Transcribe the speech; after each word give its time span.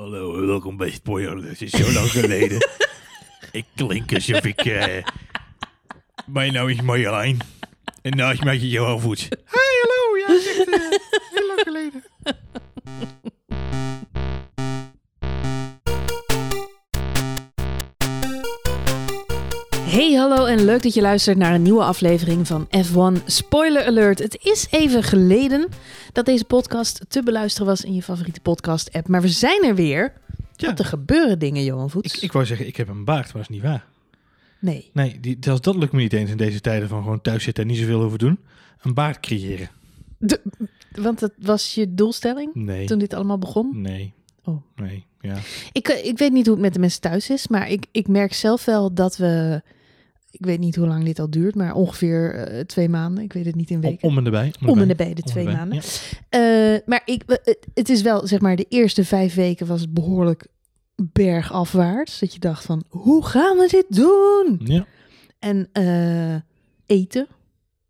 Hallo, 0.00 0.46
welkom 0.46 0.76
bij 0.76 0.90
Spoiler. 0.90 1.44
Het 1.48 1.62
is 1.62 1.70
zo 1.70 1.92
lang 1.92 2.10
geleden. 2.10 2.58
ik 3.52 3.64
klink 3.74 4.14
alsof 4.14 4.44
ik... 4.44 4.60
eh, 4.64 5.04
Mijn 6.26 6.52
naam 6.52 6.68
is 6.68 6.80
Marjolein. 6.80 7.38
En 8.02 8.16
naast 8.16 8.44
mij 8.44 8.58
zit 8.58 8.70
Johan 8.70 9.00
Voets. 9.00 9.28
Leuk 20.76 20.84
dat 20.84 20.94
je 20.94 21.08
luistert 21.08 21.36
naar 21.38 21.54
een 21.54 21.62
nieuwe 21.62 21.84
aflevering 21.84 22.46
van 22.46 22.66
F1 22.66 23.24
Spoiler 23.26 23.84
Alert. 23.84 24.18
Het 24.18 24.38
is 24.42 24.66
even 24.70 25.02
geleden 25.02 25.68
dat 26.12 26.24
deze 26.24 26.44
podcast 26.44 27.00
te 27.08 27.22
beluisteren 27.22 27.66
was 27.66 27.84
in 27.84 27.94
je 27.94 28.02
favoriete 28.02 28.40
podcast-app, 28.40 29.08
maar 29.08 29.22
we 29.22 29.28
zijn 29.28 29.64
er 29.64 29.74
weer. 29.74 30.12
Ja. 30.56 30.66
Want 30.66 30.78
er 30.78 30.84
gebeuren 30.84 31.38
dingen, 31.38 31.64
Johan 31.64 31.90
Voets. 31.90 32.14
Ik, 32.16 32.22
ik 32.22 32.32
wou 32.32 32.46
zeggen, 32.46 32.66
ik 32.66 32.76
heb 32.76 32.88
een 32.88 33.04
baard, 33.04 33.24
maar 33.24 33.32
dat 33.32 33.42
is 33.42 33.48
niet 33.48 33.62
waar. 33.62 33.84
Nee. 34.58 34.90
Nee, 34.92 35.20
die, 35.20 35.36
zelfs 35.40 35.60
dat 35.60 35.76
lukt 35.76 35.92
me 35.92 36.00
niet 36.00 36.12
eens 36.12 36.30
in 36.30 36.36
deze 36.36 36.60
tijden 36.60 36.88
van 36.88 37.02
gewoon 37.02 37.20
thuis 37.20 37.42
zitten 37.44 37.62
en 37.62 37.68
niet 37.70 37.78
zoveel 37.78 38.00
hoeven 38.00 38.18
doen. 38.18 38.38
Een 38.82 38.94
baard 38.94 39.20
creëren. 39.20 39.68
De- 40.18 40.42
want 40.94 41.18
dat 41.18 41.32
was 41.38 41.74
je 41.74 41.94
doelstelling 41.94 42.54
Nee. 42.54 42.86
toen 42.86 42.98
dit 42.98 43.14
allemaal 43.14 43.38
begon? 43.38 43.80
Nee. 43.80 44.12
Oh. 44.44 44.62
Nee, 44.76 45.04
ja. 45.20 45.36
Ik, 45.72 45.88
eh, 45.88 46.04
ik 46.04 46.18
weet 46.18 46.32
niet 46.32 46.46
hoe 46.46 46.54
het 46.54 46.64
met 46.64 46.74
de 46.74 46.80
mensen 46.80 47.00
thuis 47.00 47.30
is, 47.30 47.48
maar 47.48 47.70
ik, 47.70 47.86
ik 47.90 48.08
merk 48.08 48.32
zelf 48.34 48.64
wel 48.64 48.94
dat 48.94 49.16
we... 49.16 49.62
Ik 50.38 50.46
weet 50.46 50.58
niet 50.58 50.76
hoe 50.76 50.86
lang 50.86 51.04
dit 51.04 51.18
al 51.18 51.30
duurt, 51.30 51.54
maar 51.54 51.74
ongeveer 51.74 52.34
eh, 52.34 52.60
twee 52.60 52.88
maanden. 52.88 53.24
Ik 53.24 53.32
weet 53.32 53.44
het 53.44 53.54
niet 53.54 53.70
in 53.70 53.80
weken. 53.80 54.08
om 54.08 54.18
en 54.18 54.24
erbij. 54.24 54.54
Om 54.66 54.78
en 54.80 54.88
erbij. 54.88 55.14
de 55.14 55.22
twee 55.22 55.44
erbij, 55.46 55.58
maanden. 55.58 55.82
ja. 56.30 56.74
Eh, 56.74 56.80
maar 56.86 57.02
ik, 57.04 57.22
het- 57.74 57.88
is 57.88 58.02
wel, 58.02 58.26
zeg 58.26 58.40
maar, 58.40 58.56
de 58.56 58.66
eerste 58.68 59.04
vijf 59.04 59.34
weken 59.34 59.66
was 59.66 59.80
het 59.80 59.94
behoorlijk 59.94 60.46
bergafwaarts. 61.12 62.18
Dat 62.18 62.32
je 62.32 62.38
dacht 62.38 62.64
van, 62.64 62.84
hoe 62.88 63.24
gaan 63.26 63.56
we 63.56 63.68
dit 63.68 63.86
doen? 63.96 64.60
Ja. 64.64 64.86
En 65.38 65.68
eh, 65.72 66.34
eten. 66.86 67.26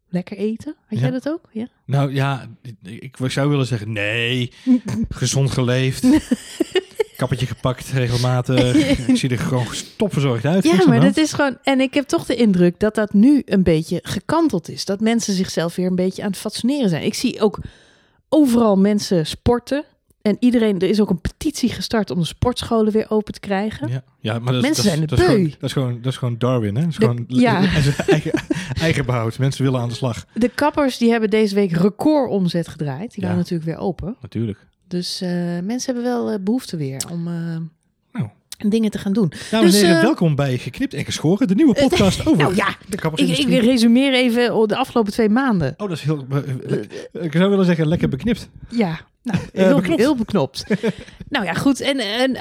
Lekker 0.09 0.37
eten. 0.37 0.75
Had 0.87 0.99
jij 0.99 1.09
Ja. 1.09 1.13
dat 1.15 1.29
ook? 1.29 1.49
Ja. 1.53 1.69
Nou 1.87 2.15
ja, 2.15 2.47
ik 2.83 3.19
ik 3.19 3.31
zou 3.31 3.49
willen 3.49 3.67
zeggen 3.67 3.93
nee. 3.93 4.53
Gezond 5.09 5.51
geleefd. 5.51 6.03
Kappertje 7.17 7.47
gepakt 7.47 7.89
regelmatig. 7.89 8.75
ik 9.09 9.17
zie 9.17 9.31
er 9.31 9.39
gewoon 9.39 9.67
topverzorgd 9.97 10.45
uit. 10.45 10.65
Ja, 10.65 10.87
maar 10.87 11.01
dat 11.01 11.17
is 11.17 11.33
gewoon... 11.33 11.59
En 11.63 11.81
ik 11.81 11.95
heb 11.95 12.07
toch 12.07 12.25
de 12.27 12.35
indruk 12.35 12.81
dat 12.81 12.95
dat 12.95 13.13
nu 13.13 13.43
een 13.45 13.63
beetje 13.63 14.01
gekanteld 14.03 14.69
is. 14.69 14.85
Dat 14.85 15.01
mensen 15.01 15.35
zichzelf 15.35 15.75
weer 15.77 15.87
een 15.87 15.95
beetje 15.95 16.23
aan 16.23 16.31
het 16.31 16.39
fatsoeneren 16.39 16.89
zijn. 16.89 17.03
Ik 17.05 17.15
zie 17.15 17.41
ook 17.41 17.59
overal 18.29 18.77
mensen 18.77 19.27
sporten. 19.27 19.85
En 20.23 20.37
iedereen, 20.41 20.79
er 20.79 20.89
is 20.89 21.01
ook 21.01 21.11
een 21.11 21.21
petitie 21.21 21.69
gestart 21.71 22.11
om 22.11 22.19
de 22.19 22.25
sportscholen 22.27 22.93
weer 22.93 23.07
open 23.11 23.33
te 23.33 23.41
krijgen. 23.41 23.89
Ja, 23.89 24.03
ja, 24.21 24.39
maar 24.39 24.53
dat, 24.53 24.55
is- 24.55 24.69
Mensen 24.69 24.85
dat, 24.85 24.93
zijn 24.93 25.01
de 25.01 25.07
dat, 25.07 25.19
is 25.19 25.25
gewoon, 25.25 25.45
dat, 25.51 25.63
is 25.63 25.73
gewoon, 25.73 25.99
dat 26.03 26.13
is 26.13 26.19
gewoon 26.19 26.39
Darwin, 26.39 26.75
hè? 26.77 26.81
Dat 26.81 26.91
is 26.91 26.97
De- 26.97 27.01
gewoon 27.07 27.25
ja. 27.29 27.61
eigen, 28.07 28.33
eigen 28.81 29.07
behoud. 29.07 29.39
Mensen 29.39 29.65
willen 29.65 29.81
aan 29.81 29.89
de 29.89 29.95
slag. 29.95 30.25
De 30.35 30.49
kappers 30.49 30.99
die 30.99 31.11
hebben 31.11 31.31
deze 31.31 31.55
week 31.55 31.73
recordomzet 31.73 32.69
gedraaid. 32.69 33.15
Die 33.15 33.23
Ja. 33.23 33.29
gaan 33.29 33.37
natuurlijk 33.37 33.65
weer 33.69 33.79
open. 33.79 34.17
Natuurlijk. 34.21 34.59
Dus 34.89 35.21
eh, 35.21 35.29
mensen 35.63 35.95
hebben 35.95 36.03
wel 36.03 36.31
eh, 36.31 36.39
behoefte 36.41 36.77
weer 36.77 37.03
om 37.13 37.27
eh, 37.27 37.57
Nou. 38.13 38.29
dingen 38.69 38.91
te 38.91 38.99
gaan 38.99 39.13
doen. 39.13 39.33
Dames 39.51 39.73
Dus, 39.73 39.81
en 39.81 39.87
heren, 39.87 40.03
welkom 40.03 40.35
bij 40.35 40.59
Geknipt 40.59 40.95
en 40.95 41.05
Geschoren. 41.05 41.49
De 41.49 41.55
nieuwe 41.55 41.75
podcast 41.89 42.27
over 42.27 42.43
Nou 42.43 42.55
ja, 42.55 42.77
de 42.89 43.11
ik, 43.15 43.39
ik 43.39 43.61
resumeer 43.61 44.13
even 44.13 44.69
de 44.69 44.77
afgelopen 44.77 45.13
twee 45.13 45.29
maanden. 45.29 45.75
Oh, 45.77 45.89
dat 45.89 45.97
is 45.97 46.03
heel... 46.03 46.27
Ik 47.13 47.33
zou 47.33 47.51
willen 47.51 47.65
zeggen, 47.65 47.89
lekker 47.89 48.09
beknipt. 48.09 48.49
Ja, 48.69 49.01
nou, 49.23 49.39
heel, 49.53 49.75
beknopt. 49.77 50.01
heel 50.01 50.17
beknopt. 50.17 50.65
nou 51.29 51.45
ja, 51.45 51.53
goed. 51.53 51.81
En, 51.81 51.99
en 51.99 52.33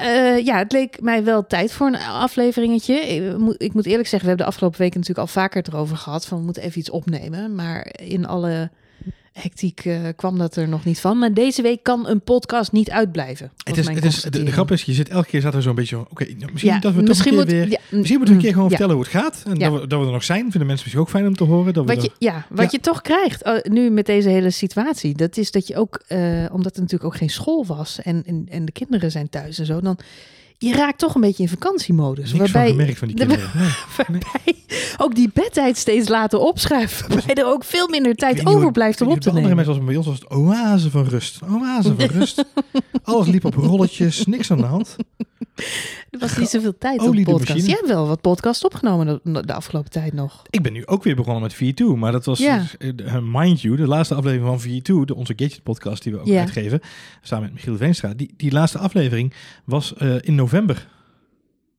ja, 0.44 0.58
het 0.58 0.72
leek 0.72 1.00
mij 1.00 1.24
wel 1.24 1.46
tijd 1.46 1.72
voor 1.72 1.86
een 1.86 1.96
afleveringetje. 1.96 2.94
Ik 2.94 3.38
moet, 3.38 3.62
ik 3.62 3.72
moet 3.74 3.86
eerlijk 3.86 4.08
zeggen, 4.08 4.20
we 4.20 4.26
hebben 4.28 4.46
de 4.46 4.52
afgelopen 4.52 4.80
weken 4.80 5.00
natuurlijk 5.00 5.26
al 5.28 5.32
vaker 5.32 5.62
het 5.62 5.68
erover 5.72 5.96
gehad. 5.96 6.26
Van 6.26 6.38
we 6.38 6.44
moeten 6.44 6.62
even 6.62 6.78
iets 6.78 6.90
opnemen. 6.90 7.54
Maar 7.54 7.94
in 8.02 8.26
alle 8.26 8.70
hectiek 9.42 9.84
eh, 9.84 10.00
kwam 10.16 10.38
dat 10.38 10.56
er 10.56 10.68
nog 10.68 10.84
niet 10.84 11.00
van. 11.00 11.18
Maar 11.18 11.34
deze 11.34 11.62
week 11.62 11.82
kan 11.82 12.08
een 12.08 12.20
podcast 12.20 12.72
niet 12.72 12.90
uitblijven. 12.90 13.50
Het 13.64 13.76
is, 13.76 13.88
het 13.88 14.04
is, 14.04 14.22
de, 14.22 14.52
grap 14.52 14.70
is, 14.70 14.82
je 14.82 14.92
zit 14.92 15.08
elke 15.08 15.28
keer 15.28 15.40
zat 15.40 15.54
er 15.54 15.62
zo'n 15.62 15.74
beetje... 15.74 15.98
Oké, 15.98 16.24
nou, 16.24 16.52
misschien 16.52 16.72
Ja, 16.72 16.80
dat 16.80 16.92
we 16.92 16.98
toch 16.98 17.08
misschien 17.08 17.32
een 17.32 17.38
moet, 17.38 17.50
weer... 17.50 17.70
ja, 17.70 17.78
Misschien 17.90 18.16
moeten 18.16 18.20
we 18.26 18.32
een 18.32 18.38
keer 18.38 18.52
gewoon 18.52 18.70
ja. 18.70 18.76
vertellen 18.76 18.94
hoe 18.94 19.04
het 19.04 19.12
gaat. 19.12 19.42
En 19.46 19.58
dat, 19.58 19.80
we, 19.80 19.86
dat 19.86 20.00
we 20.00 20.06
er 20.06 20.12
nog 20.12 20.24
zijn. 20.24 20.40
Vinden 20.40 20.66
mensen 20.66 20.72
misschien 20.74 21.00
ook 21.00 21.10
fijn 21.10 21.26
om 21.26 21.36
te 21.36 21.44
horen. 21.44 21.72
Dat 21.72 21.84
we 21.86 21.94
Wat 21.94 22.04
er- 22.04 22.10
je, 22.18 22.26
ja, 22.26 22.46
wat 22.50 22.72
je 22.72 22.80
toch 22.80 23.02
krijgt 23.02 23.42
eh, 23.42 23.54
nu 23.62 23.90
met 23.90 24.06
deze 24.06 24.28
hele 24.28 24.50
situatie, 24.50 25.14
dat 25.14 25.36
is 25.36 25.50
dat 25.50 25.66
je 25.66 25.76
ook, 25.76 26.02
eh, 26.06 26.18
omdat 26.52 26.74
er 26.74 26.80
natuurlijk 26.80 27.04
ook 27.04 27.16
geen 27.16 27.30
school 27.30 27.66
was 27.66 28.00
en, 28.02 28.22
en, 28.26 28.46
en 28.50 28.64
de 28.64 28.72
kinderen 28.72 29.10
zijn 29.10 29.28
thuis 29.28 29.58
en 29.58 29.66
zo, 29.66 29.80
dan 29.80 29.98
je 30.58 30.72
raakt 30.72 30.98
toch 30.98 31.14
een 31.14 31.20
beetje 31.20 31.42
in 31.42 31.48
vakantiemodus. 31.48 32.16
niks 32.24 32.30
van 32.30 32.38
waarbij, 32.52 32.70
gemerkt 32.70 32.98
van 32.98 33.08
die 33.08 33.16
de- 33.16 33.26
kinderen. 33.26 33.50
Nee. 34.08 34.20
waarbij 34.20 34.54
ook 34.96 35.14
die 35.14 35.30
bedtijd 35.34 35.76
steeds 35.76 36.08
laten 36.08 36.40
opschuiven, 36.40 37.08
waarbij 37.14 37.34
er 37.34 37.46
ook 37.46 37.64
veel 37.64 37.88
minder 37.88 38.14
tijd 38.14 38.34
niet 38.36 38.44
hoe- 38.44 38.56
over 38.56 38.72
blijft 38.72 39.00
om 39.00 39.06
op 39.08 39.12
te 39.14 39.18
bij 39.20 39.28
andere 39.42 39.54
nemen. 39.54 39.56
mensen 39.66 39.74
als 39.74 39.84
bij 39.84 39.96
ons 39.96 40.06
was 40.06 40.18
het 40.18 40.30
oase 40.30 40.90
van 40.90 41.04
rust. 41.08 41.38
Oase 41.50 41.94
van 41.98 42.06
rust. 42.06 42.44
Alles 43.02 43.26
liep 43.26 43.44
op 43.44 43.54
rolletjes, 43.54 44.26
niks 44.26 44.50
aan 44.50 44.56
de 44.58 44.64
hand. 44.64 44.96
Er 46.10 46.18
was 46.18 46.36
niet 46.36 46.48
zoveel 46.48 46.78
tijd 46.78 47.00
op 47.00 47.14
podcast. 47.24 47.66
Jij 47.66 47.74
hebt 47.74 47.88
wel 47.88 48.06
wat 48.06 48.20
podcast 48.20 48.64
opgenomen 48.64 49.20
de, 49.22 49.52
afgelopen 49.54 49.90
tijd 49.90 50.12
nog. 50.12 50.42
Ik 50.50 50.62
ben 50.62 50.72
nu 50.72 50.86
ook 50.86 51.02
weer 51.02 51.16
begonnen 51.16 51.42
met 51.42 51.54
V2, 51.54 51.84
maar 51.98 52.12
dat 52.12 52.24
was, 52.24 52.38
Ja. 52.38 52.62
eh, 52.78 53.18
mind 53.22 53.60
you, 53.60 53.76
de 53.76 53.86
laatste 53.86 54.14
aflevering 54.14 54.60
van 54.60 54.70
V2, 54.70 55.04
de, 55.04 55.14
onze 55.14 55.32
Gadget 55.36 55.62
podcast 55.62 56.02
die 56.02 56.12
we 56.12 56.18
ook 56.18 56.26
Ja. 56.26 56.40
uitgeven, 56.40 56.80
samen 57.22 57.44
met 57.44 57.54
Michiel 57.54 57.76
Veenstra. 57.76 58.14
Die, 58.14 58.34
die 58.36 58.52
laatste 58.52 58.78
aflevering 58.78 59.32
was 59.64 59.94
eh, 59.94 60.14
in 60.20 60.34
november. 60.34 60.88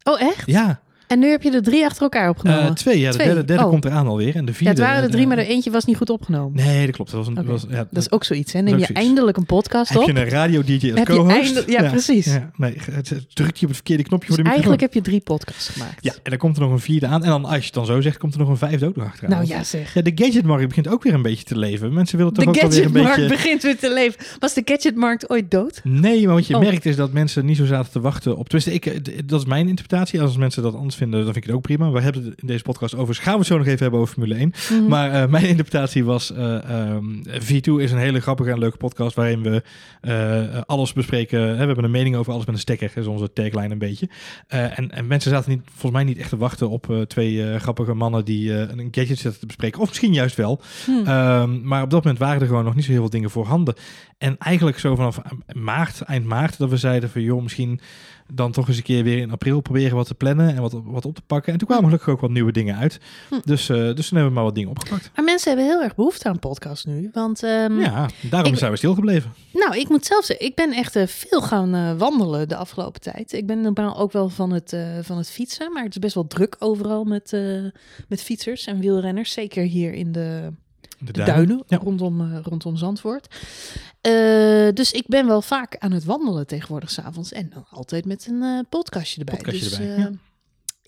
Oh 0.04 0.22
echt? 0.22 0.46
Ja, 0.46 0.82
En 1.08 1.20
nu 1.20 1.30
heb 1.30 1.42
je 1.44 1.52
er 1.52 1.62
drie 1.64 1.86
achter 1.86 2.02
elkaar 2.02 2.30
opgenomen? 2.30 2.64
eh, 2.64 2.72
twee. 2.72 3.00
Ja, 3.00 3.12
de 3.12 3.18
derde, 3.18 3.46
derde 3.46 3.64
Oh. 3.64 3.70
komt 3.70 3.86
eraan 3.86 4.08
alweer. 4.08 4.36
En 4.36 4.46
de 4.46 4.52
ja, 4.52 4.58
vierde... 4.58 4.74
het 4.82 4.90
waren 4.90 5.04
er 5.04 5.10
drie, 5.10 5.22
eh, 5.22 5.28
maar 5.28 5.38
er 5.38 5.46
eentje 5.46 5.72
was 5.72 5.86
niet 5.86 5.98
goed 5.98 6.10
opgenomen. 6.10 6.66
Nee, 6.66 6.86
dat 6.86 6.96
klopt. 6.96 7.12
Dat 7.12 7.26
was 7.26 7.36
een, 7.38 7.46
was, 7.46 7.66
ja, 7.70 7.88
Dat 7.92 8.04
is 8.04 8.12
ook 8.12 8.24
zoiets, 8.24 8.54
hè? 8.54 8.60
Neem 8.62 8.78
je 8.78 8.86
zoiets. 8.86 9.06
eindelijk 9.06 9.38
een 9.38 9.46
podcast 9.46 9.90
Heb 9.90 10.02
op. 10.02 10.08
je 10.08 10.16
een 10.20 10.30
radio-dj 10.30 10.90
als 10.90 11.00
Heb 11.00 11.08
co-host? 11.08 11.36
eindelijk- 11.36 11.70
ja, 11.70 11.90
precies. 11.90 12.26
Ja, 12.26 12.52
nee, 12.56 12.74
het, 12.92 13.10
het 13.10 13.36
drukt 13.36 13.56
je 13.60 13.62
op 13.62 13.68
het 13.68 13.76
verkeerde 13.76 14.04
knopje 14.04 14.28
Dus 14.28 14.36
voor 14.36 14.44
de 14.44 14.50
microfoon. 14.50 14.72
eigenlijk 14.74 14.82
heb 14.82 14.94
je 14.94 15.02
drie 15.02 15.22
podcasts 15.22 15.70
gemaakt. 15.70 16.04
Ja, 16.04 16.12
en 16.24 16.30
dan 16.30 16.38
komt 16.40 16.56
er 16.58 16.62
nog 16.62 16.72
een 16.72 16.80
vierde 16.80 17.08
aan. 17.08 17.24
En 17.24 17.30
dan, 17.30 17.46
als 17.46 17.58
je 17.58 17.64
het 17.66 17.74
dan 17.74 17.86
zo 17.86 18.02
zegt, 18.02 18.18
komt 18.18 18.34
er 18.34 18.40
nog 18.40 18.50
een 18.50 18.58
vijfde 18.58 18.86
ook 18.88 18.96
nog 18.96 19.06
achteraan. 19.06 19.32
Nou 19.32 19.48
ja, 19.48 19.64
zeg. 19.64 19.94
Ja, 19.94 20.02
de 20.02 20.12
gadgetmarkt 20.16 20.68
begint 20.68 20.88
ook 20.88 21.04
weer 21.04 21.14
een 21.14 21.22
beetje 21.22 21.44
te 21.44 21.58
leven. 21.58 21.94
Mensen 21.94 22.18
willen 22.18 22.34
toch 22.34 22.44
De 22.44 22.50
ook 22.50 22.56
wel 22.56 22.70
weer 22.70 22.80
een 22.80 22.86
gadgetmarkt 22.86 23.16
beetje... 23.20 23.36
begint 23.36 23.64
weer 23.64 23.78
te 23.78 23.94
leven. 23.94 24.20
Was 24.40 24.54
de 24.54 24.62
gadgetmarkt 24.66 25.30
ooit 25.30 25.52
dood? 25.52 25.82
Nee, 25.84 26.26
maar 26.26 26.36
wat 26.36 26.48
je 26.48 26.56
Oh. 26.56 26.62
merkt 26.62 26.86
is 26.86 26.96
dat 26.96 27.12
mensen 27.12 27.46
niet 27.46 27.58
zo 27.58 27.66
zaten 27.66 27.92
te 27.92 28.00
wachten 28.00 28.38
op... 28.38 28.50
Tenminste, 28.50 28.74
ik, 28.74 28.86
eh, 28.86 29.18
dat 29.26 29.40
is 29.40 29.46
mijn 29.46 29.68
interpretatie. 29.68 30.22
Als 30.22 30.38
mensen 30.38 30.64
dat 30.64 30.76
anders 30.76 30.96
vinden, 30.98 31.24
dan 31.24 31.34
vind 31.34 31.44
ik 31.44 31.44
het 31.44 31.56
ook 31.56 31.62
prima. 31.62 31.92
We 31.92 32.02
hebben 32.02 32.26
het 32.26 32.42
in 32.42 32.48
deze 32.48 32.64
podcast 32.64 32.96
over... 32.96 33.16
Gaan 33.16 33.34
we 33.34 33.40
het 33.40 33.48
zo 33.48 33.58
nog 33.58 33.66
even 33.68 33.80
hebben 33.80 34.00
over 34.00 34.14
Formule 34.14 34.36
1. 34.36 34.54
Mhm. 34.70 34.88
Maar 34.88 35.12
eh, 35.12 35.30
mijn 35.30 35.46
interpretatie 35.54 36.06
was... 36.06 36.32
eh, 36.32 36.70
ehm, 36.70 37.06
V2 37.24 37.82
is 37.82 37.92
een 37.92 37.98
hele 37.98 38.20
grappige 38.20 38.52
en 38.52 38.60
leuke 38.60 38.78
podcast... 38.78 39.16
waarin 39.16 39.42
we 39.42 39.64
eh, 40.02 40.62
alles 40.66 40.94
bespreken. 40.94 41.40
Hè, 41.40 41.58
we 41.58 41.66
hebben 41.66 41.84
een 41.84 41.92
mening 41.92 42.16
over 42.16 42.34
alles 42.34 42.46
met 42.46 42.56
een 42.56 42.62
stekker. 42.62 42.92
Is 42.96 43.06
onze 43.06 43.34
tagline 43.34 43.70
een 43.70 43.78
beetje. 43.78 44.10
En, 44.48 44.92
en 44.92 45.08
mensen 45.08 45.32
zaten 45.32 45.52
niet, 45.52 45.62
volgens 45.64 45.92
mij 45.92 46.04
niet 46.04 46.18
echt 46.18 46.30
te 46.30 46.38
wachten 46.38 46.70
op 46.70 47.06
twee 47.08 47.60
grappige 47.60 47.94
mannen... 47.94 48.26
die 48.26 48.54
een 48.54 48.88
gadget 48.92 49.20
zitten 49.20 49.40
te 49.40 49.46
bespreken. 49.46 49.82
Of 49.82 49.88
misschien 49.88 50.14
juist 50.14 50.36
wel. 50.36 50.62
Hm. 50.86 50.92
Ehm, 50.92 51.68
maar 51.68 51.84
op 51.84 51.90
dat 51.90 52.04
moment 52.04 52.20
waren 52.20 52.42
er 52.42 52.48
gewoon 52.48 52.64
nog 52.64 52.76
niet 52.76 52.86
zo 52.86 52.92
heel 52.92 53.00
veel 53.00 53.10
dingen 53.10 53.30
voorhanden. 53.30 53.76
En 54.18 54.38
eigenlijk 54.38 54.80
zo 54.80 54.96
vanaf 54.96 55.22
maart, 55.54 56.02
eind 56.02 56.26
maart, 56.26 56.58
dat 56.58 56.70
we 56.70 56.78
zeiden 56.78 57.10
van 57.10 57.22
joh, 57.22 57.44
misschien 57.44 57.80
dan 58.34 58.52
toch 58.52 58.68
eens 58.68 58.78
een 58.78 58.84
keer 58.84 59.04
weer 59.04 59.18
in 59.18 59.32
april 59.32 59.62
proberen 59.62 59.96
wat 59.96 60.08
te 60.08 60.14
plannen 60.16 60.56
en 60.56 60.62
wat, 60.62 60.74
op- 60.74 60.86
wat 60.86 61.06
op 61.06 61.16
te 61.16 61.22
pakken. 61.28 61.52
En 61.54 61.60
toen 61.60 61.68
kwamen 61.68 61.86
gelukkig 61.86 62.10
ook 62.14 62.20
wat 62.22 62.30
nieuwe 62.30 62.52
dingen 62.52 62.76
uit. 62.76 63.00
Hm. 63.30 63.36
Dus, 63.46 63.70
eh, 63.70 63.76
dus 63.78 64.08
toen 64.08 64.18
hebben 64.18 64.26
we 64.28 64.34
maar 64.34 64.44
wat 64.44 64.56
dingen 64.56 64.70
opgepakt. 64.70 65.12
Maar 65.16 65.26
mensen 65.26 65.48
hebben 65.56 65.72
heel 65.72 65.82
erg 65.84 65.96
behoefte 65.96 66.30
aan 66.30 66.40
podcasts 66.40 66.86
nu. 66.86 67.10
Want 67.14 67.44
ehm, 67.44 67.80
Ja, 67.80 68.10
daarom 68.30 68.52
ik- 68.52 68.58
zijn 68.58 68.72
we 68.72 68.78
stilgebleven. 68.78 69.34
nou, 69.54 69.78
ik 69.78 69.90
moet 69.90 70.06
zelf 70.06 70.26
zeggen, 70.26 70.46
ik 70.46 70.56
ben 70.56 70.72
echt 70.74 70.96
eh, 70.96 71.08
veel 71.08 71.42
gaan 71.42 71.76
eh, 71.76 71.94
wandelen 71.98 72.48
de 72.48 72.56
afgelopen 72.56 73.02
tijd. 73.02 73.34
Ik 73.34 73.46
ben 73.48 73.62
normaal 73.62 73.98
ook 73.98 74.12
wel 74.12 74.30
van 74.30 74.52
het, 74.52 74.78
van 75.02 75.18
het 75.18 75.30
fietsen, 75.30 75.74
maar 75.74 75.84
het 75.84 75.94
is 75.94 76.00
best 76.00 76.16
wel 76.16 76.28
druk 76.28 76.56
overal 76.60 77.04
met, 77.04 77.32
met 78.08 78.22
fietsers 78.22 78.66
en 78.66 78.80
wielrenners. 78.80 79.32
Zeker 79.32 79.64
hier 79.64 79.94
in 79.94 80.12
de, 80.12 80.52
De 81.00 81.12
de 81.14 81.24
duinen, 81.24 81.64
Ja. 81.68 81.78
rondom, 81.78 82.22
eh, 82.22 82.40
rondom 82.44 82.78
Zandvoort. 82.78 83.36
Eh, 84.02 84.12
dus 84.74 84.92
ik 84.92 85.04
ben 85.08 85.28
wel 85.28 85.42
vaak 85.42 85.78
aan 85.78 85.92
het 85.92 86.04
wandelen 86.04 86.48
tegenwoordig 86.48 86.92
s'avonds. 86.92 87.32
En 87.32 87.50
dan 87.54 87.66
altijd 87.70 88.06
met 88.06 88.28
een 88.28 88.42
eh, 88.42 88.60
podcastje 88.70 89.20
erbij. 89.20 89.36
Podcastje 89.36 89.70
dus, 89.70 89.80
erbij, 89.80 89.98
ja. 89.98 90.12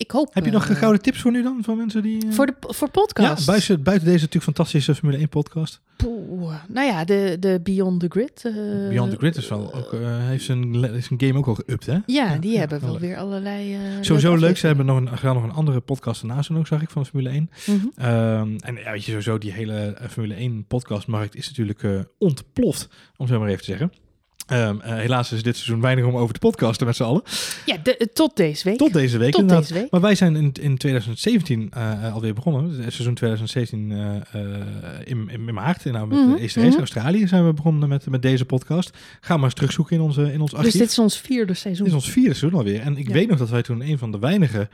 Ik 0.00 0.10
hoop... 0.10 0.34
Heb 0.34 0.44
je 0.44 0.50
nog 0.50 0.68
eh, 0.68 0.76
gouden 0.76 1.02
tips 1.02 1.20
voor 1.20 1.30
nu 1.32 1.42
dan? 1.42 1.58
Voor 1.62 1.76
mensen 1.76 2.02
die... 2.02 2.26
eh, 2.26 2.32
Voor, 2.32 2.46
de, 2.46 2.54
voor 2.60 2.88
ja, 2.92 3.00
podcast? 3.00 3.46
buiten, 3.46 3.82
buiten 3.82 4.06
deze 4.06 4.18
natuurlijk 4.18 4.44
fantastische 4.44 4.94
Formule 4.94 5.18
1 5.18 5.28
podcast. 5.28 5.80
Poeh, 5.96 6.54
nou 6.68 6.86
ja, 6.86 7.04
de, 7.04 7.36
de 7.40 7.60
Beyond 7.62 8.00
the 8.00 8.06
Grid. 8.08 8.42
eh, 8.44 8.88
Beyond 8.88 9.10
the 9.10 9.16
Grid 9.16 9.36
is 9.36 9.48
wel 9.48 9.74
ook, 9.74 9.92
heeft 10.00 10.44
zijn, 10.44 10.74
zijn 11.02 11.20
game 11.20 11.34
ook 11.38 11.46
al 11.46 11.56
geüpt, 11.62 11.86
hè? 11.86 11.98
Ja, 12.06 12.36
die 12.38 12.58
hebben 12.58 12.80
wel 12.80 12.90
leuk. 12.92 13.00
weer 13.00 13.16
allerlei... 13.16 13.76
Sowieso 14.00 14.36
leuk. 14.36 14.56
Ze 14.56 14.66
hebben 14.66 14.86
nog 14.86 14.96
een, 14.96 15.18
gaan 15.18 15.34
nog 15.34 15.44
een 15.44 15.52
andere 15.52 15.80
podcast 15.80 16.20
ernaast 16.20 16.48
doen 16.48 16.58
ook, 16.58 16.66
zag 16.66 16.82
ik, 16.82 16.90
van 16.90 17.02
de 17.02 17.08
Formule 17.08 17.30
1. 17.30 17.50
Mhm. 17.66 17.76
Ehm, 17.96 18.56
en 18.58 18.76
ja, 18.76 18.90
weet 18.90 19.04
je, 19.04 19.10
sowieso 19.10 19.38
die 19.38 19.52
hele 19.52 19.96
Formule 20.10 20.34
1 20.34 20.64
podcastmarkt 20.68 21.34
is 21.36 21.48
natuurlijk 21.48 22.08
ontploft, 22.18 22.88
om 23.16 23.26
zo 23.26 23.38
maar 23.38 23.48
even 23.48 23.60
te 23.64 23.70
zeggen. 23.70 23.92
Ehm, 24.50 24.80
eh, 24.80 24.94
helaas 24.94 25.32
is 25.32 25.42
dit 25.42 25.56
seizoen 25.56 25.80
weinig 25.80 26.04
om 26.04 26.16
over 26.16 26.34
te 26.34 26.38
podcasten 26.40 26.86
met 26.86 26.96
z'n 26.96 27.02
allen. 27.02 27.22
Ja, 27.66 27.76
de, 27.82 28.08
tot 28.12 28.36
deze 28.36 28.64
week. 28.68 28.78
Tot 28.78 28.92
deze 28.92 29.18
week 29.18 29.30
Tot 29.32 29.40
inderdaad. 29.40 29.68
deze 29.68 29.80
week. 29.80 29.90
Maar 29.90 30.00
wij 30.00 30.14
zijn 30.14 30.36
in, 30.36 30.52
in 30.60 30.76
2017 30.78 31.70
eh, 31.72 31.92
eh, 32.06 32.14
alweer 32.14 32.34
begonnen. 32.34 32.64
Het 32.64 32.92
Seizoen 32.92 33.14
2017 33.14 33.92
eh, 33.92 34.16
eh, 34.16 34.60
in, 35.04 35.28
in, 35.30 35.48
in 35.48 35.54
maart. 35.54 35.84
Nou, 35.84 36.06
met 36.06 36.18
Mhm, 36.18 36.36
race 36.36 36.60
mhm. 36.60 36.78
Australië 36.78 37.26
zijn 37.28 37.46
we 37.46 37.52
begonnen 37.52 37.88
met, 37.88 38.06
met 38.06 38.22
deze 38.22 38.44
podcast. 38.44 38.96
Ga 39.20 39.34
maar 39.36 39.44
eens 39.44 39.54
terugzoeken 39.54 39.96
in, 39.96 40.02
onze, 40.02 40.32
in 40.32 40.40
ons 40.40 40.54
archief. 40.54 40.70
dus 40.72 40.80
dit 40.80 40.90
is 40.90 40.98
ons 40.98 41.18
vierde 41.18 41.54
seizoen. 41.54 41.84
Dit 41.84 41.94
is 41.94 42.00
ons 42.02 42.10
vierde 42.12 42.34
seizoen 42.34 42.58
alweer. 42.58 42.80
En 42.80 42.96
ik 42.96 43.06
Ja. 43.06 43.12
weet 43.12 43.28
nog 43.28 43.38
dat 43.38 43.50
wij 43.50 43.62
toen 43.62 43.80
een 43.82 43.98
van 43.98 44.12
de 44.12 44.18
weinige, 44.18 44.68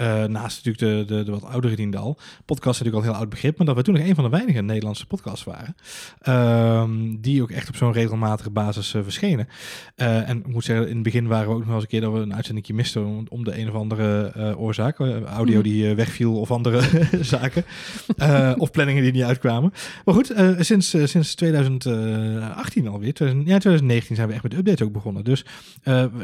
eh, 0.00 0.24
naast 0.24 0.64
natuurlijk 0.64 1.08
de, 1.08 1.14
de, 1.16 1.22
de 1.24 1.30
wat 1.30 1.44
oudere 1.44 1.76
Diendal, 1.76 2.18
podcast 2.44 2.80
is 2.80 2.84
natuurlijk 2.86 2.96
al 3.06 3.12
heel 3.12 3.20
oud 3.20 3.28
begrip, 3.30 3.56
maar 3.56 3.66
dat 3.66 3.74
wij 3.74 3.84
toen 3.84 3.94
nog 3.94 4.02
een 4.04 4.14
van 4.14 4.24
de 4.24 4.30
weinige 4.30 4.60
Nederlandse 4.62 5.06
podcasts 5.06 5.44
waren. 5.44 5.76
ehm, 6.20 6.90
die 7.20 7.42
ook 7.42 7.50
echt 7.50 7.68
op 7.68 7.76
zo'n 7.76 7.92
regelmatige 7.92 8.50
basis 8.50 8.94
eh, 8.94 9.02
verschenen. 9.02 9.48
Eh, 9.94 10.28
en 10.28 10.38
ik 10.38 10.46
moet 10.46 10.64
zeggen, 10.64 10.88
in 10.88 10.94
het 10.94 11.02
begin 11.02 11.26
waren 11.26 11.46
we 11.48 11.52
ook 11.52 11.58
nog 11.58 11.66
wel 11.66 11.74
eens 11.74 11.84
een 11.84 11.90
keer 11.90 12.00
dat 12.00 12.12
we 12.12 12.18
een 12.18 12.34
uitzending 12.34 12.68
misten 12.70 13.06
om, 13.06 13.26
om 13.28 13.44
de 13.44 13.58
een 13.58 13.68
of 13.68 13.74
andere 13.74 14.32
oorzaak. 14.58 14.98
Audio 14.98 15.54
Mhm. 15.54 15.62
die 15.62 15.94
wegviel 15.94 16.40
of 16.40 16.50
andere 16.50 16.80
zaken. 17.20 17.64
Of 18.58 18.70
planningen 18.70 19.02
die 19.02 19.12
niet 19.12 19.22
uitkwamen. 19.22 19.72
Maar 20.04 20.14
goed, 20.14 20.34
sinds, 20.58 20.96
sinds 21.04 21.34
2018 21.34 22.88
alweer, 22.88 23.14
2000, 23.14 23.48
ja 23.48 23.58
2019 23.58 24.16
zijn 24.16 24.28
we 24.28 24.34
echt 24.34 24.42
met 24.42 24.52
de 24.52 24.58
updates 24.58 24.86
ook 24.86 24.92
begonnen. 24.92 25.24
Dus 25.24 25.44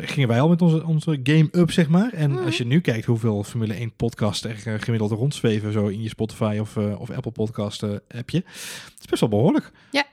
gingen 0.00 0.28
wij 0.28 0.40
al 0.40 0.48
met 0.48 0.62
onze, 0.62 0.84
onze 0.86 1.20
game 1.22 1.48
up, 1.52 1.70
zeg 1.70 1.88
maar. 1.88 2.12
En 2.12 2.30
Mhm. 2.30 2.44
als 2.44 2.56
je 2.56 2.66
nu 2.66 2.80
kijkt 2.80 3.04
hoeveel 3.06 3.44
Formule 3.66 3.84
1 3.84 3.96
podcasts 3.96 4.44
er 4.44 4.62
eh, 4.64 4.80
gemiddeld 4.80 5.10
rondzweven, 5.10 5.72
zo 5.72 5.86
in 5.86 6.02
je 6.02 6.08
Spotify 6.08 6.58
of, 6.60 6.76
eh, 6.76 7.00
of 7.00 7.10
Apple 7.10 7.30
podcast 7.30 7.82
eh, 7.82 7.90
appje. 8.08 8.38
Het 8.38 8.98
is 9.00 9.06
best 9.06 9.20
wel 9.20 9.30
behoorlijk. 9.30 9.70
Ja. 9.90 10.04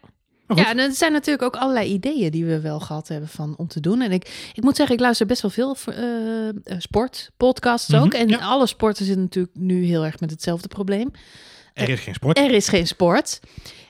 Ja, 0.55 0.69
en 0.69 0.79
er 0.79 0.91
zijn 0.91 1.11
natuurlijk 1.11 1.43
ook 1.43 1.61
allerlei 1.61 1.93
ideeën 1.93 2.31
die 2.31 2.45
we 2.45 2.59
wel 2.59 2.79
gehad 2.79 3.07
hebben 3.07 3.29
van 3.29 3.53
om 3.57 3.67
te 3.67 3.79
doen. 3.79 4.01
En 4.01 4.11
ik, 4.11 4.51
ik 4.53 4.63
moet 4.63 4.75
zeggen, 4.75 4.95
ik 4.95 5.01
luister 5.01 5.25
best 5.25 5.41
wel 5.41 5.51
veel 5.51 5.75
eh, 5.85 6.49
eh, 6.49 6.55
sport, 6.77 7.31
podcasts 7.37 7.89
Mhm, 7.89 8.03
ook. 8.03 8.13
En 8.13 8.27
ja. 8.27 8.37
alle 8.37 8.67
sporten 8.67 9.05
zitten 9.05 9.23
natuurlijk 9.23 9.55
nu 9.55 9.85
heel 9.85 10.05
erg 10.05 10.19
met 10.19 10.29
hetzelfde 10.29 10.67
probleem. 10.67 11.11
Er 11.73 11.89
is 11.89 11.99
geen 11.99 12.13
sport. 12.13 12.37
Er 12.37 12.51
is 12.51 12.67
geen 12.67 12.87
sport. 12.87 13.39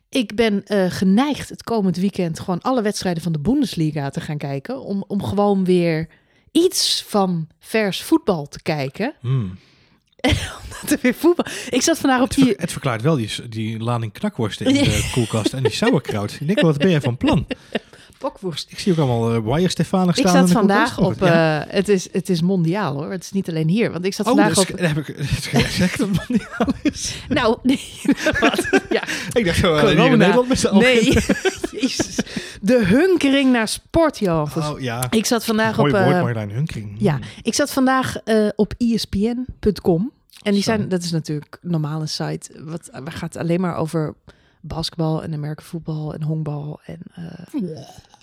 Ik 0.10 0.36
ben 0.36 0.64
geneigd 0.92 1.50
het 1.50 1.64
komend 1.64 1.98
weekend 1.98 2.40
gewoon 2.40 2.62
alle 2.62 2.82
wedstrijden 2.82 3.24
van 3.24 3.32
de 3.32 3.40
Bundesliga 3.40 4.10
te 4.10 4.22
gaan 4.22 4.38
kijken. 4.38 4.82
Om, 4.82 5.04
om 5.08 5.24
gewoon 5.24 5.66
weer 5.66 6.08
iets 6.54 7.04
van 7.08 7.48
vers 7.60 8.02
voetbal 8.04 8.48
te 8.48 8.62
kijken. 8.62 9.14
Hmm. 9.22 9.58
Dat 10.82 10.92
er 10.92 11.00
weer 11.02 11.14
voetbal. 11.14 11.46
Ik 11.70 11.82
zat 11.82 11.98
vandaag 11.98 12.22
op 12.22 12.26
Het, 12.28 12.34
ver- 12.38 12.44
die. 12.46 12.54
het 12.58 12.72
verklaart 12.72 13.02
wel 13.02 13.16
die, 13.16 13.50
die 13.50 13.80
lading 13.80 14.12
knakworsten 14.14 14.66
in 14.66 14.74
de 14.84 15.10
koelkast 15.14 15.54
en 15.54 15.64
die 15.64 15.72
sauerkraut. 15.72 16.38
Ik 16.40 16.48
denk, 16.48 16.60
wat 16.60 16.78
ben 16.78 16.90
jij 16.90 17.02
van 17.02 17.18
plan? 17.18 17.46
Bokworst. 18.24 18.72
Ik 18.72 18.80
zie 18.80 18.92
ook 18.92 18.98
allemaal 18.98 19.36
uh, 19.36 19.54
wire 19.54 19.70
Stefanig 19.70 20.18
Ik 20.18 20.28
staan. 20.28 20.32
zat 20.32 20.42
in 20.42 20.48
de 20.48 20.54
vandaag 20.54 21.00
op. 21.00 21.20
Ja. 21.20 21.62
eh, 21.66 21.74
het, 21.74 21.90
is, 21.90 22.08
het 22.12 22.30
is 22.30 22.42
mondiaal 22.42 22.94
hoor. 22.96 23.12
Het 23.12 23.24
is 23.24 23.32
niet 23.32 23.50
alleen 23.50 23.68
hier. 23.68 23.92
Want 23.92 24.06
ik 24.06 24.14
zat 24.14 24.26
Oh, 24.28 24.34
vandaag 24.36 24.54
dus, 24.54 24.72
op. 24.72 24.80
heb 24.80 24.98
ik 24.98 25.08
het 25.08 25.26
gezegd 25.66 25.98
dat 26.00 26.08
het 26.12 26.30
niet 26.30 26.48
al 26.58 26.68
is. 26.82 27.16
Nou, 27.30 27.58
nee. 27.64 28.02
Wat? 28.40 28.68
Ja, 28.90 29.04
Ik 29.34 29.46
dacht 29.46 29.58
zo, 29.58 29.76
uh, 29.76 29.82
hier 29.84 30.12
in. 30.12 30.18
Nederland 30.18 30.48
met 30.48 30.60
z'n 30.60 30.68
allen. 30.68 30.82
nee. 30.82 31.04
Jezus. 31.72 32.20
De 32.62 32.86
hunkering 32.86 33.52
naar 33.52 33.68
sport, 33.68 34.20
Johan. 34.20 34.50
Oh 34.56 34.80
ja, 34.80 35.04
Ik 35.10 35.26
zat 35.26 35.46
vandaag 35.46 35.78
mooi 35.78 35.92
op. 35.94 35.98
woord, 36.00 36.12
eh, 36.14 36.22
Marjolein 36.22 36.50
Hunkering. 36.52 36.96
Ja, 36.98 37.20
ik 37.42 37.54
zat 37.54 37.72
vandaag 37.72 38.18
eh, 38.24 38.48
op 38.56 38.74
espn.com. 38.78 40.12
En 40.42 40.54
die 40.54 40.64
zijn, 40.64 40.90
dat 40.90 41.04
is 41.04 41.12
natuurlijk 41.12 41.58
een 41.62 41.72
normale 41.72 42.08
site. 42.08 42.52
Wat 42.64 42.90
waar 43.04 43.12
gaat 43.12 43.38
alleen 43.38 43.62
maar 43.62 43.76
over 43.76 44.14
basketbal 44.64 45.24
en 45.24 45.34
Amerika 45.34 45.64
voetbal 45.64 46.14
en 46.14 46.24
honkbal 46.24 46.80
en 46.86 47.00
eh 47.14 47.24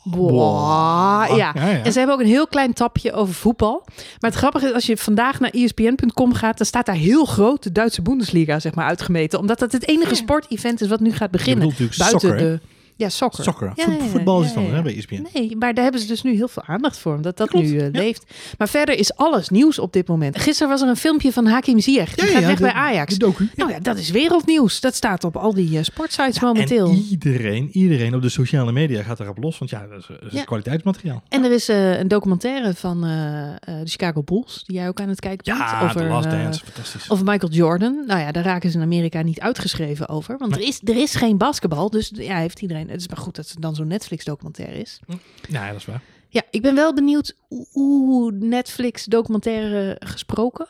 boah, 0.04 1.24
ja. 1.28 1.36
ja, 1.36 1.52
ja. 1.54 1.82
En 1.82 1.92
ze 1.92 1.98
hebben 1.98 2.16
ook 2.16 2.22
een 2.22 2.28
heel 2.28 2.46
klein 2.46 2.72
tapje 2.72 3.12
over 3.12 3.34
voetbal. 3.34 3.82
Maar 4.20 4.30
het 4.30 4.34
grappige 4.34 4.66
is, 4.66 4.72
als 4.72 4.86
je 4.86 4.96
vandaag 4.96 5.40
naar 5.40 5.50
espn.com 5.50 6.32
gaat, 6.32 6.56
dan 6.58 6.66
staat 6.66 6.86
daar 6.86 6.94
heel 6.94 7.24
groot 7.24 7.62
de 7.62 7.72
Duitse 7.72 8.02
Bundesliga 8.02 8.60
zeg 8.60 8.74
maar 8.74 8.86
uitgemeten, 8.86 9.38
omdat 9.38 9.58
dat 9.58 9.72
het 9.72 9.88
enige 9.88 10.14
sportevent 10.14 10.80
is 10.80 10.88
wat 10.88 11.00
nu 11.00 11.12
gaat 11.12 11.30
beginnen. 11.30 11.74
Buiten 11.76 12.20
soccer, 12.20 12.38
hè? 12.38 12.56
Ja, 13.00 13.08
soccer. 13.08 13.44
Soccer. 13.44 13.72
Ja, 13.74 13.84
ja, 13.88 13.98
voetbal 14.06 14.42
is 14.42 14.52
dan 14.54 14.64
hè, 14.64 14.82
bij 14.82 14.96
ESPN. 14.96 15.26
Nee, 15.34 15.56
maar 15.56 15.74
daar 15.74 15.82
hebben 15.82 16.00
ze 16.00 16.06
dus 16.06 16.22
nu 16.22 16.34
heel 16.36 16.48
veel 16.48 16.62
aandacht 16.66 16.98
voor, 16.98 17.14
omdat 17.14 17.36
dat 17.36 17.48
Klopt, 17.48 17.66
nu 17.66 17.78
eh, 17.78 17.86
leeft. 17.92 18.24
Maar 18.58 18.68
verder 18.68 18.94
is 18.98 19.14
alles 19.16 19.48
nieuws 19.48 19.78
op 19.78 19.92
dit 19.92 20.08
moment. 20.08 20.38
Gisteren 20.40 20.68
was 20.72 20.82
er 20.82 20.88
een 20.88 20.96
filmpje 20.96 21.32
van 21.32 21.46
Hakim 21.46 21.80
Ziyech. 21.80 22.14
Die 22.14 22.26
gaat 22.26 22.44
weg 22.44 22.56
de- 22.56 22.62
bij 22.62 22.72
Ajax. 22.72 23.12
De 23.12 23.18
docu. 23.18 23.48
Nou 23.56 23.70
ja, 23.70 23.78
dat 23.78 23.98
is 23.98 24.10
wereldnieuws. 24.10 24.80
Dat 24.80 24.94
staat 24.94 25.24
op 25.24 25.36
al 25.36 25.54
die 25.54 25.78
eh, 25.78 25.84
sportsites 25.84 26.40
momenteel. 26.40 26.86
En 26.86 26.92
En, 26.92 27.06
iedereen, 27.10 27.68
iedereen 27.72 28.14
op 28.14 28.22
de 28.22 28.28
sociale 28.28 28.72
media 28.72 29.02
gaat 29.02 29.20
erop 29.20 29.38
los. 29.38 29.58
Want 29.58 29.70
ja, 29.70 29.86
dat 29.86 29.98
is, 29.98 30.06
dat 30.06 30.18
is 30.22 30.32
Ja. 30.32 30.44
kwaliteitsmateriaal. 30.44 31.22
er 31.28 31.52
is 31.52 31.68
eh, 31.68 31.98
een 31.98 32.08
documentaire 32.08 32.74
van 32.74 33.04
eh, 33.04 33.48
eh, 33.48 33.54
de 33.64 33.80
Chicago 33.84 34.22
Bulls, 34.22 34.62
die 34.66 34.76
jij 34.76 34.88
ook 34.88 35.00
aan 35.00 35.08
het 35.08 35.20
kijken 35.20 35.44
bent. 35.56 35.70
Ja, 35.70 35.82
over, 35.82 35.96
The 36.00 36.06
Last 36.06 36.26
eh, 36.26 36.32
Dance. 36.32 36.64
Fantastisch. 36.64 37.10
over 37.10 37.24
Michael 37.24 37.52
Jordan. 37.52 38.04
Nou 38.06 38.20
ja, 38.20 38.32
daar 38.32 38.44
raken 38.44 38.70
ze 38.70 38.76
in 38.76 38.82
Amerika 38.84 39.22
niet 39.22 39.40
uitgeschreven 39.40 40.08
over. 40.08 40.38
Want 40.38 40.54
er, 40.54 40.60
is, 40.60 40.80
er 40.84 40.96
is 40.96 41.14
geen 41.14 41.36
basketbal. 41.36 41.90
Dus 41.90 42.10
ja, 42.14 42.36
heeft 42.36 42.60
iedereen. 42.60 42.89
Het 42.90 43.00
is 43.00 43.08
maar 43.08 43.16
goed 43.16 43.36
dat 43.36 43.48
het 43.48 43.60
dan 43.62 43.74
zo'n 43.74 43.86
Netflix-documentaire 43.86 44.78
is. 44.78 45.00
Ja, 45.48 45.66
dat 45.66 45.76
is 45.76 45.84
waar. 45.84 46.02
Ja, 46.28 46.42
ik 46.50 46.62
ben 46.62 46.74
wel 46.74 46.94
benieuwd 46.94 47.36
hoe- 47.48 47.66
hoe 47.72 48.32
Netflix 48.32 49.04
documentaire 49.04 49.96
gesproken, 50.04 50.66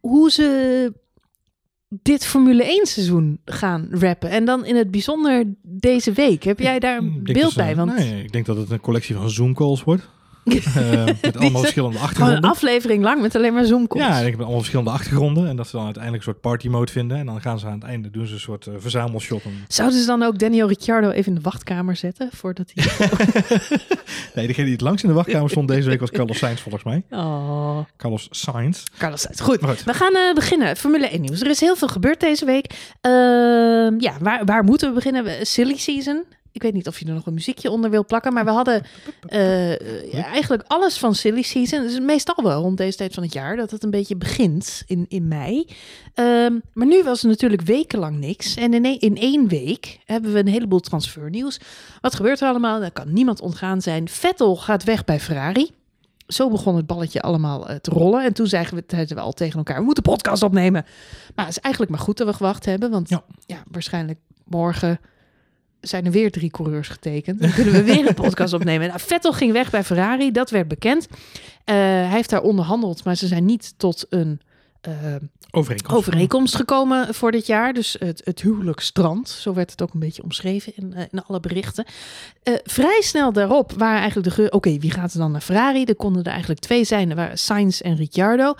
hoe 0.00 0.30
ze 0.30 0.92
dit 1.88 2.26
Formule 2.26 2.70
1 2.70 2.86
seizoen 2.86 3.40
gaan 3.44 3.88
rappen. 3.90 4.30
En 4.30 4.44
dan 4.44 4.64
in 4.64 4.76
het 4.76 4.90
bijzonder 4.90 5.44
deze 5.62 6.12
week. 6.12 6.42
Heb 6.42 6.58
jij 6.58 6.78
daar 6.78 6.98
een 6.98 7.20
beeld 7.22 7.54
bij? 7.54 7.76
Want 7.76 7.94
Nee, 7.94 8.22
ik 8.22 8.32
denk 8.32 8.46
dat 8.46 8.56
het 8.56 8.70
een 8.70 8.80
collectie 8.80 9.14
van 9.14 9.30
Zoom-calls 9.30 9.84
wordt. 9.84 10.08
Eh, 10.54 11.04
met 11.22 11.36
allemaal 11.36 11.60
verschillende 11.60 11.68
gewoon 11.72 11.92
een 11.92 11.98
achtergronden. 11.98 12.50
aflevering 12.50 13.02
lang 13.02 13.20
met 13.20 13.36
alleen 13.36 13.54
maar 13.54 13.64
zoom 13.64 13.86
calls. 13.86 14.06
Ja, 14.06 14.18
en 14.18 14.24
ik 14.24 14.30
heb 14.30 14.40
allemaal 14.40 14.58
verschillende 14.58 14.90
achtergronden. 14.90 15.48
En 15.48 15.56
dat 15.56 15.66
ze 15.66 15.76
dan 15.76 15.84
uiteindelijk 15.84 16.24
een 16.24 16.32
soort 16.32 16.42
party 16.42 16.68
mode 16.68 16.92
vinden. 16.92 17.18
En 17.18 17.26
dan 17.26 17.40
gaan 17.40 17.58
ze 17.58 17.66
aan 17.66 17.72
het 17.72 17.82
einde 17.82 18.10
doen 18.10 18.26
ze 18.26 18.34
een 18.34 18.40
soort 18.40 18.66
eh, 18.66 18.74
verzamelshot. 18.78 19.42
Zouden 19.68 20.00
ze 20.00 20.06
dan 20.06 20.22
ook 20.22 20.38
Daniel 20.38 20.68
Ricciardo 20.68 21.10
even 21.10 21.26
in 21.26 21.34
de 21.34 21.40
wachtkamer 21.40 21.96
zetten? 21.96 22.28
Voordat 22.32 22.72
hij... 22.74 23.08
nee, 24.34 24.46
degene 24.46 24.64
die 24.64 24.72
het 24.72 24.80
langst 24.80 25.02
in 25.02 25.08
de 25.08 25.16
wachtkamer 25.16 25.50
stond 25.50 25.68
deze 25.68 25.88
week 25.88 26.00
was 26.00 26.10
Carlos 26.10 26.38
Sainz 26.38 26.60
volgens 26.60 26.84
mij. 26.84 27.02
Oh, 27.10 27.78
Carlos 27.96 28.28
Sainz. 28.30 28.82
Carlos 28.98 29.20
Sainz. 29.20 29.40
Goed, 29.40 29.64
goed. 29.64 29.84
we 29.84 29.94
gaan 29.94 30.14
eh, 30.14 30.34
beginnen. 30.34 30.76
Formule 30.76 31.08
1 31.08 31.20
nieuws. 31.20 31.40
Er 31.40 31.50
is 31.50 31.60
heel 31.60 31.76
veel 31.76 31.88
gebeurd 31.88 32.20
deze 32.20 32.44
week. 32.44 32.66
Ehm, 33.00 33.94
ja, 33.98 34.12
waar, 34.20 34.44
waar 34.44 34.64
moeten 34.64 34.88
we 34.88 34.94
beginnen? 34.94 35.46
Silly 35.46 35.76
season. 35.76 36.24
Ik 36.52 36.62
weet 36.62 36.72
niet 36.72 36.86
of 36.88 36.98
je 36.98 37.06
er 37.06 37.14
nog 37.14 37.26
een 37.26 37.34
muziekje 37.34 37.70
onder 37.70 37.90
wil 37.90 38.04
plakken, 38.04 38.32
maar 38.32 38.44
we 38.44 38.50
hadden 38.50 38.82
eh, 39.26 39.72
eh, 39.72 40.12
ja, 40.12 40.24
eigenlijk 40.24 40.62
alles 40.66 40.98
van 40.98 41.14
Silly 41.14 41.42
Season. 41.42 41.80
Het 41.82 41.90
is 41.90 42.00
meestal 42.00 42.42
wel 42.42 42.62
rond 42.62 42.76
deze 42.76 42.96
tijd 42.96 43.14
van 43.14 43.22
het 43.22 43.32
jaar 43.32 43.56
dat 43.56 43.70
het 43.70 43.82
een 43.84 43.90
beetje 43.90 44.16
begint 44.16 44.82
in, 44.86 45.06
in 45.08 45.28
mei. 45.28 45.64
Ehm, 46.14 46.58
maar 46.72 46.86
nu 46.86 47.02
was 47.02 47.22
er 47.22 47.28
natuurlijk 47.28 47.62
wekenlang 47.62 48.18
niks. 48.18 48.54
En 48.56 48.74
in, 48.74 48.84
een- 48.84 49.00
in 49.00 49.16
één 49.16 49.48
week 49.48 49.98
hebben 50.04 50.32
we 50.32 50.38
een 50.38 50.48
heleboel 50.48 50.80
transfernieuws. 50.80 51.60
Wat 52.00 52.14
gebeurt 52.14 52.40
er 52.40 52.48
allemaal? 52.48 52.80
Dat 52.80 52.92
kan 52.92 53.12
niemand 53.12 53.40
ontgaan 53.40 53.80
zijn. 53.82 54.08
Vettel 54.08 54.56
gaat 54.56 54.84
weg 54.84 55.04
bij 55.04 55.20
Ferrari. 55.20 55.70
Zo 56.26 56.50
begon 56.50 56.76
het 56.76 56.86
balletje 56.86 57.20
allemaal 57.22 57.68
eh, 57.68 57.76
te 57.76 57.90
rollen. 57.90 58.24
En 58.24 58.32
toen 58.32 58.46
zeiden 58.46 58.74
we, 58.74 58.84
zeiden 58.86 59.16
we 59.16 59.22
al 59.22 59.32
tegen 59.32 59.58
elkaar, 59.58 59.78
we 59.78 59.84
moeten 59.84 60.02
podcast 60.02 60.42
opnemen. 60.42 60.84
Maar 61.34 61.44
het 61.46 61.56
is 61.56 61.60
eigenlijk 61.62 61.94
maar 61.94 62.04
goed 62.04 62.16
dat 62.16 62.26
we 62.26 62.32
gewacht 62.32 62.64
hebben. 62.64 62.90
Want 62.90 63.08
Ja. 63.08 63.24
ja, 63.46 63.62
waarschijnlijk 63.70 64.18
morgen 64.44 65.00
zijn 65.80 66.04
er 66.04 66.10
weer 66.12 66.30
drie 66.30 66.50
coureurs 66.50 66.88
getekend. 66.88 67.40
Dan 67.40 67.52
kunnen 67.52 67.72
we 67.72 67.82
weer 67.82 68.08
een 68.08 68.14
podcast 68.24 68.52
opnemen. 68.52 68.88
Nou, 68.88 69.00
Vettel 69.00 69.32
ging 69.32 69.52
weg 69.52 69.70
bij 69.70 69.84
Ferrari, 69.84 70.30
dat 70.32 70.50
werd 70.50 70.68
bekend. 70.68 71.06
Eh, 71.64 71.74
hij 71.74 72.08
heeft 72.08 72.30
daar 72.30 72.42
onderhandeld, 72.42 73.04
maar 73.04 73.14
ze 73.16 73.26
zijn 73.26 73.44
niet 73.44 73.74
tot 73.76 74.06
een 74.08 74.40
eh, 74.80 74.92
Overeenkomst. 75.50 75.96
overeenkomst 75.96 76.56
gekomen 76.56 77.14
voor 77.14 77.30
dit 77.32 77.46
jaar. 77.46 77.72
Dus 77.72 77.96
het, 77.98 78.20
het 78.24 78.40
huwelijk 78.40 78.80
strand, 78.80 79.28
zo 79.28 79.54
werd 79.54 79.70
het 79.70 79.82
ook 79.82 79.94
een 79.94 80.00
beetje 80.00 80.22
omschreven 80.22 80.72
in, 80.76 80.94
eh, 80.94 81.04
in 81.10 81.22
alle 81.24 81.40
berichten. 81.40 81.84
Vrij 82.64 83.00
snel 83.02 83.32
daarop 83.32 83.72
waren 83.72 84.00
eigenlijk 84.00 84.28
de... 84.36 84.42
ge- 84.42 84.50
Oké, 84.50 84.78
wie 84.78 84.90
gaat 84.90 85.12
er 85.12 85.18
dan 85.18 85.32
naar 85.32 85.40
Ferrari? 85.40 85.84
Er 85.84 85.94
konden 85.96 86.22
er 86.24 86.30
eigenlijk 86.30 86.60
twee 86.60 86.84
zijn. 86.84 87.10
Er 87.10 87.16
waren 87.16 87.38
Sainz 87.38 87.80
en 87.80 87.96
Ricciardo. 87.96 88.54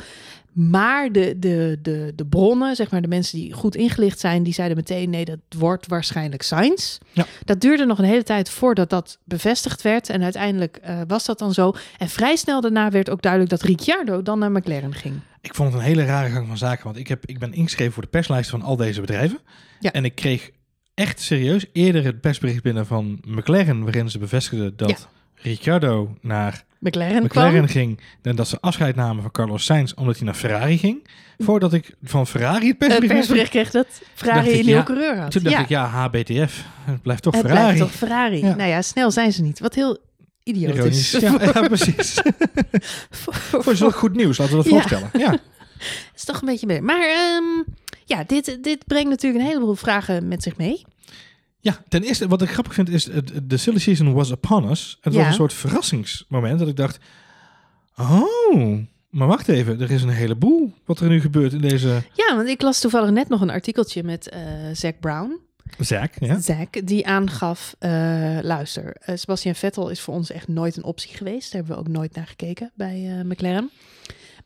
Maar 0.52 1.12
de, 1.12 1.38
de, 1.38 1.78
de, 1.82 2.12
de 2.16 2.26
bronnen, 2.26 2.76
zeg 2.76 2.90
maar 2.90 3.02
de 3.02 3.08
mensen 3.08 3.38
die 3.38 3.52
goed 3.52 3.76
ingelicht 3.76 4.20
zijn, 4.20 4.42
die 4.42 4.52
zeiden 4.52 4.76
meteen 4.76 5.10
nee, 5.10 5.24
dat 5.24 5.38
wordt 5.58 5.86
waarschijnlijk 5.86 6.42
Sainz. 6.42 6.98
Ja. 7.12 7.26
Dat 7.44 7.60
duurde 7.60 7.84
nog 7.84 7.98
een 7.98 8.04
hele 8.04 8.22
tijd 8.22 8.50
voordat 8.50 8.90
dat 8.90 9.18
bevestigd 9.24 9.82
werd. 9.82 10.08
En 10.08 10.22
uiteindelijk 10.22 10.76
eh, 10.76 11.00
was 11.06 11.24
dat 11.24 11.38
dan 11.38 11.52
zo. 11.52 11.74
En 11.98 12.08
vrij 12.08 12.36
snel 12.36 12.60
daarna 12.60 12.90
werd 12.90 13.10
ook 13.10 13.22
duidelijk 13.22 13.50
dat 13.50 13.62
Ricciardo 13.62 14.22
dan 14.22 14.38
naar 14.38 14.52
McLaren 14.52 14.94
ging. 14.94 15.20
Ik 15.40 15.54
vond 15.54 15.72
het 15.72 15.80
een 15.80 15.86
hele 15.86 16.04
rare 16.04 16.30
gang 16.30 16.46
van 16.46 16.58
zaken. 16.58 16.84
Want 16.84 16.96
ik, 16.96 17.08
heb, 17.08 17.26
ik 17.26 17.38
ben 17.38 17.52
ingeschreven 17.52 17.92
voor 17.92 18.02
de 18.02 18.08
perslijst 18.08 18.50
van 18.50 18.62
al 18.62 18.76
deze 18.76 19.00
bedrijven. 19.00 19.38
Ja. 19.80 19.92
En 19.92 20.04
ik 20.04 20.14
kreeg 20.14 20.50
echt 20.94 21.20
serieus 21.20 21.66
eerder 21.72 22.04
het 22.04 22.20
persbericht 22.20 22.62
binnen 22.62 22.86
van 22.86 23.18
McLaren. 23.26 23.82
Waarin 23.82 24.10
ze 24.10 24.18
bevestigden 24.18 24.76
dat 24.76 24.88
Ja. 24.88 24.96
Ricciardo 25.34 26.16
naar 26.20 26.64
McLaren, 26.80 27.22
McLaren 27.22 27.52
kwam. 27.52 27.66
ging. 27.68 28.00
En 28.22 28.36
dat 28.36 28.48
ze 28.48 28.60
afscheid 28.60 28.96
namen 28.96 29.22
van 29.22 29.30
Carlos 29.30 29.64
Sainz 29.64 29.92
omdat 29.92 30.16
hij 30.16 30.24
naar 30.24 30.34
Ferrari 30.34 30.78
ging. 30.78 31.06
Voordat 31.38 31.72
ik 31.72 31.94
van 32.02 32.26
Ferrari 32.26 32.66
het 32.68 32.82
Een 32.82 32.88
persbericht... 32.88 33.14
persbericht 33.14 33.50
kreeg 33.50 33.70
dat 33.70 33.86
Ferrari 34.14 34.58
een 34.58 34.64
nieuwe 34.66 34.82
coureur 34.82 35.18
had. 35.18 35.30
Toen 35.30 35.42
dacht 35.42 35.54
ja, 35.56 35.62
ik, 35.62 35.68
ja, 35.68 35.86
HBTF. 35.86 36.64
Het 36.84 37.02
blijft 37.02 37.22
toch 37.22 37.34
het 37.34 37.46
Ferrari. 37.46 37.62
blijft 37.74 37.78
toch 37.80 37.90
Ferrari. 37.92 38.38
Ja. 38.40 38.54
Nou 38.54 38.68
ja, 38.68 38.82
snel 38.82 39.10
zijn 39.10 39.32
ze 39.32 39.42
niet. 39.42 39.60
Wat 39.60 39.74
heel 39.74 39.98
idiotisch. 40.42 40.74
Ironisch. 40.74 41.10
Ja, 41.10 41.52
ja, 41.60 41.66
precies. 41.68 42.20
Voor- 43.10 43.62
Voor 43.62 43.76
zulk 43.76 43.94
goed 43.94 44.16
nieuws, 44.16 44.38
laten 44.38 44.56
we 44.56 44.62
dat 44.62 44.72
voorstellen. 44.72 45.10
Ja. 45.12 45.38
is 46.16 46.24
toch 46.24 46.40
een 46.40 46.46
beetje 46.46 46.66
meer. 46.66 46.82
Maar 46.82 47.00
ehm, 47.08 47.62
ja, 48.04 48.24
dit, 48.26 48.58
dit 48.62 48.86
brengt 48.86 49.08
natuurlijk 49.10 49.42
een 49.44 49.48
heleboel 49.50 49.74
vragen 49.74 50.28
met 50.28 50.42
zich 50.42 50.56
mee. 50.56 50.84
Ja, 51.60 51.82
ten 51.88 52.02
eerste, 52.02 52.28
wat 52.28 52.42
ik 52.42 52.50
grappig 52.50 52.74
vind 52.74 52.88
is, 52.88 53.08
de 53.42 53.56
silly 53.56 53.78
season 53.78 54.12
was 54.12 54.30
upon 54.30 54.70
us. 54.70 54.98
Het 55.00 55.12
Ja. 55.12 55.18
was 55.18 55.28
een 55.28 55.34
soort 55.34 55.52
verrassingsmoment 55.52 56.58
dat 56.58 56.68
ik 56.68 56.76
dacht, 56.76 56.98
oh, 57.96 58.78
maar 59.10 59.26
wacht 59.28 59.48
even, 59.48 59.80
er 59.80 59.90
is 59.90 60.02
een 60.02 60.08
heleboel 60.08 60.72
wat 60.84 61.00
er 61.00 61.08
nu 61.08 61.20
gebeurt 61.20 61.52
in 61.52 61.60
deze 61.60 62.02
Ja, 62.12 62.36
want 62.36 62.48
ik 62.48 62.62
las 62.62 62.80
toevallig 62.80 63.10
net 63.10 63.28
nog 63.28 63.40
een 63.40 63.50
artikeltje 63.50 64.02
met 64.02 64.36
Zack 64.72 65.00
Brown. 65.00 65.38
zaak. 65.78 66.14
Ja? 66.20 66.40
Zack, 66.40 66.86
die 66.86 67.06
aangaf, 67.06 67.74
eh, 67.78 67.90
luister, 68.42 68.96
eh, 69.00 69.16
Sebastian 69.16 69.54
Vettel 69.54 69.88
is 69.88 70.00
voor 70.00 70.14
ons 70.14 70.30
echt 70.30 70.48
nooit 70.48 70.76
een 70.76 70.84
optie 70.84 71.16
geweest. 71.16 71.52
Daar 71.52 71.60
hebben 71.60 71.78
we 71.82 71.88
ook 71.88 71.96
nooit 71.96 72.14
naar 72.14 72.26
gekeken 72.26 72.70
bij 72.74 73.22
McLaren. 73.24 73.70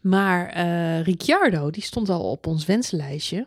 Maar 0.00 0.60
Ricciardo, 1.02 1.70
die 1.70 1.82
stond 1.82 2.08
al 2.08 2.30
op 2.30 2.46
ons 2.46 2.64
wenslijstje 2.66 3.46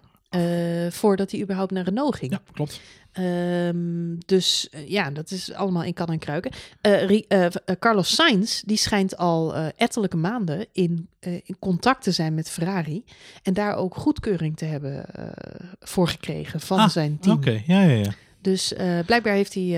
voordat 0.90 1.32
hij 1.32 1.42
überhaupt 1.42 1.72
naar 1.72 1.84
Renault 1.84 2.16
ging. 2.16 2.32
ja, 2.32 2.42
klopt. 2.54 2.82
Ehm, 3.18 4.16
dus 4.26 4.70
eh, 4.70 4.88
ja, 4.90 5.12
dat 5.12 5.32
is 5.32 5.54
allemaal 5.54 5.84
in 5.84 5.94
kan 5.94 6.08
en 6.08 6.20
kruiken. 6.20 6.52
Eh, 6.82 7.22
eh, 7.28 7.52
Carlos 7.80 8.16
Sainz, 8.16 8.62
die 8.62 8.78
schijnt 8.78 9.18
al 9.18 9.56
eh, 9.56 9.66
ettelijke 9.76 10.18
maanden 10.18 10.66
in, 10.72 11.10
in 11.20 11.56
contact 11.60 12.04
te 12.04 12.12
zijn 12.12 12.34
met 12.34 12.50
Ferrari. 12.50 13.04
En 13.44 13.54
daar 13.54 13.76
ook 13.76 13.96
goedkeuring 13.96 14.58
te 14.58 14.66
hebben 14.66 15.06
voor 15.80 16.08
gekregen 16.08 16.60
van 16.60 16.80
Ah, 16.80 16.90
zijn 16.90 17.20
team. 17.20 17.36
Oké, 17.36 17.64
ja, 17.66 17.82
ja, 17.82 17.96
ja. 17.96 18.12
Dus 18.42 18.74
eh, 18.74 19.00
blijkbaar 19.06 19.34
heeft 19.34 19.54
hij... 19.54 19.64
eh, 19.64 19.70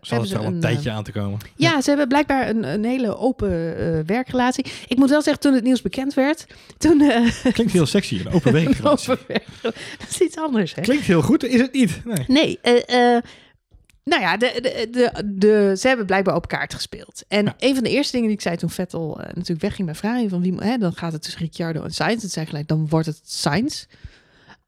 Zal 0.00 0.18
hebben 0.18 0.28
het 0.28 0.30
wel 0.38 0.44
een 0.44 0.54
een, 0.54 0.60
tijdje 0.60 0.90
eh, 0.90 0.96
aan 0.96 1.04
te 1.04 1.12
komen. 1.12 1.38
ja, 1.56 1.80
ze 1.80 1.88
hebben 1.88 2.08
blijkbaar 2.08 2.48
een, 2.48 2.64
een 2.64 2.84
hele 2.84 3.16
open 3.16 3.50
werkrelatie. 4.06 4.64
Ik 4.88 4.96
moet 4.98 5.10
wel 5.10 5.22
zeggen, 5.22 5.42
toen 5.42 5.54
het 5.54 5.64
nieuws 5.64 5.82
bekend 5.82 6.14
werd, 6.14 6.46
toen... 6.78 7.02
Klinkt 7.52 7.72
heel 7.72 7.86
sexy, 7.86 8.20
een 8.24 8.32
open 8.32 8.52
werkrelatie. 8.62 9.10
open 9.12 9.24
werk- 9.28 9.46
dat 9.62 9.74
is 10.10 10.20
iets 10.20 10.36
anders, 10.36 10.74
hè? 10.74 10.82
Klinkt 10.82 11.04
heel 11.04 11.22
goed, 11.22 11.44
is 11.44 11.60
het 11.60 11.72
niet? 11.72 12.00
Nee. 12.04 12.24
Nee, 12.28 12.58
nou 14.04 14.22
ja, 14.22 14.36
de, 14.36 14.58
de, 14.62 14.88
de, 14.90 15.22
de, 15.34 15.74
ze 15.78 15.88
hebben 15.88 16.06
blijkbaar 16.06 16.34
op 16.34 16.48
kaart 16.48 16.74
gespeeld. 16.74 17.24
En 17.28 17.44
Ja. 17.44 17.54
een 17.58 17.74
van 17.74 17.84
de 17.84 17.90
eerste 17.90 18.12
dingen 18.12 18.26
die 18.28 18.36
ik 18.36 18.42
zei 18.42 18.56
toen 18.56 18.70
Vettel 18.70 19.16
natuurlijk 19.34 19.60
wegging 19.60 19.86
bij 19.86 19.96
Ferrari, 19.96 20.28
van 20.28 20.40
wie, 20.42 20.54
hè, 20.56 20.78
dan 20.78 20.92
gaat 20.94 21.12
het 21.12 21.22
tussen 21.22 21.40
Ricciardo 21.40 21.82
en 21.82 21.90
Sainz. 21.94 22.22
Het 22.22 22.32
zei 22.32 22.46
gelijk, 22.46 22.68
dan 22.68 22.88
wordt 22.88 23.06
het 23.06 23.20
Sainz. 23.24 23.84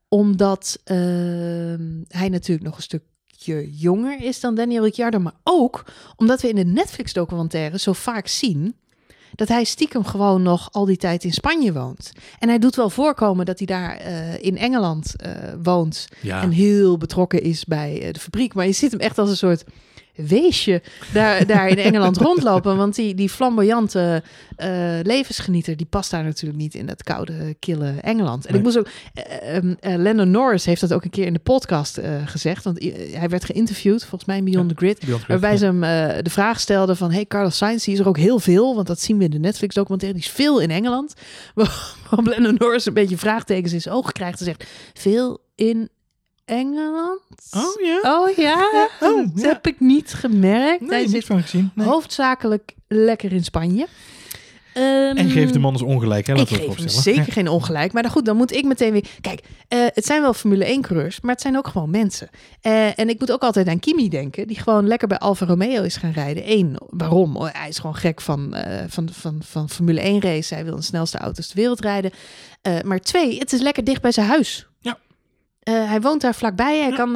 Omdat 0.07 0.79
ehm, 0.83 1.81
hij 2.07 2.29
natuurlijk 2.29 2.65
nog 2.67 2.75
een 2.77 2.83
stukje 3.45 3.77
jonger 3.77 4.21
is 4.23 4.39
dan 4.39 4.55
Daniel 4.55 4.83
Ricciardo. 4.83 5.19
Maar 5.19 5.33
ook 5.43 5.85
omdat 6.15 6.41
we 6.41 6.49
in 6.49 6.55
de 6.55 6.65
Netflix-documentaire 6.65 7.79
zo 7.79 7.93
vaak 7.93 8.27
zien 8.27 8.75
dat 9.35 9.47
hij 9.47 9.63
stiekem 9.63 10.03
gewoon 10.05 10.41
nog 10.41 10.69
al 10.71 10.85
die 10.85 10.97
tijd 10.97 11.23
in 11.23 11.33
Spanje 11.33 11.73
woont. 11.73 12.11
En 12.39 12.47
hij 12.49 12.59
doet 12.59 12.75
wel 12.75 12.89
voorkomen 12.89 13.45
dat 13.45 13.57
hij 13.57 13.67
daar 13.67 13.97
eh, 13.97 14.43
in 14.43 14.57
Engeland 14.57 15.15
eh, 15.15 15.31
woont 15.63 16.07
Ja. 16.21 16.41
en 16.41 16.51
heel 16.51 16.97
betrokken 16.97 17.41
is 17.41 17.65
bij 17.65 18.01
eh, 18.01 18.13
de 18.13 18.19
fabriek. 18.19 18.53
Maar 18.53 18.65
je 18.65 18.71
ziet 18.71 18.91
hem 18.91 18.99
echt 18.99 19.17
als 19.17 19.29
een 19.29 19.37
soort 19.37 19.63
weesje 20.15 20.81
daar, 21.13 21.45
daar 21.45 21.67
in 21.67 21.77
Engeland 21.77 22.17
rondlopen. 22.17 22.77
Want 22.77 22.95
die, 22.95 23.15
die 23.15 23.29
flamboyante 23.29 24.23
eh, 24.55 24.69
levensgenieter, 25.03 25.77
die 25.77 25.85
past 25.85 26.11
daar 26.11 26.23
natuurlijk 26.23 26.61
niet 26.61 26.75
in 26.75 26.85
dat 26.85 27.03
koude, 27.03 27.55
kille 27.59 27.93
Engeland. 28.01 28.45
En 28.45 28.51
Nee. 28.51 28.59
ik 28.61 28.65
moest 28.65 28.77
ook... 28.77 28.87
eh, 29.13 29.95
Lennon 29.97 30.31
Norris 30.31 30.65
heeft 30.65 30.81
dat 30.81 30.93
ook 30.93 31.03
een 31.03 31.09
keer 31.09 31.25
in 31.25 31.33
de 31.33 31.39
podcast 31.39 31.99
gezegd. 32.25 32.63
Want 32.63 32.79
hij 33.11 33.29
werd 33.29 33.45
geïnterviewd, 33.45 33.99
volgens 34.01 34.25
mij 34.25 34.37
in 34.37 34.43
Beyond 34.45 34.69
Ja. 34.69 34.75
the 34.75 34.85
Grid. 34.85 34.99
Beyond 34.99 35.23
Grid, 35.23 35.27
Waarbij 35.27 35.51
ja. 35.51 35.57
ze 35.57 35.65
hem 35.65 36.23
de 36.23 36.29
vraag 36.29 36.59
stelden 36.59 36.97
van... 36.97 37.11
Hey, 37.11 37.25
Carlos 37.25 37.57
Sainz, 37.57 37.83
die 37.85 37.93
is 37.93 37.99
er 37.99 38.07
ook 38.07 38.17
heel 38.17 38.39
veel. 38.39 38.75
Want 38.75 38.87
dat 38.87 38.99
zien 39.01 39.17
we 39.17 39.23
in 39.23 39.29
de 39.31 39.39
Netflix-documentaire. 39.39 40.19
Die 40.19 40.27
is 40.27 40.33
veel 40.35 40.59
in 40.59 40.71
Engeland. 40.71 41.13
Waarop 42.09 42.25
Lennon 42.27 42.55
Norris 42.57 42.85
een 42.85 42.93
beetje 42.93 43.17
vraagtekens 43.17 43.73
in 43.73 43.81
zijn 43.81 43.95
ogen 43.95 44.13
krijgt. 44.13 44.39
En 44.39 44.45
zegt, 44.45 44.65
veel 44.93 45.39
in 45.55 45.89
Engeland? 46.45 47.19
Oh 47.51 47.81
ja? 47.83 47.99
Oh 48.03 48.35
ja? 48.35 48.89
Oh, 48.99 49.17
dat 49.17 49.29
ja. 49.35 49.47
heb 49.47 49.67
ik 49.67 49.79
niet 49.79 50.13
gemerkt. 50.13 50.81
Nee, 50.81 50.89
hij 50.89 51.01
niet 51.01 51.09
zit 51.09 51.25
van 51.25 51.41
gezien. 51.41 51.71
Nee. 51.75 51.87
hoofdzakelijk 51.87 52.73
lekker 52.87 53.33
in 53.33 53.43
Spanje. 53.43 53.87
Ehm, 54.73 55.17
En 55.17 55.29
geef 55.29 55.51
de 55.51 55.59
man 55.59 55.71
eens 55.71 55.81
ongelijk, 55.81 56.27
hè? 56.27 56.33
ik 56.33 56.39
Laten 56.39 56.55
we 56.55 56.61
geef 56.63 56.77
hem 56.77 56.87
zeker 56.87 57.31
geen 57.31 57.47
ongelijk. 57.47 57.93
Maar 57.93 58.01
dan 58.01 58.11
goed, 58.11 58.25
dan 58.25 58.37
moet 58.37 58.53
ik 58.53 58.65
meteen 58.65 58.91
weer... 58.91 59.05
Kijk, 59.21 59.41
eh, 59.67 59.79
het 59.93 60.05
zijn 60.05 60.21
wel 60.21 60.33
Formule 60.33 60.77
1-coureurs, 60.77 61.21
maar 61.21 61.31
het 61.31 61.41
zijn 61.41 61.57
ook 61.57 61.67
gewoon 61.67 61.89
mensen. 61.89 62.29
Eh, 62.61 62.99
en 62.99 63.09
ik 63.09 63.19
moet 63.19 63.31
ook 63.31 63.41
altijd 63.41 63.67
aan 63.67 63.79
Kimi 63.79 64.09
denken, 64.09 64.47
die 64.47 64.59
gewoon 64.59 64.87
lekker 64.87 65.07
bij 65.07 65.17
Alfa 65.17 65.45
Romeo 65.45 65.83
is 65.83 65.95
gaan 65.95 66.11
rijden. 66.11 66.51
Eén, 66.51 66.75
waarom? 66.89 67.35
Oh, 67.35 67.47
hij 67.51 67.69
is 67.69 67.79
gewoon 67.79 67.95
gek 67.95 68.21
van, 68.21 68.53
eh, 68.53 68.83
van, 68.87 69.09
van, 69.11 69.41
van 69.43 69.69
Formule 69.69 70.01
1-race. 70.01 70.53
Hij 70.53 70.65
wil 70.65 70.75
de 70.75 70.81
snelste 70.81 71.17
auto's 71.17 71.47
ter 71.47 71.55
wereld 71.55 71.79
rijden. 71.81 72.11
Maar 72.83 72.99
twee, 72.99 73.39
het 73.39 73.53
is 73.53 73.61
lekker 73.61 73.83
dicht 73.83 74.01
bij 74.01 74.11
zijn 74.11 74.27
huis. 74.27 74.67
Ja. 74.79 74.97
Eh, 75.65 75.89
hij 75.89 76.01
woont 76.01 76.21
daar 76.21 76.35
vlakbij. 76.35 76.79
Hij 76.81 76.91
kan. 76.91 77.11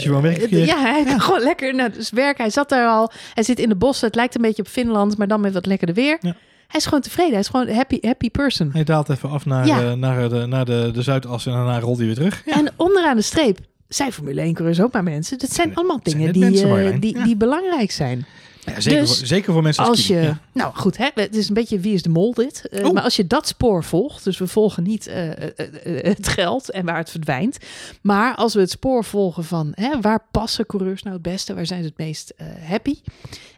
van 0.00 0.20
werkverkeer. 0.22 0.64
Ja, 0.66 0.80
hij 0.80 1.04
kan 1.04 1.20
gewoon 1.20 1.42
lekker 1.42 1.74
naar 1.74 1.92
dus 1.92 2.10
werken. 2.10 2.42
Hij 2.42 2.52
zat 2.52 2.68
daar 2.68 2.88
al. 2.88 3.10
Hij 3.34 3.42
zit 3.42 3.58
in 3.58 3.68
de 3.68 3.74
bossen. 3.76 4.06
Het 4.06 4.16
lijkt 4.16 4.34
een 4.34 4.42
beetje 4.42 4.62
op 4.62 4.68
Finland, 4.68 5.18
maar 5.18 5.28
dan 5.28 5.40
met 5.40 5.52
wat 5.52 5.66
lekkerder 5.66 5.94
weer. 5.94 6.18
Ja. 6.20 6.34
Hij 6.66 6.80
is 6.80 6.84
gewoon 6.86 7.00
tevreden. 7.00 7.30
Hij 7.30 7.40
is 7.40 7.48
gewoon 7.48 7.68
een 7.68 7.74
happy, 7.74 7.98
happy 8.00 8.30
person. 8.30 8.70
Hij 8.72 8.84
daalt 8.84 9.08
even 9.08 9.30
af 9.30 9.46
naar, 9.46 9.66
Ja. 9.66 9.80
eh, 9.80 9.92
naar, 9.92 10.28
de, 10.28 10.46
naar 10.46 10.64
de, 10.64 10.90
de 10.92 11.02
Zuidas 11.02 11.46
en 11.46 11.52
daarna 11.52 11.80
rolt 11.80 11.96
hij 11.96 12.06
weer 12.06 12.14
terug. 12.14 12.42
En 12.46 12.72
onderaan 12.76 13.16
de 13.16 13.22
streep 13.22 13.58
zijn 13.88 14.12
Formule 14.12 14.40
1 14.40 14.54
coureurs 14.54 14.80
ook 14.80 14.92
maar 14.92 15.02
mensen. 15.02 15.38
Dat 15.38 15.52
zijn 15.52 15.74
allemaal 15.74 16.00
zijn 16.02 16.16
dingen 16.18 16.32
die, 16.32 16.42
mensen, 16.42 17.00
die, 17.00 17.22
die 17.22 17.36
belangrijk 17.36 17.90
zijn. 17.90 18.26
Ja, 18.64 18.80
zeker, 18.80 19.00
Dus 19.00 19.18
voor, 19.18 19.26
zeker 19.26 19.52
voor 19.52 19.62
mensen 19.62 19.84
als, 19.84 19.90
Als 19.90 20.06
je, 20.06 20.20
ja. 20.20 20.40
nou 20.52 20.74
goed, 20.74 20.96
hè, 20.96 21.08
het 21.14 21.36
is 21.36 21.48
een 21.48 21.54
beetje 21.54 21.78
wie 21.78 21.94
is 21.94 22.02
de 22.02 22.08
mol 22.08 22.34
dit. 22.34 22.68
Oh. 22.70 22.92
Maar 22.92 23.02
als 23.02 23.16
je 23.16 23.26
dat 23.26 23.46
spoor 23.46 23.84
volgt, 23.84 24.24
dus 24.24 24.38
we 24.38 24.46
volgen 24.46 24.82
niet 24.82 25.06
eh, 25.06 25.42
eh, 25.42 26.04
het 26.04 26.28
geld 26.28 26.70
en 26.70 26.84
waar 26.84 26.96
het 26.96 27.10
verdwijnt. 27.10 27.58
Maar 28.02 28.34
als 28.34 28.54
we 28.54 28.60
het 28.60 28.70
spoor 28.70 29.04
volgen 29.04 29.44
van 29.44 29.72
hè, 29.74 30.00
waar 30.00 30.26
passen 30.30 30.66
coureurs 30.66 31.02
nou 31.02 31.14
het 31.14 31.22
beste, 31.22 31.54
waar 31.54 31.66
zijn 31.66 31.82
ze 31.82 31.88
het 31.88 31.98
meest 31.98 32.34
happy. 32.66 33.00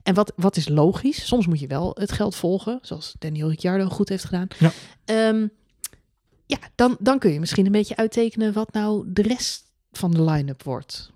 En 0.03 0.15
wat, 0.15 0.33
wat 0.37 0.57
is 0.57 0.69
logisch? 0.69 1.27
Soms 1.27 1.47
moet 1.47 1.61
je 1.61 1.67
wel 1.67 1.97
het 1.99 2.13
geld 2.13 2.37
volgen, 2.37 2.79
zoals 2.83 3.15
Daniel 3.19 3.49
Ricciardo 3.49 3.89
goed 3.89 4.09
heeft 4.09 4.25
gedaan. 4.25 4.49
Ja. 4.59 4.73
Ehm, 5.05 5.47
ja, 6.47 6.59
dan, 6.75 6.97
dan 6.99 7.19
kun 7.19 7.33
je 7.33 7.41
misschien 7.41 7.67
een 7.67 7.73
beetje 7.73 7.97
uittekenen 7.97 8.53
wat 8.53 8.73
nou 8.73 9.05
de 9.07 9.23
rest 9.23 9.65
van 9.93 10.11
de 10.11 10.23
line-up 10.23 10.63
wordt. 10.63 11.13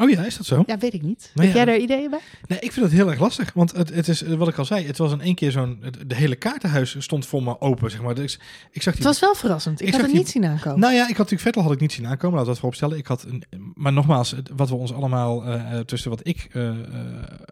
Oh 0.00 0.10
ja, 0.10 0.24
is 0.24 0.36
dat 0.36 0.46
zo? 0.46 0.62
Ja, 0.66 0.78
weet 0.78 0.94
ik 0.94 1.02
niet. 1.02 1.30
Heb 1.34 1.46
ja. 1.46 1.52
jij 1.54 1.64
daar 1.64 1.76
ideeën 1.76 2.10
bij? 2.10 2.18
Nee, 2.46 2.58
ik 2.58 2.72
vind 2.72 2.84
dat 2.86 2.94
heel 2.94 3.10
erg 3.10 3.20
lastig. 3.20 3.52
Want 3.54 3.72
het, 3.72 3.94
het 3.94 4.08
is, 4.08 4.22
eh, 4.22 4.34
wat 4.34 4.48
ik 4.48 4.58
al 4.58 4.64
zei, 4.64 4.86
het 4.86 4.98
was 4.98 5.12
in 5.12 5.20
één 5.20 5.34
keer 5.34 5.50
zo'n... 5.50 5.82
De 6.06 6.14
hele 6.14 6.36
kaartenhuis 6.36 6.96
stond 6.98 7.26
voor 7.26 7.42
me 7.42 7.60
open, 7.60 7.90
zeg 7.90 8.02
maar. 8.02 8.14
Dus 8.14 8.38
ik 8.70 8.82
zag 8.82 8.94
die... 8.94 9.02
Het 9.02 9.12
was 9.12 9.20
wel 9.20 9.34
verrassend. 9.34 9.80
Ik, 9.80 9.86
Ik 9.86 9.92
had 9.92 10.00
het 10.02 10.10
die- 10.10 10.18
niet 10.18 10.28
zien 10.28 10.44
aankomen. 10.44 10.80
Nou 10.80 10.92
ja, 10.92 11.00
ik 11.02 11.06
had 11.08 11.16
natuurlijk 11.16 11.42
Vettel 11.42 11.62
had 11.62 11.72
ik 11.72 11.80
niet 11.80 11.92
zien 11.92 12.06
aankomen, 12.06 12.36
laten 12.38 12.40
we 12.40 12.50
dat 12.50 12.58
vooropstellen. 12.58 12.98
Ik 12.98 13.06
had 13.06 13.22
een, 13.22 13.44
maar 13.74 13.92
nogmaals, 13.92 14.34
wat 14.56 14.68
we 14.68 14.74
ons 14.74 14.92
allemaal 14.92 15.44
eh, 15.44 15.72
eh, 15.78 15.84
tussen 15.84 16.10
wat 16.10 16.20
ik 16.26 16.48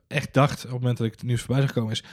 echt 0.09 0.35
dacht 0.35 0.65
op 0.65 0.71
het 0.71 0.81
moment 0.81 0.97
dat 0.99 1.07
ik 1.07 1.13
het 1.13 1.23
nieuws 1.23 1.41
voorbij 1.43 1.63
zag 1.63 1.73
komen 1.73 1.91
is, 1.93 2.05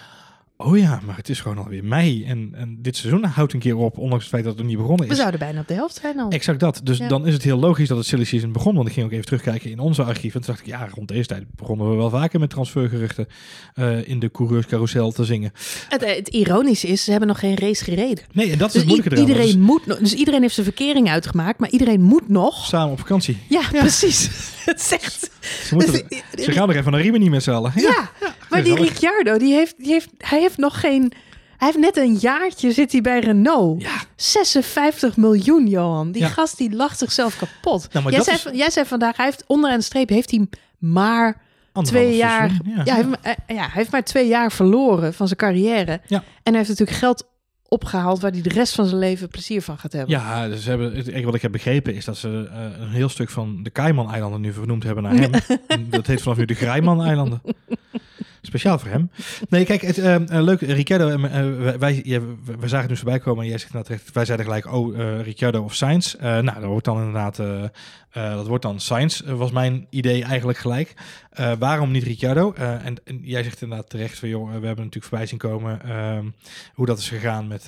oh 0.64 0.78
ja, 0.78 1.00
maar 1.06 1.16
het 1.16 1.30
is 1.30 1.40
gewoon 1.42 1.58
alweer 1.58 1.84
mei 1.84 2.26
en, 2.26 2.50
en 2.56 2.78
dit 2.82 2.96
seizoen 2.98 3.24
houdt 3.24 3.54
een 3.54 3.60
keer 3.60 3.76
op, 3.76 3.98
ondanks 3.98 4.24
het 4.24 4.34
feit 4.34 4.44
dat 4.44 4.54
het 4.54 4.62
nog 4.62 4.72
niet 4.72 4.82
begonnen 4.82 5.06
We 5.06 5.12
is. 5.12 5.18
zouden 5.20 5.40
bijna 5.40 5.60
op 5.60 5.68
de 5.68 5.74
helft 5.74 6.00
zijn 6.02 6.20
al. 6.20 6.30
Exact 6.30 6.60
dat. 6.60 6.80
Dus 6.84 6.98
Ja. 6.98 7.08
dan 7.08 7.28
is 7.28 7.34
het 7.34 7.44
heel 7.44 7.58
logisch 7.60 7.88
dat 7.88 7.98
het 7.98 8.08
silly 8.08 8.24
season 8.24 8.52
begon. 8.52 8.76
Want 8.76 8.88
ik 8.88 8.94
ging 8.94 9.06
ook 9.06 9.12
even 9.12 9.26
terugkijken 9.26 9.70
in 9.72 9.80
onze 9.80 10.04
archief. 10.04 10.34
En 10.36 10.42
toen 10.42 10.50
dacht 10.54 10.60
ik, 10.60 10.66
ja, 10.66 10.88
rond 10.94 11.08
deze 11.08 11.28
tijd 11.28 11.44
begonnen 11.56 11.90
we 11.90 11.96
wel 11.96 12.10
vaker 12.10 12.40
met 12.40 12.50
transfergeruchten 12.50 13.28
eh, 13.74 14.08
in 14.08 14.20
de 14.20 14.32
coureurscarousel 14.32 15.12
te 15.12 15.26
zingen. 15.26 15.52
Het, 15.90 16.16
het 16.16 16.28
ironische 16.28 16.88
is, 16.88 17.04
ze 17.04 17.12
hebben 17.12 17.28
nog 17.28 17.40
geen 17.40 17.56
race 17.58 17.84
gereden. 17.84 18.24
Nee, 18.32 18.52
en 18.52 18.58
dat 18.58 18.68
is 18.68 18.74
Dus 18.74 18.82
het 18.82 18.86
moeilijke 18.92 19.16
eraan. 19.16 19.28
iedereen 19.30 19.58
Dus 19.58 19.66
moet. 19.68 20.00
Dus 20.00 20.14
iedereen 20.14 20.42
heeft 20.42 20.54
zijn 20.54 20.66
verkering 20.66 21.10
uitgemaakt, 21.10 21.60
maar 21.60 21.70
iedereen 21.70 22.02
moet 22.02 22.30
nog. 22.30 22.66
samen 22.66 22.92
op 22.92 23.00
vakantie. 23.00 23.38
Ja, 23.50 23.62
precies. 23.72 24.30
Het 24.66 24.82
zegt. 24.82 25.30
Ze, 25.64 25.74
moeten, 25.76 25.94
ze 26.36 26.52
gaan 26.52 26.70
er 26.70 26.76
even 26.78 26.92
naar 26.92 27.02
Rimini 27.02 27.30
met 27.30 27.44
z'n 27.44 27.52
allen. 27.52 27.72
Ja, 27.76 28.12
maar 28.54 28.64
die. 28.64 28.76
Ricciardo, 28.76 29.38
die 29.38 29.54
heeft, 29.54 29.76
die 29.78 29.88
heeft, 29.92 30.10
hij 30.18 30.40
heeft 30.40 30.58
nog 30.58 30.80
geen. 30.80 31.12
Hij 31.58 31.72
heeft 31.72 31.80
net 31.96 31.98
een 31.98 32.16
jaartje 32.16 32.72
zit 32.72 32.92
hij 32.92 33.02
bij 33.02 33.20
Renault. 33.20 33.82
Ja. 33.82 33.92
56 34.16 35.18
miljoen, 35.18 35.68
Johan. 35.68 36.12
Die 36.12 36.22
Ja. 36.22 36.28
gast 36.28 36.58
die 36.58 36.76
lacht 36.76 36.98
zichzelf 37.00 37.38
kapot. 37.38 37.94
Nou, 37.94 38.10
jij, 38.12 38.22
zei, 38.24 38.36
is- 38.36 38.48
jij 38.60 38.70
zei 38.70 38.86
vandaag, 38.86 39.16
hij 39.18 39.26
heeft 39.26 39.44
onderaan 39.48 39.78
de 39.78 39.84
streep 39.84 40.10
heeft 40.10 40.32
hij 40.32 40.48
maar 40.78 41.42
Anderhalf 41.74 42.06
twee 42.06 42.18
jaar. 42.18 42.50
seizoen, 42.50 42.72
Ja, 42.76 42.84
hij 42.84 42.96
heeft, 42.96 43.08
maar- 43.10 43.20
eh, 43.48 43.56
ja, 43.56 43.62
hij 43.62 43.72
heeft 43.74 43.92
maar 43.92 44.04
twee 44.04 44.28
jaar 44.28 44.52
verloren 44.52 45.14
van 45.14 45.28
zijn 45.28 45.40
carrière. 45.40 45.92
En 46.08 46.22
hij 46.44 46.54
heeft 46.56 46.70
natuurlijk 46.70 46.98
geld 46.98 47.28
opgehaald 47.68 48.20
waar 48.22 48.32
hij 48.32 48.42
de 48.42 48.50
rest 48.50 48.76
van 48.76 48.86
zijn 48.86 49.00
leven 49.00 49.28
plezier 49.28 49.62
van 49.62 49.78
gaat 49.78 49.92
hebben. 49.94 50.10
Ja, 50.16 50.48
dus 50.48 50.66
hebben, 50.66 51.24
wat 51.26 51.36
ik 51.36 51.42
heb 51.42 51.52
begrepen 51.52 51.96
is 51.96 52.06
dat 52.06 52.18
ze 52.18 52.50
eh, 52.54 52.82
een 52.82 52.90
heel 52.90 53.10
stuk 53.10 53.30
van 53.30 53.64
de 53.64 53.72
Cayman-eilanden 53.72 54.42
nu 54.42 54.54
vernoemd 54.54 54.84
hebben 54.84 55.04
naar 55.04 55.14
hem. 55.16 55.32
Dat 55.90 56.08
heet 56.08 56.22
vanaf 56.22 56.38
nu 56.38 56.46
de 56.46 56.54
Grijman-eilanden. 56.54 57.42
Speciaal 58.46 58.80
voor 58.80 58.90
hem. 58.90 59.12
Nee, 59.50 59.66
kijk, 59.66 59.82
het, 59.82 59.98
uh, 59.98 60.16
leuk, 60.28 60.62
Ricciardo, 60.62 61.10
uh, 61.10 61.30
wij, 61.32 61.80
wij, 61.80 62.02
ja, 62.04 62.20
we 62.60 62.68
zagen 62.68 62.80
het 62.80 62.90
nu 62.90 62.96
voorbij 62.96 63.20
komen 63.20 63.44
en 63.44 63.50
jij 63.50 63.58
zegt 63.58 63.74
nou 63.74 63.86
terecht, 63.86 64.12
wij 64.12 64.26
zeiden 64.26 64.46
gelijk, 64.46 64.74
oh, 64.74 64.96
uh, 64.96 65.22
Ricciardo 65.22 65.64
of 65.64 65.74
Sainz. 65.74 66.16
nou, 66.20 66.44
dat 66.44 66.64
wordt 66.64 66.86
dan 66.86 66.98
inderdaad, 66.98 67.42
dat 68.12 68.48
wordt 68.48 68.64
dan 68.64 68.80
Sainz, 68.80 69.22
was 69.26 69.52
mijn 69.52 69.88
idee 69.90 70.24
eigenlijk 70.24 70.58
gelijk. 70.58 70.94
waarom 71.60 71.92
niet 71.92 72.04
Ricciardo? 72.04 72.54
En, 72.54 72.96
en, 73.04 73.20
jij 73.22 73.44
zegt 73.44 73.62
inderdaad 73.62 73.90
terecht, 73.90 74.20
van, 74.20 74.30
joh, 74.30 74.46
we 74.46 74.52
hebben 74.52 74.76
natuurlijk 74.76 75.06
voorbij 75.06 75.26
zien 75.26 75.38
komen 75.38 75.82
ehm, 75.84 76.26
hoe 76.74 76.86
dat 76.86 76.98
is 76.98 77.10
gegaan 77.10 77.48
met, 77.48 77.68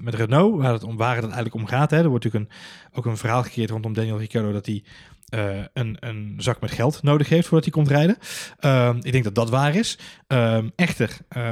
met 0.00 0.14
Renault, 0.14 0.60
waar 0.60 0.72
het, 0.72 0.84
om, 0.84 0.96
waar 0.96 1.14
het 1.14 1.24
eigenlijk 1.24 1.54
om 1.54 1.66
gaat. 1.66 1.90
Hè. 1.90 2.02
Er 2.02 2.08
wordt 2.08 2.24
natuurlijk 2.24 2.52
een, 2.52 2.58
ook 2.92 3.06
een 3.06 3.16
verhaal 3.16 3.42
gecreëerd 3.42 3.70
rondom 3.70 3.92
Daniel 3.92 4.18
Ricciardo, 4.18 4.52
dat 4.52 4.66
hij 4.66 4.82
uh, 5.34 5.56
een, 5.72 5.96
een, 6.00 6.34
zak 6.36 6.60
met 6.60 6.70
geld 6.70 7.02
nodig 7.02 7.28
heeft 7.28 7.46
voordat 7.46 7.64
hij 7.64 7.72
komt 7.72 7.88
rijden. 7.88 8.16
Uh, 8.60 8.94
ik 9.00 9.12
denk 9.12 9.24
dat 9.24 9.34
dat 9.34 9.50
waar 9.50 9.74
is. 9.74 9.98
Uh, 10.28 10.58
echter, 10.76 11.16
uh, 11.36 11.42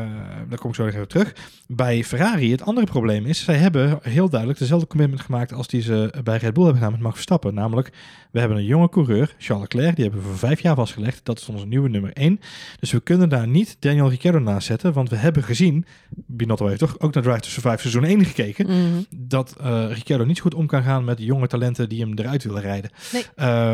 daar 0.48 0.58
kom 0.58 0.70
ik 0.70 0.76
zo 0.76 0.84
nog 0.84 0.94
even 0.94 1.08
terug. 1.08 1.34
Bij 1.66 2.04
Ferrari, 2.04 2.50
het 2.50 2.62
andere 2.62 2.86
probleem 2.86 3.26
is, 3.26 3.44
zij 3.44 3.54
hebben 3.54 3.98
heel 4.02 4.28
duidelijk 4.28 4.58
dezelfde 4.58 4.86
commitment 4.86 5.20
gemaakt 5.20 5.52
als 5.52 5.66
die 5.68 5.82
ze 5.82 6.14
bij 6.24 6.36
Red 6.36 6.52
Bull 6.52 6.64
hebben 6.64 6.74
gedaan 6.82 6.92
met 6.92 7.00
Max 7.00 7.14
Verstappen. 7.14 7.54
Namelijk, 7.54 7.90
we 8.30 8.38
hebben 8.38 8.56
een 8.56 8.64
jonge 8.64 8.88
coureur, 8.88 9.34
Charles 9.38 9.62
Leclerc, 9.72 9.94
die 9.96 10.04
hebben 10.04 10.22
we 10.22 10.28
voor 10.28 10.38
vijf 10.38 10.60
jaar 10.60 10.74
vastgelegd. 10.74 11.24
Dat 11.24 11.38
is 11.38 11.48
onze 11.48 11.66
nieuwe 11.66 11.88
nummer 11.88 12.12
één. 12.12 12.40
Dus 12.80 12.92
we 12.92 13.00
kunnen 13.00 13.28
daar 13.28 13.48
niet 13.48 13.76
Daniel 13.78 14.08
Ricciardo 14.10 14.38
naast 14.38 14.66
zetten, 14.66 14.92
want 14.92 15.10
we 15.10 15.16
hebben 15.16 15.42
gezien, 15.42 15.86
Binotto 16.10 16.66
heeft 16.66 16.78
toch 16.78 16.98
ook 17.00 17.14
naar 17.14 17.22
Drive 17.22 17.40
to 17.40 17.48
Survive 17.48 17.78
seizoen 17.78 18.04
1 18.04 18.24
gekeken, 18.24 18.66
Mhm. 18.66 19.02
dat 19.16 19.56
uh, 19.62 19.84
Ricciardo 19.88 20.24
niet 20.24 20.36
zo 20.36 20.42
goed 20.42 20.54
om 20.54 20.66
kan 20.66 20.82
gaan 20.82 21.04
met 21.04 21.18
jonge 21.20 21.46
talenten 21.46 21.88
die 21.88 22.00
hem 22.00 22.12
eruit 22.18 22.44
willen 22.44 22.62
rijden. 22.62 22.90
Nee. 23.12 23.24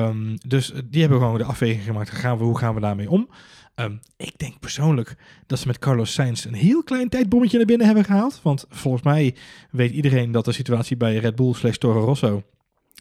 Um, 0.06 0.38
dus 0.46 0.72
die 0.84 1.00
hebben 1.00 1.18
gewoon 1.18 1.38
de 1.38 1.44
afweging 1.44 1.82
gemaakt. 1.82 2.10
Gaan 2.10 2.38
we, 2.38 2.44
hoe 2.44 2.58
gaan 2.58 2.74
we 2.74 2.80
daarmee 2.80 3.10
om? 3.10 3.28
Um, 3.74 4.00
ik 4.16 4.38
denk 4.38 4.58
persoonlijk 4.58 5.16
dat 5.46 5.58
ze 5.58 5.66
met 5.66 5.78
Carlos 5.78 6.12
Sainz 6.12 6.44
een 6.44 6.54
heel 6.54 6.82
klein 6.82 7.08
tijdbommetje 7.08 7.56
naar 7.56 7.66
binnen 7.66 7.86
hebben 7.86 8.04
gehaald. 8.04 8.40
Want 8.42 8.66
volgens 8.70 9.02
mij 9.02 9.34
weet 9.70 9.92
iedereen 9.92 10.32
dat 10.32 10.44
de 10.44 10.52
situatie 10.52 10.96
bij 10.96 11.16
Red 11.16 11.36
Bull 11.36 11.52
slash 11.52 11.76
Toro 11.76 12.04
Rosso 12.04 12.42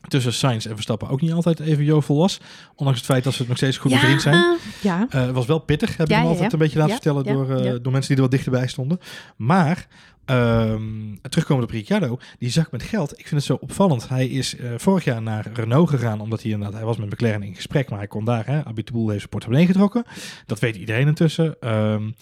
tussen 0.07 0.33
Sainz 0.33 0.65
en 0.65 0.73
Verstappen 0.73 1.09
ook 1.09 1.21
niet 1.21 1.31
altijd 1.31 1.59
even 1.59 1.83
jovel 1.83 2.17
was. 2.17 2.39
Ondanks 2.75 2.99
het 2.99 3.09
feit 3.09 3.23
dat 3.23 3.33
ze 3.33 3.45
nog 3.47 3.57
steeds 3.57 3.77
goede 3.77 3.95
ja, 3.95 4.01
vriend 4.01 4.21
zijn. 4.21 4.57
Ja. 4.81 5.07
Uh, 5.15 5.29
was 5.29 5.45
wel 5.45 5.59
pittig, 5.59 5.97
heb 5.97 6.07
ik 6.07 6.11
Ja, 6.11 6.17
me 6.17 6.23
ja, 6.23 6.29
altijd 6.29 6.51
ja. 6.51 6.57
een 6.57 6.63
beetje 6.63 6.79
laten 6.79 6.93
Ja, 6.93 7.01
vertellen 7.01 7.25
ja, 7.25 7.33
door, 7.33 7.59
uh, 7.59 7.65
ja. 7.73 7.79
door 7.79 7.91
mensen 7.91 8.07
die 8.07 8.15
er 8.15 8.21
wat 8.21 8.31
dichterbij 8.31 8.67
stonden. 8.67 8.99
Maar 9.35 9.87
Um, 10.29 11.19
terugkomend 11.29 11.67
op 11.67 11.73
Ricciardo, 11.73 12.19
die 12.39 12.49
zak 12.49 12.71
met 12.71 12.83
geld. 12.83 13.11
Ik 13.11 13.27
vind 13.27 13.31
het 13.35 13.43
zo 13.43 13.57
opvallend. 13.61 14.09
Hij 14.09 14.27
is 14.27 14.55
uh, 14.55 14.71
vorig 14.77 15.03
jaar 15.03 15.21
naar 15.21 15.47
Renault 15.53 15.89
gegaan, 15.89 16.19
omdat 16.19 16.41
hij 16.41 16.51
inderdaad, 16.51 16.77
hij 16.77 16.85
was 16.85 16.97
met 16.97 17.09
McLaren 17.09 17.43
in 17.43 17.55
gesprek, 17.55 17.89
maar 17.89 17.99
hij 17.99 18.07
kon 18.07 18.25
daar, 18.25 18.45
hè, 18.45 18.61
heeft 18.75 18.91
zijn 18.93 19.29
portemonnee 19.29 19.65
getrokken. 19.65 20.03
Dat 20.45 20.59
weet 20.59 20.75
iedereen 20.75 21.07
intussen. 21.07 21.55
Um, 21.73 22.15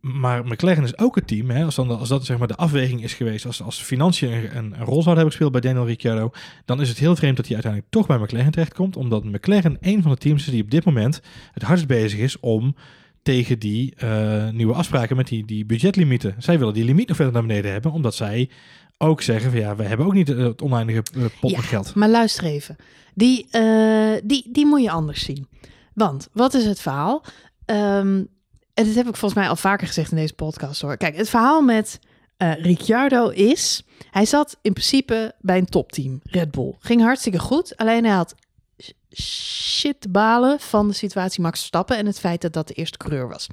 maar 0.00 0.46
McLaren 0.46 0.84
is 0.84 0.98
ook 0.98 1.14
het 1.14 1.26
team, 1.26 1.50
hè, 1.50 1.64
als, 1.64 1.74
dan, 1.74 1.98
als 1.98 2.08
dat 2.08 2.24
zeg 2.24 2.38
maar 2.38 2.48
de 2.48 2.56
afweging 2.56 3.02
is 3.02 3.14
geweest, 3.14 3.46
als, 3.46 3.62
als 3.62 3.82
financiën 3.82 4.32
een, 4.32 4.54
een, 4.56 4.74
rol 4.74 5.02
zouden 5.02 5.14
hebben 5.14 5.30
gespeeld 5.30 5.52
bij 5.52 5.60
Daniel 5.60 5.86
Ricciardo, 5.86 6.30
dan 6.64 6.80
is 6.80 6.88
het 6.88 6.98
heel 6.98 7.16
vreemd 7.16 7.36
dat 7.36 7.46
hij 7.46 7.54
uiteindelijk 7.54 7.92
toch 7.92 8.06
bij 8.06 8.18
McLaren 8.18 8.52
terechtkomt, 8.52 8.96
omdat 8.96 9.24
McLaren 9.24 9.76
een 9.80 10.02
van 10.02 10.10
de 10.10 10.16
teams 10.16 10.44
is 10.46 10.52
die 10.52 10.62
op 10.62 10.70
dit 10.70 10.84
moment 10.84 11.20
het 11.52 11.62
hardst 11.62 11.86
bezig 11.86 12.18
is 12.18 12.40
om 12.40 12.74
tegen 13.24 13.58
die 13.58 13.94
uh, 14.04 14.48
nieuwe 14.50 14.74
afspraken 14.74 15.16
met 15.16 15.26
die, 15.28 15.44
die 15.44 15.64
budgetlimieten. 15.64 16.34
Zij 16.38 16.58
willen 16.58 16.74
die 16.74 16.84
limiet 16.84 17.08
nog 17.08 17.16
verder 17.16 17.34
naar 17.34 17.46
beneden 17.46 17.72
hebben, 17.72 17.92
omdat 17.92 18.14
zij 18.14 18.50
ook 18.98 19.22
zeggen 19.22 19.50
van 19.50 19.60
ja, 19.60 19.76
we 19.76 19.82
hebben 19.82 20.06
ook 20.06 20.14
niet 20.14 20.28
het 20.28 20.62
oneindige 20.62 21.02
uh, 21.16 21.24
pot 21.40 21.50
Ja, 21.50 21.56
met 21.56 21.66
geld. 21.66 21.94
Maar 21.94 22.08
luister 22.08 22.44
even. 22.44 22.76
Die, 23.14 23.46
eh, 23.50 24.12
die, 24.24 24.48
die 24.52 24.66
moet 24.66 24.82
je 24.82 24.90
anders 24.90 25.24
zien. 25.24 25.48
Want 25.94 26.28
wat 26.32 26.54
is 26.54 26.64
het 26.64 26.80
verhaal? 26.80 27.24
Ehm, 27.64 28.24
en 28.74 28.84
dit 28.84 28.94
heb 28.94 29.08
ik 29.08 29.16
volgens 29.16 29.40
mij 29.40 29.48
al 29.48 29.56
vaker 29.56 29.86
gezegd 29.86 30.10
in 30.10 30.16
deze 30.16 30.34
podcast 30.34 30.80
hoor. 30.80 30.96
Kijk, 30.96 31.16
het 31.16 31.28
verhaal 31.28 31.62
met 31.62 32.00
eh 32.36 32.54
Ricciardo 32.54 33.28
is... 33.28 33.82
Hij 34.10 34.24
zat 34.24 34.58
in 34.62 34.72
principe 34.72 35.34
bij 35.40 35.58
een 35.58 35.66
topteam, 35.66 36.20
Red 36.22 36.50
Bull. 36.50 36.74
Ging 36.78 37.02
hartstikke 37.02 37.38
goed, 37.38 37.76
alleen 37.76 38.04
hij 38.04 38.14
had 38.14 38.34
shit 39.20 40.12
balen 40.12 40.60
van 40.60 40.88
de 40.88 40.94
situatie 40.94 41.42
Max 41.42 41.58
Verstappen... 41.58 41.96
en 41.96 42.06
het 42.06 42.20
feit 42.20 42.40
dat 42.40 42.52
dat 42.52 42.68
de 42.68 42.74
eerste 42.74 42.98
coureur 42.98 43.28
was. 43.28 43.46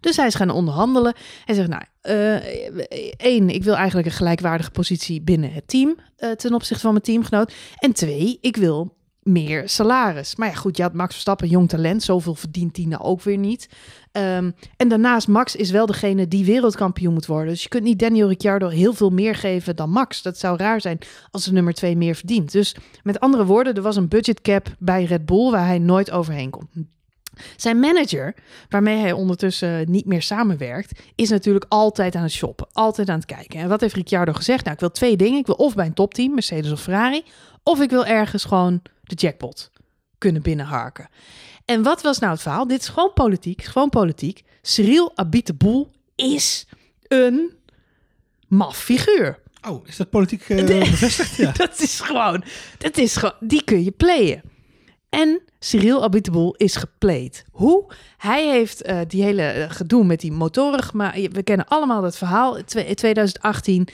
Dus 0.00 0.16
hij 0.16 0.26
is 0.26 0.34
gaan 0.34 0.50
onderhandelen. 0.50 1.14
Hij 1.44 1.54
zegt, 1.54 1.68
nou, 1.68 1.82
uh, 2.02 2.34
één, 3.16 3.48
ik 3.48 3.64
wil 3.64 3.74
eigenlijk 3.74 4.06
een 4.06 4.12
gelijkwaardige 4.12 4.70
positie 4.70 5.20
binnen 5.20 5.52
het 5.52 5.68
team 5.68 5.96
uh, 6.18 6.30
ten 6.30 6.54
opzichte 6.54 6.82
van 6.82 6.92
mijn 6.92 7.04
teamgenoot. 7.04 7.52
En 7.78 7.92
twee, 7.92 8.38
ik 8.40 8.56
wil 8.56 8.96
meer 9.22 9.68
salaris. 9.68 10.36
Maar 10.36 10.48
ja, 10.48 10.54
goed, 10.54 10.76
je 10.76 10.82
had 10.82 10.92
Max 10.92 11.12
Verstappen, 11.12 11.48
jong 11.48 11.68
talent, 11.68 12.02
zoveel 12.02 12.34
verdient 12.34 12.76
hij 12.76 12.86
nou 12.86 13.02
ook 13.02 13.22
weer 13.22 13.38
niet. 13.38 13.68
Um, 14.12 14.54
en 14.76 14.88
daarnaast, 14.88 15.28
Max 15.28 15.56
is 15.56 15.70
wel 15.70 15.86
degene 15.86 16.28
die 16.28 16.44
wereldkampioen 16.44 17.12
moet 17.12 17.26
worden. 17.26 17.52
Dus 17.52 17.62
je 17.62 17.68
kunt 17.68 17.84
niet 17.84 17.98
Daniel 17.98 18.28
Ricciardo 18.28 18.68
heel 18.68 18.92
veel 18.92 19.10
meer 19.10 19.34
geven 19.34 19.76
dan 19.76 19.90
Max. 19.90 20.22
Dat 20.22 20.38
zou 20.38 20.56
raar 20.56 20.80
zijn 20.80 20.98
als 21.30 21.44
de 21.44 21.52
nummer 21.52 21.74
twee 21.74 21.96
meer 21.96 22.14
verdient. 22.14 22.52
Dus 22.52 22.76
met 23.02 23.20
andere 23.20 23.44
woorden, 23.44 23.74
er 23.74 23.82
was 23.82 23.96
een 23.96 24.08
budgetcap 24.08 24.74
bij 24.78 25.04
Red 25.04 25.26
Bull 25.26 25.50
waar 25.50 25.66
hij 25.66 25.78
nooit 25.78 26.10
overheen 26.10 26.50
komt. 26.50 26.70
Zijn 27.56 27.80
manager, 27.80 28.34
waarmee 28.68 28.96
hij 28.96 29.12
ondertussen 29.12 29.90
niet 29.90 30.06
meer 30.06 30.22
samenwerkt, 30.22 31.00
is 31.14 31.30
natuurlijk 31.30 31.64
altijd 31.68 32.14
aan 32.14 32.22
het 32.22 32.32
shoppen, 32.32 32.66
altijd 32.72 33.08
aan 33.08 33.16
het 33.16 33.26
kijken. 33.26 33.60
En 33.60 33.68
wat 33.68 33.80
heeft 33.80 33.94
Ricciardo 33.94 34.32
gezegd? 34.32 34.62
Nou, 34.62 34.74
ik 34.74 34.80
wil 34.80 34.90
twee 34.90 35.16
dingen. 35.16 35.38
Ik 35.38 35.46
wil 35.46 35.54
of 35.54 35.74
bij 35.74 35.86
een 35.86 35.94
topteam, 35.94 36.34
Mercedes 36.34 36.72
of 36.72 36.82
Ferrari, 36.82 37.24
of 37.62 37.80
ik 37.80 37.90
wil 37.90 38.06
ergens 38.06 38.44
gewoon 38.44 38.82
de 39.02 39.14
jackpot 39.14 39.70
kunnen 40.18 40.42
binnenharken. 40.42 41.08
En 41.64 41.82
wat 41.82 42.02
was 42.02 42.18
nou 42.18 42.32
het 42.32 42.42
verhaal? 42.42 42.66
Dit 42.66 42.80
is 42.80 42.88
gewoon 42.88 43.12
politiek, 43.12 43.62
gewoon 43.62 43.88
politiek. 43.88 44.42
Cyril 44.62 45.12
Abiteboul 45.14 45.90
is 46.14 46.66
een 47.08 47.52
maf 48.48 48.78
figuur. 48.78 49.40
Oh, 49.68 49.86
is 49.86 49.96
dat 49.96 50.10
politiek 50.10 50.48
uh, 50.48 50.66
bevestigd? 50.66 51.36
Ja. 51.36 51.52
dat 51.66 51.80
is 51.80 52.00
gewoon, 52.00 52.44
dat 52.78 52.96
is 52.96 53.16
gewoon, 53.16 53.34
die 53.40 53.64
kun 53.64 53.84
je 53.84 53.90
playen. 53.90 54.42
En 55.08 55.42
Cyril 55.58 56.02
Abiteboul 56.02 56.54
is 56.56 56.76
gepleed. 56.76 57.44
Hoe? 57.50 57.92
Hij 58.16 58.48
heeft 58.48 58.86
uh, 58.86 59.00
die 59.06 59.22
hele 59.22 59.66
gedoe 59.68 60.04
met 60.04 60.20
die 60.20 60.32
motoren 60.32 60.82
gemaakt. 60.82 61.32
We 61.32 61.42
kennen 61.42 61.68
allemaal 61.68 62.02
dat 62.02 62.16
verhaal. 62.16 62.56
In 62.56 62.94
2018, 62.94 63.88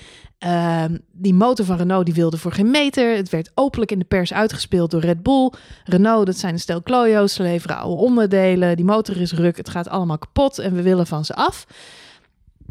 uh, 0.44 0.84
die 1.12 1.34
motor 1.34 1.64
van 1.66 1.76
Renault 1.76 2.04
die 2.04 2.14
wilde 2.14 2.38
voor 2.38 2.52
geen 2.52 2.70
meter. 2.70 3.16
Het 3.16 3.30
werd 3.30 3.50
openlijk 3.54 3.90
in 3.90 3.98
de 3.98 4.04
pers 4.04 4.32
uitgespeeld 4.32 4.90
door 4.90 5.00
Red 5.00 5.22
Bull. 5.22 5.52
Renault, 5.84 6.26
dat 6.26 6.36
zijn 6.36 6.52
een 6.52 6.60
stel 6.60 6.82
klojo's. 6.82 7.34
Ze 7.34 7.42
leveren 7.42 7.76
oude 7.76 8.02
onderdelen. 8.02 8.76
Die 8.76 8.84
motor 8.84 9.16
is 9.16 9.32
ruk. 9.32 9.56
Het 9.56 9.68
gaat 9.68 9.88
allemaal 9.88 10.18
kapot 10.18 10.58
en 10.58 10.74
we 10.74 10.82
willen 10.82 11.06
van 11.06 11.24
ze 11.24 11.34
af. 11.34 11.66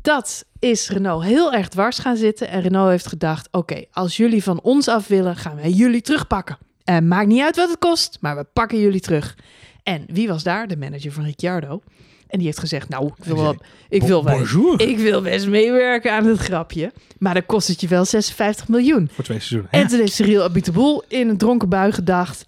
Dat 0.01 0.45
is 0.59 0.89
Renault 0.89 1.23
heel 1.23 1.53
erg 1.53 1.67
dwars 1.67 1.99
gaan 1.99 2.17
zitten. 2.17 2.49
En 2.49 2.61
Renault 2.61 2.89
heeft 2.89 3.07
gedacht, 3.07 3.47
oké, 3.51 3.83
als 3.91 4.17
jullie 4.17 4.43
van 4.43 4.61
ons 4.61 4.87
af 4.87 5.07
willen, 5.07 5.35
gaan 5.35 5.55
wij 5.55 5.69
jullie 5.69 6.01
terugpakken. 6.01 6.57
En 6.83 7.07
maakt 7.07 7.27
niet 7.27 7.41
uit 7.41 7.55
wat 7.55 7.69
het 7.69 7.79
kost, 7.79 8.17
maar 8.21 8.35
we 8.35 8.43
pakken 8.53 8.79
jullie 8.79 8.99
terug. 8.99 9.35
En 9.83 10.05
wie 10.07 10.27
was 10.27 10.43
daar? 10.43 10.67
De 10.67 10.77
manager 10.77 11.11
van 11.11 11.23
Ricciardo. 11.23 11.81
En 12.27 12.37
die 12.37 12.45
heeft 12.45 12.59
gezegd, 12.59 12.89
nou, 12.89 13.05
ik 13.05 13.23
wil, 13.23 13.35
wel, 13.35 13.55
ik 13.89 14.03
wil, 14.03 14.23
wel, 14.23 14.41
ik 14.77 14.97
wil 14.97 15.21
best 15.21 15.47
meewerken 15.47 16.11
aan 16.11 16.25
het 16.25 16.39
grapje. 16.39 16.91
Maar 17.17 17.33
dan 17.33 17.45
kost 17.45 17.67
het 17.67 17.81
je 17.81 17.87
wel 17.87 18.05
56 18.05 18.67
miljoen. 18.67 19.09
Voor 19.11 19.23
twee 19.23 19.39
seizoenen. 19.39 19.71
En 19.71 19.87
toen 19.87 19.99
heeft 19.99 20.13
Cyril 20.13 20.43
Abiteboul 20.43 21.03
in 21.07 21.29
een 21.29 21.37
dronken 21.37 21.69
bui 21.69 21.91
gedacht... 21.91 22.45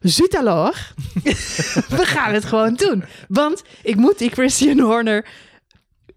Zut 0.00 0.36
alors, 0.36 0.92
we 1.98 2.02
gaan 2.04 2.34
het 2.34 2.44
gewoon 2.44 2.74
doen. 2.74 3.04
Want 3.28 3.62
ik 3.82 3.96
moet 3.96 4.18
die 4.18 4.30
Christian 4.30 4.78
Horner 4.78 5.26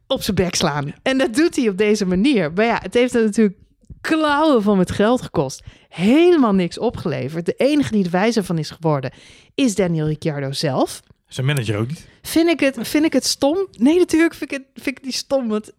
op 0.08 0.22
zijn 0.22 0.36
bek 0.36 0.56
slaan. 0.56 0.94
En 1.02 1.18
dat 1.18 1.34
doet 1.34 1.56
hij 1.56 1.70
op 1.70 1.78
deze 1.78 2.06
manier. 2.06 2.52
Maar 2.54 2.66
ja, 2.66 2.80
het 2.82 2.94
heeft 2.94 3.16
er 3.16 3.24
natuurlijk 3.24 3.58
klauwen 4.02 4.62
van 4.62 4.80
het 4.80 4.92
geld 4.92 5.22
gekost. 5.22 5.64
Helemaal 5.90 6.54
niks 6.54 6.80
opgeleverd. 6.80 7.46
De 7.46 7.54
enige 7.58 7.92
die 7.92 8.04
er 8.04 8.12
wijzer 8.12 8.44
van 8.44 8.58
is 8.58 8.70
geworden 8.70 9.12
is 9.56 9.76
Daniel 9.76 10.08
Ricciardo 10.08 10.52
zelf. 10.52 11.02
Zijn 11.32 11.46
manager 11.46 11.78
ook 11.78 11.88
niet. 11.88 12.08
Vind 12.22 12.50
ik 12.50 12.60
het, 12.60 12.78
vind 12.82 13.06
ik 13.06 13.14
het 13.14 13.26
stom? 13.26 13.68
Nee, 13.72 13.98
natuurlijk 13.98 14.34
vind 14.34 14.52
ik 14.52 14.58
het, 14.58 14.84
vind 14.84 14.98
ik 14.98 15.06
niet 15.06 15.16
stom. 15.16 15.48
Want 15.48 15.72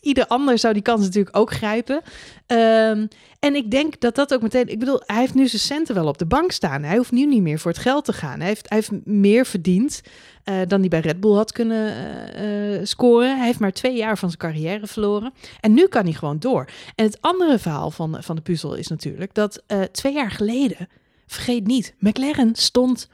ieder 0.00 0.26
ander 0.26 0.58
zou 0.58 0.72
die 0.74 0.82
kans 0.82 1.00
natuurlijk 1.00 1.36
ook 1.36 1.52
grijpen. 1.52 1.96
Um, 2.46 3.08
en 3.38 3.54
ik 3.54 3.70
denk 3.70 4.00
dat 4.00 4.14
dat 4.14 4.34
ook 4.34 4.42
meteen... 4.42 4.68
Ik 4.68 4.78
bedoel, 4.78 5.00
hij 5.06 5.18
heeft 5.18 5.34
nu 5.34 5.48
zijn 5.48 5.62
centen 5.62 5.94
wel 5.94 6.06
op 6.06 6.18
de 6.18 6.26
bank 6.26 6.52
staan. 6.52 6.82
Hij 6.82 6.96
hoeft 6.96 7.12
nu 7.12 7.26
niet 7.26 7.42
meer 7.42 7.58
voor 7.58 7.70
het 7.70 7.80
geld 7.80 8.04
te 8.04 8.12
gaan. 8.12 8.38
Hij 8.38 8.48
heeft, 8.48 8.68
hij 8.68 8.78
heeft 8.78 9.06
meer 9.06 9.46
verdiend 9.46 10.00
uh, 10.44 10.60
dan 10.66 10.80
hij 10.80 10.88
bij 10.88 11.00
Red 11.00 11.20
Bull 11.20 11.34
had 11.34 11.52
kunnen 11.52 11.94
uh, 12.42 12.80
scoren. 12.82 13.36
Hij 13.36 13.46
heeft 13.46 13.58
maar 13.58 13.72
twee 13.72 13.96
jaar 13.96 14.18
van 14.18 14.28
zijn 14.28 14.52
carrière 14.52 14.86
verloren. 14.86 15.32
En 15.60 15.74
nu 15.74 15.86
kan 15.86 16.04
hij 16.04 16.12
gewoon 16.12 16.38
door. 16.38 16.68
En 16.94 17.04
het 17.04 17.20
andere 17.20 17.58
verhaal 17.58 17.90
van, 17.90 18.16
van 18.20 18.36
de 18.36 18.42
puzzel 18.42 18.74
is 18.74 18.88
natuurlijk... 18.88 19.34
dat 19.34 19.62
twee 19.92 20.12
jaar 20.12 20.30
geleden, 20.30 20.88
vergeet 21.26 21.66
niet... 21.66 21.94
McLaren 21.98 22.54
stond 22.54 23.08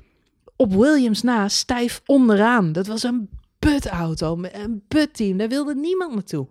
op 0.56 0.72
Williams 0.72 1.22
na 1.22 1.48
stijf 1.48 2.02
onderaan. 2.06 2.72
Dat 2.72 2.86
was 2.86 3.02
een 3.02 3.28
putauto, 3.58 4.38
een 4.52 4.82
putteam. 4.88 5.36
Daar 5.36 5.48
wilde 5.48 5.74
niemand 5.74 6.14
naartoe. 6.14 6.46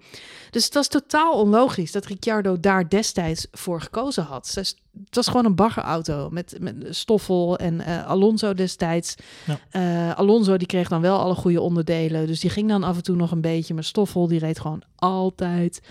Dus 0.50 0.66
het 0.66 0.74
was 0.74 0.88
totaal 0.88 1.34
onlogisch 1.34 1.92
dat 1.92 2.06
Ricciardo 2.06 2.60
daar 2.60 2.90
destijds 2.90 3.48
voor 3.52 3.82
gekozen 3.82 4.24
had. 4.24 4.52
Het 4.54 5.16
was 5.16 5.28
gewoon 5.28 5.46
een 5.46 5.56
baggerauto 5.56 6.30
met, 6.30 6.58
met 6.60 6.76
Stoffel 6.90 7.58
en 7.58 7.82
eh, 7.82 8.06
Alonso 8.08 8.54
destijds. 8.54 9.16
Ja. 9.46 9.60
Eh, 9.70 10.18
Alonso 10.18 10.58
die 10.58 10.68
kreeg 10.68 10.90
dan 10.90 11.02
wel 11.02 11.20
alle 11.20 11.36
goede 11.36 11.62
onderdelen, 11.62 12.28
dus 12.28 12.40
die 12.40 12.50
ging 12.50 12.70
dan 12.70 12.84
af 12.84 12.96
en 12.96 13.04
toe 13.04 13.16
nog 13.16 13.32
een 13.32 13.42
beetje. 13.42 13.74
Maar 13.74 13.84
Stoffel 13.84 14.28
die 14.28 14.40
reed 14.40 14.60
gewoon 14.60 14.84
altijd 14.96 15.82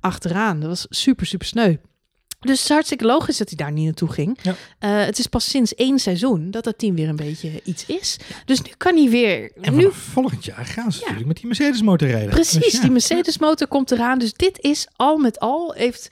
achteraan. 0.00 0.60
Dat 0.60 0.68
was 0.68 0.86
super, 0.88 1.26
super 1.26 1.46
sneu. 1.46 1.76
Dus 2.46 2.58
het 2.58 2.68
is 2.68 2.74
hartstikke 2.74 3.04
logisch 3.04 3.36
dat 3.36 3.48
hij 3.48 3.56
daar 3.56 3.72
niet 3.72 3.84
naartoe 3.84 4.12
ging. 4.12 4.38
Ja. 4.42 4.54
Eh, 4.78 5.04
het 5.04 5.18
is 5.18 5.26
pas 5.26 5.50
sinds 5.50 5.74
één 5.74 5.98
seizoen 5.98 6.50
dat 6.50 6.64
dat 6.64 6.78
team 6.78 6.94
weer 6.94 7.08
een 7.08 7.16
beetje 7.16 7.50
iets 7.64 7.86
is. 7.86 8.16
Dus 8.44 8.62
nu 8.62 8.70
kan 8.76 8.96
hij 8.96 9.08
weer... 9.10 9.52
En 9.60 9.74
nu, 9.76 9.88
volgend 9.92 10.44
jaar 10.44 10.64
gaan 10.66 10.92
ze 10.92 10.98
natuurlijk 10.98 11.26
met 11.26 11.36
die 11.36 11.46
Mercedes 11.46 11.82
motor 11.82 12.08
rijden. 12.08 12.30
precies, 12.30 12.62
Dus 12.62 12.72
ja. 12.72 12.80
die 12.80 12.90
Mercedes 12.90 13.38
motor 13.38 13.66
komt 13.66 13.90
eraan. 13.90 14.18
Dus 14.18 14.32
dit 14.32 14.60
is 14.60 14.86
al 14.96 15.16
met 15.16 15.38
al... 15.38 15.72
heeft 15.76 16.08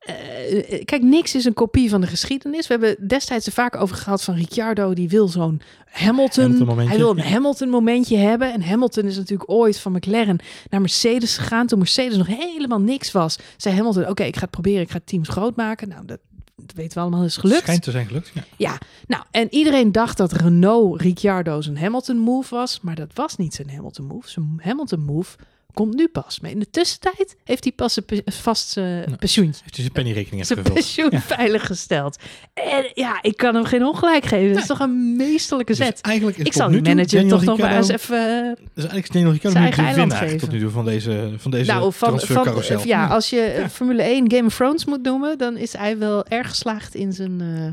eh, 0.00 0.84
kijk, 0.84 1.02
niks 1.02 1.34
is 1.34 1.44
een 1.44 1.54
kopie 1.54 1.90
van 1.90 2.00
de 2.00 2.06
geschiedenis. 2.06 2.66
We 2.66 2.76
hebben 2.78 3.08
destijds 3.08 3.46
er 3.46 3.52
vaak 3.52 3.76
over 3.76 3.96
gehad 3.96 4.22
van 4.22 4.34
Ricciardo. 4.34 4.94
Die 4.94 5.08
wil 5.08 5.28
zo'n 5.28 5.60
Hamilton. 5.84 6.52
Hamilton 6.52 6.88
hij 6.88 6.96
wil 6.96 7.10
een 7.10 7.16
Ja. 7.16 7.22
Hamilton 7.22 7.68
momentje 7.68 8.16
hebben. 8.16 8.52
En 8.52 8.62
Hamilton 8.62 9.04
is 9.04 9.16
natuurlijk 9.16 9.50
ooit 9.50 9.78
van 9.78 9.92
McLaren 9.92 10.38
naar 10.70 10.80
Mercedes 10.80 11.36
gegaan. 11.36 11.66
Toen 11.66 11.78
Mercedes 11.78 12.16
nog 12.16 12.26
helemaal 12.26 12.80
niks 12.80 13.12
was. 13.12 13.38
Zei 13.56 13.76
Hamilton, 13.76 14.08
oké, 14.08 14.22
ik 14.22 14.34
ga 14.34 14.40
het 14.40 14.50
proberen. 14.50 14.82
Ik 14.82 14.90
ga 14.90 15.00
teams 15.04 15.28
groot 15.28 15.56
maken. 15.56 15.88
Nou, 15.88 16.06
dat, 16.06 16.18
dat 16.56 16.72
weten 16.76 16.94
we 16.94 17.00
allemaal 17.00 17.24
is 17.24 17.36
gelukt. 17.36 17.62
Schijnt 17.62 17.82
te 17.82 17.90
zijn 17.90 18.06
gelukt. 18.06 18.30
Ja. 18.34 18.44
Ja, 18.56 18.78
nou, 19.06 19.22
en 19.30 19.54
iedereen 19.54 19.92
dacht 19.92 20.16
dat 20.16 20.32
Renault 20.32 21.00
Ricciardo 21.00 21.60
zijn 21.60 21.78
Hamilton 21.78 22.16
move 22.18 22.54
was, 22.54 22.80
maar 22.80 22.94
dat 22.94 23.10
was 23.14 23.36
niet 23.36 23.54
zijn 23.54 23.70
Hamilton 23.70 24.04
move. 24.04 24.28
Zijn 24.30 24.60
Hamilton 24.62 25.00
move 25.00 25.36
komt 25.74 25.94
nu 25.94 26.08
pas. 26.08 26.40
Maar 26.40 26.50
in 26.50 26.58
de 26.58 26.70
tussentijd 26.70 27.36
heeft 27.44 27.64
hij 27.64 27.72
pas 27.72 27.98
pe- 28.06 28.22
vast 28.26 28.68
zijn 28.68 29.16
pensioentje. 29.18 29.60
Heeft 29.62 29.74
hij 29.76 29.84
zijn 29.84 29.92
pennyrekening 29.92 30.46
Zijn 30.46 30.62
pensioen 30.62 31.10
veiliggesteld. 31.20 32.18
En 32.54 32.90
ja, 32.94 33.18
ik 33.22 33.36
kan 33.36 33.54
hem 33.54 33.64
geen 33.64 33.84
ongelijk 33.84 34.24
geven. 34.24 34.52
Dat 34.52 34.62
is 34.62 34.66
toch 34.68 34.80
een 34.80 35.16
meesterlijke 35.16 35.72
Dus 35.74 35.86
zet. 35.86 36.00
eigenlijk 36.00 36.36
is 36.38 36.44
ik 36.44 36.52
zal 36.52 36.68
die 36.70 36.82
manager 36.82 37.18
Daniel 37.18 37.36
toch 37.36 37.44
nog 37.44 37.58
maar 37.58 37.76
eens 37.76 37.88
even... 37.88 38.16
eh, 38.16 38.52
Dus 38.74 38.84
eigenlijk 38.84 39.04
is 39.06 39.10
Daniel 39.10 39.30
Ricciardo 39.32 39.60
nu 39.60 39.70
de 39.70 39.94
winnaar 39.94 40.18
geven. 40.18 40.38
tot 40.38 40.50
nu 40.50 40.60
toe 40.60 40.70
van 40.70 40.84
deze, 40.84 41.32
van 41.36 41.50
deze 41.50 41.70
nou, 41.70 41.82
van, 41.82 41.92
van, 41.92 42.08
transfercarousel. 42.08 42.86
ja, 42.86 43.06
als 43.06 43.30
je 43.30 43.66
Formule 43.70 44.02
1 44.02 44.30
Game 44.32 44.46
of 44.46 44.54
Thrones 44.56 44.84
moet 44.84 45.02
noemen, 45.02 45.38
dan 45.38 45.56
is 45.56 45.72
hij 45.72 45.98
wel 45.98 46.26
erg 46.26 46.48
geslaagd 46.48 46.94
in 46.94 47.12
zijn 47.12 47.40
eh, 47.40 47.66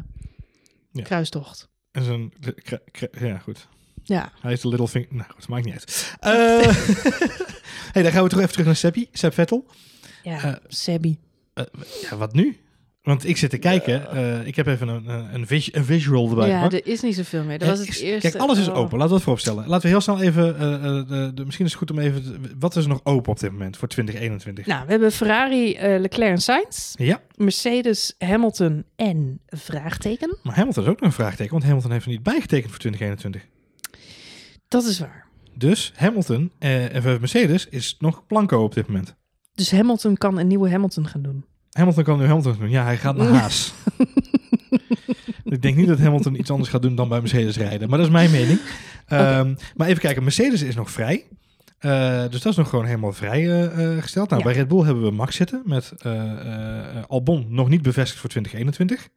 Ja. 0.92 1.04
kruistocht. 1.04 1.68
En 1.92 2.04
zijn, 2.04 2.34
ja, 3.20 3.38
goed. 3.38 3.68
Ja. 4.08 4.32
Hij 4.41 4.52
is 4.54 4.62
de 4.62 4.67
little 4.67 4.88
thing. 4.89 5.06
Nou, 5.10 5.30
goed, 5.36 5.48
maakt 5.48 5.65
niet 5.65 5.74
uit. 5.74 6.15
Eh 6.20 6.32
hey, 7.93 8.04
dan 8.04 8.12
gaan 8.12 8.24
we 8.24 8.30
toch 8.30 8.39
even 8.39 8.52
terug 8.52 8.65
naar 8.65 8.76
Seppi, 8.76 9.08
Seb 9.12 9.34
Vettel. 9.34 9.65
Ja, 10.24 10.43
Eh, 10.43 10.54
Sebi. 10.67 11.17
Eh, 11.54 11.63
ja, 12.10 12.17
wat 12.17 12.34
nu? 12.34 12.58
Want 13.02 13.28
ik 13.28 13.38
zit 13.38 13.50
te 13.50 13.58
kijken. 13.58 14.02
ik 14.48 14.56
heb 14.56 14.67
even 14.67 14.88
een, 14.88 15.08
een, 15.10 15.34
een, 15.34 15.48
vis- 15.48 15.74
een 15.74 15.86
visual 15.86 16.30
erbij 16.30 16.48
Ja, 16.48 16.70
er 16.72 16.88
is 16.88 17.02
niet 17.02 17.15
zoveel 17.15 17.43
meer. 17.43 17.60
Dat 17.60 17.67
was 17.67 17.80
het 17.80 17.88
is- 17.88 18.02
eerste. 18.02 18.30
Kijk, 18.30 18.41
alles 18.43 18.60
is 18.60 18.67
oh. 18.67 18.76
open. 18.78 18.91
Laten 18.91 19.08
we 19.08 19.13
het 19.13 19.24
vooropstellen. 19.24 19.67
Laten 19.67 19.82
we 19.82 19.88
heel 19.88 20.02
snel 20.02 20.22
even... 20.22 20.60
de, 21.08 21.32
de- 21.34 21.46
misschien 21.46 21.65
is 21.65 21.72
het 21.72 21.80
goed 21.80 21.91
om 21.91 22.00
even... 22.00 22.24
te- 22.24 22.56
wat 22.60 22.76
is 22.76 22.84
er 22.84 22.89
nog 22.89 23.00
open 23.04 23.32
op 23.32 23.39
dit 23.39 23.52
moment 23.52 23.78
voor 23.78 23.88
2021? 23.88 24.65
Nou, 24.65 24.86
we 24.86 24.91
hebben 24.91 25.12
Ferrari, 25.12 25.78
Leclerc 25.80 26.32
en 26.32 26.41
Sainz. 26.41 26.93
Ja, 26.96 27.22
Mercedes, 27.36 28.15
Hamilton 28.17 28.84
en 28.96 29.39
vraagteken. 29.48 30.38
maar 30.43 30.56
Hamilton 30.56 30.84
is 30.84 30.89
ook 30.89 31.00
nog 31.00 31.10
een 31.10 31.15
vraagteken. 31.15 31.52
Want 31.52 31.63
Hamilton 31.63 31.91
heeft 31.91 32.06
er 32.06 32.12
niet 32.12 32.24
bijgetekend 32.24 32.70
voor 32.72 32.80
2021. 32.80 33.41
Dat 34.68 34.84
is 34.86 35.00
waar. 35.00 35.26
Dus 35.56 35.94
Hamilton 35.96 36.52
eh, 36.60 36.96
en 36.96 37.04
Mercedes 37.20 37.68
is 37.70 37.96
nog 38.00 38.28
blanco 38.28 38.64
op 38.64 38.74
dit 38.74 38.88
moment. 38.88 39.16
Dus 39.54 39.72
Hamilton 39.72 40.18
kan 40.18 40.38
een 40.38 40.48
nieuwe 40.48 40.70
Hamilton 40.70 41.08
gaan 41.08 41.22
doen. 41.22 41.46
Hamilton 41.72 42.04
kan 42.04 42.20
nu 42.20 42.26
Hamilton 42.26 42.56
doen. 42.60 42.70
Ja, 42.70 42.84
hij 42.84 42.98
gaat 42.98 43.16
naar 43.16 43.28
Haas. 43.40 43.74
ik 45.44 45.62
denk 45.62 45.76
niet 45.76 45.88
dat 45.88 46.00
Hamilton 46.00 46.40
iets 46.40 46.52
anders 46.52 46.70
gaat 46.70 46.82
doen 46.82 46.96
dan 46.96 47.10
bij 47.10 47.20
Mercedes 47.20 47.58
rijden. 47.58 47.90
Maar 47.90 47.98
dat 47.98 48.08
is 48.08 48.14
mijn 48.14 48.32
mening. 48.32 48.60
Ehm, 49.08 49.56
Maar 49.76 49.88
even 49.88 50.02
kijken, 50.02 50.24
Mercedes 50.24 50.62
is 50.62 50.76
nog 50.76 50.92
vrij. 50.92 51.26
Eh, 51.78 52.22
dus 52.30 52.42
dat 52.42 52.52
is 52.52 52.58
nog 52.58 52.70
gewoon 52.70 52.86
helemaal 52.86 53.14
vrij 53.14 53.42
eh, 53.50 53.96
eh, 53.96 54.02
gesteld. 54.04 54.30
Nou, 54.30 54.42
Ja. 54.42 54.48
bij 54.48 54.58
Red 54.58 54.68
Bull 54.68 54.84
hebben 54.84 55.04
we 55.04 55.12
Max 55.12 55.36
zitten 55.36 55.62
met 55.66 55.94
Albon 57.08 57.46
nog 57.50 57.70
niet 57.70 57.82
bevestigd 57.82 58.20
voor 58.20 58.30
2021. 58.30 59.10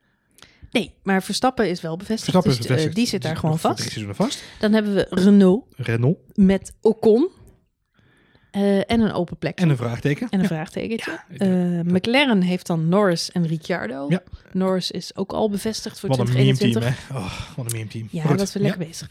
Nee, 0.70 0.94
maar 1.02 1.22
Verstappen 1.22 1.68
is 1.68 1.80
wel 1.80 1.96
bevestigd. 1.96 2.30
Verstappen 2.30 2.50
dus, 2.50 2.60
eh, 2.60 2.66
bevestigd. 2.66 2.94
die 2.96 3.06
zit 3.06 3.22
daar 3.22 3.36
gewoon 3.36 3.58
vast. 3.58 3.96
vast. 4.10 4.42
Dan 4.58 4.72
hebben 4.72 4.94
we 4.94 5.06
Renault 5.10 5.64
Renault 5.76 6.18
met 6.34 6.72
Ocon. 6.80 7.28
eh, 8.50 8.76
en 8.90 9.00
een 9.00 9.12
open 9.12 9.36
plek. 9.38 9.58
en 9.58 9.68
een 9.68 9.76
vraagteken. 9.76 10.26
En 10.30 10.36
een 10.38 10.40
Ja. 10.42 10.46
vraagtekentje. 10.48 11.10
Ja, 11.10 11.46
Eh, 11.46 11.48
McLaren 11.84 12.42
heeft 12.42 12.66
dan 12.66 12.88
Norris 12.88 13.30
en 13.32 13.46
Ricciardo. 13.46 14.06
Ja. 14.08 14.22
Norris 14.52 14.90
is 14.90 15.16
ook 15.16 15.32
al 15.32 15.50
bevestigd 15.50 16.00
voor 16.00 16.08
Wat 16.08 16.18
een 16.18 16.24
meme 16.24 16.52
2021. 16.54 17.06
team, 17.08 17.16
hè? 17.22 17.24
Oh, 17.26 17.56
wat 17.56 17.66
een 17.66 17.72
meme 17.78 17.88
team. 17.90 18.08
Ja, 18.10 18.22
Goed. 18.22 18.38
dat 18.38 18.46
is 18.48 18.54
weer 18.54 18.62
lekker 18.62 18.86
bezig. 18.86 19.10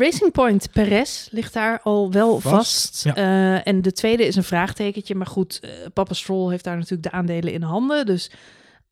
Racing 0.00 0.32
Point 0.32 0.70
Perez 0.72 1.28
ligt 1.30 1.52
daar 1.52 1.80
al 1.82 2.12
wel 2.12 2.40
Vast, 2.40 3.02
vast. 3.02 3.16
en 3.64 3.82
de 3.82 3.92
tweede 3.92 4.26
is 4.26 4.36
een 4.36 4.44
vraagtekentje. 4.44 5.14
Maar 5.14 5.26
goed, 5.26 5.60
papa 5.92 6.14
Stroll 6.14 6.50
heeft 6.50 6.64
daar 6.64 6.76
natuurlijk 6.76 7.02
de 7.02 7.10
aandelen 7.10 7.52
in 7.52 7.62
handen. 7.62 8.06
Dus 8.06 8.30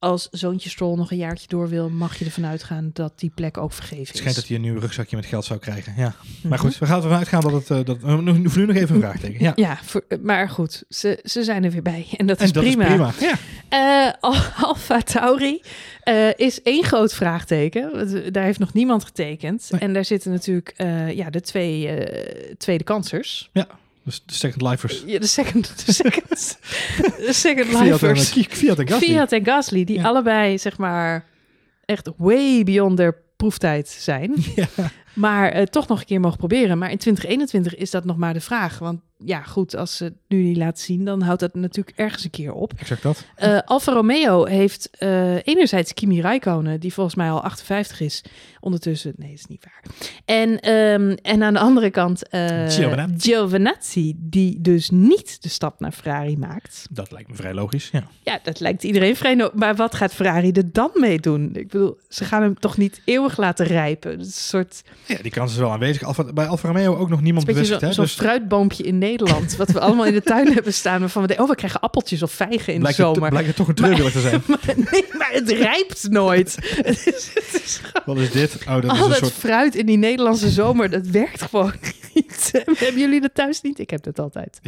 als 0.00 0.28
zoontje 0.30 0.70
Stroll 0.70 0.96
nog 0.96 1.10
een 1.10 1.16
jaartje 1.16 1.46
door 1.48 1.68
wil, 1.68 1.88
mag 1.90 2.18
je 2.18 2.24
ervan 2.24 2.46
uitgaan 2.46 2.90
dat 2.92 3.12
die 3.18 3.30
plek 3.34 3.56
ook 3.58 3.72
vergeven 3.72 4.04
Het 4.04 4.12
is. 4.14 4.18
schijnt 4.18 4.36
dat 4.36 4.46
hij 4.46 4.56
een 4.56 4.62
nieuw 4.62 4.78
rugzakje 4.78 5.16
met 5.16 5.26
geld 5.26 5.44
zou 5.44 5.58
krijgen. 5.58 5.94
Ja. 5.96 6.14
Mhm. 6.38 6.48
Maar 6.48 6.58
goed, 6.58 6.78
we 6.78 6.86
gaan 6.86 7.02
ervan 7.02 7.18
uitgaan 7.18 7.40
dat 7.40 7.52
het... 7.52 7.70
eh, 7.70 7.78
dat, 7.84 7.98
uh, 8.04 8.18
nu, 8.18 8.48
voor 8.50 8.60
nu 8.60 8.66
nog 8.66 8.76
even 8.76 8.94
een 8.94 9.00
vraagteken. 9.00 9.42
Ja. 9.42 9.52
Ja, 9.56 9.78
voor- 9.82 10.04
maar 10.22 10.48
goed, 10.48 10.84
ze, 10.88 11.20
ze 11.24 11.44
zijn 11.44 11.64
er 11.64 11.70
weer 11.70 11.82
bij. 11.82 12.06
En 12.16 12.26
dat 12.26 12.38
En 12.38 12.44
is 12.44 12.52
dat 12.52 12.62
prima. 12.64 12.82
is 12.84 12.88
prima. 12.88 13.12
Ja. 13.20 13.34
Eh, 14.08 14.12
Al- 14.20 14.34
Alpha 14.62 15.00
Tauri 15.00 15.60
eh, 16.02 16.28
is 16.36 16.62
één 16.62 16.84
groot 16.84 17.14
vraagteken. 17.14 18.32
Daar 18.32 18.44
heeft 18.44 18.58
nog 18.58 18.72
niemand 18.72 19.04
getekend. 19.04 19.68
Nee. 19.70 19.80
En 19.80 19.92
daar 19.92 20.04
zitten 20.04 20.30
natuurlijk 20.30 20.74
eh, 20.76 21.12
ja, 21.16 21.30
de 21.30 21.40
twee 21.40 21.88
eh, 21.88 22.54
tweede 22.58 22.84
kansers. 22.84 23.50
Dus 24.04 24.22
de 24.26 24.34
second 24.34 24.62
lifers. 24.62 25.02
Ja, 25.06 25.18
de 25.18 25.26
second, 25.26 25.86
de 25.86 25.92
second, 25.92 26.28
de 27.26 27.32
second 27.32 27.66
Fiat 27.66 27.80
en, 28.02 28.08
lifers. 28.08 28.28
Fiat 28.48 28.78
en 28.78 28.88
Gasly. 28.88 29.06
Fiat 29.08 29.32
en 29.32 29.44
Gasly, 29.44 29.84
die 29.84 29.96
Ja. 29.98 30.04
allebei 30.04 30.58
zeg 30.58 30.78
maar 30.78 31.24
echt 31.84 32.10
way 32.16 32.62
beyond 32.64 32.96
their 32.96 33.16
proeftijd 33.36 33.88
zijn. 33.88 34.34
Ja. 34.56 34.66
Maar 35.14 35.48
eh, 35.50 35.62
toch 35.62 35.88
nog 35.88 36.00
een 36.00 36.06
keer 36.06 36.20
mogen 36.20 36.38
proberen. 36.38 36.78
Maar 36.78 36.90
in 36.90 36.98
2021 36.98 37.74
is 37.76 37.90
dat 37.90 38.04
nog 38.04 38.16
maar 38.16 38.32
de 38.32 38.40
vraag. 38.40 38.78
Want 38.78 39.00
ja, 39.24 39.42
goed, 39.42 39.76
als 39.76 39.96
ze 39.96 40.04
het 40.04 40.14
nu 40.28 40.42
niet 40.42 40.56
laten 40.56 40.84
zien, 40.84 41.04
dan 41.04 41.22
houdt 41.22 41.40
dat 41.40 41.54
natuurlijk 41.54 41.98
ergens 41.98 42.24
een 42.24 42.30
keer 42.30 42.52
op. 42.52 42.72
Exact 42.76 43.02
dat. 43.02 43.24
Eh 43.34 43.58
Alfa 43.64 43.92
Romeo 43.92 44.44
heeft 44.44 44.90
eh, 44.98 45.46
enerzijds 45.46 45.94
Kimi 45.94 46.20
Räikkönen, 46.20 46.80
die 46.80 46.92
volgens 46.92 47.16
mij 47.16 47.30
al 47.30 47.42
58 47.42 48.00
is. 48.00 48.24
Ondertussen, 48.60 49.12
nee, 49.16 49.28
dat 49.30 49.38
is 49.38 49.46
niet 49.46 49.64
waar. 49.64 49.82
En, 50.24 50.60
ehm, 50.60 51.16
en 51.22 51.42
aan 51.42 51.52
de 51.52 51.58
andere 51.60 51.90
kant 51.90 52.28
eh 52.28 52.68
Giovinazzi. 52.68 53.14
Giovinazzi, 53.18 54.14
die 54.18 54.60
dus 54.60 54.90
niet 54.90 55.42
de 55.42 55.48
stap 55.48 55.80
naar 55.80 55.92
Ferrari 55.92 56.36
maakt. 56.38 56.86
Dat 56.90 57.10
lijkt 57.10 57.28
me 57.28 57.34
vrij 57.34 57.54
logisch. 57.54 57.88
Ja. 57.92 58.02
Ja, 58.22 58.38
dat 58.42 58.60
lijkt 58.60 58.84
iedereen 58.84 59.16
vrij... 59.16 59.34
no- 59.34 59.50
Maar 59.54 59.76
wat 59.76 59.94
gaat 59.94 60.14
Ferrari 60.14 60.50
er 60.50 60.72
dan 60.72 60.90
mee 60.94 61.20
doen? 61.20 61.50
Ik 61.54 61.68
bedoel, 61.68 61.98
ze 62.08 62.24
gaan 62.24 62.42
hem 62.42 62.58
toch 62.58 62.76
niet 62.76 63.00
eeuwig 63.04 63.36
laten 63.36 63.66
rijpen? 63.66 64.18
Is 64.18 64.26
een 64.26 64.32
soort 64.32 64.82
ja, 65.06 65.16
die 65.22 65.30
kans 65.30 65.52
is 65.52 65.58
wel 65.58 65.70
aanwezig. 65.72 66.02
Alfa, 66.02 66.32
bij 66.32 66.46
Alfa 66.46 66.66
Romeo 66.68 66.96
ook 66.96 67.08
nog 67.08 67.20
niemand 67.20 67.46
zo- 67.46 67.78
hè? 67.78 67.92
zo'n 67.92 68.04
Dus 68.04 68.14
fruitboompje 68.14 68.82
in 68.82 68.88
Nederland. 68.88 69.08
Wat 69.56 69.70
we 69.70 69.80
allemaal 69.80 70.04
in 70.06 70.12
de 70.12 70.22
tuin 70.22 70.52
hebben 70.54 70.74
staan. 70.74 71.00
Waarvan 71.00 71.22
we 71.22 71.28
denken, 71.28 71.44
oh, 71.44 71.50
we 71.50 71.56
krijgen 71.56 71.80
appeltjes 71.80 72.22
of 72.22 72.32
vijgen 72.32 72.72
in 72.72 72.80
blijkt, 72.80 72.96
de 72.98 73.04
het, 73.04 73.14
zomer. 73.14 73.30
blijkt 73.30 73.46
het 73.48 73.56
toch 73.56 73.68
een 73.68 73.74
treurwillig 73.74 74.12
te 74.12 74.20
zijn. 74.20 74.42
Maar, 74.48 74.60
nee, 74.76 75.04
maar 75.18 75.30
het 75.32 75.50
rijpt 75.50 76.08
nooit. 76.10 76.56
het 76.82 77.06
is, 77.06 77.30
het 77.34 77.62
is 77.64 77.80
gewoon- 77.82 78.02
Wat 78.16 78.16
is 78.24 78.30
dit? 78.30 78.56
Oh, 78.68 78.74
dat 78.74 78.84
is 78.84 79.00
een 79.00 79.08
dat 79.08 79.16
soort... 79.18 79.32
fruit 79.32 79.74
in 79.74 79.86
die 79.86 79.96
Nederlandse 79.98 80.50
zomer, 80.50 80.90
dat 80.90 81.06
werkt 81.06 81.42
gewoon 81.42 81.72
niet. 82.14 82.50
Hebben 82.52 83.00
jullie 83.00 83.20
dat 83.20 83.34
thuis 83.34 83.60
niet? 83.60 83.78
Ik 83.78 83.90
heb 83.90 84.02
dat 84.02 84.18
altijd. 84.18 84.60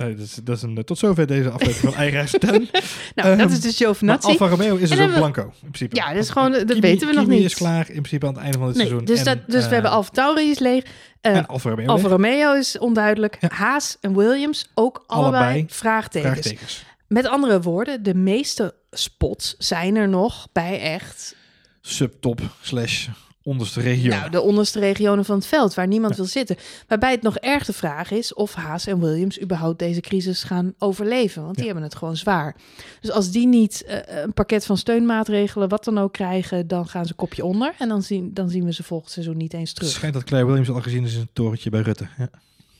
Nee, 0.00 0.14
dat, 0.16 0.26
is, 0.26 0.34
dat 0.34 0.56
is 0.56 0.62
een, 0.62 0.84
tot 0.84 0.98
zover 0.98 1.26
deze 1.26 1.50
aflevering 1.50 1.94
van 1.94 2.02
Eigen 2.02 2.40
Tuin. 2.40 2.68
Nou, 3.14 3.36
dat 3.36 3.50
is 3.50 3.54
dus 3.60 3.62
Maar 3.64 3.72
Giovinazzi. 3.72 4.28
Alfa 4.28 4.48
Romeo 4.48 4.76
is 4.76 4.90
dus 4.90 5.00
ook 5.00 5.14
blanco, 5.14 5.42
in 5.42 5.52
principe. 5.60 5.96
Ja, 5.96 6.12
dat 6.12 6.22
is 6.22 6.30
gewoon- 6.30 6.52
eh, 6.52 6.58
dat 6.58 6.66
Kimi- 6.66 6.80
weten 6.80 7.08
we 7.08 7.14
nog 7.14 7.22
Kimi 7.24 7.36
niet. 7.36 7.44
is 7.44 7.54
klaar 7.54 7.86
in 7.88 7.94
principe 8.02 8.26
aan 8.26 8.32
het 8.34 8.42
einde 8.42 8.58
van 8.58 8.66
het 8.66 8.76
Nee, 8.76 8.86
seizoen. 8.86 9.06
dus 9.06 9.18
En, 9.18 9.24
dat, 9.24 9.38
dus 9.46 9.62
eh, 9.62 9.68
we 9.68 9.74
hebben 9.74 9.90
Alfa 9.90 10.10
Tauri 10.10 10.50
is 10.50 10.58
leeg. 10.58 10.84
Eh, 11.20 11.36
en 11.36 11.46
Alfa 11.46 11.68
Romeo. 11.70 11.86
Alfa. 11.86 12.08
Romeo 12.08 12.54
is 12.54 12.78
onduidelijk. 12.78 13.36
Ja. 13.40 13.48
Haas 13.52 13.96
en 14.00 14.16
Williams 14.16 14.70
ook 14.74 15.04
allebei, 15.06 15.42
Allebei 15.44 15.64
vraagtekens. 15.68 16.32
Vraagtekens. 16.32 16.84
Met 17.08 17.26
andere 17.26 17.60
woorden, 17.60 18.02
de 18.02 18.14
meeste 18.14 18.74
spots 18.90 19.54
zijn 19.58 19.96
er 19.96 20.08
nog 20.08 20.48
bij 20.52 20.80
echt 20.80 21.36
Subtop 21.80 22.40
slash 22.60 23.08
onderste 23.42 23.80
regio. 23.80 24.10
nou, 24.10 24.30
de 24.30 24.40
onderste 24.40 24.78
regionen 24.78 25.24
van 25.24 25.36
het 25.36 25.46
veld 25.46 25.74
waar 25.74 25.86
niemand 25.86 26.16
wil 26.16 26.24
zitten. 26.24 26.56
Waarbij 26.88 27.10
het 27.10 27.22
nog 27.22 27.36
erg 27.36 27.64
de 27.64 27.72
vraag 27.72 28.10
is 28.10 28.34
of 28.34 28.54
Haas 28.54 28.86
en 28.86 29.00
Williams 29.00 29.40
überhaupt 29.40 29.78
deze 29.78 30.00
crisis 30.00 30.42
gaan 30.42 30.74
overleven. 30.78 31.42
Want 31.42 31.54
die 31.54 31.64
Ja. 31.64 31.70
hebben 31.70 31.88
het 31.88 31.98
gewoon 31.98 32.16
zwaar. 32.16 32.56
Dus 33.00 33.10
als 33.10 33.30
die 33.30 33.46
niet 33.46 33.84
eh, 33.84 34.22
een 34.22 34.32
pakket 34.32 34.66
van 34.66 34.76
steunmaatregelen, 34.76 35.68
wat 35.68 35.84
dan 35.84 35.98
ook 35.98 36.12
krijgen, 36.12 36.66
dan 36.68 36.88
gaan 36.88 37.06
ze 37.06 37.14
kopje 37.14 37.44
onder. 37.44 37.74
En 37.78 37.88
dan 37.88 38.02
zien, 38.02 38.34
dan 38.34 38.48
zien 38.50 38.64
we 38.64 38.72
ze 38.72 38.82
volgend 38.82 39.10
seizoen 39.12 39.36
niet 39.36 39.52
eens 39.54 39.68
Het 39.68 39.78
terug. 39.78 39.92
schijnt 39.92 40.14
dat 40.14 40.24
Claire 40.24 40.48
Williams 40.48 40.70
al 40.70 40.82
gezien 40.82 41.04
is 41.04 41.14
in 41.14 41.20
het 41.20 41.28
torentje 41.34 41.70
bij 41.70 41.80
Rutte. 41.80 42.06
Ja. 42.18 42.30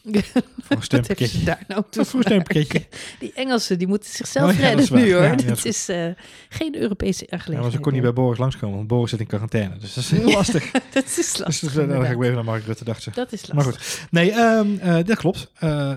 Voor 0.03 0.77
een 0.77 0.83
steunpakketje. 0.91 1.45
daar 1.45 1.65
nou 1.69 1.83
toe 1.91 2.05
Voor 2.05 2.19
een 2.21 2.25
steunpakketje. 2.27 2.87
Die 3.19 3.33
Engelsen, 3.35 3.79
die 3.79 3.87
moeten 3.87 4.11
zichzelf 4.11 4.51
Oh 4.51 4.59
ja, 4.59 4.69
redden 4.69 4.97
nu 4.99 5.13
hoor. 5.13 5.23
Ja, 5.23 5.29
ja, 5.31 5.35
dat 5.37 5.47
Dit 5.47 5.65
is 5.65 5.89
eh, 5.89 6.07
geen 6.49 6.77
Europese 6.77 7.25
Ja, 7.27 7.33
aangelegenheid. 7.37 7.63
maar 7.63 7.71
ze 7.71 7.79
kon 7.81 7.93
niet 7.93 8.03
bij 8.03 8.13
Boris 8.13 8.39
langskomen, 8.39 8.77
want 8.77 8.89
Boris 8.89 9.11
zit 9.11 9.21
in 9.21 9.27
quarantaine. 9.27 9.77
Dus 9.79 9.95
dat 9.95 10.05
is 10.05 10.11
heel 10.11 10.31
lastig. 10.33 10.71
dat 10.93 11.05
is 11.05 11.15
dus 11.15 11.39
lastig. 11.39 11.77
eh, 11.77 11.89
dan 11.89 12.05
ga 12.05 12.11
ik 12.11 12.17
weer 12.17 12.23
even 12.25 12.35
naar 12.35 12.45
Mark 12.45 12.65
Rutte, 12.65 12.85
dacht 12.85 13.03
ze. 13.03 13.11
Dat 13.15 13.33
is 13.33 13.41
lastig. 13.41 13.55
Maar 13.55 13.65
goed. 13.65 14.07
Nee, 14.11 14.31
ehm, 14.31 14.77
eh, 14.79 15.05
dat 15.05 15.17
klopt. 15.17 15.51
Eh 15.59 15.89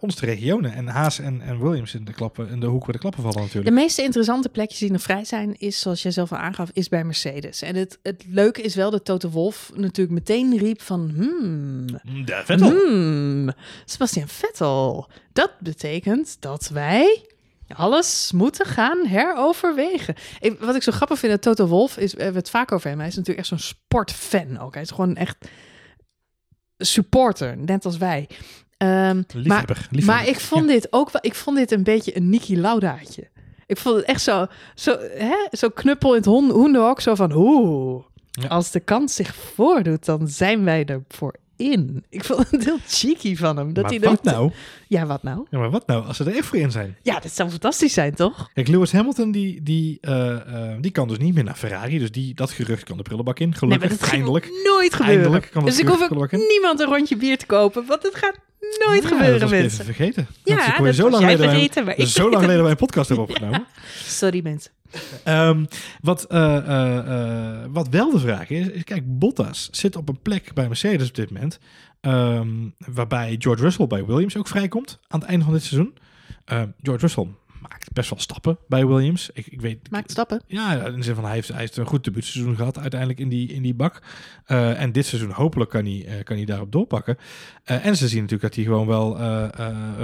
ons 0.00 0.16
de 0.16 0.26
regionen. 0.26 0.72
En 0.72 0.86
Haas 0.88 1.18
en, 1.18 1.40
en 1.40 1.60
Williams 1.62 1.94
in 1.94 2.04
de, 2.04 2.12
klappen, 2.12 2.48
in 2.48 2.60
de 2.60 2.66
hoek 2.66 2.84
waar 2.84 2.92
de 2.92 2.98
klappen 2.98 3.22
vallen 3.22 3.38
De 3.38 3.44
natuurlijk. 3.44 3.74
meest 3.74 3.98
interessante 3.98 4.48
plekjes 4.48 4.78
die 4.78 4.90
nog 4.92 5.02
vrij 5.02 5.24
zijn, 5.24 5.54
is 5.58 5.80
zoals 5.80 6.02
jij 6.02 6.12
zelf 6.12 6.32
al 6.32 6.38
aangaf, 6.38 6.70
is 6.72 6.88
bij 6.88 7.04
Mercedes. 7.04 7.62
En 7.62 7.74
het, 7.76 7.98
het 8.02 8.24
leuke 8.28 8.62
is 8.62 8.74
wel 8.74 8.90
dat 8.90 9.04
Toto 9.04 9.28
Wolf 9.30 9.70
natuurlijk 9.74 10.10
meteen 10.18 10.58
riep 10.58 10.82
van, 10.82 11.10
hmm, 11.16 11.86
De 12.24 12.42
Vettel. 12.44 12.70
hmm, 12.70 13.49
Sebastian 13.84 14.28
Vettel. 14.28 15.10
Dat 15.32 15.50
betekent 15.60 16.36
dat 16.40 16.68
wij 16.68 17.24
alles 17.74 18.32
moeten 18.34 18.66
gaan 18.66 19.06
heroverwegen. 19.06 20.14
Ik- 20.40 20.58
wat 20.60 20.74
ik 20.74 20.82
zo 20.82 20.92
grappig 20.92 21.18
vind 21.18 21.32
aan 21.32 21.38
Toto 21.38 21.66
Wolf 21.66 21.96
is, 21.96 22.14
we 22.14 22.22
hebben 22.22 22.40
het 22.40 22.50
vaak 22.50 22.72
over 22.72 22.88
hem. 22.90 22.98
Hij 22.98 23.08
is 23.08 23.16
natuurlijk 23.16 23.38
echt 23.38 23.48
zo'n 23.60 23.74
sportfan 23.76 24.58
ook. 24.58 24.72
Hij 24.74 24.82
is 24.82 24.90
gewoon 24.90 25.16
echt 25.16 25.36
supporter, 26.78 27.56
net 27.56 27.84
als 27.84 27.96
wij. 27.96 28.28
Ehm, 28.76 28.90
maar 29.16 29.24
Liefhebber. 29.32 29.76
liefhebber. 29.76 30.04
maar 30.04 30.26
ik 30.26 30.40
vond 30.40 30.68
dit 30.68 30.92
ook 30.92 31.10
wel, 31.10 31.20
ik 31.24 31.34
vond 31.34 31.56
dit 31.56 31.70
een 31.72 31.82
beetje 31.82 32.16
een 32.16 32.28
Niki 32.30 32.60
Laudaatje. 32.60 33.28
Ik 33.66 33.76
vond 33.76 33.96
het 33.96 34.04
echt 34.04 34.22
zo, 34.22 34.46
zo, 34.74 34.98
hè, 35.00 35.34
zo 35.50 35.68
knuppel 35.68 36.10
in 36.10 36.16
het 36.16 36.24
hon- 36.24 36.50
hoenderhok, 36.50 37.00
zo 37.00 37.14
van, 37.14 37.32
oeh, 37.32 38.04
Ja. 38.30 38.48
als 38.48 38.70
de 38.70 38.80
kans 38.80 39.14
zich 39.14 39.34
voordoet, 39.34 40.04
dan 40.04 40.28
zijn 40.28 40.64
wij 40.64 40.84
ervoor 40.84 41.34
in. 41.60 42.04
Ik 42.08 42.24
vond 42.24 42.50
het 42.50 42.64
heel 42.64 42.78
cheeky 42.86 43.36
van 43.36 43.56
hem. 43.56 43.72
Dat 43.72 43.84
maar 43.84 43.92
hij 43.92 44.00
wat 44.00 44.22
nou? 44.22 44.52
Ja, 44.88 45.06
wat 45.06 45.22
nou? 45.22 45.46
Ja, 45.50 45.58
maar 45.58 45.70
wat 45.70 45.86
nou 45.86 46.06
als 46.06 46.16
ze 46.16 46.24
er 46.24 46.36
echt 46.36 46.46
voor 46.46 46.58
in 46.58 46.70
zijn? 46.70 46.96
Ja, 47.02 47.20
dat 47.20 47.32
zou 47.32 47.50
fantastisch 47.50 47.92
zijn, 47.92 48.14
toch? 48.14 48.50
Kijk, 48.54 48.68
Lewis 48.68 48.92
Hamilton 48.92 49.30
die, 49.30 49.62
die, 49.62 49.98
eh, 50.00 50.30
eh, 50.36 50.76
die 50.80 50.90
kan 50.90 51.08
dus 51.08 51.18
niet 51.18 51.34
meer 51.34 51.44
naar 51.44 51.54
Ferrari. 51.54 51.98
Dus 51.98 52.12
die, 52.12 52.34
dat 52.34 52.50
gerucht 52.50 52.84
kan 52.84 52.96
de 52.96 53.02
prullenbak 53.02 53.38
in. 53.38 53.48
Nee, 53.48 53.58
Gelukkig, 53.58 53.88
maar 53.88 53.98
dat 53.98 54.08
eindelijk. 54.08 54.50
nooit 54.64 54.94
gebeuren. 54.94 55.22
Eindelijk 55.22 55.50
kan 55.52 55.64
dus 55.64 55.78
ik 55.78 55.88
hoef 55.88 56.10
ook 56.10 56.32
niemand 56.32 56.80
een 56.80 56.86
rondje 56.86 57.16
bier 57.16 57.38
te 57.38 57.46
kopen, 57.46 57.86
want 57.86 58.02
het 58.02 58.14
gaat 58.14 58.38
nooit 58.86 59.02
Ja, 59.02 59.08
gebeuren, 59.08 59.40
dat 59.40 59.50
mensen. 59.50 59.70
even 59.80 59.84
vergeten. 59.94 60.26
Ja, 60.44 60.56
dat 60.66 60.78
ik 60.78 60.84
dat 60.84 60.94
zo 60.94 61.10
lang 61.10 61.22
jij 61.22 61.32
geleden 61.32 61.38
wij- 61.46 61.48
vergeten, 61.50 61.84
maar 61.84 62.06
zo 62.06 62.30
lang 62.30 62.42
geleden 62.42 62.62
wij 62.62 62.70
een 62.70 62.76
podcast 62.76 63.08
hebben 63.08 63.26
opgenomen. 63.28 63.66
Sorry, 64.20 64.40
mensen. 64.42 64.70
Ehm, 65.24 65.64
wat, 66.00 66.24
eh, 66.24 66.56
eh, 66.56 66.98
eh, 66.98 67.66
wat 67.70 67.88
wel 67.88 68.10
de 68.10 68.18
vraag 68.18 68.50
is, 68.50 68.66
is, 68.68 68.84
kijk, 68.84 69.18
Bottas 69.18 69.68
zit 69.70 69.96
op 69.96 70.08
een 70.08 70.20
plek 70.22 70.54
bij 70.54 70.66
Mercedes 70.66 71.08
op 71.08 71.14
dit 71.14 71.30
moment, 71.30 71.58
ehm, 72.00 72.48
waarbij 72.86 73.36
George 73.38 73.62
Russell 73.62 73.86
bij 73.86 74.04
Williams 74.04 74.36
ook 74.36 74.48
vrijkomt 74.48 74.98
aan 75.08 75.20
het 75.20 75.28
einde 75.28 75.44
van 75.44 75.54
dit 75.54 75.62
seizoen. 75.62 75.94
Ehm, 76.44 76.66
George 76.82 77.00
Russell 77.06 77.26
maakt 77.60 77.92
best 77.92 78.10
wel 78.10 78.18
stappen 78.18 78.58
bij 78.68 78.86
Williams. 78.86 79.30
Ik, 79.32 79.46
ik 79.46 79.60
weet, 79.60 79.90
Maak 79.90 80.10
stappen. 80.10 80.42
Ja, 80.46 80.84
in 80.84 80.96
de 80.96 81.02
zin 81.02 81.14
van 81.14 81.24
hij 81.24 81.32
heeft, 81.32 81.48
hij 81.48 81.58
heeft 81.58 81.76
een 81.76 81.86
goed 81.86 82.04
debuutseizoen 82.04 82.56
gehad 82.56 82.78
uiteindelijk 82.78 83.20
in 83.20 83.28
die, 83.28 83.52
in 83.52 83.62
die 83.62 83.74
bak. 83.74 84.02
Eh, 84.44 84.80
en 84.80 84.92
dit 84.92 85.06
seizoen 85.06 85.30
hopelijk 85.30 85.70
kan 85.70 85.84
hij, 85.84 86.04
eh, 86.06 86.24
kan 86.24 86.36
hij 86.36 86.44
daarop 86.44 86.72
doorpakken. 86.72 87.16
Eh, 87.64 87.86
en 87.86 87.96
ze 87.96 88.08
zien 88.08 88.20
natuurlijk 88.20 88.42
dat 88.42 88.54
hij 88.54 88.64
gewoon 88.64 88.86
wel 88.86 89.18
eh, 89.18 89.48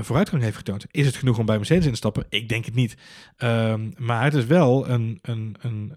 vooruitgang 0.01 0.43
heeft 0.43 0.57
getoond. 0.57 0.87
Is 0.91 1.07
het 1.07 1.17
genoeg 1.17 1.39
om 1.39 1.47
bij 1.47 1.57
Mercedes 1.57 1.85
in 1.85 1.91
te 1.91 1.97
stappen? 1.97 2.25
Ik 2.29 2.49
denk 2.49 2.65
het 2.65 2.75
niet. 2.75 2.97
Ehm, 3.37 3.81
maar 3.97 4.25
het 4.25 4.35
is 4.35 4.47
wel 4.47 4.89
een, 4.89 5.19
een, 5.23 5.57
een, 5.61 5.93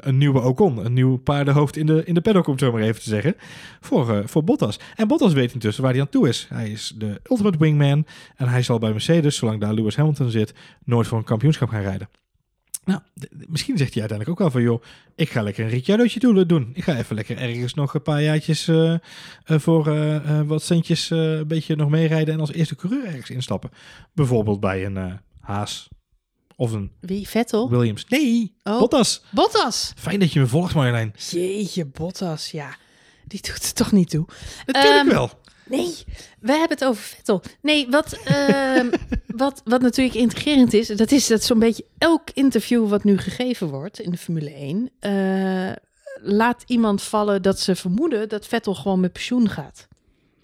een 0.00 0.18
nieuwe 0.18 0.40
Ocon. 0.40 0.84
Een 0.84 0.92
nieuw 0.92 1.16
paardenhoofd 1.16 1.76
in 1.76 1.86
de, 1.86 2.04
in 2.04 2.14
de 2.14 2.20
paddock, 2.20 2.46
om 2.46 2.52
het 2.52 2.60
zo 2.60 2.72
maar 2.72 2.82
even 2.82 3.02
te 3.02 3.08
zeggen. 3.08 3.34
Voor, 3.80 4.28
voor 4.28 4.44
Bottas. 4.44 4.78
En 4.96 5.08
Bottas 5.08 5.32
weet 5.32 5.52
intussen 5.52 5.82
waar 5.82 5.92
hij 5.92 6.00
aan 6.00 6.08
toe 6.08 6.28
is. 6.28 6.46
Hij 6.48 6.70
is 6.70 6.94
de 6.98 7.20
ultimate 7.30 7.58
wingman. 7.58 8.06
En 8.36 8.48
hij 8.48 8.62
zal 8.62 8.78
bij 8.78 8.90
Mercedes, 8.90 9.36
zolang 9.36 9.60
daar 9.60 9.74
Lewis 9.74 9.96
Hamilton 9.96 10.30
zit, 10.30 10.54
nooit 10.96 11.08
voor 11.08 11.18
een 11.18 11.24
kampioenschap 11.24 11.68
gaan 11.68 11.82
rijden. 11.82 12.08
Nou, 12.84 13.00
misschien 13.46 13.76
zegt 13.76 13.92
hij 13.92 14.00
uiteindelijk 14.00 14.30
ook 14.30 14.38
wel 14.38 14.50
van, 14.50 14.62
joh, 14.62 14.82
ik 15.14 15.30
ga 15.30 15.42
lekker 15.42 15.64
een 15.64 15.70
Ricciardootje 15.70 16.46
doen-. 16.46 16.70
Ik 16.74 16.84
ga 16.84 16.96
even 16.96 17.14
lekker 17.16 17.36
ergens 17.38 17.74
nog 17.74 17.94
een 17.94 18.02
paar 18.02 18.22
jaartjes 18.22 18.68
eh, 18.68 18.92
eh, 18.92 18.98
voor 19.44 19.96
eh, 19.96 20.40
wat 20.46 20.62
centjes 20.62 21.10
een 21.10 21.46
beetje 21.46 21.76
nog 21.76 21.88
meerijden 21.90 22.34
en 22.34 22.40
als 22.40 22.52
eerste 22.52 22.74
coureur 22.76 23.04
ergens 23.04 23.30
instappen. 23.30 23.70
Bijvoorbeeld 24.14 24.60
bij 24.60 24.84
een 24.84 25.20
Haas 25.40 25.88
of 26.56 26.72
een 26.72 26.90
Wie? 27.00 27.28
Vettel? 27.28 27.70
Williams. 27.70 28.04
Nee, 28.08 28.54
Oh. 28.62 28.78
Bottas. 28.78 29.24
Bottas. 29.30 29.92
Fijn 29.96 30.20
dat 30.20 30.32
je 30.32 30.40
me 30.40 30.46
volgt, 30.46 30.74
Marjolein. 30.74 31.14
Jeetje, 31.30 31.84
Bottas, 31.86 32.50
ja. 32.50 32.76
Die 33.24 33.40
doet 33.42 33.54
het 33.64 33.74
toch 33.74 33.92
niet 33.92 34.10
toe. 34.10 34.26
Natuurlijk 34.66 35.02
Ehm, 35.06 35.08
wel. 35.14 35.30
Nee, 35.68 35.94
we 36.40 36.52
hebben 36.52 36.78
het 36.78 36.84
over 36.84 37.02
Vettel. 37.02 37.42
Nee, 37.62 37.86
wat, 37.90 38.12
ehm, 38.24 38.90
wat, 39.26 39.62
wat 39.64 39.80
natuurlijk 39.80 40.16
integrerend 40.16 40.72
is, 40.72 40.86
dat 40.88 41.10
is 41.10 41.26
dat 41.26 41.42
zo'n 41.42 41.58
beetje 41.58 41.84
elk 41.98 42.30
interview 42.34 42.88
wat 42.88 43.04
nu 43.04 43.18
gegeven 43.18 43.68
wordt 43.68 44.00
in 44.00 44.10
de 44.10 44.16
Formule 44.16 44.50
1, 44.50 44.90
eh, 44.98 45.72
laat 46.22 46.62
iemand 46.66 47.02
vallen 47.02 47.42
dat 47.42 47.60
ze 47.60 47.76
vermoeden 47.76 48.28
dat 48.28 48.46
Vettel 48.46 48.74
gewoon 48.74 49.00
met 49.00 49.12
pensioen 49.12 49.48
gaat. 49.48 49.88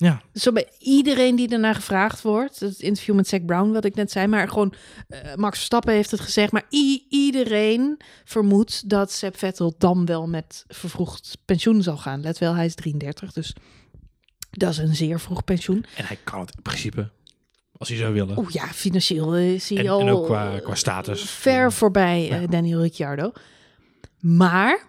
Ja, 0.03 0.23
Zo 0.35 0.53
bij 0.53 0.69
iedereen 0.79 1.37
die 1.37 1.49
ernaar 1.49 1.75
gevraagd 1.75 2.23
wordt, 2.23 2.61
het 2.61 2.81
interview 2.81 3.15
met 3.15 3.29
Zack 3.29 3.47
Brown, 3.47 3.71
wat 3.71 3.85
ik 3.85 3.95
net 3.95 4.11
zei, 4.11 4.27
maar 4.27 4.49
gewoon 4.49 4.75
eh, 5.09 5.35
Max 5.35 5.57
Verstappen 5.57 5.95
heeft 5.95 6.11
het 6.11 6.21
gezegd, 6.21 6.53
maar 6.53 6.67
iedereen 7.09 8.01
vermoedt 8.25 8.89
dat 8.89 9.13
Sepp 9.13 9.39
Vettel 9.39 9.75
dan 9.79 10.07
wel 10.07 10.29
met 10.29 10.65
vervroegd 10.69 11.39
pensioen 11.45 11.83
zal 11.83 11.97
gaan. 11.97 12.21
Let 12.21 12.39
wel, 12.39 12.55
hij 12.55 12.65
is 12.65 12.75
33, 12.75 13.33
dus 13.33 13.55
dat 14.59 14.71
is 14.71 14.79
een 14.79 14.95
zeer 14.95 15.21
vroeg 15.21 15.45
pensioen. 15.45 15.85
en 15.97 16.05
hij 16.05 16.19
kan 16.25 16.41
het 16.41 16.55
in 16.57 16.63
principe, 16.63 17.11
als 17.77 17.89
hij 17.89 17.99
zou 17.99 18.13
willen. 18.15 18.39
Oeh 18.39 18.51
ja, 18.51 18.67
financieel 18.67 19.35
eh, 19.35 19.53
is 19.55 19.69
hij 19.69 19.79
En- 19.79 19.89
al 19.89 20.01
en 20.01 20.09
ook 20.09 20.25
qua- 20.25 20.59
qua 20.59 20.75
status. 20.75 21.23
ver 21.31 21.73
voorbij 21.73 22.31
eh, 22.31 22.41
Ja. 22.41 22.47
Daniel 22.47 22.81
Ricciardo. 22.81 23.33
Maar 24.21 24.87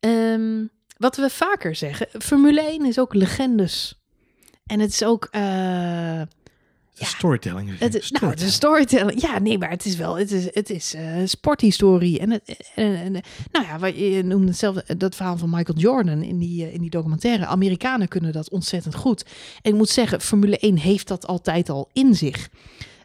ehm, 0.00 0.64
wat 0.96 1.16
we 1.16 1.30
vaker 1.30 1.74
zeggen, 1.74 2.06
Formule 2.22 2.60
1 2.60 2.86
is 2.86 2.98
ook 2.98 3.14
legendes. 3.14 3.94
En 4.66 4.80
het 4.80 4.90
is 4.92 5.04
ook 5.04 5.28
eh, 5.30 6.20
Is 6.98 7.08
storytelling. 7.08 7.78
Het 7.78 7.94
is, 7.94 8.10
nou, 8.10 8.26
het 8.26 8.40
is 8.40 8.54
storytelling. 8.54 9.20
Ja, 9.20 9.38
nee, 9.38 9.58
maar 9.58 9.70
het 9.70 9.84
is 9.84 9.96
wel, 9.96 10.18
het 10.18 10.30
is, 10.30 10.54
het 10.54 10.70
is 10.70 10.94
eh, 10.94 11.16
sporthistorie. 11.24 12.18
En, 12.18 12.30
het, 12.30 12.70
en, 12.74 12.94
en, 12.94 13.12
nou 13.52 13.66
ja, 13.66 13.78
wat 13.78 13.96
je 13.96 14.22
noemde 14.24 14.46
hetzelfde, 14.46 14.96
dat 14.96 15.14
verhaal 15.14 15.36
van 15.36 15.50
Michael 15.50 15.78
Jordan 15.78 16.22
in 16.22 16.38
die, 16.38 16.64
eh, 16.64 16.74
in 16.74 16.80
die 16.80 16.90
documentaire. 16.90 17.46
Amerikanen 17.46 18.08
kunnen 18.08 18.32
dat 18.32 18.50
ontzettend 18.50 18.94
goed. 18.94 19.24
En 19.62 19.70
ik 19.70 19.76
moet 19.76 19.88
zeggen, 19.88 20.20
Formule 20.20 20.58
1 20.58 20.76
heeft 20.76 21.08
dat 21.08 21.26
altijd 21.26 21.68
al 21.68 21.88
in 21.92 22.14
zich. 22.14 22.48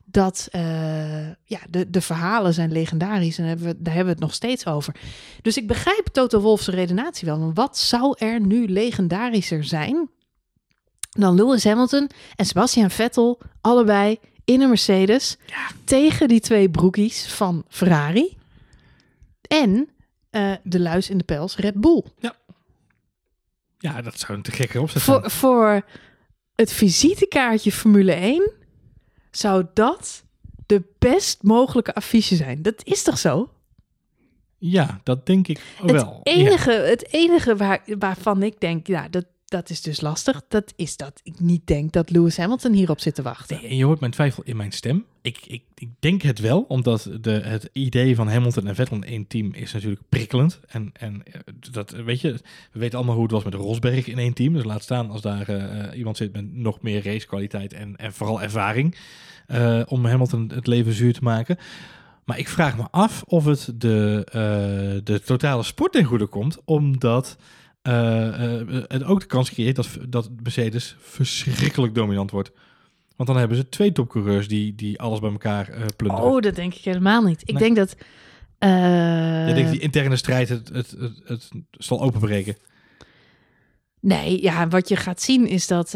Dat, 0.06 0.48
eh, 0.52 1.28
ja, 1.28 1.60
de, 1.70 1.90
de 1.90 2.02
verhalen 2.02 2.54
zijn 2.54 2.72
legendarisch 2.72 3.38
en 3.38 3.46
hebben 3.46 3.66
we, 3.66 3.76
daar 3.78 3.94
hebben 3.94 4.14
we 4.14 4.20
het 4.20 4.28
nog 4.30 4.34
steeds 4.34 4.66
over. 4.66 4.96
Dus 5.42 5.58
ik 5.58 5.68
begrijp 5.68 6.08
Toto 6.12 6.40
Wolf's 6.40 6.68
redenatie 6.68 7.28
wel. 7.28 7.40
Maar 7.40 7.54
wat 7.54 7.78
zou 7.78 8.16
er 8.18 8.42
nu 8.42 8.68
legendarischer 8.68 9.64
zijn 9.64 10.10
dan 11.22 11.36
Lewis 11.36 11.64
Hamilton 11.64 12.10
en 12.36 12.46
Sebastian 12.46 12.92
Vettel 12.92 13.40
allebei 13.62 14.20
in 14.46 14.62
een 14.62 14.70
Mercedes 14.70 15.38
tegen 15.84 16.28
die 16.28 16.40
twee 16.40 16.70
broekies 16.70 17.26
van 17.26 17.66
Ferrari 17.70 18.38
en 19.42 19.90
eh, 20.30 20.52
de 20.64 20.80
luis 20.80 21.10
in 21.10 21.18
de 21.18 21.24
pels 21.24 21.56
Red 21.56 21.82
Bull. 21.82 22.04
Ja, 23.78 24.02
dat 24.02 24.20
zou 24.20 24.34
een 24.34 24.44
te 24.44 24.52
gekke 24.52 24.82
opzet 24.82 25.02
zijn. 25.02 25.22
Voor, 25.22 25.32
voor 25.32 25.86
het 26.56 26.74
visitekaartje 26.74 27.72
Formule 27.72 28.12
1 28.12 28.52
zou 29.32 29.66
dat 29.74 30.24
de 30.66 30.84
best 31.00 31.44
mogelijke 31.44 31.94
affiche 31.94 32.36
zijn. 32.36 32.62
Dat 32.62 32.82
is 32.84 33.04
toch 33.04 33.18
zo? 33.18 33.50
Ja, 34.58 35.00
dat 35.04 35.26
denk 35.26 35.48
ik 35.48 35.62
wel. 35.82 36.20
Het 36.24 36.28
enige, 36.28 36.72
het 36.72 37.14
enige 37.14 37.56
waar, 37.56 37.82
waarvan 38.00 38.44
ik 38.44 38.60
denk, 38.60 38.88
ja, 38.88 39.10
dat, 39.10 39.26
dat 39.56 39.70
is 39.70 39.82
dus 39.82 40.02
lastig, 40.02 40.42
dat 40.48 40.74
is 40.76 40.98
dat 40.98 41.20
ik 41.24 41.40
niet 41.40 41.68
denk 41.68 41.92
dat 41.92 42.10
Lewis 42.10 42.38
Hamilton 42.38 42.74
hierop 42.74 43.00
zit 43.00 43.16
te 43.16 43.22
wachten. 43.22 43.58
Nee, 43.62 43.70
en 43.70 43.76
je 43.76 43.86
hoort 43.86 44.00
mijn 44.00 44.12
twijfel 44.12 44.44
in 44.44 44.58
mijn 44.58 44.72
stem. 44.72 45.06
Ik, 45.22 45.40
ik, 45.48 45.64
ik 45.76 45.90
denk 46.00 46.22
het 46.22 46.40
wel, 46.40 46.62
omdat 46.62 47.10
de, 47.22 47.32
het 47.32 47.70
idee 47.74 48.16
van 48.16 48.28
Hamilton 48.28 48.68
en 48.68 48.76
Vettel 48.76 48.96
in 48.96 49.04
één 49.04 49.28
team 49.28 49.54
is 49.54 49.74
natuurlijk 49.74 50.02
prikkelend. 50.10 50.60
En, 50.68 50.90
en 50.94 51.24
eh, 51.24 51.40
dat, 51.72 51.92
weet 51.92 52.22
je, 52.22 52.32
we 52.72 52.80
weten 52.80 52.98
allemaal 52.98 53.16
hoe 53.16 53.24
het 53.24 53.32
was 53.34 53.44
met 53.44 53.54
Rosberg 53.54 54.08
in 54.08 54.18
één 54.18 54.34
team. 54.34 54.54
Dus 54.54 54.64
laat 54.64 54.84
staan 54.84 55.10
als 55.10 55.22
daar 55.22 55.48
eh, 55.48 55.98
iemand 55.98 56.18
zit 56.18 56.34
met 56.34 56.54
nog 56.54 56.82
meer 56.82 57.04
racekwaliteit 57.04 57.74
en, 57.74 57.96
en 57.96 58.14
vooral 58.14 58.42
ervaring 58.42 58.98
eh, 59.48 59.82
om 59.86 60.06
Hamilton 60.06 60.52
het 60.54 60.68
leven 60.68 60.94
zuur 60.94 61.14
te 61.14 61.24
maken. 61.24 61.58
Maar 62.26 62.40
ik 62.40 62.48
vraag 62.48 62.78
me 62.78 62.88
af 62.92 63.24
of 63.24 63.46
het 63.46 63.74
de, 63.76 65.02
de 65.04 65.22
totale 65.22 65.64
sport 65.64 65.92
ten 65.92 66.04
goede 66.04 66.26
komt, 66.26 66.58
omdat 66.66 67.38
eh, 67.86 68.62
eh, 68.62 68.84
het 68.88 69.04
ook 69.04 69.20
de 69.20 69.26
kans 69.26 69.52
creëert 69.52 69.76
dat, 69.76 69.88
dat 70.10 70.30
Mercedes 70.44 70.96
verschrikkelijk 71.00 71.96
dominant 71.96 72.32
wordt. 72.32 72.52
Want 73.16 73.30
dan 73.30 73.38
hebben 73.38 73.58
ze 73.58 73.70
twee 73.70 73.92
topcoureurs 73.92 74.48
die, 74.48 74.76
die 74.76 75.00
alles 75.00 75.20
bij 75.20 75.32
elkaar 75.32 75.70
eh 75.70 75.82
plunderen. 75.96 76.26
Oh, 76.32 76.42
dat 76.42 76.56
denk 76.56 76.74
ik 76.74 76.84
helemaal 76.84 77.22
niet. 77.22 77.42
Ik 77.42 77.54
Nee. 77.54 77.64
denk 77.64 77.76
dat. 77.76 77.96
eh, 78.58 79.48
Ik 79.50 79.56
denk 79.56 79.70
die 79.72 79.80
interne 79.80 80.16
strijd 80.16 80.50
het, 80.50 80.70
het, 80.74 80.96
het, 80.98 81.26
het 81.26 81.52
zal 81.72 82.02
openbreken. 82.02 82.56
Nee, 84.00 84.42
ja, 84.42 84.68
wat 84.68 84.90
je 84.90 84.96
gaat 84.96 85.22
zien 85.22 85.48
is 85.48 85.68
dat... 85.68 85.90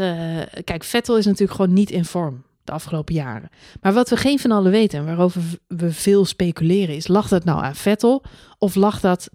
kijk, 0.64 0.84
Vettel 0.84 1.18
is 1.18 1.26
natuurlijk 1.26 1.52
gewoon 1.60 1.74
niet 1.74 1.92
in 1.92 2.06
vorm 2.06 2.44
de 2.64 2.72
afgelopen 2.72 3.14
jaren. 3.16 3.50
Maar 3.82 3.94
wat 3.94 4.10
we 4.10 4.18
geen 4.18 4.40
van 4.40 4.52
allen 4.52 4.72
weten 4.72 5.00
en 5.00 5.06
waarover 5.06 5.42
we 5.68 5.92
veel 5.94 6.26
speculeren 6.26 6.96
is... 6.96 7.08
lag 7.08 7.28
dat 7.28 7.44
nou 7.44 7.64
aan 7.64 7.76
Vettel 7.76 8.24
of 8.58 8.76
lag 8.76 9.00
dat 9.00 9.30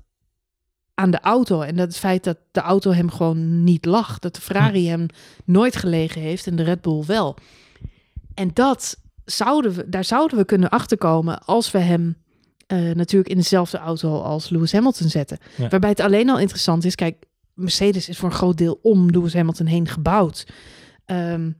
aan 0.94 1.10
de 1.10 1.20
auto? 1.20 1.60
En 1.60 1.76
dat 1.76 1.86
het 1.86 1.96
feit 1.96 2.24
dat 2.24 2.38
de 2.50 2.60
auto 2.60 2.90
hem 2.92 3.10
gewoon 3.10 3.64
niet 3.64 3.84
lag. 3.84 4.18
Dat 4.18 4.34
de 4.34 4.40
Ferrari 4.40 4.88
hem 4.88 5.06
nooit 5.44 5.76
gelegen 5.76 6.20
heeft 6.20 6.46
en 6.46 6.56
de 6.56 6.62
Red 6.62 6.80
Bull 6.80 7.04
wel. 7.06 7.36
En 8.34 8.50
dat 8.52 8.96
zouden 9.24 9.72
we, 9.74 9.88
daar 9.88 10.04
zouden 10.04 10.38
we 10.38 10.44
kunnen 10.44 10.68
achterkomen 10.70 11.38
als 11.44 11.70
we 11.70 11.78
hem... 11.78 12.16
eh, 12.66 12.78
natuurlijk 12.78 13.30
in 13.30 13.36
dezelfde 13.36 13.78
auto 13.78 14.20
als 14.20 14.48
Lewis 14.48 14.72
Hamilton 14.72 15.08
zetten. 15.08 15.38
Ja. 15.56 15.68
Waarbij 15.68 15.90
het 15.90 16.00
alleen 16.00 16.30
al 16.30 16.38
interessant 16.38 16.84
is, 16.84 16.94
kijk, 16.94 17.24
Mercedes 17.54 18.08
is 18.08 18.18
voor 18.18 18.28
een 18.28 18.34
groot 18.34 18.58
deel 18.58 18.78
om 18.82 19.10
Lewis 19.10 19.34
Hamilton 19.34 19.66
heen 19.66 19.88
gebouwd. 19.88 20.46
Ehm, 21.04 21.50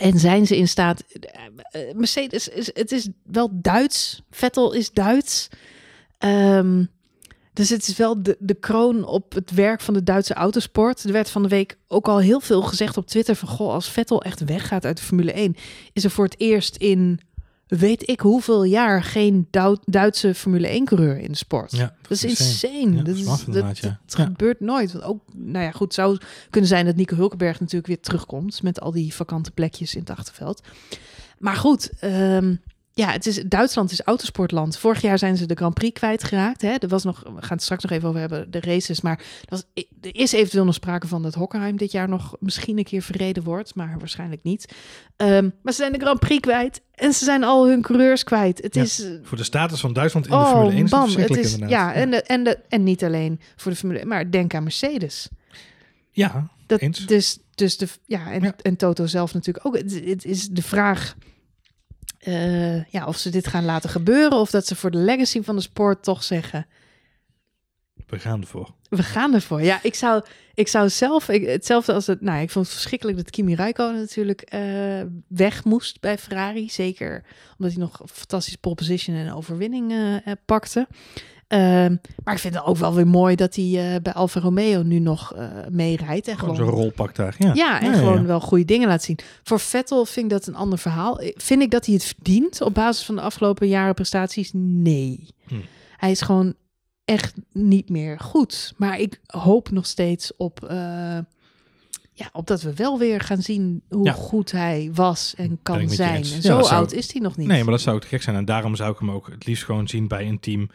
en 0.00 0.18
zijn 0.18 0.46
ze 0.46 0.56
in 0.56 0.68
staat. 0.68 1.00
eh, 1.00 1.88
eh, 1.88 1.94
Mercedes 1.96 2.48
is, 2.48 2.70
het 2.74 2.92
is 2.92 3.08
wel 3.24 3.48
Duits. 3.52 4.22
Vettel 4.30 4.72
is 4.72 4.90
Duits. 4.90 5.48
Ehm, 6.18 6.84
dus 7.56 7.68
het 7.68 7.88
is 7.88 7.96
wel 7.96 8.22
de, 8.22 8.36
de 8.38 8.54
kroon 8.54 9.04
op 9.04 9.34
het 9.34 9.50
werk 9.50 9.80
van 9.80 9.94
de 9.94 10.02
Duitse 10.02 10.34
autosport. 10.34 11.04
Er 11.04 11.12
werd 11.12 11.30
van 11.30 11.42
de 11.42 11.48
week 11.48 11.78
ook 11.88 12.08
al 12.08 12.18
heel 12.18 12.40
veel 12.40 12.62
gezegd 12.62 12.96
op 12.96 13.06
Twitter 13.06 13.34
van 13.34 13.48
goh, 13.48 13.72
als 13.72 13.88
Vettel 13.90 14.22
echt 14.22 14.44
weggaat 14.44 14.84
uit 14.84 14.96
de 14.96 15.02
Formule 15.02 15.32
1, 15.32 15.56
is 15.92 16.04
er 16.04 16.10
voor 16.10 16.24
het 16.24 16.40
eerst 16.40 16.76
in 16.76 17.20
weet 17.66 18.08
ik 18.08 18.20
hoeveel 18.20 18.64
jaar 18.64 19.02
geen 19.02 19.46
Dou- 19.50 19.76
Duitse 19.84 20.34
Formule 20.34 20.66
1 20.68 20.84
coureur 20.84 21.18
in 21.18 21.30
de 21.30 21.36
sport. 21.36 21.72
Ja, 21.76 21.94
Dat 22.02 22.10
is 22.10 22.24
insane. 22.24 22.72
insane. 22.78 22.96
Ja, 22.96 23.02
dat 23.02 23.16
is, 23.16 23.24
dat, 23.24 23.54
dat 23.54 23.78
Ja. 23.78 23.98
gebeurt 24.06 24.60
nooit. 24.60 24.92
Want 24.92 25.04
ook, 25.04 25.20
nou 25.34 25.64
ja, 25.64 25.70
goed, 25.70 25.94
zou 25.94 26.18
kunnen 26.50 26.68
zijn 26.70 26.86
dat 26.86 26.96
Nico 26.96 27.16
Hulkenberg 27.16 27.60
natuurlijk 27.60 27.86
weer 27.86 28.00
terugkomt 28.00 28.62
met 28.62 28.80
al 28.80 28.90
die 28.92 29.14
vakante 29.14 29.50
plekjes 29.50 29.94
in 29.94 30.00
het 30.00 30.10
achterveld. 30.10 30.62
Maar 31.38 31.56
goed, 31.56 31.90
ehm, 32.00 32.54
ja, 32.98 33.10
het 33.12 33.26
is, 33.26 33.42
Duitsland 33.46 33.90
is 33.90 34.00
autosportland. 34.02 34.78
Vorig 34.78 35.00
jaar 35.00 35.18
zijn 35.18 35.36
ze 35.36 35.46
de 35.46 35.54
Grand 35.54 35.74
Prix 35.74 35.98
kwijtgeraakt. 35.98 36.62
Hè. 36.62 36.68
Er 36.78 36.88
was 36.88 37.04
nog, 37.04 37.20
we 37.22 37.28
gaan 37.42 37.56
het 37.56 37.62
straks 37.62 37.82
nog 37.82 37.92
even 37.92 38.08
over 38.08 38.20
hebben, 38.20 38.50
de 38.50 38.60
races. 38.60 39.00
Maar 39.00 39.18
er, 39.18 39.24
was, 39.48 39.64
er 40.00 40.16
is 40.16 40.32
eventueel 40.32 40.64
nog 40.64 40.74
sprake 40.74 41.06
van 41.06 41.22
dat 41.22 41.34
Hockenheim 41.34 41.76
dit 41.76 41.92
jaar 41.92 42.08
nog 42.08 42.36
misschien 42.40 42.78
een 42.78 42.84
keer 42.84 43.02
verreden 43.02 43.42
wordt. 43.42 43.74
Maar 43.74 43.94
waarschijnlijk 43.98 44.42
niet. 44.42 44.72
Ehm, 45.16 45.50
maar 45.62 45.72
ze 45.72 45.78
zijn 45.80 45.92
de 45.92 45.98
Grand 45.98 46.20
Prix 46.20 46.40
kwijt. 46.40 46.80
En 46.94 47.12
ze 47.12 47.24
zijn 47.24 47.44
al 47.44 47.68
hun 47.68 47.82
coureurs 47.82 48.24
kwijt. 48.24 48.62
Het 48.62 48.74
Ja. 48.74 48.82
is, 48.82 49.04
eh, 49.04 49.10
Voor 49.22 49.36
de 49.36 49.44
status 49.44 49.80
van 49.80 49.92
Duitsland 49.92 50.26
in 50.26 50.38
de 50.38 50.44
Formule 50.44 50.70
1 50.70 50.74
is 50.74 50.80
het 50.80 50.90
bam, 50.90 51.00
het 51.00 51.08
verschrikkelijk 51.10 51.46
is, 51.46 51.52
inderdaad. 51.52 51.94
ja, 51.94 52.00
en, 52.00 52.10
de, 52.10 52.22
en, 52.22 52.44
de, 52.44 52.58
en 52.68 52.82
niet 52.82 53.04
alleen 53.04 53.40
voor 53.56 53.70
de 53.72 53.78
Formule 53.78 53.98
1, 53.98 54.08
maar 54.08 54.30
denk 54.30 54.54
aan 54.54 54.62
Mercedes. 54.62 55.28
ja, 56.10 56.48
Dat, 56.66 56.80
Eens. 56.80 57.06
Dus, 57.06 57.38
dus 57.54 57.76
de, 57.76 57.86
ja, 58.06 58.32
en, 58.32 58.42
Ja. 58.42 58.54
en 58.62 58.76
Toto 58.76 59.06
zelf 59.06 59.34
natuurlijk 59.34 59.66
ook. 59.66 59.76
Het, 59.76 60.00
het 60.04 60.24
is 60.24 60.48
de 60.48 60.62
vraag 60.62 61.14
eh, 62.18 62.84
ja, 62.84 63.06
of 63.06 63.16
ze 63.16 63.30
dit 63.30 63.46
gaan 63.46 63.64
laten 63.64 63.90
gebeuren 63.90 64.38
of 64.38 64.50
dat 64.50 64.66
ze 64.66 64.76
voor 64.76 64.90
de 64.90 64.98
legacy 64.98 65.42
van 65.42 65.56
de 65.56 65.62
sport 65.62 66.02
toch 66.02 66.22
zeggen, 66.22 66.66
we 68.06 68.18
gaan 68.18 68.40
ervoor. 68.40 68.74
we 68.88 69.02
gaan 69.02 69.34
ervoor. 69.34 69.62
Ja, 69.62 69.78
ik 69.82 69.94
zou, 69.94 70.24
ik 70.54 70.68
zou 70.68 70.88
zelf, 70.88 71.28
ik, 71.28 71.46
hetzelfde 71.46 71.92
als 71.92 72.06
het, 72.06 72.20
nou, 72.20 72.40
ik 72.40 72.50
vond 72.50 72.64
het 72.64 72.74
verschrikkelijk 72.74 73.16
dat 73.16 73.30
Kimi 73.30 73.54
Räikkönen 73.54 74.00
natuurlijk 74.00 74.40
eh, 74.40 75.02
weg 75.28 75.64
moest 75.64 76.00
bij 76.00 76.18
Ferrari. 76.18 76.68
Zeker 76.68 77.24
omdat 77.58 77.72
hij 77.72 77.82
nog 77.82 78.00
een 78.00 78.08
fantastische 78.08 78.58
pole 78.58 78.74
position 78.74 79.16
en 79.16 79.32
overwinning 79.32 79.92
eh, 79.92 80.32
pakte. 80.44 80.86
Ehm, 81.46 81.96
maar 82.24 82.34
ik 82.34 82.40
vind 82.40 82.54
het 82.54 82.64
ook 82.64 82.76
wel 82.76 82.94
weer 82.94 83.06
mooi 83.06 83.36
dat 83.36 83.54
hij 83.54 83.94
eh, 83.94 84.00
bij 84.02 84.12
Alfa 84.12 84.40
Romeo 84.40 84.82
nu 84.82 84.98
nog 84.98 85.34
eh 85.34 85.48
meerijdt. 85.70 86.28
En 86.28 86.38
Gewoon 86.38 86.56
zo'n 86.56 86.68
rol 86.68 86.90
pakt 86.90 87.16
daar. 87.16 87.34
Ja, 87.38 87.54
ja, 87.54 87.80
en 87.80 87.90
Ja, 87.90 87.96
gewoon 87.96 88.20
ja. 88.20 88.26
wel 88.26 88.40
goede 88.40 88.64
dingen 88.64 88.88
laat 88.88 89.02
zien. 89.02 89.18
Voor 89.42 89.60
Vettel 89.60 90.04
vind 90.04 90.24
ik 90.26 90.38
dat 90.38 90.46
een 90.46 90.54
ander 90.56 90.78
verhaal. 90.78 91.20
Vind 91.34 91.62
ik 91.62 91.70
dat 91.70 91.86
hij 91.86 91.94
het 91.94 92.04
verdient 92.04 92.60
op 92.60 92.74
basis 92.74 93.04
van 93.04 93.14
de 93.14 93.20
afgelopen 93.20 93.68
jaren 93.68 93.94
prestaties? 93.94 94.50
Nee. 94.54 95.28
Hm. 95.46 95.54
Hij 95.96 96.10
is 96.10 96.20
gewoon 96.20 96.54
echt 97.04 97.34
niet 97.52 97.88
meer 97.88 98.20
goed. 98.20 98.74
Maar 98.76 98.98
ik 99.00 99.20
hoop 99.26 99.70
nog 99.70 99.86
steeds 99.86 100.36
op, 100.36 100.64
eh, 100.64 101.18
ja, 102.18 102.28
op 102.32 102.46
dat 102.46 102.62
we 102.62 102.74
wel 102.74 102.98
weer 102.98 103.20
gaan 103.20 103.42
zien 103.42 103.82
hoe 103.88 104.04
Ja. 104.04 104.12
goed 104.12 104.50
hij 104.52 104.90
was 104.94 105.34
en 105.36 105.58
kan 105.62 105.88
zijn. 105.88 106.18
Ja, 106.24 106.40
zo 106.40 106.40
zou- 106.40 106.62
oud 106.68 106.92
is 106.92 107.12
hij 107.12 107.20
nog 107.22 107.36
niet. 107.36 107.46
Nee, 107.46 107.62
maar 107.62 107.72
dat 107.72 107.80
zou 107.80 108.00
te 108.00 108.06
gek 108.06 108.22
zijn. 108.22 108.36
En 108.36 108.44
daarom 108.44 108.76
zou 108.76 108.92
ik 108.92 108.98
hem 108.98 109.10
ook 109.10 109.26
het 109.30 109.46
liefst 109.46 109.64
gewoon 109.64 109.88
zien 109.88 110.08
bij 110.08 110.26
een 110.28 110.40
team 110.40 110.70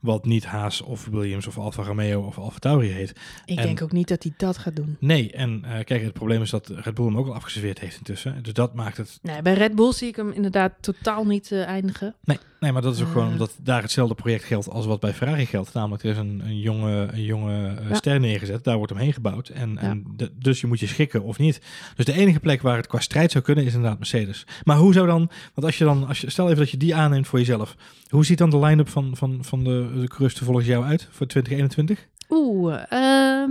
wat 0.00 0.24
niet 0.24 0.44
Haas 0.44 0.80
of 0.82 1.06
Williams 1.10 1.46
of 1.46 1.58
Alfa 1.58 1.82
Romeo 1.82 2.22
of 2.22 2.38
Alfa 2.38 2.58
Tauri 2.58 2.88
heet. 2.88 3.10
ik 3.44 3.58
en- 3.58 3.64
denk 3.64 3.82
ook 3.82 3.92
niet 3.92 4.08
dat 4.08 4.22
hij 4.22 4.32
dat 4.36 4.58
gaat 4.58 4.76
doen. 4.76 4.96
Nee, 5.00 5.32
en 5.32 5.64
eh, 5.64 5.84
kijk, 5.84 6.02
het 6.02 6.12
probleem 6.12 6.42
is 6.42 6.50
dat 6.50 6.68
Red 6.68 6.94
Bull 6.94 7.04
hem 7.06 7.18
ook 7.18 7.26
al 7.26 7.34
afgeserveerd 7.34 7.78
heeft 7.78 7.96
intussen. 7.96 8.42
Dus 8.42 8.52
dat 8.52 8.74
maakt 8.74 8.96
het... 8.96 9.18
Nee, 9.22 9.42
bij 9.42 9.54
Red 9.54 9.74
Bull 9.74 9.92
zie 9.92 10.08
ik 10.08 10.16
hem 10.16 10.30
inderdaad 10.32 10.72
totaal 10.80 11.24
niet 11.26 11.52
eh, 11.52 11.64
eindigen. 11.66 12.14
Nee, 12.24 12.38
nee 12.60 12.72
maar 12.72 12.82
dat 12.82 12.94
is 12.94 13.02
ook 13.02 13.08
gewoon 13.12 13.28
omdat 13.28 13.56
daar 13.62 13.82
hetzelfde 13.82 14.14
project 14.14 14.44
geldt 14.44 14.70
als 14.70 14.86
wat 14.86 15.00
bij 15.00 15.12
Ferrari 15.14 15.46
geldt. 15.46 15.72
Namelijk, 15.72 16.02
er 16.02 16.10
is 16.10 16.16
een, 16.16 16.42
een 16.44 16.58
jonge, 16.58 17.08
een 17.12 17.22
jonge 17.22 17.74
eh, 17.76 17.88
Ja. 17.88 17.94
ster 17.94 18.20
neergezet. 18.20 18.64
Daar 18.64 18.76
wordt 18.76 18.92
omheen 18.92 19.12
gebouwd. 19.12 19.48
En, 19.48 19.70
Ja. 19.72 19.80
en 19.80 20.04
de- 20.16 20.32
dus 20.38 20.60
je 20.60 20.66
moet 20.66 20.80
je 20.80 20.86
schikken 20.86 21.22
of 21.22 21.38
niet. 21.38 21.60
Dus 21.96 22.04
de 22.04 22.12
enige 22.12 22.40
plek 22.40 22.62
waar 22.62 22.76
het 22.76 22.86
qua 22.86 23.00
strijd 23.00 23.30
zou 23.30 23.44
kunnen 23.44 23.64
is 23.64 23.74
inderdaad 23.74 23.98
Mercedes. 23.98 24.46
Maar 24.64 24.76
hoe 24.76 24.92
zou 24.92 25.06
dan... 25.06 25.30
Want 25.54 25.66
als 25.66 25.78
je 25.78 25.84
dan... 25.84 26.06
Als 26.06 26.20
je, 26.20 26.30
stel 26.30 26.46
even 26.46 26.58
dat 26.58 26.70
je 26.70 26.76
die 26.76 26.94
aanneemt 26.94 27.26
voor 27.26 27.38
jezelf. 27.38 27.76
Hoe 28.08 28.24
ziet 28.24 28.38
dan 28.38 28.50
de 28.50 28.58
line-up 28.58 28.88
van, 28.88 29.16
van, 29.16 29.38
van 29.44 29.64
de, 29.64 29.90
de 30.18 30.24
er 30.24 30.30
volgens 30.44 30.66
jou 30.66 30.84
uit 30.84 31.08
voor 31.10 31.26
2021? 31.26 32.06
Oeh, 32.30 32.74
ehm, 32.92 33.50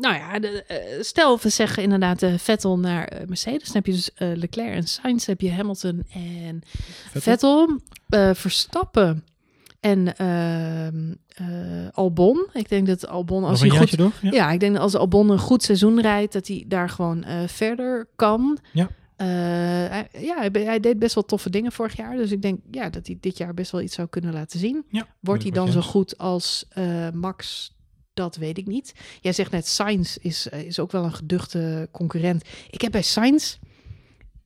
nou 0.00 0.14
ja, 0.14 0.38
de, 0.38 0.62
eh, 0.62 1.02
stel 1.02 1.38
we 1.38 1.48
zeggen 1.48 1.82
inderdaad 1.82 2.22
eh, 2.22 2.34
Vettel 2.38 2.78
naar 2.78 3.12
Mercedes. 3.26 3.64
Dan 3.66 3.74
heb 3.76 3.86
je 3.86 3.92
dus 3.92 4.10
Leclerc 4.16 4.74
en 4.74 4.86
Sainz, 4.88 5.26
heb 5.26 5.40
je 5.40 5.52
Hamilton 5.52 6.02
en 6.12 6.62
Vettel, 7.12 7.80
eh, 8.08 8.30
Verstappen 8.34 9.24
en 9.80 10.16
ehm, 10.16 11.14
eh, 11.28 11.88
Albon. 11.92 12.46
Ik 12.52 12.68
denk 12.68 12.86
dat 12.86 13.08
Albon 13.08 13.44
als 13.44 13.60
hij 13.60 13.70
goed, 13.70 13.96
door? 13.96 14.12
Ja. 14.22 14.30
ja. 14.32 14.50
ik 14.50 14.60
denk 14.60 14.72
dat 14.72 14.82
als 14.82 14.94
Albon 14.94 15.30
een 15.30 15.38
goed 15.38 15.62
seizoen 15.62 16.00
rijdt, 16.00 16.32
dat 16.32 16.46
hij 16.46 16.64
daar 16.66 16.88
gewoon 16.88 17.24
eh, 17.24 17.36
verder 17.46 18.08
kan. 18.16 18.58
Ja. 18.72 18.88
Hij, 19.16 20.08
ja, 20.12 20.50
hij, 20.52 20.80
deed 20.80 20.98
best 20.98 21.14
wel 21.14 21.24
toffe 21.24 21.50
dingen 21.50 21.72
vorig 21.72 21.96
jaar. 21.96 22.16
Dus 22.16 22.30
ik 22.30 22.42
denk 22.42 22.60
ja, 22.70 22.90
dat 22.90 23.06
hij 23.06 23.16
dit 23.20 23.36
jaar 23.38 23.54
best 23.54 23.70
wel 23.70 23.80
iets 23.80 23.94
zou 23.94 24.08
kunnen 24.08 24.32
laten 24.32 24.58
zien. 24.58 24.84
Ja, 24.88 25.06
Wordt 25.20 25.42
hij 25.42 25.52
dan 25.52 25.72
zo 25.72 25.80
goed 25.80 26.18
als 26.18 26.68
Max? 27.12 27.72
Dat 28.14 28.36
weet 28.36 28.58
ik 28.58 28.66
niet. 28.66 28.94
Jij 29.20 29.32
zegt 29.32 29.50
net, 29.50 29.66
Sainz 29.66 30.16
is, 30.16 30.46
is 30.46 30.78
ook 30.78 30.92
wel 30.92 31.04
een 31.04 31.14
geduchte 31.14 31.88
concurrent. 31.92 32.44
Ik 32.70 32.80
heb 32.80 32.92
bij 32.92 33.02
Sainz, 33.02 33.56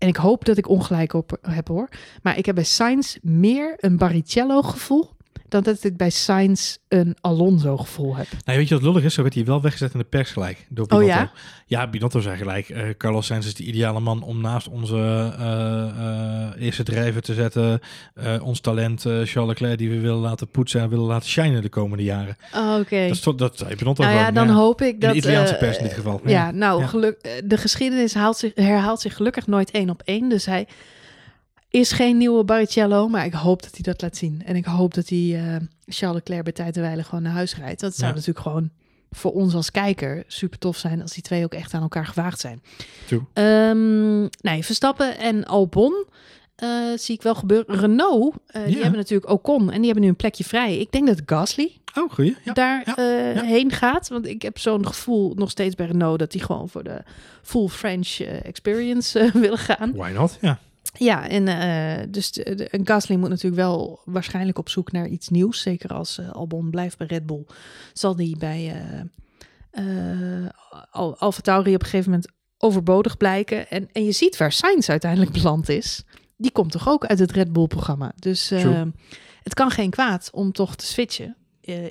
en 0.01 0.09
ik 0.09 0.17
hoop 0.17 0.45
dat 0.45 0.57
ik 0.57 0.69
ongelijk 0.69 1.13
op 1.13 1.39
heb 1.43 1.69
hoor, 1.69 1.89
maar 2.23 2.39
ik 2.39 2.47
heb 2.47 2.55
bij 2.55 2.65
Sainz 2.65 3.17
meer 3.23 3.75
een 3.77 3.97
Barrichello 3.97 4.63
gevoel 4.63 5.11
dan 5.51 5.63
dat 5.63 5.85
ik 5.85 5.97
bij 5.97 6.11
Sainz 6.11 6.77
een 6.89 7.17
Alonso 7.21 7.77
gevoel 7.77 8.17
heb. 8.17 8.27
Nou, 8.45 8.59
weet 8.59 8.69
je 8.69 8.75
wat 8.75 8.83
lullig 8.83 9.03
is? 9.05 9.15
Zo 9.15 9.23
werd 9.23 9.35
hij 9.35 9.45
wel 9.45 9.61
weggezet 9.63 9.93
in 9.93 9.99
de 9.99 10.05
pers 10.05 10.31
gelijk. 10.31 10.67
Door 10.69 10.85
Oh 10.89 10.99
Binotto. 10.99 11.13
ja? 11.21 11.31
Ja, 11.67 11.87
Binotto 11.89 12.21
zei 12.21 12.37
gelijk. 12.37 12.69
eh, 12.69 12.83
Carlos 12.99 13.27
Sainz 13.27 13.47
is 13.47 13.55
de 13.55 13.63
ideale 13.65 14.01
man 14.01 14.23
om 14.23 14.41
naast 14.41 14.69
onze 14.69 14.97
eh, 15.39 15.89
eh, 15.89 16.63
eerste 16.63 16.83
drijver 16.83 17.23
te 17.23 17.35
zetten. 17.35 17.81
Ons 18.43 18.61
talent, 18.61 19.01
Charles 19.01 19.33
Leclerc, 19.49 19.79
die 19.79 19.91
we 19.91 19.99
willen 20.01 20.19
laten 20.19 20.49
poetsen 20.49 20.81
en 20.81 20.89
willen 20.89 21.05
laten 21.05 21.29
shinen 21.29 21.63
de 21.63 21.69
komende 21.69 22.05
jaren. 22.05 22.37
Oh, 22.55 22.77
Oké. 22.81 23.01
Dat, 23.07 23.11
is 23.17 23.21
toch- 23.21 23.35
dat 23.35 23.59
zei 23.59 23.75
Binotto 23.77 24.03
Nou 24.03 24.15
ja, 24.15 24.31
dan 24.31 24.49
hoop 24.49 24.81
ik 24.83 24.93
In 24.95 24.99
dat... 25.01 25.11
de 25.11 25.17
Italiaanse 25.17 25.55
pers 25.57 25.77
in 25.77 25.83
dit 25.83 25.93
geval. 25.93 26.21
Ja, 26.25 26.51
nou, 26.51 26.81
Ja. 26.81 26.87
geluk, 26.87 27.19
eh, 27.23 27.33
de 27.45 27.57
geschiedenis 27.57 28.15
haalt 28.15 28.37
zich, 28.37 28.53
herhaalt 28.55 29.01
zich 29.01 29.17
gelukkig 29.17 29.47
nooit 29.47 29.71
één 29.71 29.91
op 29.91 30.03
één. 30.05 30.29
Dus 30.29 30.47
hij 30.47 30.67
is 31.71 31.93
geen 31.93 32.17
nieuwe 32.17 32.45
Barrichello, 32.45 33.09
maar 33.09 33.25
ik 33.25 33.33
hoop 33.33 33.63
dat 33.63 33.71
hij 33.73 33.81
dat 33.83 34.03
laat 34.03 34.17
zien. 34.17 34.43
En 34.45 34.57
ik 34.57 34.65
hoop 34.65 34.95
dat 34.95 35.09
hij 35.09 35.19
eh, 35.19 35.57
Charles 35.87 36.17
Leclerc 36.19 36.43
bij 36.45 36.53
tijd 36.53 36.77
en 36.77 36.83
wijle 36.83 37.03
gewoon 37.03 37.23
naar 37.23 37.33
huis 37.33 37.57
rijdt. 37.57 37.81
Dat 37.81 37.95
zou 37.95 38.09
Ja. 38.09 38.13
natuurlijk 38.15 38.47
gewoon 38.47 38.71
voor 39.11 39.33
ons 39.33 39.55
als 39.55 39.71
kijker 39.71 40.25
super 40.27 40.59
tof 40.59 40.77
zijn 40.77 41.03
als 41.03 41.13
die 41.13 41.23
twee 41.23 41.45
ook 41.45 41.55
echt 41.55 41.75
aan 41.75 41.83
elkaar 41.83 42.07
gewaagd 42.07 42.41
zijn. 42.41 42.63
Ehm, 43.33 44.21
nee, 44.21 44.65
Verstappen 44.65 45.19
en 45.19 45.45
Albon 45.45 46.05
eh, 46.57 46.69
zie 46.97 47.15
ik 47.15 47.23
wel 47.23 47.35
gebeuren. 47.35 47.79
Renault, 47.79 48.35
eh, 48.47 48.65
die 48.65 48.79
hebben 48.79 48.99
natuurlijk 48.99 49.31
Ocon 49.31 49.71
en 49.71 49.77
die 49.77 49.85
hebben 49.85 50.03
nu 50.03 50.09
een 50.09 50.17
plekje 50.17 50.45
vrij. 50.45 50.79
Ik 50.79 50.93
denk 50.93 51.07
dat 51.07 51.21
Gasly 51.27 51.79
Oh, 51.99 52.11
goeie. 52.13 52.37
Ja. 52.45 52.53
daar 52.53 52.83
ja, 52.97 53.43
heen 53.43 53.71
gaat. 53.71 54.09
Want 54.09 54.27
ik 54.27 54.43
heb 54.43 54.59
zo'n 54.59 54.87
gevoel 54.87 55.33
nog 55.35 55.51
steeds 55.51 55.75
bij 55.75 55.87
Renault 55.87 56.19
dat 56.19 56.33
die 56.33 56.43
gewoon 56.43 56.69
voor 56.69 56.83
de 56.85 57.03
full 57.43 57.69
French 57.69 58.21
experience 58.21 59.31
willen 59.35 59.59
gaan. 59.59 59.93
Why 59.95 60.11
not? 60.11 60.39
Ja. 60.41 60.59
Ja, 60.93 61.29
en 61.29 61.49
eh, 61.49 62.07
dus 62.09 62.33
de, 62.33 62.55
de, 62.55 62.69
en 62.69 62.87
Gasly 62.87 63.17
moet 63.17 63.29
natuurlijk 63.29 63.63
wel 63.63 64.01
waarschijnlijk 64.05 64.59
op 64.59 64.69
zoek 64.69 64.93
naar 64.93 65.09
iets 65.09 65.29
nieuws. 65.29 65.63
Zeker 65.63 65.91
als 65.91 66.19
eh, 66.19 66.31
Albon 66.31 66.71
blijft 66.71 66.99
bij 66.99 67.07
Red 67.07 67.27
Bull, 67.27 67.47
zal 67.93 68.17
die 68.17 68.37
bij 68.37 68.75
eh 68.75 69.01
eh 69.71 70.49
Al 70.91 71.17
Alfa 71.19 71.41
Tauri 71.41 71.75
op 71.75 71.81
een 71.81 71.89
gegeven 71.89 72.11
moment 72.11 72.31
overbodig 72.59 73.17
blijken. 73.17 73.69
En, 73.71 73.89
en 73.93 74.05
je 74.05 74.13
ziet 74.13 74.37
waar 74.37 74.53
Sainz 74.53 74.89
uiteindelijk 74.89 75.33
beland 75.33 75.69
is. 75.69 76.05
Die 76.37 76.51
komt 76.51 76.73
toch 76.73 76.89
ook 76.89 77.07
uit 77.07 77.19
het 77.19 77.31
Red 77.31 77.53
Bull-programma. 77.53 78.13
Dus 78.17 78.49
het 79.43 79.55
kan 79.55 79.71
geen 79.71 79.91
kwaad 79.91 80.31
om 80.33 80.53
toch 80.53 80.77
te 80.77 80.87
switchen 80.87 81.37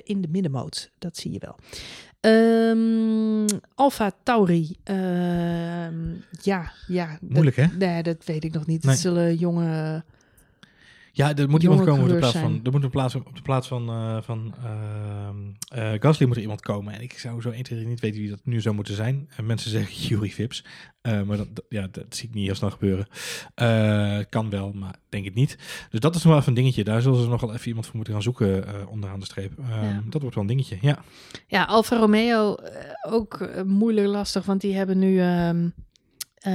in 0.02 0.20
de 0.20 0.28
middenmoot. 0.28 0.90
Dat 0.98 1.16
zie 1.16 1.32
je 1.32 1.38
wel. 1.38 1.56
Ehm 2.20 3.46
Alfa 3.74 4.12
Tauri. 4.22 4.76
Ehm, 4.84 5.94
ja, 6.42 6.72
ja. 6.86 7.06
dat- 7.20 7.30
Moeilijk, 7.30 7.56
hè? 7.56 7.66
Nee, 7.78 8.02
dat 8.02 8.24
weet 8.24 8.44
ik 8.44 8.52
nog 8.52 8.66
niet. 8.66 8.82
Nee. 8.82 8.92
Het 8.92 9.00
zullen 9.02 9.34
jonge... 9.34 10.04
Ja, 11.12 11.36
er 11.36 11.50
moet 11.50 11.62
iemand 11.62 11.80
komen 11.84 12.02
op 12.02 12.08
de 12.08 12.16
plaats 12.18 12.34
van. 12.42 12.60
Er 12.64 12.70
moet 12.72 12.82
een 12.82 12.90
plaats, 12.90 13.14
op 13.14 13.36
de 13.36 13.42
plaats 13.42 13.68
van, 13.68 13.88
eh, 13.88 14.16
van 14.22 14.54
ehm, 14.64 15.36
eh, 15.92 16.00
Gasly 16.00 16.26
moet 16.26 16.36
er 16.36 16.42
iemand 16.42 16.60
komen. 16.60 16.94
En 16.94 17.00
ik 17.00 17.18
zou 17.18 17.40
zo 17.40 17.50
1, 17.50 17.62
2, 17.62 17.78
3 17.78 17.90
niet 17.90 18.00
weten 18.00 18.20
wie 18.20 18.30
dat 18.30 18.40
nu 18.44 18.60
zou 18.60 18.74
moeten 18.74 18.94
zijn. 18.94 19.28
En 19.36 19.46
mensen 19.46 19.70
zeggen 19.70 19.94
Jury 20.06 20.30
Vips. 20.30 20.64
Eh, 21.00 21.22
maar 21.22 21.36
dat, 21.36 21.46
dat- 21.56 21.64
ja, 21.68 21.88
dat 21.90 22.04
zie 22.16 22.28
ik 22.28 22.34
niet 22.34 22.44
heel 22.46 22.54
snel 22.54 22.70
gebeuren. 22.70 23.06
Kan 24.28 24.50
wel, 24.50 24.72
maar 24.72 24.94
denk 25.08 25.24
het 25.24 25.34
niet. 25.34 25.58
Dus 25.90 26.00
dat 26.00 26.14
is 26.14 26.22
nog 26.22 26.32
wel 26.32 26.40
even 26.40 26.48
een 26.48 26.58
dingetje. 26.62 26.84
Daar 26.84 27.02
zullen 27.02 27.22
ze 27.22 27.28
nog 27.28 27.40
wel 27.40 27.54
even 27.54 27.66
iemand 27.68 27.86
voor 27.86 27.96
moeten 27.96 28.14
gaan 28.14 28.22
zoeken 28.22 28.64
onderaan 28.88 29.18
de 29.20 29.24
streep. 29.26 29.58
Ehm, 29.58 29.84
Ja. 29.84 30.02
Dat 30.08 30.20
wordt 30.20 30.34
wel 30.36 30.44
een 30.44 30.50
dingetje, 30.50 30.78
ja. 30.80 30.98
Ja, 31.46 31.64
Alfa 31.64 31.96
Romeo 31.96 32.56
ook 33.08 33.48
moeilijk 33.66 34.06
lastig, 34.06 34.44
want 34.44 34.60
die 34.60 34.74
hebben 34.74 34.98
nu 34.98 35.20
ehm 35.20 35.68
eh, 36.40 36.52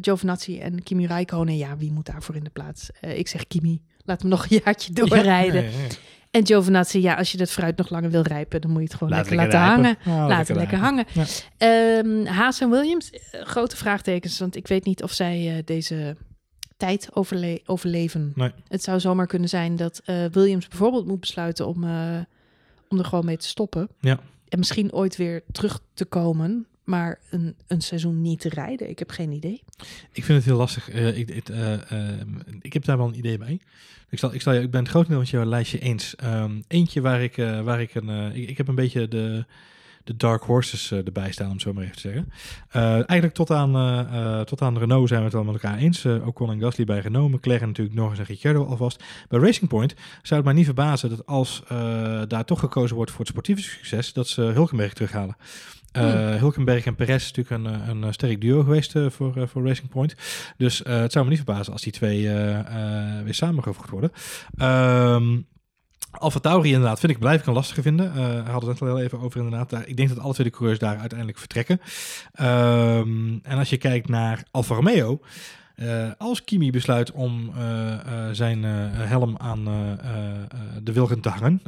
Giovinazzi 0.00 0.58
en 0.60 0.82
Kimi 0.82 1.06
Räikkönen. 1.06 1.56
Ja, 1.56 1.76
wie 1.76 1.92
moet 1.92 2.06
daarvoor 2.06 2.36
in 2.36 2.44
de 2.44 2.50
plaats? 2.50 2.90
Eh, 3.00 3.18
ik 3.18 3.28
zeg 3.28 3.46
Kimi. 3.46 3.80
Laat 4.04 4.20
hem 4.20 4.30
nog 4.30 4.46
een 4.50 4.60
jaartje 4.64 4.92
doorrijden. 4.92 5.62
Ja, 5.62 5.70
ja, 5.70 5.76
ja. 5.76 5.86
En 6.30 6.46
Giovinazzi, 6.46 7.00
ja, 7.00 7.14
als 7.14 7.32
je 7.32 7.38
dat 7.38 7.50
fruit 7.50 7.76
nog 7.76 7.90
langer 7.90 8.10
wil 8.10 8.22
rijpen, 8.22 8.60
dan 8.60 8.70
moet 8.70 8.80
je 8.80 8.86
het 8.86 8.94
gewoon 8.96 9.12
Laat 9.12 9.30
lekker 9.30 9.36
lekker 9.46 9.58
laten 9.60 9.82
rijpen. 9.84 10.02
hangen. 10.04 10.20
Ja, 10.22 10.28
Laat 10.28 10.48
het 10.48 10.56
lekker 10.56 10.78
hangen. 10.78 11.06
Ehm, 11.58 12.24
Haas 12.34 12.60
en 12.60 12.70
Williams, 12.70 13.10
eh, 13.10 13.40
grote 13.42 13.76
vraagtekens, 13.76 14.38
want 14.38 14.56
ik 14.56 14.66
weet 14.66 14.84
niet 14.84 15.02
of 15.02 15.12
zij 15.12 15.62
deze 15.64 16.16
tijd 16.76 17.08
overle- 17.12 17.60
overleven. 17.66 18.32
Nee. 18.34 18.50
Het 18.68 18.82
zou 18.82 19.00
zomaar 19.00 19.26
kunnen 19.26 19.48
zijn 19.48 19.76
dat 19.76 20.02
Williams 20.32 20.68
bijvoorbeeld 20.68 21.06
moet 21.06 21.20
besluiten 21.20 21.66
om, 21.66 21.84
om 22.88 22.98
er 22.98 23.04
gewoon 23.04 23.24
mee 23.24 23.36
te 23.36 23.46
stoppen. 23.48 23.88
Ja. 24.00 24.18
En 24.48 24.58
misschien 24.58 24.92
ooit 24.92 25.16
weer 25.16 25.42
terug 25.52 25.80
te 25.94 26.04
komen, 26.04 26.66
maar 26.88 27.18
een, 27.30 27.54
een 27.66 27.80
seizoen 27.80 28.20
niet 28.20 28.40
te 28.40 28.48
rijden. 28.48 28.88
Ik 28.88 28.98
heb 28.98 29.10
geen 29.10 29.32
idee. 29.32 29.62
Ik 30.12 30.24
vind 30.24 30.38
het 30.38 30.44
heel 30.44 30.56
lastig. 30.56 30.90
Eh, 30.90 31.18
ik, 31.18 31.28
eh, 31.28 31.72
ehm, 31.72 32.28
ik 32.60 32.72
heb 32.72 32.84
daar 32.84 32.96
wel 32.96 33.06
een 33.06 33.18
idee 33.18 33.38
bij. 33.38 33.60
Ik, 34.10 34.18
zal, 34.18 34.34
ik, 34.34 34.42
zal, 34.42 34.54
ik 34.54 34.70
ben 34.70 34.80
het 34.80 34.90
groot 34.90 35.08
deel 35.08 35.18
met 35.18 35.28
jouw 35.28 35.44
lijstje 35.44 35.78
eens. 35.78 36.16
Ehm, 36.16 36.60
eentje 36.68 37.00
waar 37.00 37.22
ik, 37.22 37.36
eh, 37.36 37.60
waar 37.60 37.80
ik 37.80 37.94
een. 37.94 38.34
ik, 38.34 38.56
heb 38.56 38.68
een 38.68 38.74
beetje 38.74 39.08
de, 39.08 39.44
de 40.04 40.16
dark 40.16 40.42
horses 40.42 40.92
erbij 40.92 41.32
staan, 41.32 41.50
om 41.50 41.60
zo 41.60 41.72
maar 41.72 41.82
even 41.82 41.96
te 41.96 42.00
zeggen. 42.00 42.32
Eigenlijk 42.96 43.34
tot 43.34 43.50
aan, 43.50 44.44
tot 44.46 44.62
aan 44.62 44.78
Renault 44.78 45.08
zijn 45.08 45.20
we 45.20 45.26
het 45.26 45.34
wel 45.34 45.44
met 45.44 45.62
elkaar 45.62 45.78
eens. 45.78 46.04
Ocon 46.04 46.50
en 46.50 46.60
Gasly 46.60 46.84
bij 46.84 46.98
Renault, 46.98 47.30
McLaren 47.30 47.68
natuurlijk 47.68 47.96
nog 47.96 48.10
eens 48.10 48.18
en 48.18 48.24
Ricciardo 48.24 48.64
alvast. 48.64 49.04
Bij 49.28 49.40
Racing 49.40 49.68
Point 49.68 49.94
zou 50.22 50.34
het 50.34 50.44
mij 50.44 50.52
niet 50.52 50.64
verbazen 50.64 51.08
dat 51.08 51.26
als 51.26 51.62
daar 52.28 52.44
toch 52.44 52.60
gekozen 52.60 52.96
wordt 52.96 53.10
voor 53.10 53.20
het 53.20 53.28
sportieve 53.28 53.62
succes, 53.62 54.12
dat 54.12 54.28
ze 54.28 54.40
Hulkenberg 54.40 54.92
terughalen. 54.92 55.36
Eh, 55.98 56.34
Hulkenberg 56.40 56.84
en 56.84 56.94
Perez 56.94 57.24
is 57.24 57.32
natuurlijk 57.32 57.64
een, 57.64 57.80
eh, 57.80 57.88
een, 57.88 58.04
eh, 58.04 58.12
sterk 58.12 58.40
duo 58.40 58.62
geweest 58.62 58.94
voor, 59.08 59.48
voor 59.48 59.66
Racing 59.66 59.88
Point. 59.88 60.14
Dus 60.56 60.78
het 60.78 61.12
zou 61.12 61.24
me 61.24 61.30
niet 61.30 61.42
verbazen 61.44 61.72
als 61.72 61.82
die 61.82 61.92
twee 61.92 62.28
weer 63.24 63.34
samengevoegd 63.34 63.90
worden. 63.90 64.12
Ehm 64.56 65.36
Alfa 66.10 66.38
Tauri 66.38 66.72
inderdaad, 66.72 67.00
vind 67.00 67.12
ik, 67.12 67.18
blijf 67.18 67.40
ik 67.40 67.46
een 67.46 67.52
lastige 67.52 67.82
vinden. 67.82 68.14
We 68.14 68.50
hadden 68.50 68.70
het 68.70 68.80
net 68.80 68.80
al 68.80 68.96
heel 68.96 69.04
even 69.04 69.20
over 69.20 69.40
inderdaad. 69.40 69.70
Daar, 69.70 69.88
ik 69.88 69.96
denk 69.96 70.08
dat 70.08 70.18
alle 70.18 70.32
twee 70.32 70.46
de 70.46 70.52
coureurs 70.52 70.78
daar 70.78 70.98
uiteindelijk 70.98 71.38
vertrekken. 71.38 71.80
Ehm, 72.32 73.38
en 73.42 73.58
als 73.58 73.70
je 73.70 73.76
kijkt 73.76 74.08
naar 74.08 74.42
Alfa 74.50 74.74
Romeo... 74.74 75.20
eh, 75.78 76.10
als 76.18 76.44
Kimi 76.44 76.70
besluit 76.70 77.12
om 77.12 77.50
eh, 77.56 77.92
eh, 77.92 78.00
zijn 78.32 78.62
helm 78.62 79.36
aan 79.36 79.64
de 80.82 80.92
wilgen 80.92 81.20
te 81.20 81.28
hangen, 81.28 81.62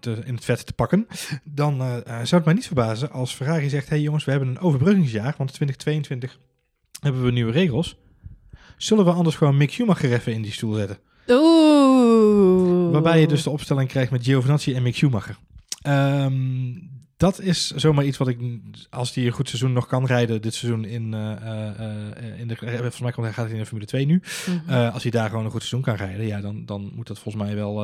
te- 0.00 0.22
in 0.24 0.34
het 0.34 0.44
vet 0.44 0.66
te 0.66 0.72
pakken, 0.72 1.06
dan 1.44 1.76
zou 2.04 2.34
het 2.34 2.44
mij 2.44 2.54
niet 2.54 2.66
verbazen 2.66 3.10
als 3.10 3.34
Ferrari 3.34 3.68
zegt: 3.68 3.88
hey 3.88 4.00
jongens, 4.00 4.24
we 4.24 4.30
hebben 4.30 4.48
een 4.48 4.58
overbruggingsjaar, 4.58 5.34
want 5.38 5.50
in 5.50 5.66
2022 5.66 6.38
hebben 7.00 7.24
we 7.24 7.30
nieuwe 7.30 7.52
regels. 7.52 7.96
Zullen 8.76 9.04
we 9.04 9.10
anders 9.10 9.36
gewoon 9.36 9.56
Mick 9.56 9.70
Schumacher 9.72 10.12
even 10.12 10.32
in 10.32 10.42
die 10.42 10.52
stoel 10.52 10.74
zetten? 10.74 10.98
Oeh. 11.28 12.92
Waarbij 12.92 13.20
je 13.20 13.26
dus 13.26 13.42
de 13.42 13.50
opstelling 13.50 13.88
krijgt 13.88 14.10
met 14.10 14.24
Giovinazzi 14.24 14.74
en 14.74 14.82
Mick 14.82 14.94
Schumacher. 14.94 15.36
Ehm, 15.82 16.72
dat 17.20 17.40
is 17.40 17.70
zomaar 17.70 18.04
iets 18.04 18.18
wat 18.18 18.28
ik, 18.28 18.38
als 18.90 19.14
hij 19.14 19.26
een 19.26 19.32
goed 19.32 19.48
seizoen 19.48 19.72
nog 19.72 19.86
kan 19.86 20.06
rijden, 20.06 20.42
dit 20.42 20.54
seizoen 20.54 20.84
in, 20.84 21.14
eh, 21.14 21.32
eh, 21.32 21.80
eh, 22.16 22.40
in 22.40 22.48
de, 22.48 22.56
volgens 22.56 23.00
mij 23.00 23.12
komt 23.12 23.26
hij 23.26 23.34
gaat 23.34 23.44
hij 23.44 23.54
in 23.54 23.60
de 23.60 23.66
Formule 23.66 23.86
2 23.86 24.06
nu. 24.06 24.22
Mhm. 24.66 24.90
Als 24.92 25.02
hij 25.02 25.10
daar 25.10 25.28
gewoon 25.28 25.44
een 25.44 25.50
goed 25.50 25.62
seizoen 25.62 25.82
kan 25.82 26.06
rijden, 26.06 26.26
ja, 26.26 26.40
dan, 26.40 26.66
dan 26.66 26.92
moet 26.94 27.06
dat 27.06 27.18
volgens 27.18 27.44
mij 27.44 27.54
wel, 27.54 27.80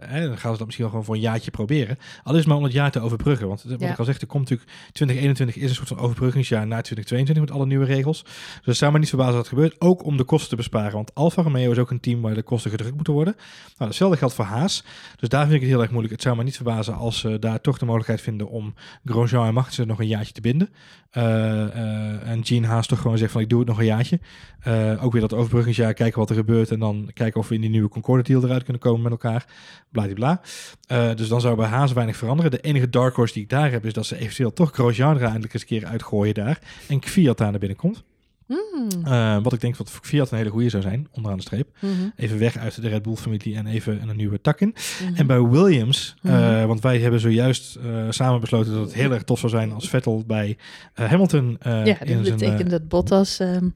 hè, 0.00 0.26
dan 0.26 0.38
gaan 0.38 0.52
ze 0.52 0.58
dat 0.58 0.66
misschien 0.66 0.78
wel 0.78 0.88
gewoon 0.88 1.04
voor 1.04 1.14
een 1.14 1.20
jaartje 1.20 1.50
proberen. 1.50 1.98
Al 2.24 2.32
is 2.32 2.38
het 2.38 2.48
maar 2.48 2.56
om 2.56 2.62
het 2.62 2.72
jaar 2.72 2.90
te 2.90 3.00
overbruggen. 3.00 3.48
Want 3.48 3.62
wat 3.62 3.80
Ja. 3.80 3.90
ik 3.90 3.98
al 3.98 4.04
zeg, 4.04 4.20
er 4.20 4.26
komt 4.26 4.50
natuurlijk 4.50 4.70
2021 4.92 5.56
is 5.56 5.68
een 5.68 5.76
soort 5.76 5.88
van 5.88 5.98
overbruggingsjaar 5.98 6.66
naar 6.66 6.82
2022 6.82 7.44
met 7.44 7.54
alle 7.54 7.66
nieuwe 7.66 7.84
regels. 7.84 8.22
Dus 8.22 8.62
het 8.64 8.76
zou 8.76 8.92
me 8.92 8.98
niet 8.98 9.08
verbazen 9.08 9.34
dat 9.34 9.40
het 9.40 9.54
gebeurt. 9.54 9.80
Ook 9.80 10.04
om 10.04 10.16
de 10.16 10.24
kosten 10.24 10.48
te 10.50 10.56
besparen. 10.56 10.92
Want 10.92 11.14
Alfa 11.14 11.42
Romeo 11.42 11.70
is 11.70 11.78
ook 11.78 11.90
een 11.90 12.00
team 12.00 12.20
waar 12.20 12.34
de 12.34 12.42
kosten 12.42 12.70
gedrukt 12.70 12.94
moeten 12.94 13.12
worden. 13.12 13.34
Nou, 13.76 13.90
hetzelfde 13.90 14.16
geldt 14.16 14.34
voor 14.34 14.44
Haas. 14.44 14.84
Dus 15.16 15.28
daar 15.28 15.42
vind 15.42 15.54
ik 15.54 15.60
het 15.60 15.70
heel 15.70 15.80
erg 15.80 15.90
moeilijk. 15.90 16.14
Het 16.14 16.22
zou 16.22 16.36
me 16.36 16.42
niet 16.42 16.56
verbazen 16.56 16.94
als 16.94 17.18
ze 17.18 17.38
daar 17.38 17.60
toch 17.60 17.78
de 17.78 17.84
mogelijkheid 17.84 18.20
vinden 18.20 18.48
om 18.48 18.71
Grosjean 19.04 19.46
en 19.46 19.54
Magnussen 19.54 19.86
nog 19.86 20.00
een 20.00 20.06
jaartje 20.06 20.32
te 20.32 20.40
binden. 20.40 20.70
Eh, 21.10 21.62
eh, 21.62 22.28
en 22.28 22.44
Gene 22.44 22.66
Haas 22.66 22.86
toch 22.86 23.00
gewoon 23.00 23.18
zegt 23.18 23.32
van 23.32 23.40
ik 23.40 23.48
doe 23.48 23.58
het 23.58 23.68
nog 23.68 23.78
een 23.78 23.84
jaartje. 23.84 24.20
Eh, 24.60 25.04
ook 25.04 25.12
weer 25.12 25.20
dat 25.20 25.32
overbruggingsjaar, 25.32 25.94
kijken 25.94 26.18
wat 26.18 26.30
er 26.30 26.36
gebeurt. 26.36 26.70
En 26.70 26.78
dan 26.78 27.10
kijken 27.14 27.40
of 27.40 27.48
we 27.48 27.54
in 27.54 27.60
die 27.60 27.70
nieuwe 27.70 27.88
Concorde 27.88 28.22
deal 28.22 28.44
eruit 28.44 28.62
kunnen 28.62 28.82
komen 28.82 29.02
met 29.02 29.12
elkaar. 29.12 29.46
Bladibla. 29.90 30.40
Eh 30.86 31.14
dus 31.14 31.28
dan 31.28 31.40
zou 31.40 31.56
bij 31.56 31.66
Haas 31.66 31.92
weinig 31.92 32.16
veranderen. 32.16 32.50
De 32.50 32.60
enige 32.60 32.88
dark 32.88 33.14
horse 33.14 33.34
die 33.34 33.42
ik 33.42 33.48
daar 33.48 33.70
heb 33.70 33.86
is 33.86 33.92
dat 33.92 34.06
ze 34.06 34.18
eventueel 34.18 34.52
toch 34.52 34.72
Grosjean 34.72 35.16
er 35.16 35.22
eindelijk 35.22 35.52
eens 35.52 35.62
een 35.62 35.68
keer 35.68 35.86
uitgooien 35.86 36.34
daar. 36.34 36.58
En 36.88 37.00
Kvyat 37.00 37.38
daar 37.38 37.50
naar 37.50 37.60
binnen 37.60 37.78
komt. 37.78 38.04
Mm. 38.52 39.04
Eh, 39.04 39.36
wat 39.42 39.52
ik 39.52 39.60
denk 39.60 39.76
dat 39.76 39.90
Fiat 40.02 40.30
een 40.30 40.38
hele 40.38 40.50
goede 40.50 40.68
zou 40.68 40.82
zijn, 40.82 41.08
onderaan 41.10 41.38
de 41.38 41.42
streep. 41.44 41.68
Mhm. 41.80 41.92
Even 42.16 42.38
weg 42.38 42.56
uit 42.56 42.82
de 42.82 42.88
Red 42.88 43.02
Bull-familie 43.02 43.56
en 43.56 43.66
even 43.66 44.08
een 44.08 44.16
nieuwe 44.16 44.40
tak 44.40 44.60
in. 44.60 44.74
Mhm. 45.02 45.14
En 45.14 45.26
bij 45.26 45.40
Williams, 45.42 46.14
eh, 46.22 46.32
Mhm. 46.32 46.66
want 46.66 46.80
wij 46.80 46.98
hebben 46.98 47.20
zojuist 47.20 47.76
eh, 47.76 48.06
samen 48.10 48.40
besloten 48.40 48.72
dat 48.72 48.84
het 48.84 48.94
heel 48.94 49.12
erg 49.12 49.22
tof 49.22 49.38
zou 49.38 49.52
zijn 49.52 49.72
als 49.72 49.88
Vettel 49.88 50.24
bij 50.26 50.56
Hamilton 50.94 51.58
ja, 51.62 51.82
dat 51.84 52.22
betekent 52.22 52.70
dat 52.70 52.88
Bottas 52.88 53.38
ehm, 53.38 53.68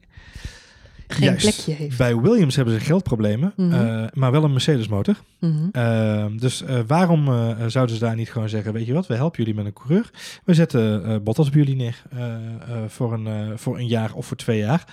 geen 1.07 1.23
juist. 1.29 1.41
plekje 1.63 1.83
heeft. 1.83 1.97
Bij 1.97 2.15
Williams 2.17 2.55
hebben 2.55 2.73
ze 2.73 2.79
geldproblemen, 2.79 3.53
Mhm. 3.55 3.73
eh, 3.73 4.05
maar 4.13 4.31
wel 4.31 4.43
een 4.43 4.51
Mercedes 4.51 4.87
motor. 4.87 5.15
Mhm. 5.39 5.53
Ehm, 5.71 6.37
dus 6.37 6.61
eh, 6.63 6.79
waarom 6.87 7.27
eh, 7.27 7.55
zouden 7.67 7.95
ze 7.95 8.01
daar 8.01 8.15
niet 8.15 8.29
gewoon 8.31 8.49
zeggen, 8.49 8.73
weet 8.73 8.85
je 8.85 8.93
wat, 8.93 9.07
we 9.07 9.13
helpen 9.15 9.37
jullie 9.39 9.55
met 9.55 9.65
een 9.65 9.73
coureur. 9.73 10.09
We 10.43 10.53
zetten 10.53 11.23
Bottas 11.23 11.49
bij 11.49 11.59
jullie 11.59 11.75
neer 11.75 12.01
voor, 12.87 13.13
een, 13.13 13.57
voor 13.59 13.77
een 13.77 13.87
jaar 13.87 14.13
of 14.13 14.25
voor 14.25 14.37
twee 14.37 14.57
jaar. 14.59 14.83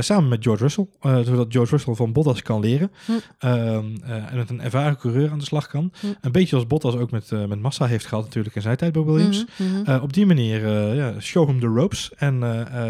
Samen 0.00 0.28
met 0.28 0.42
George 0.42 0.62
Russell, 0.62 0.86
zodat 1.00 1.46
George 1.52 1.70
Russell 1.70 1.94
van 1.94 2.12
Bottas 2.12 2.42
kan 2.42 2.60
leren. 2.60 2.90
Hm. 3.04 3.12
Ehm, 3.38 3.84
eh, 4.04 4.30
en 4.30 4.36
met 4.36 4.50
een 4.50 4.60
ervaren 4.60 4.96
coureur 4.96 5.30
aan 5.30 5.38
de 5.38 5.44
slag 5.44 5.66
kan. 5.66 5.92
Hm. 6.00 6.06
Een 6.20 6.32
beetje 6.32 6.48
zoals 6.48 6.66
Bottas 6.66 6.94
ook 6.96 7.10
met, 7.10 7.30
met 7.48 7.60
Massa 7.60 7.86
heeft 7.86 8.06
gehad 8.06 8.24
natuurlijk 8.24 8.54
in 8.54 8.62
zijn 8.62 8.76
tijd 8.76 8.92
bij 8.92 9.02
Williams. 9.02 9.44
Mhm, 9.56 9.98
op 10.02 10.12
die 10.12 10.26
manier, 10.26 10.68
ja, 10.94 11.20
show 11.20 11.48
him 11.48 11.60
the 11.60 11.66
ropes. 11.66 12.10
En 12.16 12.40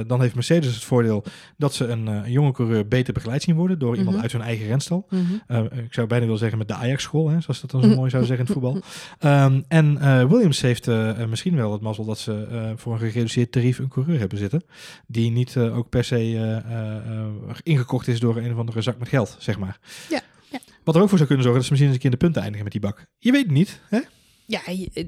dan 0.06 0.20
heeft 0.20 0.34
Mercedes 0.34 0.74
het 0.74 0.84
voordeel 0.84 1.24
dat 1.56 1.74
ze 1.74 1.86
een, 1.86 2.06
een 2.06 2.30
jonge 2.32 2.52
coureur 2.52 2.62
beter 2.88 3.12
begeleid 3.14 3.42
zien 3.42 3.54
worden 3.54 3.78
door 3.78 3.96
iemand 3.96 4.12
Mhm. 4.14 4.22
uit 4.22 4.32
hun 4.32 4.40
eigen 4.42 4.66
renstal. 4.66 5.06
Mhm. 5.10 5.22
Eh, 5.46 5.58
ik 5.64 5.94
zou 5.94 6.06
bijna 6.06 6.24
willen 6.24 6.38
zeggen 6.40 6.58
met 6.58 6.68
de 6.68 6.74
Ajax-school, 6.74 7.28
zoals 7.38 7.60
dat 7.60 7.70
dan 7.70 7.82
zo 7.82 7.88
mooi 7.96 8.10
zou 8.10 8.24
zeggen 8.24 8.46
in 8.46 8.52
het 8.52 8.62
voetbal. 8.62 8.82
Ehm, 9.18 9.60
en 9.68 9.98
eh, 9.98 10.24
Williams 10.24 10.60
heeft 10.60 10.88
eh, 10.88 11.22
eh, 11.22 11.28
misschien 11.28 11.56
wel 11.56 11.72
het 11.72 11.80
mazzel 11.80 12.04
dat 12.04 12.18
ze 12.18 12.46
eh, 12.50 12.70
voor 12.76 12.92
een 12.92 12.98
gereduceerd 13.10 13.52
tarief 13.52 13.78
een 13.78 13.88
coureur 13.88 14.18
hebben 14.18 14.38
zitten. 14.38 14.62
Die 15.06 15.30
niet 15.30 15.56
eh, 15.56 15.76
ook 15.76 15.88
per 15.88 16.04
se 16.04 16.16
eh, 16.16 16.56
eh, 16.56 16.96
eh, 16.96 17.26
ingekocht 17.62 18.08
is 18.08 18.20
door 18.20 18.36
een 18.36 18.52
of 18.52 18.58
andere 18.58 18.82
zak 18.82 18.98
met 18.98 19.08
geld, 19.08 19.36
zeg 19.38 19.58
maar. 19.58 19.78
Ja, 20.10 20.20
ja. 20.50 20.58
Wat 20.84 20.94
er 20.94 21.00
ook 21.02 21.08
voor 21.08 21.18
zou 21.18 21.28
kunnen 21.28 21.44
zorgen 21.46 21.62
dat 21.62 21.64
ze 21.64 21.70
misschien 21.70 21.86
eens 21.86 21.94
een 21.94 22.10
keer 22.10 22.12
in 22.12 22.18
de 22.18 22.24
punten 22.24 22.42
eindigen 22.42 22.64
met 22.64 22.72
die 22.72 22.80
bak. 22.80 23.06
Je 23.18 23.32
weet 23.32 23.42
het 23.42 23.52
niet, 23.52 23.80
hè? 23.88 23.98
Ja, 24.46 24.60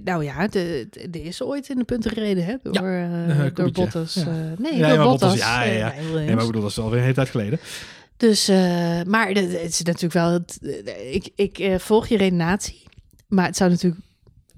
nou 0.04 0.24
ja, 0.24 0.46
de, 0.46 0.86
de, 0.90 1.18
er 1.18 1.24
is 1.26 1.42
ooit 1.42 1.68
in 1.68 1.76
de 1.78 1.84
punten 1.84 2.10
gereden, 2.10 2.44
hè? 2.44 2.54
Door, 2.62 2.74
eh, 2.88 3.46
Eh, 3.46 3.54
door. 3.54 3.70
Bottas. 3.70 4.14
Ja. 4.14 4.20
eh, 4.20 4.58
nee, 4.58 4.76
Ja, 4.76 4.88
door 4.88 4.96
maar 4.96 5.06
Bottas. 5.06 5.30
Bottas, 5.30 5.38
ja, 5.48 5.62
ja, 5.62 5.72
ja. 5.72 5.92
eh. 5.94 6.12
Nee, 6.14 6.24
maar 6.34 6.40
ik 6.40 6.46
bedoel, 6.46 6.62
dat 6.62 6.70
is 6.70 6.78
alweer 6.78 6.96
een 6.96 7.02
hele 7.02 7.14
tijd 7.14 7.28
geleden. 7.28 7.58
Dus, 8.16 8.48
eh, 8.48 9.02
maar 9.02 9.28
het, 9.28 9.52
is 9.52 9.82
natuurlijk 9.82 10.12
wel... 10.12 10.30
Het, 10.32 10.58
eh, 10.84 11.14
ik 11.14 11.28
ik 11.34 11.58
eh, 11.58 11.78
volg 11.78 12.06
je 12.06 12.16
redenatie, 12.16 12.82
maar 13.28 13.46
het 13.46 13.56
zou 13.56 13.70
natuurlijk... 13.70 14.02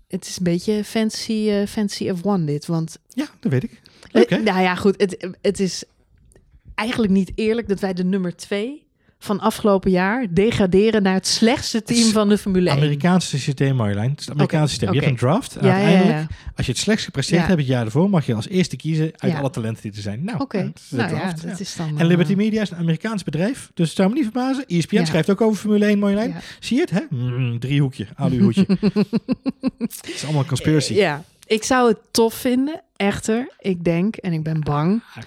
Het 0.08 0.26
is 0.28 0.36
een 0.36 0.44
beetje 0.44 0.84
fancy, 0.84 1.48
eh, 1.50 1.66
fancy 1.66 2.08
of 2.10 2.24
one 2.24 2.44
dit, 2.44 2.66
want... 2.66 2.98
Ja, 3.08 3.26
dat 3.40 3.52
weet 3.52 3.62
ik. 3.64 3.80
Leuk? 4.12 4.30
Eh, 4.30 4.40
nou 4.42 4.60
ja, 4.60 4.74
goed, 4.74 5.00
het, 5.00 5.28
het 5.42 5.60
is 5.60 5.84
eigenlijk 6.74 7.12
niet 7.12 7.32
eerlijk 7.34 7.68
dat 7.68 7.80
wij 7.80 7.92
de 7.92 8.04
nummer 8.04 8.36
twee 8.36 8.86
van 9.18 9.40
afgelopen 9.40 9.90
jaar 9.90 10.26
degraderen 10.30 11.02
naar 11.02 11.14
het 11.14 11.26
slechtste 11.26 11.82
team 11.82 12.10
van 12.12 12.28
de 12.28 12.38
Formule 12.38 12.68
1. 12.68 12.78
Amerikaanse 12.78 13.38
systeem, 13.38 13.76
Marjolein. 13.76 14.10
Het 14.10 14.30
Amerikaanse 14.30 14.68
systeem. 14.68 14.92
Je 14.92 14.98
hebt 14.98 15.10
een 15.10 15.16
draft. 15.16 15.56
ja, 15.60 15.60
Uiteindelijk, 15.60 16.18
ja. 16.18 16.26
als 16.56 16.66
je 16.66 16.72
het 16.72 16.80
slechtst 16.80 17.04
gepresteerd 17.04 17.46
hebt 17.46 17.58
het 17.58 17.68
jaar 17.68 17.84
ervoor, 17.84 18.10
mag 18.10 18.26
je 18.26 18.34
als 18.34 18.48
eerste 18.48 18.76
kiezen 18.76 19.12
uit 19.16 19.34
alle 19.34 19.50
talenten 19.50 19.82
die 19.82 19.92
er 19.92 20.00
zijn. 20.00 20.24
Nou, 20.24 20.38
Oké, 20.40 20.62
dat 20.62 20.76
is 20.76 20.88
de 20.88 20.96
nou 20.96 21.10
ja, 21.10 21.18
draft, 21.18 21.42
dat 21.42 21.58
ja. 21.58 21.64
is 21.64 21.76
dan... 21.76 21.98
En 21.98 22.06
Liberty 22.06 22.30
eh, 22.30 22.36
Media 22.36 22.62
is 22.62 22.70
een 22.70 22.78
Amerikaans 22.78 23.22
bedrijf, 23.24 23.70
dus 23.74 23.88
het 23.88 23.96
zou 23.96 24.08
me 24.08 24.14
niet 24.14 24.24
verbazen. 24.24 24.66
ESPN 24.66 25.04
schrijft 25.04 25.30
ook 25.30 25.40
over 25.40 25.60
Formule 25.60 25.84
1, 25.84 25.98
Marjolein. 25.98 26.34
Zie 26.60 26.76
je 26.76 26.82
het, 26.82 26.90
hè? 26.90 27.00
Mm, 27.10 27.58
driehoekje, 27.58 28.06
aluhoedje. 28.14 28.66
het 29.78 30.10
is 30.14 30.22
allemaal 30.24 30.42
een 30.42 30.48
conspiracy. 30.48 30.94
Ja, 30.94 31.24
ik 31.46 31.64
zou 31.64 31.88
het 31.88 31.98
tof 32.10 32.34
vinden, 32.34 32.82
echter. 32.96 33.48
Ik 33.58 33.84
denk, 33.84 34.16
en 34.16 34.32
ik 34.32 34.42
ben 34.42 34.60
bang, 34.60 35.02
Ah. 35.14 35.22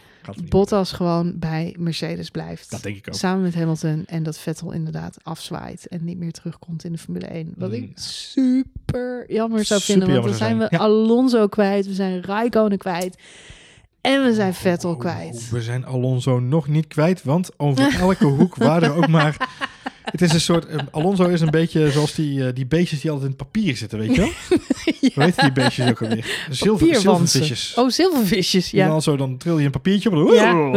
Bottas 0.49 0.91
gewoon 0.91 1.33
bij 1.39 1.75
Mercedes 1.79 2.29
blijft. 2.29 2.71
Dat 2.71 2.83
denk 2.83 2.97
ik 2.97 3.07
ook. 3.07 3.13
Samen 3.15 3.41
met 3.43 3.55
Hamilton 3.55 4.03
en 4.05 4.23
dat 4.23 4.37
Vettel 4.37 4.71
inderdaad 4.71 5.17
afzwaait 5.23 5.87
en 5.87 6.03
niet 6.03 6.17
meer 6.17 6.31
terugkomt 6.31 6.83
in 6.83 6.91
de 6.91 6.97
Formule 6.97 7.25
1. 7.25 7.53
Wat 7.57 7.69
Mm. 7.69 7.75
ik 7.75 7.91
super 7.95 9.23
jammer 9.33 9.65
zou 9.65 9.79
Super 9.79 9.99
vinden, 10.05 10.21
want 10.21 10.29
dan 10.29 10.37
zijn 10.47 10.57
we 10.57 10.77
Alonso 10.77 11.47
kwijt, 11.47 11.85
we 11.85 11.93
zijn 11.93 12.23
Raikkonen 12.23 12.77
kwijt 12.77 13.17
en 14.01 14.23
we 14.23 14.33
zijn 14.33 14.53
Vettel 14.53 14.91
Oh, 14.91 14.99
kwijt. 14.99 15.49
we 15.49 15.61
zijn 15.61 15.85
Alonso 15.85 16.39
nog 16.39 16.67
niet 16.67 16.87
kwijt, 16.87 17.23
want 17.23 17.49
over 17.59 17.99
elke 17.99 18.25
hoek 18.25 18.55
waar 18.55 18.83
er 18.83 18.95
ook 18.95 19.07
maar... 19.07 19.37
Het 20.11 20.21
is 20.21 20.33
een 20.33 20.41
soort... 20.41 20.65
eh, 20.65 20.77
Alonso 20.91 21.27
is 21.27 21.41
een 21.41 21.49
beetje 21.49 21.91
zoals 21.91 22.13
die, 22.15 22.47
eh, 22.47 22.53
die 22.55 22.65
beestjes 22.65 23.01
die 23.01 23.11
altijd 23.11 23.31
in 23.31 23.37
het 23.37 23.51
papier 23.51 23.77
zitten, 23.77 23.99
weet 23.99 24.15
je 24.15 24.21
wel? 24.21 24.29
Hoe 25.13 25.23
heet 25.23 25.39
die 25.39 25.51
beestjes 25.51 25.89
ook 25.89 26.01
alweer? 26.01 26.45
Zilver, 26.49 26.95
zilvervisjes. 26.95 27.73
Oh, 27.75 27.89
zilvervisjes, 27.89 28.71
Ja. 28.71 28.83
ja. 28.85 28.89
Dan 28.91 29.01
zo, 29.01 29.17
dan 29.17 29.37
tril 29.37 29.59
je 29.59 29.65
een 29.65 29.71
papiertje 29.71 30.09
op. 30.11 30.29
en 30.29 30.33
Ja, 30.33 30.71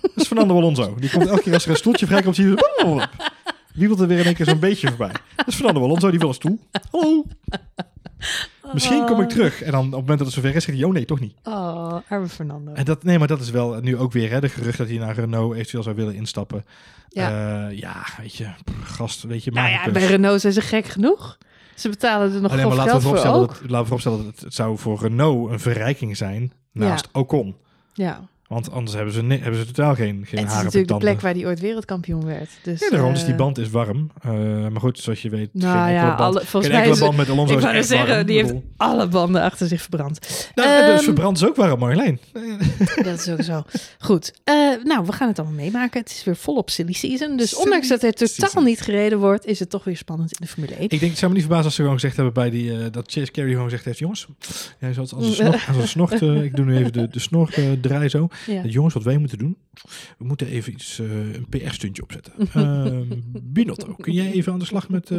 Dat 0.00 0.10
is 0.16 0.26
Fernando 0.26 0.56
Alonso. 0.56 0.94
Die 1.00 1.10
komt 1.10 1.26
elke 1.26 1.42
keer 1.42 1.52
als 1.54 1.64
er 1.64 1.70
een 1.70 1.76
stoeltje 1.76 2.06
vrijkomt, 2.06 2.36
zie 2.36 2.46
je... 2.48 3.08
Wiebelt 3.74 4.00
er 4.00 4.06
weer 4.06 4.18
in 4.18 4.24
één 4.24 4.34
keer 4.34 4.46
zo'n 4.46 4.58
beestje 4.58 4.88
voorbij. 4.88 5.12
Dat 5.36 5.46
is 5.46 5.54
Fernando 5.54 5.82
Alonso, 5.82 6.10
die 6.10 6.18
wil 6.18 6.28
een 6.28 6.34
stoel. 6.34 6.58
Hallo. 6.90 7.24
Misschien 8.72 9.04
kom 9.06 9.20
ik 9.20 9.28
terug. 9.28 9.62
En 9.62 9.70
dan 9.72 9.80
op 9.80 9.90
het 9.90 10.00
moment 10.00 10.18
dat 10.18 10.26
het 10.26 10.36
zover 10.36 10.54
is, 10.54 10.64
zegt 10.64 10.78
hij, 10.78 10.86
oh 10.86 10.92
nee, 10.92 11.04
toch 11.04 11.20
niet. 11.20 11.34
Oh, 11.44 11.96
arme 12.08 12.28
Fernando. 12.28 12.72
En 12.72 12.84
dat, 12.84 13.02
nee, 13.02 13.18
maar 13.18 13.28
dat 13.28 13.40
is 13.40 13.50
wel 13.50 13.80
nu 13.80 13.96
ook 13.96 14.12
weer 14.12 14.30
hè, 14.30 14.40
de 14.40 14.48
gerucht 14.48 14.78
dat 14.78 14.88
hij 14.88 14.98
naar 14.98 15.14
Renault 15.14 15.54
eventueel 15.54 15.82
zou 15.82 15.96
willen 15.96 16.14
instappen. 16.14 16.64
Ja, 17.14 17.68
ja 17.68 18.04
weet 18.18 18.34
je, 18.34 18.48
gast, 18.82 19.22
weet 19.22 19.44
je, 19.44 19.50
Nou 19.50 19.70
maak 19.70 19.84
ja, 19.84 19.90
bij. 19.90 20.06
Renault 20.06 20.40
zijn 20.40 20.52
ze 20.52 20.60
gek 20.60 20.84
genoeg. 20.84 21.38
Ze 21.74 21.88
betalen 21.88 22.34
er 22.34 22.40
nog 22.40 22.52
Alleen 22.52 22.68
maar 22.68 22.76
laten 22.76 22.92
we 22.94 23.00
geld 23.00 23.02
voor 23.02 23.18
vooropstellen, 23.18 23.40
ook. 23.40 23.48
dat, 23.48 23.60
laten 23.60 23.78
we 23.78 23.84
vooropstellen 23.84 24.18
dat 24.18 24.26
het, 24.26 24.40
het 24.40 24.54
zou 24.54 24.78
voor 24.78 24.98
Renault 25.00 25.50
een 25.50 25.60
verrijking 25.60 26.16
zijn 26.16 26.52
naast 26.72 27.08
Ocon. 27.12 27.56
Ja, 27.92 28.28
Want 28.52 28.70
anders 28.70 28.96
hebben 28.96 29.14
ze, 29.14 29.20
hebben 29.26 29.54
ze 29.54 29.66
totaal 29.66 29.94
geen, 29.94 30.24
geen 30.26 30.38
het 30.38 30.48
is 30.48 30.54
haren 30.54 30.66
op 30.66 30.72
de 30.72 30.78
natuurlijk 30.78 30.88
de 30.88 30.96
plek 30.96 31.20
waar 31.20 31.34
hij 31.34 31.46
ooit 31.46 31.60
wereldkampioen 31.60 32.24
werd. 32.24 32.50
Dus, 32.62 32.80
Ja, 32.80 32.90
daarom, 32.90 33.12
dus 33.12 33.22
die 33.22 33.32
eh, 33.32 33.38
band 33.38 33.58
is 33.58 33.70
warm. 33.70 34.10
Eh, 34.22 34.30
maar 34.68 34.80
goed, 34.80 34.98
zoals 34.98 35.22
je 35.22 35.30
weet, 35.30 35.50
geen 35.52 35.62
Nou 35.62 35.76
enkele 35.76 35.94
ja, 35.94 36.06
band, 36.06 36.18
alle, 36.18 36.40
volgens 36.40 36.52
geen 36.52 36.72
mij 36.72 36.76
enkele 36.76 36.94
is 36.94 37.00
band 37.00 37.16
met 37.16 37.28
Alonso 37.28 37.52
ik 37.54 37.58
is 37.58 37.64
echt 37.64 37.86
zeggen, 37.86 38.08
warm. 38.08 38.26
die 38.26 38.36
heeft 38.36 38.54
alle 38.76 39.08
banden 39.08 39.42
achter 39.42 39.66
zich 39.66 39.80
verbrand. 39.80 40.50
Nou, 40.54 40.84
dus 40.86 40.94
Ehm, 40.94 41.04
verbrand 41.04 41.36
is 41.36 41.44
ook 41.46 41.56
warm, 41.56 41.78
Marjolein. 41.78 42.20
Dat 43.04 43.20
is 43.20 43.28
ook 43.28 43.42
zo. 43.42 43.62
Goed, 43.98 44.32
eh, 44.44 44.54
nou, 44.84 45.04
we 45.06 45.12
gaan 45.12 45.28
het 45.28 45.38
allemaal 45.38 45.56
meemaken. 45.56 46.00
Het 46.00 46.10
is 46.10 46.24
weer 46.24 46.36
volop 46.36 46.70
silly 46.70 46.92
season. 46.92 47.36
Dus 47.36 47.48
Silly 47.48 47.62
ondanks 47.62 47.88
dat 47.88 48.02
er 48.02 48.12
totaal 48.12 48.48
season. 48.48 48.64
niet 48.64 48.80
gereden 48.80 49.18
wordt, 49.18 49.46
is 49.46 49.58
het 49.58 49.70
toch 49.70 49.84
weer 49.84 49.96
spannend 49.96 50.32
in 50.32 50.38
de 50.40 50.46
Formule 50.46 50.74
1. 50.74 50.82
Ik 50.82 50.90
denk, 50.90 51.02
het 51.02 51.18
zou 51.18 51.30
me 51.30 51.36
niet 51.36 51.46
verbazen 51.46 51.64
als 51.64 51.74
ze 51.74 51.80
gewoon 51.80 51.98
gezegd 51.98 52.16
hebben 52.16 52.34
bij 52.34 52.50
die, 52.50 52.90
dat 52.90 53.12
Chase 53.12 53.30
Carey 53.30 53.50
gewoon 53.50 53.64
gezegd 53.64 53.84
heeft, 53.84 53.98
jongens, 53.98 54.26
jij 54.80 54.92
zoals 54.92 55.14
als 55.14 55.26
een 55.26 55.34
snor, 55.34 55.64
als 55.68 55.76
een 55.76 55.88
snort, 55.88 56.22
eh, 56.22 56.42
ik 56.42 56.56
doe 56.56 56.64
nu 56.64 56.76
even 56.76 56.92
de, 56.92 57.08
de 57.08 57.18
snor 57.18 57.50
draai 57.80 58.08
zo. 58.08 58.28
Ja. 58.46 58.64
Jongens, 58.64 58.94
wat 58.94 59.02
wij 59.02 59.18
moeten 59.18 59.38
doen, 59.38 59.56
we 60.18 60.24
moeten 60.24 60.46
even 60.46 60.72
iets, 60.72 60.98
eh, 60.98 61.34
een 61.34 61.46
PR-stuntje 61.48 62.02
opzetten. 62.02 62.32
Ehm 62.54 63.04
Binotto, 63.42 63.94
kun 63.94 64.12
jij 64.12 64.32
even 64.32 64.52
aan 64.52 64.58
de 64.58 64.64
slag 64.64 64.88
met, 64.88 65.10
eh 65.10 65.18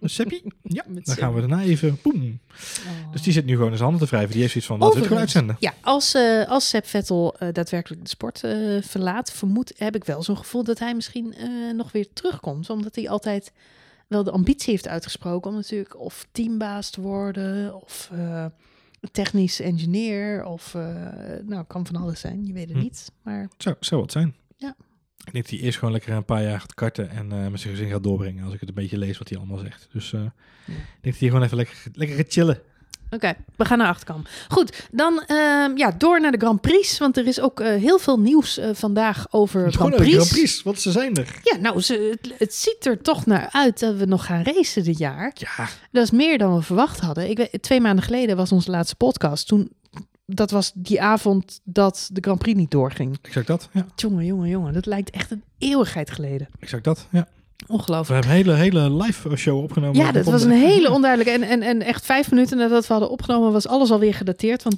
met 0.00 0.10
Seppi? 0.10 0.42
Ja, 0.62 0.84
Met 0.88 1.06
dan 1.06 1.16
gaan 1.16 1.34
we 1.34 1.40
daarna 1.40 1.62
even, 1.62 1.98
boem. 2.02 2.40
Oh. 2.86 3.12
Dus 3.12 3.22
die 3.22 3.32
zit 3.32 3.44
nu 3.44 3.52
gewoon 3.52 3.70
in 3.70 3.76
zijn 3.76 3.88
handen 3.88 4.08
te 4.08 4.14
wrijven. 4.14 4.32
Die 4.32 4.40
heeft 4.40 4.52
zoiets 4.52 4.70
van, 4.70 4.78
laten 4.78 4.94
we 4.94 4.98
het 4.98 5.08
gewoon 5.08 5.22
uitzenden. 5.22 5.56
Ja, 5.58 5.74
als, 5.80 6.14
eh 6.14 6.48
als 6.48 6.68
Sepp 6.68 6.86
Vettel 6.86 7.36
eh, 7.38 7.48
daadwerkelijk 7.52 8.02
de 8.02 8.08
sport 8.08 8.44
eh, 8.44 8.82
verlaat, 8.82 9.32
vermoed, 9.32 9.72
heb 9.76 9.94
ik 9.94 10.04
wel 10.04 10.22
zo'n 10.22 10.36
gevoel 10.36 10.64
dat 10.64 10.78
hij 10.78 10.94
misschien 10.94 11.34
eh, 11.34 11.48
nog 11.74 11.92
weer 11.92 12.06
terugkomt. 12.12 12.70
Omdat 12.70 12.94
hij 12.94 13.08
altijd 13.08 13.52
wel 14.08 14.24
de 14.24 14.30
ambitie 14.30 14.70
heeft 14.70 14.88
uitgesproken 14.88 15.50
om 15.50 15.56
natuurlijk 15.56 16.00
of 16.00 16.26
teambaas 16.32 16.90
te 16.90 17.00
worden 17.00 17.82
of 17.82 18.08
eh, 18.12 18.46
technisch 19.10 19.60
engineer 19.60 20.44
of 20.44 20.74
eh, 20.74 20.96
nou, 21.46 21.64
kan 21.66 21.86
van 21.86 21.96
alles 21.96 22.20
zijn. 22.20 22.46
Je 22.46 22.52
weet 22.52 22.68
het 22.68 22.76
Hm. 22.76 22.82
niet. 22.82 23.12
Maar 23.22 23.48
Zou, 23.56 23.76
zou 23.80 24.00
wat 24.00 24.12
zijn. 24.12 24.34
Ja. 24.56 24.74
Ik 25.24 25.32
denk 25.32 25.44
dat 25.44 25.54
hij 25.54 25.64
eerst 25.66 25.78
gewoon 25.78 25.92
lekker 25.92 26.12
een 26.12 26.24
paar 26.24 26.42
jaar 26.42 26.60
gaat 26.60 26.74
karten 26.74 27.10
en 27.10 27.32
eh, 27.32 27.48
met 27.48 27.60
zijn 27.60 27.74
gezin 27.74 27.90
gaat 27.90 28.02
doorbrengen. 28.02 28.44
Als 28.44 28.54
ik 28.54 28.60
het 28.60 28.68
een 28.68 28.74
beetje 28.74 28.98
lees 28.98 29.18
wat 29.18 29.28
hij 29.28 29.38
allemaal 29.38 29.58
zegt. 29.58 29.88
Dus 29.92 30.12
eh, 30.12 30.20
ik 30.66 30.72
denk 31.00 31.02
dat 31.02 31.18
hij 31.18 31.28
gewoon 31.28 31.42
even 31.42 31.56
lekker, 31.56 31.76
lekker 31.92 32.16
gaat 32.16 32.32
chillen. 32.32 32.60
Oké, 33.14 33.34
we 33.56 33.64
gaan 33.64 33.78
naar 33.78 33.88
achterkam. 33.88 34.22
Goed, 34.48 34.88
dan 34.90 35.22
ehm, 35.26 35.76
ja, 35.76 35.90
door 35.98 36.20
naar 36.20 36.30
de 36.32 36.38
Grand 36.38 36.60
Prix. 36.60 36.98
Want 36.98 37.16
er 37.16 37.26
is 37.26 37.40
ook 37.40 37.60
eh, 37.60 37.74
heel 37.80 37.98
veel 37.98 38.18
nieuws 38.20 38.58
eh, 38.58 38.70
vandaag 38.72 39.26
over 39.30 39.60
Gewoon 39.60 39.72
Grand 39.72 39.90
de 39.92 39.96
Prix. 39.96 40.14
Grand 40.14 40.28
Prix, 40.30 40.62
want 40.62 40.80
ze 40.80 40.90
zijn 40.90 41.14
er. 41.14 41.40
Ja, 41.42 41.56
nou, 41.56 41.80
ze, 41.80 42.16
het, 42.20 42.32
het 42.38 42.54
ziet 42.54 42.86
er 42.86 43.02
toch 43.02 43.26
naar 43.26 43.48
uit 43.52 43.78
dat 43.80 43.94
we 43.96 44.04
nog 44.04 44.26
gaan 44.26 44.42
racen 44.42 44.84
dit 44.84 44.98
jaar. 44.98 45.32
Ja, 45.34 45.68
Dat 45.90 46.02
is 46.04 46.10
meer 46.10 46.38
dan 46.38 46.56
we 46.56 46.62
verwacht 46.62 47.00
hadden. 47.00 47.30
Ik 47.30 47.36
weet, 47.36 47.62
twee 47.62 47.80
maanden 47.80 48.04
geleden 48.04 48.36
was 48.36 48.52
onze 48.52 48.70
laatste 48.70 48.94
podcast. 48.96 49.46
Toen, 49.48 49.70
dat 50.26 50.50
was 50.50 50.72
die 50.74 51.02
avond 51.02 51.60
dat 51.64 52.08
de 52.12 52.20
Grand 52.20 52.38
Prix 52.38 52.58
niet 52.58 52.70
doorging. 52.70 53.18
exact 53.22 53.46
dat. 53.46 53.68
Ja, 53.72 53.86
Jongen, 53.96 54.24
jongen, 54.24 54.48
jongen. 54.48 54.72
Dat 54.72 54.86
lijkt 54.86 55.10
echt 55.10 55.30
een 55.30 55.42
eeuwigheid 55.58 56.10
geleden. 56.10 56.48
exact 56.60 56.84
dat. 56.84 57.06
Ja. 57.10 57.28
We 57.66 57.72
Ongelooflijk. 57.72 58.24
hebben 58.24 58.46
een 58.46 58.56
hele, 58.56 58.80
hele 58.80 59.02
live 59.02 59.36
show 59.36 59.62
opgenomen. 59.62 59.96
Ja, 59.96 60.12
dat 60.12 60.24
was 60.24 60.42
een 60.42 60.50
hele 60.50 60.90
onduidelijke. 60.90 61.32
En, 61.32 61.42
en, 61.50 61.62
en 61.62 61.82
echt 61.82 62.04
vijf 62.04 62.30
minuten 62.30 62.56
nadat 62.58 62.86
we 62.86 62.92
hadden 62.92 63.10
opgenomen, 63.10 63.52
was 63.52 63.68
alles 63.68 63.90
alweer 63.90 64.14
gedateerd. 64.14 64.62
Want 64.62 64.76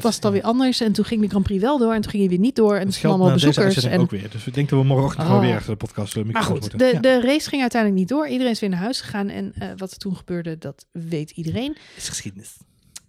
was 0.00 0.14
het 0.14 0.24
alweer 0.24 0.42
anders. 0.42 0.80
En 0.80 0.92
toen 0.92 1.04
ging 1.04 1.20
de 1.20 1.28
Grand 1.28 1.44
Prix 1.44 1.62
wel 1.62 1.78
door. 1.78 1.92
En 1.94 2.00
toen 2.00 2.10
ging 2.10 2.22
hij 2.22 2.30
weer 2.32 2.40
niet 2.40 2.56
door. 2.56 2.74
En 2.76 2.88
toen 2.88 3.10
allemaal 3.10 3.32
bezoekers. 3.32 3.84
En, 3.84 4.00
ook 4.00 4.10
weer. 4.10 4.30
Dus 4.30 4.46
ik 4.46 4.54
denk 4.54 4.68
dat 4.68 4.78
we 4.78 4.84
morgenochtend 4.84 5.26
gewoon 5.26 5.40
Oh. 5.44 5.46
weer 5.50 5.62
de 5.66 5.76
podcast 5.76 6.14
de 6.14 6.24
maar 6.24 6.42
goed, 6.42 6.78
de, 6.78 6.90
ja. 6.92 7.00
de 7.00 7.20
race 7.20 7.48
ging 7.48 7.60
uiteindelijk 7.60 8.00
niet 8.00 8.08
door. 8.08 8.28
Iedereen 8.28 8.52
is 8.52 8.60
weer 8.60 8.70
naar 8.70 8.78
huis 8.78 9.00
gegaan. 9.00 9.28
En 9.28 9.52
eh, 9.58 9.68
wat 9.76 9.90
er 9.90 9.96
toen 9.98 10.16
gebeurde, 10.16 10.58
dat 10.58 10.86
weet 10.92 11.30
iedereen. 11.30 11.76
is 11.96 12.08
geschiedenis. 12.08 12.56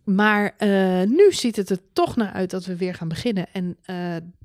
Maar 0.03 0.53
eh, 0.57 0.69
nu 1.07 1.32
ziet 1.32 1.55
het 1.55 1.69
er 1.69 1.80
toch 1.93 2.15
naar 2.15 2.32
uit 2.32 2.49
dat 2.49 2.65
we 2.65 2.76
weer 2.76 2.93
gaan 2.93 3.07
beginnen. 3.07 3.45
En 3.51 3.78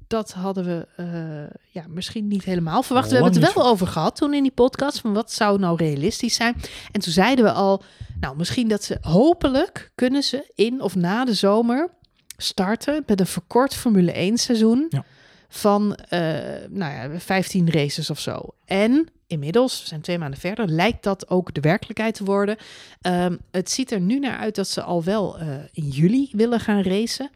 dat 0.07 0.33
hadden 0.33 0.65
we 0.65 0.87
eh, 0.97 1.59
ja, 1.71 1.85
misschien 1.89 2.29
niet 2.29 2.45
helemaal 2.45 2.83
verwacht. 2.83 3.09
We 3.09 3.15
hebben 3.15 3.33
het 3.33 3.43
er 3.49 3.55
wel 3.55 3.67
over 3.67 3.87
gehad 3.87 4.17
toen 4.17 4.35
in 4.35 4.43
die 4.43 4.53
podcast. 4.53 5.01
Van 5.01 5.13
wat 5.13 5.33
zou 5.33 5.59
nou 5.59 5.77
realistisch 5.77 6.35
zijn? 6.35 6.57
En 6.93 7.01
toen 7.01 7.13
zeiden 7.13 7.45
we 7.45 7.53
al, 7.53 7.83
nou 8.21 8.37
misschien 8.37 8.69
dat 8.69 8.85
ze 8.85 8.99
hopelijk 9.01 9.91
kunnen 9.95 10.23
ze 10.23 10.53
in 10.55 10.81
of 10.81 10.95
na 10.95 11.25
de 11.25 11.35
zomer 11.35 11.91
starten 12.37 13.03
met 13.07 13.21
een 13.21 13.27
verkort 13.27 13.75
Formule 13.75 14.13
1 14.13 14.39
seizoen. 14.39 14.87
Ja. 14.89 15.05
Van 15.49 15.95
eh, 15.95 16.21
nou 16.69 16.93
ja, 16.93 17.19
15 17.19 17.71
races 17.71 18.11
of 18.11 18.21
zo. 18.21 18.55
En 18.65 19.09
inmiddels, 19.27 19.81
we 19.83 19.87
zijn 19.89 20.01
twee 20.01 20.19
maanden 20.19 20.41
verder, 20.41 20.69
lijkt 20.69 21.03
dat 21.03 21.31
ook 21.31 21.55
de 21.55 21.61
werkelijkheid 21.61 22.15
te 22.15 22.25
worden. 22.25 22.57
Ehm, 23.01 23.37
het 23.51 23.71
ziet 23.71 23.91
er 23.93 24.01
nu 24.01 24.19
naar 24.19 24.39
uit 24.39 24.55
dat 24.55 24.69
ze 24.69 24.83
al 24.83 25.05
wel 25.05 25.39
eh, 25.39 25.49
in 25.73 25.89
juli 25.89 26.29
willen 26.33 26.61
gaan 26.61 26.83
racen. 26.83 27.31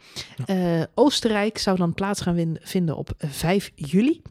Eh, 0.47 0.83
Oostenrijk 0.95 1.59
zou 1.59 1.77
dan 1.77 1.95
plaats 1.95 2.21
gaan 2.21 2.57
vinden 2.63 2.97
op 2.97 3.11
eh, 3.19 3.31
5 3.31 3.71
juli. 3.75 4.23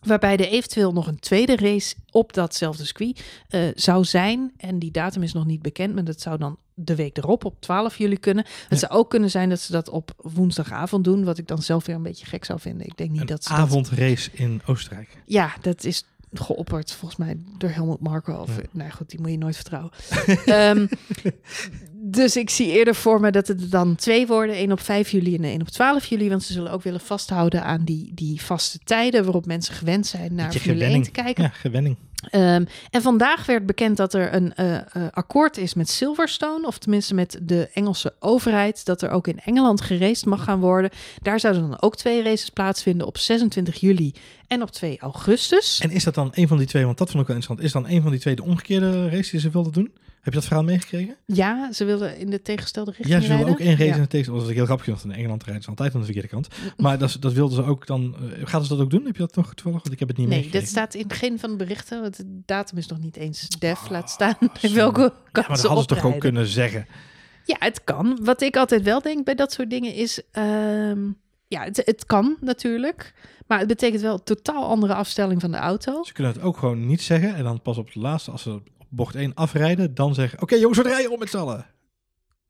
Waarbij 0.00 0.32
er 0.36 0.48
eventueel 0.48 0.92
nog 0.92 1.06
een 1.06 1.18
tweede 1.18 1.56
race 1.56 1.94
op 2.10 2.32
datzelfde 2.32 2.84
circuit 2.84 3.24
eh, 3.48 3.60
zou 3.74 4.04
zijn. 4.04 4.52
En 4.56 4.78
die 4.78 4.90
datum 4.90 5.22
is 5.22 5.32
nog 5.32 5.46
niet 5.46 5.62
bekend, 5.62 5.94
maar 5.94 6.04
dat 6.04 6.20
zou 6.20 6.38
dan 6.38 6.58
de 6.74 6.94
week 6.94 7.16
erop 7.18 7.44
op 7.44 7.60
12 7.60 7.98
juli 7.98 8.18
kunnen. 8.18 8.44
Het 8.68 8.78
zou 8.78 8.92
ook 8.92 9.10
kunnen 9.10 9.30
zijn 9.30 9.48
dat 9.48 9.60
ze 9.60 9.72
dat 9.72 9.88
op 9.88 10.12
woensdagavond 10.16 11.04
doen, 11.04 11.24
wat 11.24 11.38
ik 11.38 11.46
dan 11.48 11.62
zelf 11.62 11.86
weer 11.86 11.96
een 11.96 12.02
beetje 12.02 12.26
gek 12.26 12.44
zou 12.44 12.60
vinden. 12.60 12.86
Ik 12.86 12.96
denk 12.96 13.10
niet 13.10 13.20
Een 13.20 13.26
dat 13.26 13.44
ze 13.44 13.48
dat- 13.48 13.58
avondrace 13.58 14.30
in 14.32 14.60
Oostenrijk. 14.66 15.22
ja, 15.26 15.52
dat 15.60 15.84
is 15.84 16.04
geopperd 16.40 16.92
volgens 16.92 17.20
mij 17.20 17.38
door 17.58 17.70
Helmut 17.70 18.00
Marko. 18.00 18.34
Of, 18.34 18.50
Nou 18.72 18.90
goed, 18.90 19.10
die 19.10 19.20
moet 19.20 19.30
je 19.30 19.38
nooit 19.38 19.56
vertrouwen. 19.56 19.92
Ehm, 20.46 20.86
dus 21.92 22.36
ik 22.36 22.50
zie 22.50 22.70
eerder 22.70 22.94
voor 22.94 23.20
me 23.20 23.30
dat 23.30 23.48
het 23.48 23.70
dan 23.70 23.94
twee 23.94 24.26
worden. 24.26 24.54
één 24.54 24.72
op 24.72 24.80
5 24.80 25.10
juli 25.10 25.34
en 25.34 25.44
één 25.44 25.60
op 25.60 25.68
12 25.68 26.04
juli. 26.04 26.28
Want 26.28 26.42
ze 26.42 26.52
zullen 26.52 26.72
ook 26.72 26.82
willen 26.82 27.00
vasthouden 27.00 27.64
aan 27.64 27.84
die, 27.84 28.10
die 28.14 28.42
vaste 28.42 28.78
tijden... 28.84 29.24
waarop 29.24 29.46
mensen 29.46 29.74
gewend 29.74 30.06
zijn 30.06 30.34
naar 30.34 30.52
Formule 30.52 30.84
1 30.84 31.02
te 31.02 31.10
kijken. 31.10 31.42
Ja, 31.42 31.48
gewenning. 31.48 31.96
Ehm, 32.30 32.64
en 32.90 33.02
vandaag 33.02 33.46
werd 33.46 33.66
bekend 33.66 33.96
dat 33.96 34.14
er 34.14 34.34
een 34.34 34.54
eh, 34.54 34.76
eh, 34.76 34.82
akkoord 35.10 35.56
is 35.56 35.74
met 35.74 35.88
Silverstone, 35.88 36.66
of 36.66 36.78
tenminste 36.78 37.14
met 37.14 37.38
de 37.42 37.68
Engelse 37.72 38.14
overheid, 38.20 38.84
dat 38.84 39.02
er 39.02 39.10
ook 39.10 39.26
in 39.26 39.40
Engeland 39.44 39.80
geraced 39.80 40.26
mag 40.26 40.44
gaan 40.44 40.60
worden. 40.60 40.90
Daar 41.22 41.40
zouden 41.40 41.70
dan 41.70 41.82
ook 41.82 41.96
twee 41.96 42.22
races 42.22 42.50
plaatsvinden 42.50 43.06
op 43.06 43.18
26 43.18 43.80
juli 43.80 44.14
en 44.46 44.62
op 44.62 44.70
2 44.70 44.98
augustus. 45.00 45.80
En 45.80 45.90
is 45.90 46.04
dat 46.04 46.14
dan 46.14 46.30
een 46.34 46.48
van 46.48 46.58
die 46.58 46.66
twee, 46.66 46.84
want 46.84 46.98
dat 46.98 47.10
vond 47.10 47.20
ik 47.22 47.28
wel 47.28 47.36
interessant, 47.36 47.74
is 47.74 47.82
dan 47.82 47.96
een 47.96 48.02
van 48.02 48.10
die 48.10 48.20
twee 48.20 48.36
de 48.36 48.42
omgekeerde 48.42 49.08
race 49.08 49.30
die 49.30 49.40
ze 49.40 49.50
wilden 49.50 49.72
doen? 49.72 49.92
Heb 50.26 50.34
je 50.34 50.40
dat 50.40 50.48
verhaal 50.48 50.64
meegekregen? 50.66 51.16
Ja, 51.26 51.72
ze 51.72 51.84
wilden 51.84 52.18
in 52.18 52.30
de 52.30 52.42
tegengestelde 52.42 52.90
richting 52.90 53.08
Ja, 53.14 53.20
ze 53.22 53.28
wilden 53.28 53.46
rijden. 53.46 53.62
ook 53.62 53.68
één 53.68 53.76
race 53.78 53.88
Ja. 53.90 53.94
in 53.96 54.02
de 54.02 54.08
tegenstelling. 54.08 54.38
Dat 54.42 54.46
was 54.46 54.56
heel 54.56 54.64
grappig, 54.64 54.86
want 54.86 55.04
in 55.04 55.10
Engeland 55.20 55.44
rijden 55.44 55.62
ze 55.62 55.68
altijd 55.68 55.94
aan 55.94 55.98
de 55.98 56.04
verkeerde 56.04 56.28
kant. 56.28 56.48
Maar 56.76 56.98
dat, 56.98 57.16
dat 57.20 57.32
wilden 57.32 57.56
ze 57.56 57.70
ook 57.70 57.86
dan... 57.86 58.14
eh, 58.14 58.46
gaan 58.46 58.62
ze 58.62 58.68
dat 58.68 58.78
ook 58.80 58.90
doen? 58.90 59.04
Heb 59.04 59.16
je 59.16 59.22
dat 59.22 59.36
nog 59.36 59.54
toevallig? 59.54 59.82
Want 59.82 59.92
ik 59.92 59.98
heb 59.98 60.08
het 60.08 60.16
niet 60.16 60.28
Nee, 60.28 60.50
dit 60.50 60.68
staat 60.68 60.94
in 60.94 61.10
geen 61.10 61.38
van 61.38 61.50
de 61.50 61.56
berichten. 61.56 62.00
Want 62.00 62.16
de 62.16 62.40
datum 62.44 62.78
is 62.78 62.86
nog 62.86 62.98
niet 62.98 63.16
eens 63.16 63.48
def. 63.58 63.82
Ah, 63.84 63.90
laat 63.90 64.10
staan 64.10 64.34
in 64.60 64.74
welke 64.74 65.00
Ja, 65.00 65.08
kant 65.08 65.32
maar 65.32 65.44
dat 65.48 65.58
ze 65.60 65.66
hadden 65.66 65.86
ze 65.88 65.94
toch 66.02 66.12
ook 66.12 66.20
kunnen 66.20 66.46
zeggen. 66.46 66.86
Ja, 67.44 67.56
het 67.58 67.84
kan. 67.84 68.18
Wat 68.22 68.40
ik 68.42 68.56
altijd 68.56 68.82
wel 68.82 69.00
denk 69.00 69.24
bij 69.24 69.34
dat 69.34 69.52
soort 69.52 69.70
dingen 69.70 69.94
is... 69.94 70.22
ehm, 70.32 71.00
ja, 71.48 71.62
het, 71.64 71.82
het 71.84 72.06
kan 72.06 72.36
natuurlijk. 72.40 73.14
Maar 73.46 73.58
het 73.58 73.68
betekent 73.68 74.02
wel 74.02 74.12
een 74.14 74.24
totaal 74.24 74.64
andere 74.68 74.94
afstelling 74.94 75.40
van 75.40 75.50
de 75.50 75.56
auto. 75.56 76.02
Ze 76.04 76.12
kunnen 76.12 76.32
het 76.32 76.42
ook 76.42 76.56
gewoon 76.56 76.86
niet 76.86 77.02
zeggen. 77.02 77.34
En 77.34 77.44
dan 77.44 77.62
pas 77.62 77.78
op 77.78 77.92
de 77.92 78.00
laatste, 78.00 78.30
als 78.30 78.42
ze 78.42 78.60
bocht 78.96 79.14
1 79.14 79.34
afrijden, 79.34 79.94
dan 79.94 80.14
zeggen... 80.14 80.42
Oké 80.42 80.54
jongens, 80.54 80.78
we 80.78 80.88
rijden 80.88 81.12
om 81.12 81.18
met 81.18 81.30
z'n 81.30 81.36
allen. 81.36 81.66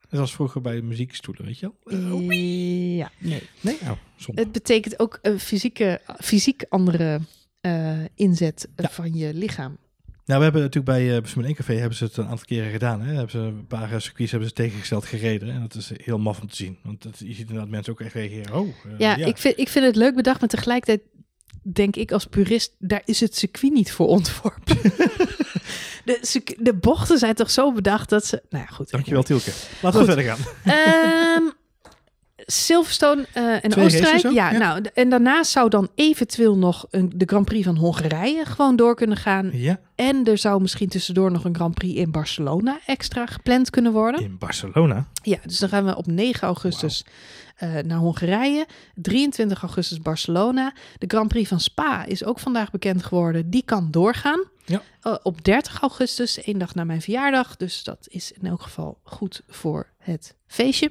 Dat 0.08 0.20
was 0.20 0.34
vroeger 0.34 0.60
bij 0.60 0.80
muziekstoelen, 0.80 1.44
weet 1.44 1.58
je 1.58 1.72
wel? 1.84 1.98
Eh, 2.20 2.96
Ja, 2.96 3.10
nee. 3.18 3.42
nee, 3.60 3.78
zonde. 4.16 4.40
Het 4.40 4.52
betekent 4.52 4.98
ook 4.98 5.18
een 5.22 5.40
fysieke, 5.40 6.00
fysiek 6.20 6.64
andere 6.68 7.20
eh, 7.60 7.98
inzet 8.14 8.68
eh, 8.76 8.84
Ja. 8.84 8.90
van 8.90 9.14
je 9.14 9.34
lichaam. 9.34 9.76
Nou, 10.24 10.38
we 10.38 10.44
hebben 10.44 10.62
natuurlijk 10.62 10.84
bij 10.98 11.16
uh, 11.16 11.24
Formule 11.24 11.46
1 11.46 11.56
Café 11.56 11.74
hebben 11.74 11.98
ze 11.98 12.04
het 12.04 12.16
een 12.16 12.26
aantal 12.26 12.44
keren 12.46 12.70
gedaan. 12.70 13.00
Hè? 13.00 13.12
Hebben 13.12 13.30
ze 13.30 13.38
een 13.38 13.66
paar 13.66 14.00
circuits 14.00 14.30
hebben 14.30 14.48
ze 14.48 14.54
tegengesteld 14.54 15.04
gereden. 15.04 15.50
En 15.50 15.60
dat 15.60 15.74
is 15.74 15.90
heel 16.02 16.18
maf 16.18 16.40
om 16.40 16.48
te 16.48 16.56
zien. 16.56 16.78
Want 16.82 17.02
dat, 17.02 17.18
je 17.18 17.32
ziet 17.34 17.38
inderdaad 17.48 17.68
mensen 17.68 17.92
ook 17.92 18.00
echt 18.00 18.14
reageren. 18.14 18.54
Oh, 18.54 18.68
Ja, 18.98 19.16
Ik, 19.16 19.36
vind, 19.38 19.58
ik 19.58 19.68
vind 19.68 19.84
het 19.84 19.96
leuk 19.96 20.14
bedacht, 20.14 20.40
maar 20.40 20.48
tegelijkertijd 20.48 21.00
denk 21.62 21.96
ik 21.96 22.12
als 22.12 22.26
purist, 22.26 22.74
daar 22.78 23.02
is 23.04 23.20
het 23.20 23.36
circuit 23.36 23.72
niet 23.72 23.92
voor 23.92 24.06
ontworpen. 24.06 24.76
de, 26.06 26.56
de 26.58 26.74
bochten 26.74 27.18
zijn 27.18 27.34
toch 27.34 27.50
zo 27.50 27.72
bedacht 27.72 28.08
dat 28.08 28.24
ze... 28.24 28.42
Nou 28.50 28.64
ja, 28.68 28.74
goed. 28.74 28.90
Dankjewel, 28.90 29.22
Tielke. 29.22 29.50
Laten 29.82 30.00
we 30.00 30.06
verder 30.06 30.24
gaan. 30.24 30.38
Ehm, 30.64 31.42
Silverstone 32.36 33.26
eh, 33.32 33.64
en 33.64 33.70
Twee 33.70 33.84
Oostenrijk. 33.84 34.22
Ja, 34.22 34.50
ja. 34.50 34.58
nou, 34.58 34.84
en 34.94 35.08
daarnaast 35.08 35.50
zou 35.50 35.68
dan 35.68 35.88
eventueel 35.94 36.56
nog 36.56 36.86
een, 36.90 37.12
de 37.14 37.24
Grand 37.24 37.44
Prix 37.44 37.64
van 37.64 37.76
Hongarije 37.76 38.44
gewoon 38.44 38.76
door 38.76 38.94
kunnen 38.94 39.16
gaan. 39.16 39.50
Ja, 39.52 39.80
En 39.94 40.24
er 40.24 40.38
zou 40.38 40.60
misschien 40.60 40.88
tussendoor 40.88 41.30
nog 41.30 41.44
een 41.44 41.54
Grand 41.54 41.74
Prix 41.74 41.98
in 41.98 42.10
Barcelona 42.10 42.78
extra 42.86 43.26
gepland 43.26 43.70
kunnen 43.70 43.92
worden. 43.92 44.20
in 44.22 44.38
Barcelona. 44.38 45.06
Ja, 45.22 45.38
dus 45.44 45.58
dan 45.58 45.68
gaan 45.68 45.84
we 45.84 45.96
op 45.96 46.06
9 46.06 46.46
augustus 46.46 47.04
eh, 47.56 47.74
naar 47.74 47.98
Hongarije. 47.98 48.66
23 48.94 49.62
augustus 49.62 50.00
Barcelona. 50.00 50.72
De 50.98 51.06
Grand 51.08 51.28
Prix 51.28 51.48
van 51.48 51.60
Spa 51.60 52.04
is 52.04 52.24
ook 52.24 52.38
vandaag 52.38 52.70
bekend 52.70 53.04
geworden. 53.04 53.50
Die 53.50 53.62
kan 53.64 53.88
doorgaan. 53.90 54.40
Ja. 54.66 54.82
Eh, 55.00 55.14
op 55.22 55.44
30 55.44 55.80
augustus, 55.80 56.42
één 56.42 56.58
dag 56.58 56.74
na 56.74 56.84
mijn 56.84 57.02
verjaardag. 57.02 57.56
Dus 57.56 57.84
dat 57.84 58.06
is 58.10 58.32
in 58.32 58.46
elk 58.48 58.62
geval 58.62 58.98
goed 59.02 59.40
voor 59.48 59.86
het 59.98 60.34
feestje. 60.46 60.90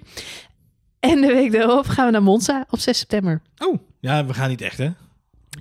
En 1.00 1.22
de 1.22 1.28
week 1.28 1.52
daarop 1.52 1.86
gaan 1.88 2.06
we 2.06 2.12
naar 2.12 2.24
Monza 2.24 2.66
op 2.70 2.80
6 2.80 2.98
september. 2.98 3.42
Oh, 3.58 3.80
ja, 4.00 4.26
we 4.26 4.34
gaan 4.34 4.50
niet 4.50 4.62
echt, 4.62 4.78
hè? 4.78 4.90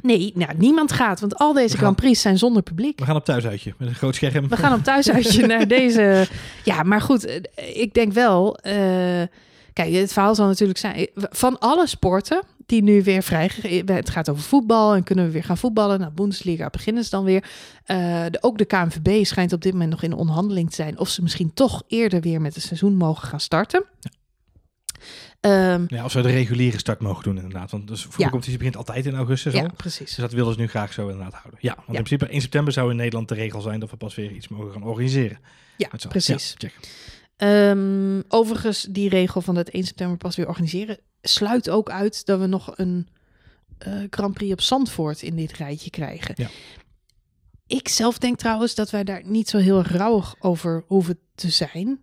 Nee, 0.03 0.33
nou, 0.35 0.53
niemand 0.57 0.93
gaat, 0.93 1.21
want 1.21 1.37
al 1.39 1.53
deze 1.53 1.77
Grand 1.77 1.97
Prix 1.97 2.21
zijn 2.21 2.39
zonder 2.39 2.63
publiek. 2.63 2.99
We 2.99 3.05
gaan 3.05 3.17
op 3.17 3.25
thuisuitje 3.25 3.75
met 3.79 3.89
een 3.89 3.95
groot 3.95 4.15
scherm. 4.15 4.49
We 4.49 4.57
gaan 4.57 4.73
op 4.79 4.83
thuisuitje 4.85 5.47
naar 5.57 5.69
deze. 5.69 6.29
Ja, 6.65 6.83
maar 6.83 7.01
goed, 7.01 7.25
eh, 7.25 7.41
ik 7.81 7.95
denk 7.95 8.13
wel. 8.13 8.57
eh, 8.59 8.75
kijk, 9.73 9.93
het 9.93 10.13
verhaal 10.13 10.35
zal 10.35 10.47
natuurlijk 10.47 10.79
zijn. 10.79 11.09
Van 11.15 11.59
alle 11.59 11.87
sporten 11.87 12.43
die 12.67 12.83
nu 12.83 13.03
weer 13.03 13.23
vrij. 13.23 13.51
Het 13.87 14.11
gaat 14.11 14.29
over 14.29 14.43
voetbal 14.43 14.95
en 14.95 15.03
kunnen 15.03 15.25
we 15.25 15.31
weer 15.31 15.45
gaan 15.45 15.59
voetballen. 15.59 16.01
Nou, 16.01 16.13
Bundesliga 16.13 16.69
beginnen 16.71 17.05
ze 17.05 17.11
dan 17.11 17.25
weer. 17.25 17.45
Eh, 17.85 18.25
de, 18.31 18.39
ook 18.43 18.59
de 18.59 18.65
KNVB 18.65 19.25
schijnt 19.25 19.53
op 19.53 19.63
dit 19.63 19.73
moment 19.73 19.91
nog 19.91 20.03
in 20.03 20.13
onderhandeling 20.13 20.69
te 20.69 20.75
zijn. 20.75 20.99
of 20.99 21.09
ze 21.09 21.23
misschien 21.23 21.55
toch 21.55 21.83
eerder 21.89 22.21
weer 22.21 22.41
met 22.41 22.55
het 22.55 22.65
seizoen 22.65 22.95
mogen 22.97 23.29
gaan 23.29 23.41
starten. 23.41 23.85
Ehm, 25.41 25.85
Ja, 25.89 26.03
als 26.03 26.15
we 26.15 26.21
de 26.23 26.31
reguliere 26.31 26.79
start 26.79 27.01
mogen 27.01 27.23
doen, 27.23 27.37
inderdaad. 27.37 27.71
Want 27.71 27.89
dus 27.89 28.03
voetbalcompetitie 28.03 28.59
begint 28.59 28.77
altijd 28.77 29.07
in 29.07 29.15
augustus 29.15 29.53
ja, 29.53 29.63
al. 29.63 29.71
precies. 29.77 30.07
Dus 30.07 30.17
dat 30.17 30.33
willen 30.33 30.53
ze 30.55 30.61
nu 30.61 30.69
graag 30.69 30.93
zo 30.93 31.09
inderdaad 31.09 31.33
houden. 31.35 31.59
Ja, 31.63 31.75
want 31.75 31.87
Ja. 31.89 31.95
in 31.99 32.03
principe 32.05 32.33
1 32.33 32.41
september 32.41 32.73
zou 32.73 32.91
in 32.91 32.97
Nederland 32.97 33.29
de 33.29 33.35
regel 33.35 33.61
zijn 33.61 33.81
dat 33.81 33.91
we 33.91 33.97
pas 33.97 34.15
weer 34.15 34.31
iets 34.31 34.49
mogen 34.49 34.73
gaan 34.73 34.83
organiseren. 34.83 35.39
Ja, 35.77 35.89
precies. 36.09 36.55
Ja, 36.59 36.69
check. 36.69 36.75
Ehm, 37.37 38.21
overigens, 38.29 38.83
die 38.91 39.09
regel 39.09 39.41
van 39.41 39.57
het 39.57 39.75
1 39.75 39.85
september 39.85 40.17
pas 40.17 40.37
weer 40.37 40.49
organiseren 40.49 40.99
sluit 41.29 41.71
ook 41.71 41.91
uit 41.91 42.27
dat 42.27 42.41
we 42.41 42.47
nog 42.47 42.73
een 42.79 43.09
eh, 43.79 43.93
Grand 44.11 44.35
Prix 44.35 44.53
op 44.53 44.61
Zandvoort 44.61 45.23
in 45.23 45.37
dit 45.37 45.53
rijtje 45.53 45.91
krijgen. 45.91 46.35
Ja. 46.37 46.49
Ik 47.67 47.89
zelf 47.89 48.19
denk 48.19 48.39
trouwens 48.39 48.75
dat 48.75 48.91
wij 48.91 49.05
daar 49.05 49.23
niet 49.25 49.49
zo 49.49 49.59
heel 49.59 49.83
rouwig 49.83 50.35
over 50.39 50.85
hoeven 50.87 51.19
te 51.35 51.51
zijn. 51.51 52.01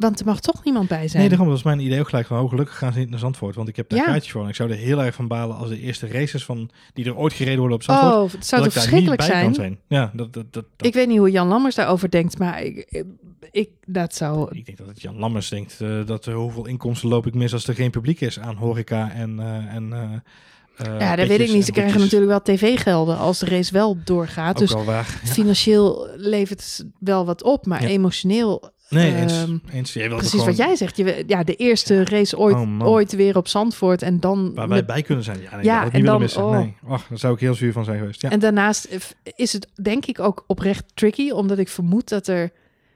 Want 0.00 0.20
er 0.20 0.26
mag 0.26 0.40
toch 0.40 0.64
niemand 0.64 0.88
bij 0.88 1.08
zijn. 1.08 1.20
Nee, 1.20 1.28
daarom 1.30 1.48
was 1.48 1.62
mijn 1.62 1.80
idee 1.80 2.00
ook 2.00 2.08
gelijk 2.08 2.26
van, 2.26 2.40
oh, 2.42 2.48
gelukkig 2.48 2.78
gaan 2.78 2.92
ze 2.92 2.98
niet 2.98 3.10
naar 3.10 3.18
Zandvoort. 3.18 3.54
Want 3.54 3.68
ik 3.68 3.76
heb 3.76 3.88
daar 3.88 3.98
Ja. 3.98 4.04
kaartjes 4.04 4.32
voor. 4.32 4.42
En 4.42 4.48
ik 4.48 4.54
zou 4.54 4.70
er 4.70 4.76
heel 4.76 5.02
erg 5.02 5.14
van 5.14 5.28
balen 5.28 5.56
als 5.56 5.68
de 5.68 5.80
eerste 5.80 6.06
races 6.08 6.44
van, 6.44 6.70
die 6.94 7.04
er 7.04 7.16
ooit 7.16 7.32
gereden 7.32 7.58
worden 7.58 7.76
op 7.76 7.82
Zandvoort. 7.82 8.14
oh, 8.14 8.32
het 8.32 8.46
zou 8.46 8.62
dat 8.62 8.72
toch 8.72 8.82
verschrikkelijk 8.82 9.22
zijn? 9.22 9.78
Ja, 9.88 10.10
dat, 10.14 10.32
dat, 10.32 10.52
dat, 10.52 10.64
dat- 10.76 10.86
Ik 10.86 10.94
weet 10.94 11.08
niet 11.08 11.18
hoe 11.18 11.30
Jan 11.30 11.48
Lammers 11.48 11.74
daarover 11.74 12.10
denkt, 12.10 12.38
maar 12.38 12.62
ik, 12.62 13.02
ik, 13.50 13.70
dat 13.86 14.14
zou... 14.14 14.48
Ik 14.56 14.66
denk 14.66 14.78
dat 14.78 14.86
het 14.86 15.02
Jan 15.02 15.16
Lammers 15.18 15.48
denkt 15.48 15.80
eh, 15.80 16.06
dat 16.06 16.26
eh, 16.26 16.34
hoeveel 16.34 16.66
inkomsten 16.66 17.08
loop 17.08 17.26
ik 17.26 17.34
mis 17.34 17.52
als 17.52 17.66
er 17.68 17.74
geen 17.74 17.90
publiek 17.90 18.20
is 18.20 18.38
aan 18.38 18.56
horeca 18.56 19.10
en... 19.12 19.40
eh 19.40 19.74
en 19.74 19.92
eh, 19.92 20.98
Ja, 20.98 21.16
dat 21.16 21.26
weet 21.28 21.40
ik 21.40 21.52
niet. 21.52 21.62
Ze 21.64 21.68
en 21.72 21.76
krijgen 21.76 22.00
natuurlijk 22.00 22.30
wel 22.30 22.42
tv-gelden 22.42 23.18
als 23.18 23.38
de 23.38 23.46
race 23.46 23.72
wel 23.72 23.96
doorgaat. 24.04 24.54
Ook 24.54 24.58
Dus 24.58 24.72
wel 24.72 24.84
waar. 24.84 25.20
Ja. 25.24 25.30
financieel 25.30 26.08
levert 26.16 26.60
het 26.60 26.86
wel 26.98 27.24
wat 27.24 27.42
op, 27.42 27.66
maar 27.66 27.82
Ja. 27.82 27.88
emotioneel 27.88 28.70
Nee, 28.90 29.14
eens. 29.16 29.32
Ehm, 29.32 29.56
eens. 29.72 29.92
Jij 29.92 30.08
Precies 30.08 30.30
gewoon 30.30 30.46
wat 30.46 30.56
jij 30.56 30.76
zegt. 30.76 30.96
Je, 30.96 31.24
ja, 31.26 31.42
de 31.44 31.54
eerste 31.56 32.04
race 32.04 32.38
ooit, 32.38 32.54
Oh, 32.56 32.86
ooit 32.86 33.12
weer 33.12 33.36
op 33.36 33.48
Zandvoort 33.48 34.02
en 34.02 34.20
dan... 34.20 34.54
Waar 34.54 34.68
wij 34.68 34.76
met- 34.76 34.86
bij 34.86 35.02
kunnen 35.02 35.24
zijn. 35.24 35.40
Ja, 35.42 35.54
nee, 35.56 35.64
Ja, 35.64 35.88
niet 35.92 36.04
dan- 36.04 36.20
missen. 36.20 36.44
oh. 36.44 36.50
Nee, 36.58 36.74
daar 36.88 37.00
zou 37.12 37.34
ik 37.34 37.40
heel 37.40 37.54
zuur 37.54 37.72
van 37.72 37.84
zijn 37.84 37.98
geweest. 37.98 38.22
Ja. 38.22 38.30
En 38.30 38.40
daarnaast 38.40 38.88
is 39.36 39.52
het 39.52 39.68
denk 39.82 40.06
ik 40.06 40.18
ook 40.20 40.44
oprecht 40.46 40.84
tricky, 40.94 41.30
omdat 41.30 41.58
ik 41.58 41.68
vermoed 41.68 42.08
dat 42.08 42.26
er... 42.26 42.50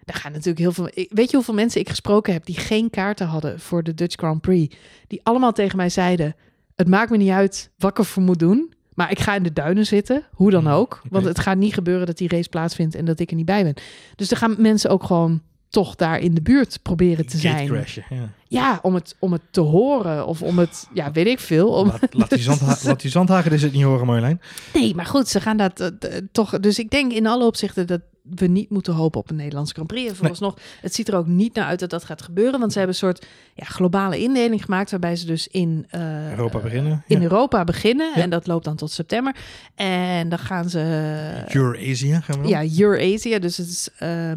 Daar 0.05 0.17
gaan 0.17 0.33
natuurlijk 0.33 0.59
heel 0.59 0.73
veel... 0.73 0.89
Weet 1.09 1.31
je 1.31 1.37
hoeveel 1.37 1.55
mensen 1.55 1.81
ik 1.81 1.89
gesproken 1.89 2.33
heb 2.33 2.45
die 2.47 2.57
geen 2.59 2.91
kaarten 2.91 3.27
hadden 3.27 3.61
voor 3.61 3.83
de 3.83 3.95
Dutch 3.95 4.17
Grand 4.17 4.41
Prix? 4.41 4.77
Die 5.07 5.21
allemaal 5.23 5.53
tegen 5.53 5.77
mij 5.77 5.89
zeiden, 5.89 6.35
het 6.75 6.89
maakt 6.89 7.11
me 7.11 7.17
niet 7.17 7.31
uit 7.31 7.71
wat 7.79 7.91
ik 7.91 7.99
ervoor 7.99 8.23
moet 8.23 8.39
doen, 8.39 8.73
maar 8.95 9.11
ik 9.11 9.19
ga 9.19 9.35
in 9.35 9.43
de 9.43 9.53
duinen 9.53 9.87
zitten, 9.87 10.23
hoe 10.33 10.51
dan 10.51 10.65
Hmm, 10.65 10.73
ook. 10.73 11.03
Want 11.11 11.25
het 11.25 11.39
gaat 11.39 11.57
niet 11.57 11.75
gebeuren 11.75 12.07
dat 12.07 12.19
die 12.19 12.29
race 12.29 12.49
plaatsvindt 12.49 12.95
en 12.95 13.05
dat 13.05 13.21
ik 13.21 13.31
er 13.31 13.37
niet 13.37 13.47
bij 13.47 13.63
ben. 13.63 13.75
Dus 14.17 14.31
er 14.31 14.37
gaan 14.37 14.55
mensen 14.59 14.91
ook 14.91 15.03
gewoon 15.05 15.43
toch 15.75 15.95
daar 15.95 16.19
in 16.21 16.35
de 16.35 16.43
buurt 16.43 16.79
proberen 16.83 17.27
te 17.27 17.39
zijn. 17.39 17.69
Gatecrashen, 17.69 18.05
ja. 18.11 18.29
Ja, 18.55 18.79
om 18.83 18.95
het, 18.95 19.17
om 19.19 19.33
het 19.33 19.43
te 19.51 19.61
horen 19.61 20.27
of 20.27 20.43
om 20.43 20.59
het, 20.59 20.89
ja, 20.93 21.13
weet 21.13 21.27
ik 21.27 21.41
veel. 21.41 21.69
Om... 21.69 21.87
Laat, 21.87 22.15
laat, 22.15 22.31
die 22.31 22.43
zandha 22.43 22.77
laat 22.89 23.01
die 23.01 23.11
zandhagen 23.11 23.51
dus 23.51 23.63
het 23.63 23.73
niet 23.73 23.83
horen, 23.83 24.07
Marjolein. 24.07 24.41
Nee, 24.75 24.95
maar 24.95 25.07
goed, 25.07 25.29
ze 25.29 25.41
gaan 25.41 25.57
dat 25.57 25.81
eh, 25.81 25.87
eh, 25.87 26.25
toch. 26.33 26.61
Dus 26.61 26.79
ik 26.79 26.91
denk 26.91 27.13
in 27.13 27.27
alle 27.27 27.45
opzichten 27.45 27.87
dat 27.87 28.01
we 28.25 28.47
niet 28.47 28.71
moeten 28.71 28.95
hopen 28.95 29.21
op 29.21 29.31
een 29.31 29.37
Nederlandse 29.37 29.75
Grand 29.75 29.89
Prix. 29.89 30.09
En 30.09 30.17
vooralsnog, 30.17 30.57
het 30.81 30.95
ziet 30.95 31.09
er 31.09 31.17
ook 31.17 31.27
niet 31.27 31.55
naar 31.55 31.65
uit 31.65 31.79
dat 31.79 31.91
dat 31.91 32.05
gaat 32.05 32.23
gebeuren. 32.23 32.61
Want 32.61 32.73
ze 32.73 32.79
hebben 32.79 32.97
een 32.97 33.03
soort 33.07 33.27
ja, 33.55 33.65
globale 33.65 34.19
indeling 34.19 34.65
gemaakt, 34.65 34.91
waarbij 34.91 35.17
ze 35.17 35.27
dus 35.27 35.49
in 35.49 35.87
eh, 35.91 36.31
Europa 36.31 36.59
beginnen. 36.59 37.05
in 37.07 37.17
ja. 37.17 37.23
Europa 37.23 37.65
beginnen. 37.65 38.13
Ja. 38.15 38.23
En 38.23 38.31
dat 38.31 38.47
loopt 38.47 38.65
dan 38.65 38.77
tot 38.77 38.91
september. 38.91 39.37
En 39.75 40.29
dan 40.29 40.39
gaan 40.39 40.69
ze. 40.69 41.45
Eurasia 41.49 42.21
gaan 42.21 42.37
we 42.37 42.43
doen. 42.43 42.51
ja, 42.51 42.83
Eurasia. 42.83 43.39
Dus 43.39 43.57
het 43.57 43.69
is. 43.69 43.89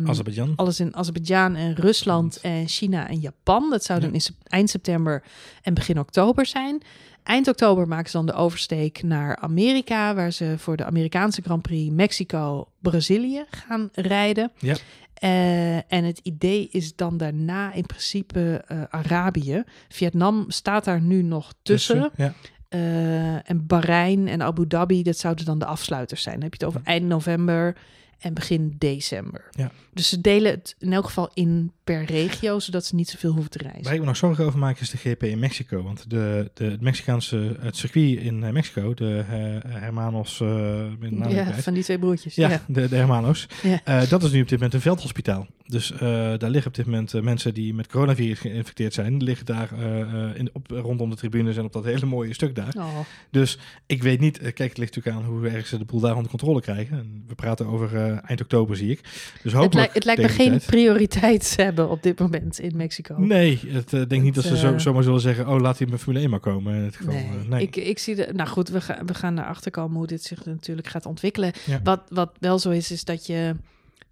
Azerbeidzjan. 0.06 0.54
alles 0.56 0.80
in 0.80 0.96
Azerbeidzjan 0.96 1.56
en 1.56 1.76
Rusland 1.76 2.40
en 2.42 2.68
China 2.68 3.08
en 3.08 3.20
Japan. 3.20 3.70
Dat 3.70 3.84
zou 3.84 4.07
Ja. 4.14 4.20
in 4.28 4.36
eind 4.44 4.70
september 4.70 5.24
en 5.62 5.74
begin 5.74 6.00
oktober 6.00 6.46
zijn. 6.46 6.82
Eind 7.24 7.48
oktober 7.48 7.88
maken 7.88 8.10
ze 8.10 8.18
dan 8.18 8.26
de 8.26 8.34
oversteek 8.34 9.04
naar 9.04 9.38
Amerika, 9.38 10.16
waar 10.16 10.32
ze 10.32 10.56
voor 10.58 10.78
de 10.78 10.86
Amerikaanse 10.86 11.42
Grand 11.42 11.62
Prix 11.62 11.94
Mexico, 11.94 12.68
Brazilië 12.80 13.46
gaan 13.50 13.90
rijden. 13.94 14.52
Ja. 14.58 14.76
Eh, 15.14 15.76
en 15.76 16.04
het 16.04 16.20
idee 16.24 16.68
is 16.72 16.96
dan 16.96 17.18
daarna 17.18 17.74
in 17.74 17.86
principe 17.86 18.64
eh, 18.68 18.82
Arabië. 18.90 19.64
Vietnam 19.90 20.46
staat 20.48 20.86
daar 20.86 21.02
nu 21.02 21.22
nog 21.22 21.54
tussen. 21.62 22.12
Ja. 22.16 22.34
Eh, 22.68 23.50
en 23.50 23.68
Bahrein 23.68 24.28
en 24.28 24.42
Abu 24.42 24.68
Dhabi, 24.68 25.04
dat 25.04 25.18
zouden 25.18 25.46
dan 25.46 25.60
de 25.60 25.66
afsluiters 25.66 26.22
zijn. 26.22 26.36
Dan 26.36 26.44
heb 26.44 26.54
je 26.54 26.66
het 26.66 26.76
over 26.76 26.88
eind 26.88 27.06
november, 27.06 27.78
en 28.20 28.34
begin 28.34 28.76
december. 28.78 29.50
Ja. 29.52 29.72
Dus 29.94 30.10
ze 30.10 30.22
delen 30.22 30.52
het 30.52 30.76
in 30.80 30.94
elk 30.94 31.06
geval 31.06 31.32
in 31.34 31.72
per 31.84 32.04
regio, 32.04 32.60
zodat 32.60 32.86
ze 32.86 32.96
niet 32.96 33.10
zoveel 33.10 33.32
hoeven 33.32 33.52
te 33.52 33.58
reizen. 33.58 33.84
Waar 33.84 33.94
ik 33.94 34.00
me 34.00 34.06
nog 34.06 34.18
zorgen 34.18 34.46
over 34.46 34.60
maak 34.60 34.80
is 34.80 34.90
de 34.90 34.98
GP 34.98 35.24
in 35.24 35.40
Mexico. 35.40 35.84
Want 35.84 36.10
de, 36.10 36.52
de, 36.54 36.66
het 36.66 36.82
Mexicaanse 36.82 37.56
het 37.60 37.76
circuit 37.76 38.20
in 38.20 38.44
eh, 38.44 38.52
Mexico, 38.52 38.94
de 38.94 39.26
eh, 39.30 39.36
Hermanos, 39.82 40.40
naam 40.40 41.30
ja, 41.30 41.54
van 41.54 41.74
die 41.74 41.84
twee 41.84 42.00
broertjes. 42.00 42.36
Ja, 42.36 42.50
Ja. 42.50 42.64
De, 42.68 42.90
de 42.90 42.96
Hermanos. 42.96 43.48
Ja. 43.64 44.06
Dat 44.06 44.24
is 44.24 44.32
nu 44.32 44.42
op 44.42 44.48
dit 44.48 44.58
moment 44.58 44.74
een 44.74 44.82
veldhospitaal. 44.82 45.48
Dus 45.68 45.92
eh, 45.92 46.00
daar 46.38 46.50
liggen 46.50 46.68
op 46.68 46.76
dit 46.76 46.86
moment 46.86 47.14
eh, 47.14 47.22
mensen 47.22 47.54
die 47.54 47.74
met 47.74 47.88
coronavirus 47.88 48.40
geïnfecteerd 48.40 48.94
zijn. 48.94 49.24
Liggen 49.24 49.46
daar 49.46 49.70
eh, 49.72 50.40
in, 50.40 50.50
op, 50.54 50.68
rondom 50.72 51.10
de 51.10 51.16
tribunes 51.16 51.58
en 51.58 51.64
op 51.64 51.74
dat 51.74 51.84
hele 51.84 52.06
mooie 52.06 52.34
stuk 52.34 52.56
daar. 52.56 52.74
Oh. 52.78 53.00
Dus 53.30 53.60
ik 53.86 54.04
weet 54.04 54.20
niet, 54.20 54.38
kijk, 54.38 54.58
het 54.58 54.78
ligt 54.78 54.96
natuurlijk 54.96 55.26
aan 55.26 55.32
hoe 55.32 55.48
erg 55.48 55.68
ze 55.68 55.78
de 55.78 55.86
boel 55.86 56.00
daar 56.00 56.16
onder 56.16 56.30
controle 56.30 56.62
krijgen. 56.62 56.98
En 56.98 57.24
we 57.28 57.36
praten 57.36 57.66
over 57.66 58.16
eind 58.18 58.42
oktober, 58.42 58.78
zie 58.78 58.92
ik. 58.92 59.02
Dus 59.44 59.54
Het, 59.54 59.74
lijkt, 59.74 59.94
het 59.94 60.06
lijkt 60.06 60.22
me 60.22 60.30
geen 60.30 60.50
tijd- 60.50 60.66
prioriteit 60.66 61.54
hebben 61.58 61.90
op 61.90 62.04
dit 62.04 62.20
moment 62.20 62.60
in 62.60 62.78
Mexico. 62.78 63.16
Nee, 63.20 63.60
het 63.68 63.94
eh, 63.94 64.02
denk 64.08 64.24
niet 64.24 64.36
dat 64.36 64.44
ze 64.44 64.58
zo, 64.58 64.78
zomaar 64.78 65.04
zullen 65.04 65.22
zeggen: 65.22 65.48
oh, 65.48 65.60
laat 65.60 65.78
hij 65.78 65.88
met 65.88 66.00
Formule 66.00 66.22
1 66.22 66.30
maar 66.30 66.40
komen. 66.40 66.76
In 66.76 66.84
het 66.84 66.96
geval, 66.96 67.14
Nee, 67.14 67.48
nee. 67.48 67.62
Ik, 67.62 67.76
ik 67.76 68.00
zie 68.00 68.16
de. 68.16 68.30
Nou 68.34 68.50
goed, 68.50 68.70
we, 68.70 68.82
gaan 68.82 69.06
we 69.06 69.14
gaan 69.14 69.34
naar 69.34 69.46
achter 69.46 69.72
komen 69.72 69.98
hoe 69.98 70.08
dit 70.08 70.24
zich 70.24 70.46
natuurlijk 70.46 70.88
gaat 70.88 71.06
ontwikkelen. 71.06 71.52
Ja. 71.66 71.80
Wat, 71.84 72.02
wat 72.10 72.32
wel 72.40 72.60
zo 72.60 72.70
is, 72.70 72.92
is 72.92 73.04
dat 73.04 73.26
je. 73.26 73.56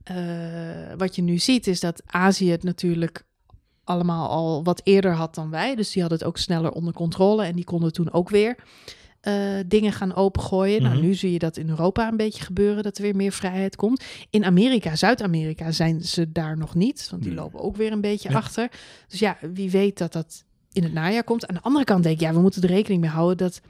Eh, 0.05 0.15
wat 0.97 1.15
je 1.15 1.21
nu 1.21 1.37
ziet, 1.37 1.67
is 1.67 1.79
dat 1.79 2.01
Azië 2.05 2.51
het 2.51 2.63
natuurlijk 2.63 3.23
allemaal 3.83 4.29
al 4.29 4.63
wat 4.63 4.81
eerder 4.83 5.13
had 5.13 5.35
dan 5.35 5.49
wij. 5.49 5.75
Dus 5.75 5.91
die 5.91 6.01
hadden 6.01 6.19
het 6.19 6.27
ook 6.27 6.37
sneller 6.37 6.71
onder 6.71 6.93
controle. 6.93 7.43
En 7.45 7.55
die 7.55 7.63
konden 7.63 7.93
toen 7.93 8.11
ook 8.13 8.29
weer 8.29 8.55
eh, 9.21 9.33
dingen 9.67 9.91
gaan 9.91 10.15
opengooien. 10.15 10.81
Mhm. 10.81 10.91
Nou, 10.91 11.01
nu 11.05 11.13
zie 11.13 11.31
je 11.31 11.39
dat 11.39 11.57
in 11.57 11.69
Europa 11.69 12.07
een 12.07 12.17
beetje 12.17 12.43
gebeuren, 12.43 12.83
dat 12.83 12.97
er 12.97 13.03
weer 13.03 13.15
meer 13.15 13.31
vrijheid 13.31 13.75
komt. 13.75 14.03
In 14.29 14.45
Amerika, 14.45 14.95
Zuid-Amerika, 14.95 15.71
zijn 15.71 16.01
ze 16.03 16.31
daar 16.31 16.57
nog 16.57 16.75
niet. 16.75 17.07
Want 17.09 17.21
die 17.23 17.31
Nee. 17.31 17.41
lopen 17.41 17.59
ook 17.59 17.75
weer 17.75 17.91
een 17.91 18.01
beetje 18.01 18.29
Ja. 18.29 18.35
achter. 18.35 18.71
Dus 19.07 19.19
ja, 19.19 19.37
wie 19.53 19.71
weet 19.71 19.97
dat 19.97 20.13
dat 20.13 20.43
in 20.71 20.83
het 20.83 20.93
najaar 20.93 21.23
komt. 21.23 21.47
Aan 21.47 21.55
de 21.55 21.61
andere 21.61 21.85
kant 21.85 22.03
denk 22.03 22.15
ik, 22.15 22.21
ja, 22.21 22.33
we 22.33 22.39
moeten 22.39 22.61
er 22.61 22.69
rekening 22.69 23.01
mee 23.01 23.09
houden 23.09 23.37
dat, 23.37 23.61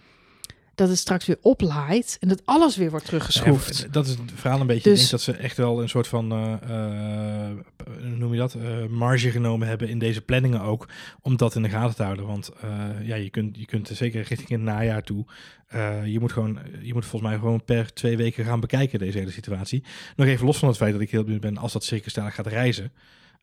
dat 0.76 0.90
het 0.90 0.98
straks 0.98 1.26
weer 1.26 1.38
oplaait 1.42 2.18
en 2.20 2.28
dat 2.28 2.42
alles 2.46 2.76
weer 2.76 2.90
wordt 2.90 3.06
teruggeschroefd. 3.06 3.78
Ja, 3.78 3.88
dat 3.92 4.06
is 4.06 4.12
het 4.12 4.20
verhaal 4.36 4.60
een 4.62 4.68
beetje. 4.68 4.90
Dus- 4.90 4.92
Ik 5.04 5.10
denk 5.10 5.12
dat 5.12 5.22
ze 5.22 5.34
echt 5.44 5.58
wel 5.58 5.82
een 5.82 5.90
soort 5.90 6.08
van, 6.08 6.32
hoe 6.32 8.16
noem 8.18 8.32
je 8.32 8.38
dat, 8.38 8.54
Eh, 8.54 8.86
marge 8.90 9.32
genomen 9.32 9.68
hebben 9.68 9.90
in 9.90 10.00
deze 10.00 10.22
planningen 10.22 10.62
ook, 10.62 10.88
om 11.22 11.38
dat 11.38 11.56
in 11.56 11.62
de 11.62 11.70
gaten 11.70 11.96
te 11.96 12.04
houden. 12.04 12.26
Want 12.26 12.52
ja, 13.04 13.16
je 13.16 13.30
kunt, 13.30 13.58
je 13.58 13.66
kunt 13.66 13.90
zeker 13.94 14.20
richting 14.22 14.50
het 14.50 14.62
najaar 14.62 15.04
toe, 15.04 15.26
je 16.06 16.18
moet 16.20 16.32
gewoon, 16.32 16.60
je 16.82 16.94
moet 16.94 17.06
volgens 17.06 17.32
mij 17.32 17.40
gewoon 17.40 17.64
per 17.64 17.94
twee 17.94 18.18
weken 18.18 18.46
gaan 18.46 18.60
bekijken 18.60 19.00
deze 19.00 19.18
hele 19.18 19.32
situatie. 19.32 19.84
Nog 20.16 20.28
even 20.28 20.46
los 20.46 20.58
van 20.58 20.68
het 20.68 20.78
feit 20.78 20.92
dat 20.94 21.02
ik 21.02 21.12
heel 21.12 21.24
benieuwd 21.24 21.42
ben 21.42 21.58
als 21.58 21.74
dat 21.74 21.84
circus 21.84 22.14
daar 22.14 22.32
gaat 22.32 22.48
reizen. 22.48 22.92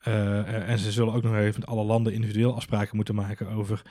Eh, 0.03 0.39
eh, 0.39 0.69
en 0.69 0.79
ze 0.79 0.93
zullen 0.93 1.15
ook 1.15 1.23
nog 1.23 1.37
even 1.37 1.61
met 1.61 1.69
alle 1.69 1.85
landen 1.85 2.13
individueel 2.13 2.55
afspraken 2.55 2.97
moeten 2.97 3.15
maken 3.15 3.49
over. 3.49 3.83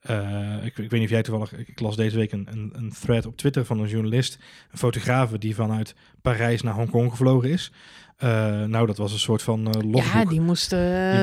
eh, 0.00 0.56
ik, 0.64 0.78
ik 0.78 0.90
weet 0.90 0.92
niet 0.92 1.02
of 1.02 1.10
jij 1.10 1.22
toevallig. 1.22 1.52
Ik, 1.52 1.80
las 1.80 1.96
deze 1.96 2.16
week 2.16 2.32
een, 2.32 2.46
een, 2.50 2.70
een 2.74 2.92
thread 3.00 3.26
op 3.26 3.36
Twitter 3.36 3.64
van 3.64 3.80
een 3.80 3.88
journalist, 3.88 4.38
een 4.70 4.78
fotograaf 4.78 5.30
die 5.30 5.54
vanuit 5.54 5.94
Parijs 6.22 6.62
naar 6.62 6.74
Hongkong 6.74 7.10
gevlogen 7.10 7.50
is. 7.50 7.72
Eh, 8.20 8.64
nou, 8.64 8.86
dat 8.86 8.96
was 8.96 9.12
een 9.12 9.18
soort 9.18 9.42
van 9.42 9.62
logboek. 9.62 10.02
ja, 10.12 10.24
die 10.24 10.40
moesten, 10.40 10.78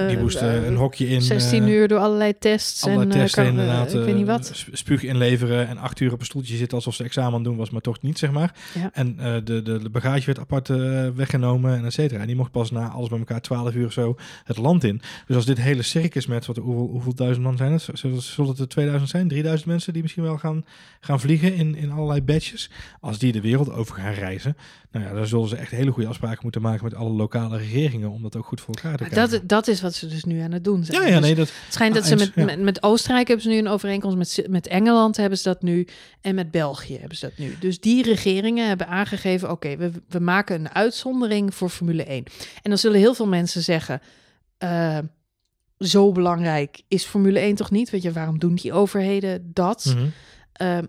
die, 0.07 0.39
eh, 0.39 0.65
een 0.65 0.75
hokje 0.75 1.07
in. 1.07 1.21
16 1.21 1.63
eh, 1.63 1.69
uur 1.69 1.87
door 1.87 1.99
allerlei 1.99 2.37
tests. 2.39 2.83
Allerlei 2.83 3.09
en, 3.11 3.17
testen 3.17 3.45
inderdaad. 3.45 3.93
ik 3.93 4.03
weet 4.03 4.15
niet 4.15 4.25
wat. 4.25 4.51
sp- 4.53 4.69
Spuug 4.71 5.03
inleveren 5.03 5.67
en 5.67 5.77
acht 5.77 5.99
uur 5.99 6.13
op 6.13 6.19
een 6.19 6.25
stoeltje 6.25 6.55
zitten 6.55 6.77
alsof 6.77 6.93
ze 6.93 7.03
examen 7.03 7.33
aan 7.33 7.43
doen 7.43 7.55
was, 7.57 7.69
maar 7.69 7.81
toch 7.81 8.01
niet, 8.01 8.17
zeg 8.17 8.31
maar. 8.31 8.55
Ja. 8.73 8.89
En 8.93 9.15
de, 9.43 9.61
de, 9.63 9.79
de 9.79 9.89
bagage 9.89 10.25
werd 10.25 10.39
apart 10.39 10.67
weggenomen 11.15 11.77
en 11.77 11.85
et 11.85 11.93
cetera. 11.93 12.21
En 12.21 12.27
die 12.27 12.35
mocht 12.35 12.51
pas 12.51 12.71
na 12.71 12.89
alles 12.89 13.09
bij 13.09 13.17
elkaar 13.17 13.41
12 13.41 13.73
uur 13.73 13.85
of 13.85 13.91
zo 13.93 14.15
het 14.43 14.57
land 14.57 14.83
in. 14.83 15.01
Dus 15.27 15.35
als 15.35 15.45
dit 15.45 15.57
hele 15.57 15.81
circus 15.81 16.27
met, 16.27 16.45
wat, 16.45 16.57
hoeveel, 16.57 16.87
hoeveel 16.91 17.13
duizend 17.15 17.45
man 17.45 17.57
zijn 17.57 17.71
het? 17.71 17.87
Zullen, 17.93 18.21
zullen 18.21 18.49
het 18.49 18.59
er 18.59 18.67
2000 18.67 19.09
zijn? 19.09 19.27
3000 19.27 19.69
mensen 19.69 19.93
die 19.93 20.01
misschien 20.01 20.23
wel 20.23 20.37
gaan, 20.37 20.65
gaan 20.99 21.19
vliegen 21.19 21.53
in, 21.53 21.75
in 21.75 21.91
allerlei 21.91 22.21
badges? 22.21 22.69
Als 22.99 23.19
die 23.19 23.31
de 23.31 23.41
wereld 23.41 23.71
over 23.71 23.95
gaan 23.95 24.13
reizen, 24.13 24.57
nou 24.91 25.05
ja, 25.05 25.13
dan 25.13 25.27
zullen 25.27 25.47
ze 25.49 25.55
echt 25.55 25.71
hele 25.71 25.91
goede 25.91 26.09
afspraken 26.09 26.39
moeten 26.41 26.61
maken 26.61 26.83
met 26.89 26.95
alle 26.95 27.09
lokale 27.09 27.57
regeringen 27.57 28.09
om 28.09 28.21
dat 28.21 28.35
ook 28.35 28.45
goed 28.45 28.61
voor 28.61 28.75
elkaar 28.75 28.97
te 28.97 29.03
krijgen. 29.03 29.31
dat, 29.31 29.49
dat 29.49 29.67
is 29.67 29.81
wat 29.81 29.93
ze 29.93 30.07
dus 30.07 30.23
nu 30.23 30.39
aan 30.39 30.51
het 30.51 30.63
doen 30.63 30.83
zijn. 30.83 31.01
ja, 31.01 31.07
ja, 31.07 31.13
Dus 31.13 31.25
nee, 31.25 31.35
dat, 31.35 31.47
Het 31.65 31.73
schijnt 31.73 31.93
dat 31.93 32.03
Ah, 32.03 32.09
ze 32.09 32.15
eens, 32.15 32.25
met, 32.25 32.33
ja. 32.35 32.45
met, 32.45 32.59
met 32.59 32.83
Oostenrijk 32.83 33.27
hebben 33.27 33.45
ze 33.45 33.51
nu 33.51 33.57
een 33.57 33.67
overeenkomst, 33.67 34.17
met, 34.17 34.47
met 34.49 34.67
Engeland 34.67 35.17
hebben 35.17 35.37
ze 35.37 35.43
dat 35.43 35.61
nu 35.61 35.87
en 36.21 36.35
met 36.35 36.51
België 36.51 36.97
hebben 36.97 37.17
ze 37.17 37.25
dat 37.25 37.37
nu. 37.37 37.55
Dus 37.59 37.79
die 37.79 38.03
regeringen 38.03 38.67
hebben 38.67 38.87
aangegeven, 38.87 39.51
oké, 39.51 39.77
we, 39.77 39.91
we 40.09 40.19
maken 40.19 40.59
een 40.59 40.69
uitzondering 40.73 41.55
voor 41.55 41.69
Formule 41.69 42.03
1. 42.03 42.23
En 42.61 42.69
dan 42.69 42.77
zullen 42.77 42.99
heel 42.99 43.13
veel 43.13 43.27
mensen 43.27 43.61
zeggen, 43.61 44.01
eh, 44.57 44.97
zo 45.79 46.11
belangrijk 46.11 46.81
is 46.87 47.03
Formule 47.05 47.39
1 47.39 47.55
toch 47.55 47.71
niet? 47.71 47.89
Weet 47.89 48.01
je, 48.01 48.11
waarom 48.11 48.39
doen 48.39 48.55
die 48.55 48.73
overheden 48.73 49.51
dat? 49.53 49.85
Mhm. 49.95 50.07
Ehm, 50.53 50.83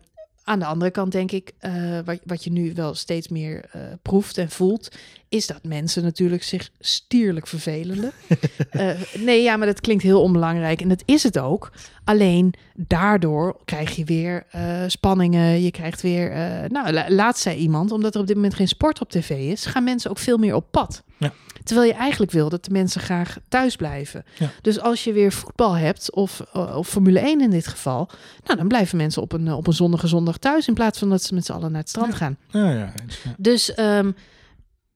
aan 0.45 0.59
de 0.59 0.65
andere 0.65 0.91
kant 0.91 1.13
denk 1.13 1.31
ik, 1.33 1.53
eh, 1.59 1.99
wat, 2.05 2.19
wat 2.25 2.45
je 2.45 2.51
nu 2.51 2.73
wel 2.75 2.95
steeds 2.95 3.29
meer 3.29 3.65
eh, 3.73 3.81
proeft 4.03 4.39
en 4.39 4.51
voelt, 4.51 4.97
is 5.29 5.47
dat 5.47 5.65
mensen 5.65 6.03
natuurlijk 6.03 6.43
zich 6.43 6.71
stierlijk 6.81 7.47
vervelenden. 7.47 8.13
Eh, 8.71 8.91
nee, 9.19 9.43
ja, 9.43 9.57
maar 9.57 9.67
dat 9.67 9.81
klinkt 9.81 10.03
heel 10.03 10.23
onbelangrijk 10.23 10.81
en 10.81 10.89
dat 10.89 11.03
is 11.05 11.23
het 11.23 11.39
ook. 11.39 11.71
Alleen 12.05 12.55
daardoor 12.75 13.57
krijg 13.65 13.97
je 13.97 14.05
weer 14.05 14.45
eh, 14.51 14.83
spanningen, 14.87 15.63
je 15.63 15.71
krijgt 15.71 16.03
weer, 16.03 16.31
eh, 16.33 16.69
nou, 16.69 16.93
la- 16.93 17.11
laatst 17.11 17.43
zei 17.43 17.57
iemand, 17.57 17.93
omdat 17.93 18.15
er 18.15 18.21
op 18.21 18.27
dit 18.27 18.37
moment 18.37 18.55
geen 18.55 18.69
sport 18.69 19.01
op 19.01 19.11
tv 19.11 19.31
is, 19.31 19.67
gaan 19.67 19.85
mensen 19.85 20.11
ook 20.11 20.19
veel 20.19 20.37
meer 20.39 20.55
op 20.55 20.65
pad. 20.71 21.03
Ja. 21.17 21.33
Terwijl 21.65 21.89
je 21.89 21.95
eigenlijk 21.95 22.31
wil 22.33 22.49
dat 22.49 22.65
de 22.65 22.71
mensen 22.71 23.01
graag 23.01 23.39
thuis 23.49 23.77
blijven. 23.77 24.25
Ja. 24.39 24.51
Dus 24.63 24.81
als 24.81 25.05
je 25.05 25.13
weer 25.13 25.33
voetbal 25.33 25.77
hebt, 25.77 26.13
of, 26.13 26.41
of 26.53 26.89
Formule 26.89 27.19
1 27.21 27.41
in 27.41 27.51
dit 27.51 27.67
geval, 27.67 28.09
nou, 28.45 28.57
dan 28.59 28.69
blijven 28.69 28.97
mensen 28.97 29.23
op 29.23 29.33
een, 29.33 29.53
op 29.53 29.67
een 29.67 29.73
zonnige 29.73 30.07
zondag 30.07 30.39
thuis 30.39 30.69
in 30.69 30.75
plaats 30.75 30.99
van 30.99 31.09
dat 31.09 31.23
ze 31.23 31.35
met 31.35 31.45
z'n 31.47 31.53
allen 31.53 31.71
naar 31.73 31.81
het 31.81 31.89
strand 31.89 32.11
Ja. 32.13 32.17
gaan. 32.19 32.37
Ja, 32.51 32.71
ja, 32.71 32.93
eens, 33.03 33.23
ja. 33.25 33.35
Dus 33.39 33.75
ehm, 33.75 34.11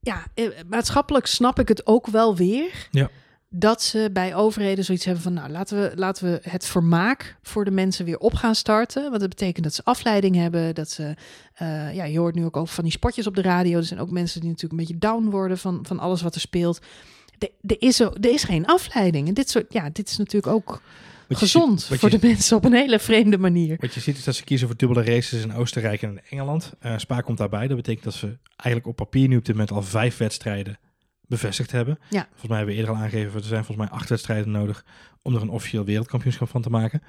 ja, 0.02 0.26
eh, 0.34 0.48
maatschappelijk 0.68 1.26
snap 1.26 1.58
ik 1.58 1.68
het 1.68 1.86
ook 1.86 2.06
wel 2.06 2.36
weer. 2.36 2.88
Ja. 2.90 3.10
Dat 3.48 3.82
ze 3.82 4.10
bij 4.12 4.34
overheden 4.34 4.84
zoiets 4.84 5.04
hebben 5.04 5.22
van, 5.22 5.32
nou 5.32 5.50
laten 5.50 5.80
we, 5.80 5.92
laten 5.94 6.30
we 6.30 6.40
het 6.50 6.66
vermaak 6.66 7.36
voor 7.42 7.64
de 7.64 7.70
mensen 7.70 8.04
weer 8.04 8.18
op 8.18 8.34
gaan 8.34 8.54
starten. 8.54 9.02
Want 9.02 9.20
dat 9.20 9.28
betekent 9.28 9.64
dat 9.64 9.74
ze 9.74 9.84
afleiding 9.84 10.36
hebben. 10.36 10.74
Dat 10.74 10.90
ze, 10.90 11.14
eh, 11.54 11.94
ja, 11.94 12.04
je 12.04 12.18
hoort 12.18 12.34
nu 12.34 12.44
ook 12.44 12.56
over 12.56 12.74
van 12.74 12.84
die 12.84 12.92
spotjes 12.92 13.26
op 13.26 13.34
de 13.34 13.42
radio. 13.42 13.78
Er 13.78 13.84
zijn 13.84 14.00
ook 14.00 14.10
mensen 14.10 14.40
die 14.40 14.50
natuurlijk 14.50 14.80
een 14.80 14.86
beetje 14.86 15.08
down 15.08 15.30
worden 15.30 15.58
van, 15.58 15.78
van 15.86 15.98
alles 15.98 16.22
wat 16.22 16.34
er 16.34 16.40
speelt. 16.40 16.80
Er, 17.38 17.76
is, 17.78 18.00
er 18.00 18.28
is 18.30 18.44
geen 18.44 18.66
afleiding. 18.66 19.28
En 19.28 19.34
dit, 19.34 19.50
soort, 19.50 19.72
ja, 19.72 19.90
dit 19.92 20.08
is 20.08 20.16
natuurlijk 20.16 20.52
ook 20.52 20.80
Wat 21.32 21.42
gezond 21.42 21.82
ziet- 21.82 21.98
voor 21.98 22.10
je- 22.10 22.18
de 22.18 22.26
mensen 22.26 22.56
op 22.56 22.64
een 22.64 22.72
hele 22.72 22.98
vreemde 22.98 23.38
manier. 23.38 23.76
Wat 23.80 23.94
je 23.94 24.00
ziet 24.00 24.16
is 24.16 24.24
dat 24.24 24.34
ze 24.34 24.44
kiezen 24.44 24.66
voor 24.68 24.76
dubbele 24.76 25.02
races 25.04 25.42
in 25.42 25.54
Oostenrijk 25.54 26.02
en 26.02 26.10
in 26.10 26.20
Engeland. 26.30 26.72
Eh 26.80 26.98
Spa 26.98 27.20
komt 27.20 27.38
daarbij. 27.38 27.66
Dat 27.66 27.76
betekent 27.76 28.04
dat 28.04 28.14
ze 28.14 28.38
eigenlijk 28.56 28.86
op 28.86 28.96
papier 28.96 29.28
nu 29.28 29.36
op 29.36 29.44
dit 29.44 29.54
moment 29.54 29.72
al 29.72 29.82
vijf 29.82 30.16
wedstrijden 30.16 30.78
bevestigd 31.26 31.70
hebben. 31.70 31.98
Ja. 32.10 32.26
Volgens 32.28 32.48
mij 32.48 32.56
hebben 32.56 32.74
we 32.74 32.80
eerder 32.80 32.94
al 32.96 33.00
aangegeven, 33.02 33.34
er 33.40 33.44
zijn 33.46 33.64
volgens 33.64 33.88
mij 33.88 33.98
acht 33.98 34.08
wedstrijden 34.08 34.50
nodig 34.50 34.84
om 35.22 35.34
er 35.34 35.42
een 35.42 35.48
officieel 35.48 35.84
wereldkampioenschap 35.84 36.48
van 36.48 36.62
te 36.62 36.70
maken. 36.70 37.02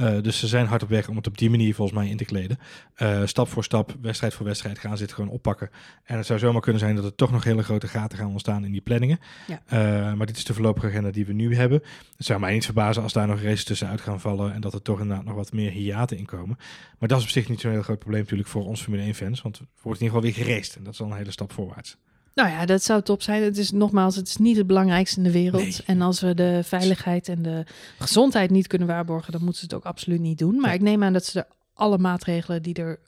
Eh, 0.00 0.22
dus 0.22 0.38
ze 0.38 0.46
zijn 0.46 0.66
hard 0.66 0.82
op 0.82 0.88
weg 0.88 1.08
om 1.08 1.16
het 1.16 1.26
op 1.26 1.38
die 1.38 1.50
manier 1.50 1.74
volgens 1.74 1.98
mij 1.98 2.08
in 2.08 2.16
te 2.16 2.24
kleden. 2.24 2.58
Eh, 2.94 3.22
stap 3.24 3.48
voor 3.48 3.64
stap, 3.64 3.96
wedstrijd 4.00 4.34
voor 4.34 4.46
wedstrijd 4.46 4.78
gaan 4.78 4.96
ze 4.96 5.02
dit 5.02 5.12
gewoon 5.12 5.30
oppakken. 5.30 5.70
En 6.04 6.16
het 6.16 6.26
zou 6.26 6.38
zomaar 6.38 6.60
kunnen 6.60 6.80
zijn 6.80 6.96
dat 6.96 7.04
er 7.04 7.14
toch 7.14 7.30
nog 7.30 7.44
hele 7.44 7.62
grote 7.62 7.88
gaten 7.88 8.18
gaan 8.18 8.30
ontstaan 8.30 8.64
in 8.64 8.72
die 8.72 8.80
planningen. 8.80 9.18
Ja. 9.46 9.62
Eh, 9.66 10.14
maar 10.14 10.26
dit 10.26 10.36
is 10.36 10.44
de 10.44 10.54
voorlopige 10.54 10.86
agenda 10.86 11.10
die 11.10 11.26
we 11.26 11.32
nu 11.32 11.56
hebben. 11.56 11.82
Het 12.16 12.26
zou 12.26 12.40
mij 12.40 12.52
niet 12.52 12.64
verbazen 12.64 13.02
als 13.02 13.12
daar 13.12 13.26
nog 13.26 13.42
races 13.42 13.64
tussenuit 13.64 14.00
gaan 14.00 14.20
vallen 14.20 14.52
en 14.52 14.60
dat 14.60 14.74
er 14.74 14.82
toch 14.82 15.00
inderdaad 15.00 15.24
nog 15.24 15.34
wat 15.34 15.52
meer 15.52 15.70
hiaten 15.70 16.16
in 16.16 16.26
komen. 16.26 16.56
Maar 16.98 17.08
dat 17.08 17.18
is 17.18 17.24
op 17.24 17.30
zich 17.30 17.48
niet 17.48 17.60
zo'n 17.60 17.70
heel 17.70 17.82
groot 17.82 17.98
probleem 17.98 18.20
natuurlijk 18.20 18.48
voor 18.48 18.66
ons 18.66 18.82
Formule 18.82 19.02
1 19.02 19.14
fans, 19.14 19.42
want 19.42 19.58
er 19.58 19.66
wordt 19.82 20.00
in 20.00 20.06
ieder 20.06 20.20
geval 20.20 20.34
weer 20.34 20.46
geraced 20.46 20.76
en 20.76 20.84
dat 20.84 20.92
is 20.92 21.00
al 21.00 21.10
een 21.10 21.16
hele 21.16 21.30
stap 21.30 21.52
voorwaarts. 21.52 21.96
Nou 22.34 22.48
ja, 22.50 22.66
dat 22.66 22.82
zou 22.82 23.02
top 23.02 23.22
zijn. 23.22 23.42
Het 23.42 23.58
is 23.58 23.70
nogmaals, 23.70 24.16
het 24.16 24.28
is 24.28 24.36
niet 24.36 24.56
het 24.56 24.66
belangrijkste 24.66 25.16
in 25.16 25.22
de 25.22 25.30
wereld. 25.32 25.62
Nee. 25.62 25.76
En 25.86 26.00
als 26.02 26.20
we 26.20 26.34
de 26.34 26.60
veiligheid 26.64 27.28
en 27.28 27.42
de 27.42 27.64
gezondheid 27.98 28.50
niet 28.50 28.66
kunnen 28.66 28.88
waarborgen, 28.88 29.32
dan 29.32 29.40
moeten 29.40 29.58
ze 29.60 29.64
het 29.66 29.74
ook 29.74 29.84
absoluut 29.84 30.20
niet 30.20 30.38
doen. 30.38 30.54
Maar 30.60 30.68
Ja. 30.70 30.74
ik 30.76 30.80
neem 30.82 31.02
aan 31.04 31.12
dat 31.12 31.24
ze 31.24 31.38
er 31.38 31.46
alle 31.74 31.98
maatregelen 31.98 32.62
die 32.62 32.74
er 32.74 32.98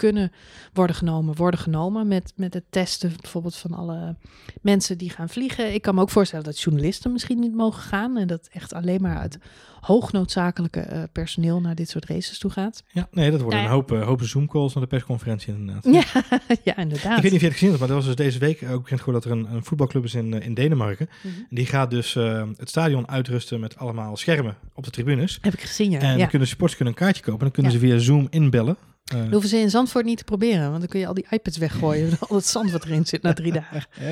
kunnen 0.00 0.32
worden 0.72 0.96
genomen, 0.96 1.36
worden 1.36 1.60
genomen. 1.60 2.08
Met, 2.08 2.32
met 2.36 2.54
het 2.54 2.64
testen 2.70 3.12
bijvoorbeeld 3.20 3.56
van 3.56 3.72
alle 3.72 4.16
mensen 4.60 4.98
die 4.98 5.10
gaan 5.10 5.28
vliegen. 5.28 5.74
Ik 5.74 5.82
kan 5.82 5.94
me 5.94 6.00
ook 6.00 6.10
voorstellen 6.10 6.44
dat 6.44 6.60
journalisten 6.60 7.12
misschien 7.12 7.38
niet 7.38 7.54
mogen 7.54 7.82
gaan. 7.82 8.16
En 8.16 8.26
dat 8.26 8.48
echt 8.52 8.72
alleen 8.72 9.02
maar 9.02 9.22
het 9.22 9.38
hoognoodzakelijke 9.80 10.80
eh, 10.80 11.02
personeel 11.12 11.60
naar 11.60 11.74
dit 11.74 11.88
soort 11.88 12.04
races 12.04 12.38
toe 12.38 12.50
gaat. 12.50 12.82
Ja, 12.92 13.08
nee, 13.10 13.30
dat 13.30 13.40
worden 13.40 13.58
Nou 13.58 13.70
een 13.70 13.76
hoop, 13.76 13.92
eh, 13.92 14.06
hoop 14.06 14.22
Zoom-calls 14.22 14.74
naar 14.74 14.82
de 14.82 14.88
persconferentie 14.88 15.54
inderdaad. 15.54 15.84
Ja, 15.84 16.22
ja 16.72 16.76
inderdaad. 16.76 17.16
Ik 17.16 17.22
weet 17.22 17.32
niet 17.32 17.32
of 17.32 17.40
je 17.40 17.46
het 17.46 17.52
gezien 17.52 17.68
hebt, 17.68 17.80
maar 17.80 17.88
er 17.88 17.94
was 17.94 18.04
dus 18.04 18.14
deze 18.14 18.38
week 18.38 18.62
ook 18.62 18.82
bekend 18.82 19.00
geworden 19.00 19.22
dat 19.22 19.30
er 19.30 19.38
een, 19.38 19.54
een 19.54 19.64
voetbalclub 19.64 20.04
is 20.04 20.14
in, 20.14 20.34
eh, 20.34 20.46
in 20.46 20.54
Denemarken. 20.54 21.08
Mhm. 21.22 21.34
En 21.36 21.56
die 21.56 21.66
gaat 21.66 21.90
dus 21.90 22.16
eh, 22.16 22.48
het 22.56 22.68
stadion 22.68 23.08
uitrusten 23.08 23.60
met 23.60 23.76
allemaal 23.76 24.16
schermen 24.16 24.56
op 24.74 24.84
de 24.84 24.90
tribunes. 24.90 25.38
Heb 25.40 25.52
ik 25.52 25.60
gezien, 25.60 25.90
ja. 25.90 26.00
En 26.00 26.18
ja. 26.18 26.26
kunnen 26.26 26.48
supporters 26.48 26.78
kunnen 26.78 26.94
een 26.94 27.00
kaartje 27.04 27.22
kopen. 27.22 27.38
En 27.38 27.44
dan 27.44 27.54
kunnen 27.54 27.72
Ja. 27.72 27.78
ze 27.78 27.86
via 27.86 27.98
Zoom 27.98 28.26
inbellen. 28.30 28.76
Dat 29.18 29.30
hoeven 29.30 29.48
ze 29.48 29.56
in 29.56 29.70
Zandvoort 29.70 30.04
niet 30.04 30.18
te 30.18 30.24
proberen, 30.24 30.68
want 30.68 30.78
dan 30.80 30.88
kun 30.88 31.00
je 31.00 31.06
al 31.06 31.14
die 31.14 31.26
iPads 31.30 31.58
weggooien. 31.58 32.10
al 32.28 32.36
het 32.36 32.46
zand 32.46 32.70
wat 32.70 32.84
erin 32.84 33.06
zit 33.06 33.22
na 33.22 33.32
drie 33.32 33.52
dagen. 33.52 33.84
eh, 34.00 34.06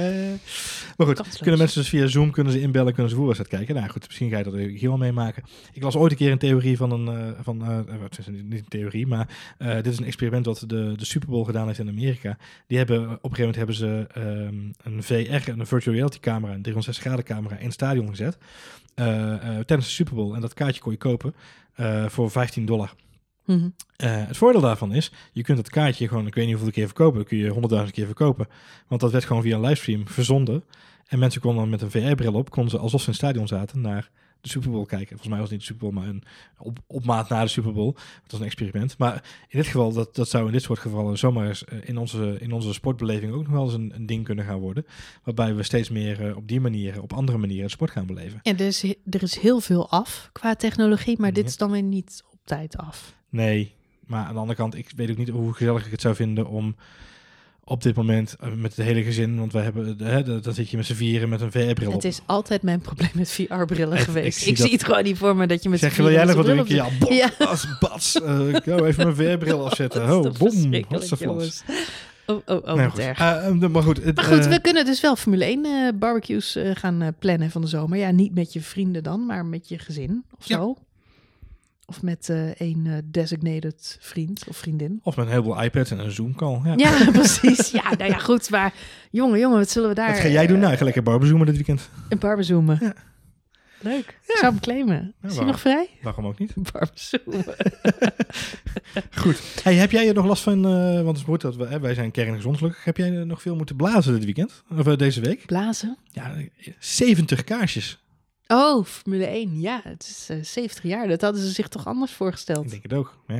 maar 0.96 1.06
goed, 1.06 1.16
Kansloos. 1.16 1.38
kunnen 1.38 1.58
mensen 1.58 1.80
dus 1.80 1.88
via 1.88 2.06
Zoom 2.06 2.30
kunnen 2.30 2.52
ze 2.52 2.60
inbellen, 2.60 2.92
kunnen 2.92 3.10
ze 3.10 3.16
voetbalwedstrijd 3.16 3.56
kijken. 3.56 3.80
Nou 3.80 3.92
goed, 3.92 4.06
misschien 4.06 4.30
ga 4.30 4.38
je 4.38 4.44
dat 4.44 4.54
hier 4.54 4.88
wel 4.88 4.96
meemaken. 4.96 5.42
Ik 5.72 5.82
las 5.82 5.96
ooit 5.96 6.10
een 6.10 6.18
keer 6.18 6.32
een 6.32 6.38
theorie 6.38 6.76
van 6.76 6.90
een, 6.90 7.08
eh, 7.08 7.32
van, 7.42 7.64
eh, 7.64 7.78
wat 8.00 8.18
is 8.18 8.26
het, 8.26 8.34
niet 8.42 8.60
een 8.60 8.68
theorie, 8.68 9.06
maar 9.06 9.28
dit 9.58 9.86
is 9.86 9.98
een 9.98 10.04
experiment 10.04 10.46
wat 10.46 10.64
de, 10.66 10.92
de 10.96 11.04
Super 11.04 11.28
Bowl 11.28 11.44
gedaan 11.44 11.66
heeft 11.66 11.78
in 11.78 11.88
Amerika. 11.88 12.36
Die 12.66 12.78
hebben, 12.78 13.00
op 13.00 13.30
een 13.30 13.36
gegeven 13.36 13.38
moment 13.38 13.56
hebben 13.56 13.74
ze 13.74 14.06
ehm, 14.14 14.94
een 14.94 15.02
VR, 15.02 15.48
een 15.48 15.66
virtual 15.66 15.94
reality 15.94 16.20
camera, 16.20 16.52
een 16.52 16.62
360 16.62 17.04
graden 17.04 17.24
camera 17.24 17.56
in 17.56 17.64
het 17.64 17.74
stadion 17.74 18.08
gezet. 18.08 18.38
eh, 18.94 19.04
tijdens 19.38 19.86
de 19.86 19.94
Super 19.94 20.14
Bowl. 20.14 20.34
En 20.34 20.40
dat 20.40 20.54
kaartje 20.54 20.80
kon 20.80 20.92
je 20.92 20.98
kopen 20.98 21.34
voor 22.08 22.30
15 22.30 22.66
dollar. 22.66 22.94
Mhm. 23.56 23.68
Eh, 23.96 24.26
het 24.26 24.36
voordeel 24.36 24.60
daarvan 24.60 24.92
is, 24.94 25.12
je 25.32 25.42
kunt 25.42 25.58
het 25.58 25.70
kaartje 25.70 26.08
gewoon, 26.08 26.26
ik 26.26 26.34
weet 26.34 26.44
niet 26.46 26.54
hoeveel 26.54 26.72
keer 26.72 26.86
verkopen, 26.86 27.18
dat 27.18 27.28
kun 27.28 27.38
je 27.38 27.48
honderdduizend 27.48 27.94
keer 27.96 28.06
verkopen. 28.06 28.46
Want 28.88 29.00
dat 29.00 29.12
werd 29.12 29.24
gewoon 29.24 29.42
via 29.42 29.54
een 29.54 29.60
livestream 29.60 30.08
verzonden. 30.08 30.64
En 31.06 31.18
mensen 31.18 31.40
konden 31.40 31.60
dan 31.60 31.70
met 31.70 31.82
een 31.82 31.90
VR-bril 31.90 32.34
op, 32.34 32.50
konden 32.50 32.70
ze 32.70 32.78
alsof 32.78 33.00
ze 33.00 33.06
in 33.06 33.12
het 33.12 33.20
stadion 33.22 33.48
zaten 33.48 33.80
naar 33.80 34.10
de 34.40 34.48
Super 34.48 34.70
Bowl 34.70 34.84
kijken. 34.84 35.08
Volgens 35.08 35.28
mij 35.28 35.38
was 35.38 35.50
het 35.50 35.58
niet 35.58 35.66
de 35.68 35.72
Super 35.74 35.88
Bowl, 35.90 36.00
maar 36.00 36.08
een 36.14 36.22
op, 36.58 36.78
op 36.86 37.04
maat 37.04 37.28
na 37.28 37.42
de 37.42 37.48
Super 37.48 37.72
Bowl. 37.72 37.88
Het 38.22 38.30
was 38.32 38.40
een 38.40 38.46
experiment. 38.46 38.98
Maar 38.98 39.14
in 39.48 39.58
dit 39.58 39.66
geval, 39.66 39.92
dat, 39.92 40.14
dat 40.14 40.28
zou 40.28 40.46
in 40.46 40.52
dit 40.52 40.62
soort 40.62 40.78
gevallen 40.78 41.18
zomaar 41.18 41.46
eens 41.48 41.64
eh, 41.64 41.78
in 41.84 41.96
onze, 41.98 42.36
in 42.40 42.52
onze 42.52 42.72
sportbeleving 42.72 43.32
ook 43.32 43.42
nog 43.42 43.52
wel 43.52 43.64
eens 43.64 43.72
een, 43.74 43.92
een 43.94 44.06
ding 44.06 44.24
kunnen 44.24 44.44
gaan 44.44 44.58
worden. 44.58 44.86
Waarbij 45.24 45.54
we 45.54 45.62
steeds 45.62 45.88
meer 45.90 46.28
eh, 46.28 46.36
op 46.36 46.48
die 46.48 46.60
manier, 46.60 47.02
op 47.02 47.12
andere 47.12 47.38
manieren 47.38 47.70
sport 47.70 47.90
gaan 47.90 48.06
beleven. 48.06 48.40
En 48.42 48.58
er 48.58 48.66
is, 48.66 48.84
er 49.10 49.22
is 49.22 49.38
heel 49.38 49.60
veel 49.60 49.90
af 49.90 50.28
qua 50.32 50.54
technologie, 50.54 51.18
maar 51.20 51.32
dit 51.32 51.42
Ja. 51.44 51.48
is 51.50 51.56
dan 51.56 51.70
weer 51.70 51.82
niet 51.82 52.24
op 52.32 52.38
tijd 52.44 52.76
af. 52.76 53.16
Nee, 53.30 53.72
maar 54.06 54.24
aan 54.26 54.32
de 54.34 54.38
andere 54.40 54.58
kant, 54.58 54.76
ik 54.76 54.92
weet 54.96 55.10
ook 55.10 55.16
niet 55.16 55.28
hoe 55.28 55.52
gezellig 55.52 55.84
ik 55.86 55.90
het 55.90 56.00
zou 56.00 56.14
vinden 56.14 56.46
om 56.46 56.76
op 57.64 57.82
dit 57.82 57.94
moment 57.96 58.36
eh, 58.40 58.52
met 58.52 58.76
het 58.76 58.86
hele 58.86 59.02
gezin, 59.02 59.38
want 59.38 59.52
we 59.52 59.58
hebben, 59.58 59.96
hè, 60.02 60.22
dan 60.22 60.40
dan 60.40 60.54
zit 60.54 60.70
je 60.70 60.76
met 60.76 60.86
z'n 60.86 60.94
vieren 60.94 61.28
met 61.28 61.40
een 61.40 61.50
VR-bril. 61.52 61.92
Het 61.92 62.04
is 62.04 62.20
altijd 62.26 62.62
mijn 62.62 62.80
probleem 62.80 63.10
met 63.14 63.30
VR-brillen 63.30 63.98
geweest. 63.98 64.42
ik 64.42 64.48
Ik 64.48 64.56
zie 64.56 64.72
het 64.72 64.84
gewoon 64.84 65.02
niet 65.02 65.18
voor 65.18 65.36
me 65.36 65.46
dat 65.46 65.62
je 65.62 65.68
met 65.68 65.78
Zeg, 65.78 65.96
wil 65.96 66.10
jij 66.10 66.24
nog 66.24 66.34
wat 66.34 66.46
zo'n 66.46 66.64
Ja, 66.66 66.86
bom, 66.98 67.12
Ja. 67.12 67.30
bas, 67.38 67.66
bas. 67.80 68.20
Eh, 68.22 68.48
ik 68.48 68.62
ga 68.64 68.76
even 68.76 69.14
mijn 69.14 69.16
VR-bril 69.16 69.66
afzetten. 69.66 70.02
Oh, 70.16 70.22
toch 70.22 70.38
bom, 70.38 70.72
jongens. 71.18 71.62
Oh, 72.26 72.40
oh, 72.46 72.56
oh, 72.64 72.74
Nee, 72.74 72.88
goed. 72.88 72.98
erg. 72.98 73.18
Eh, 73.18 73.46
eh, 73.46 73.70
maar 73.70 73.82
goed, 73.82 74.04
het, 74.04 74.16
Maar 74.16 74.24
goed, 74.24 74.44
eh, 74.44 74.50
we 74.50 74.60
kunnen 74.60 74.84
dus 74.84 75.00
wel 75.00 75.16
Formule 75.16 75.44
1 75.44 75.64
eh, 75.64 75.88
barbecues 75.98 76.56
eh, 76.56 76.70
gaan 76.74 77.02
eh, 77.02 77.08
plannen 77.18 77.50
van 77.50 77.60
de 77.60 77.66
zomer. 77.66 77.98
Ja, 77.98 78.10
niet 78.10 78.34
met 78.34 78.52
je 78.52 78.60
vrienden 78.60 79.02
dan, 79.02 79.26
maar 79.26 79.46
met 79.46 79.68
je 79.68 79.78
gezin 79.78 80.24
of 80.38 80.48
Ja. 80.48 80.56
zo. 80.56 80.76
Of 81.88 82.02
met 82.02 82.28
eh 82.28 82.54
een 82.54 82.82
eh, 82.86 82.92
designated 83.04 83.96
vriend 84.00 84.44
of 84.48 84.56
vriendin. 84.56 85.00
Of 85.02 85.16
met 85.16 85.24
een 85.26 85.30
heleboel 85.32 85.62
iPads 85.62 85.90
en 85.90 85.98
een 85.98 86.10
Zoom-call. 86.10 86.60
Ja. 86.64 86.72
Ja, 86.76 87.10
precies. 87.10 87.70
Ja, 87.70 87.94
nou 87.98 88.10
ja, 88.10 88.18
goed. 88.18 88.50
Maar 88.50 88.74
jongen, 89.10 89.38
jongen, 89.38 89.58
wat 89.58 89.70
zullen 89.70 89.88
we 89.88 89.94
daar... 89.94 90.10
Wat 90.10 90.18
ga 90.20 90.28
jij 90.28 90.46
doen? 90.46 90.54
eh, 90.56 90.60
Nou, 90.60 90.72
ik 90.72 90.78
ga 90.78 90.84
lekker 90.84 91.02
barbezoomen 91.02 91.46
dit 91.46 91.54
weekend. 91.54 91.88
Een 92.08 92.18
barbezoomen. 92.18 92.78
Ja. 92.80 92.94
Leuk. 93.80 94.18
Ik 94.26 94.36
zou 94.36 94.52
hem 94.52 94.60
claimen. 94.60 95.14
Is 95.22 95.36
hij 95.36 95.44
nog 95.44 95.60
vrij? 95.60 95.88
Waarom 96.02 96.26
ook 96.26 96.38
niet? 96.38 96.52
Barbezoomen. 96.72 97.44
Goed. 99.22 99.40
Hey, 99.62 99.74
heb 99.74 99.90
jij 99.90 100.08
er 100.08 100.14
nog 100.14 100.26
last 100.26 100.42
van, 100.42 100.62
want 101.04 101.16
het 101.16 101.26
goed 101.26 101.40
dat 101.40 101.56
we, 101.56 101.66
hè, 101.66 101.80
wij 101.80 101.94
zijn 101.94 102.10
kerngezondelijk. 102.10 102.80
Heb 102.84 102.96
jij 102.96 103.10
nog 103.10 103.42
veel 103.42 103.56
moeten 103.56 103.76
blazen 103.76 104.12
dit 104.14 104.24
weekend? 104.24 104.62
Of 104.76 104.96
deze 104.96 105.20
week? 105.20 105.46
Blazen? 105.46 105.96
Ja, 106.10 106.34
eh, 106.36 106.72
70 106.78 107.44
kaarsjes. 107.44 107.98
Oh, 108.48 108.84
Formule 108.84 109.26
1. 109.26 109.60
Ja, 109.60 109.80
het 109.84 110.02
is 110.02 110.26
eh 110.28 110.36
70 110.42 110.82
jaar. 110.84 111.08
Dat 111.08 111.20
hadden 111.20 111.42
ze 111.42 111.50
zich 111.50 111.68
toch 111.68 111.86
anders 111.86 112.10
Ik 112.10 112.16
voorgesteld. 112.16 112.70
denk 112.70 112.82
het 112.82 112.92
ook. 112.92 113.18
Ja. 113.26 113.34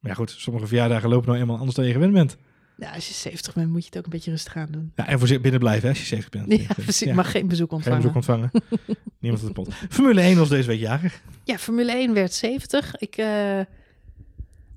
Maar 0.00 0.12
ja, 0.12 0.14
goed, 0.14 0.34
sommige 0.36 0.66
verjaardagen 0.66 1.08
lopen 1.08 1.28
nou 1.28 1.40
eenmaal 1.40 1.56
anders 1.58 1.76
dan 1.76 1.86
je 1.86 1.92
gewend 1.92 2.12
bent. 2.12 2.36
Ja, 2.76 2.90
als 2.90 3.08
je 3.08 3.14
70 3.14 3.54
bent, 3.54 3.70
moet 3.70 3.80
je 3.80 3.86
het 3.88 3.98
ook 3.98 4.04
een 4.04 4.10
beetje 4.10 4.30
rustig 4.30 4.56
aan 4.56 4.68
doen. 4.70 4.92
Ja, 4.96 5.06
en 5.06 5.18
voor 5.18 5.40
binnen 5.40 5.60
blijven 5.60 5.82
hè, 5.82 5.88
als 5.88 5.98
je 5.98 6.04
70 6.06 6.30
bent. 6.46 6.60
Ja, 6.60 6.74
precies. 6.74 7.08
Ja. 7.08 7.14
Mag 7.14 7.30
geen 7.30 7.48
bezoek 7.48 7.68
Geen 7.68 7.76
ontvangen. 7.76 8.00
bezoek 8.00 8.14
ontvangen. 8.14 8.50
Niemand 9.20 9.42
op 9.42 9.48
de 9.48 9.54
pot. 9.62 9.74
Formule 9.90 10.20
1 10.20 10.38
was 10.38 10.48
deze 10.48 10.68
week 10.68 10.80
jarig. 10.80 11.20
Ja, 11.44 11.58
Formule 11.58 11.92
1 11.92 12.14
werd 12.14 12.32
70. 12.32 12.96
Ik, 12.96 13.16
eh, 13.16 13.58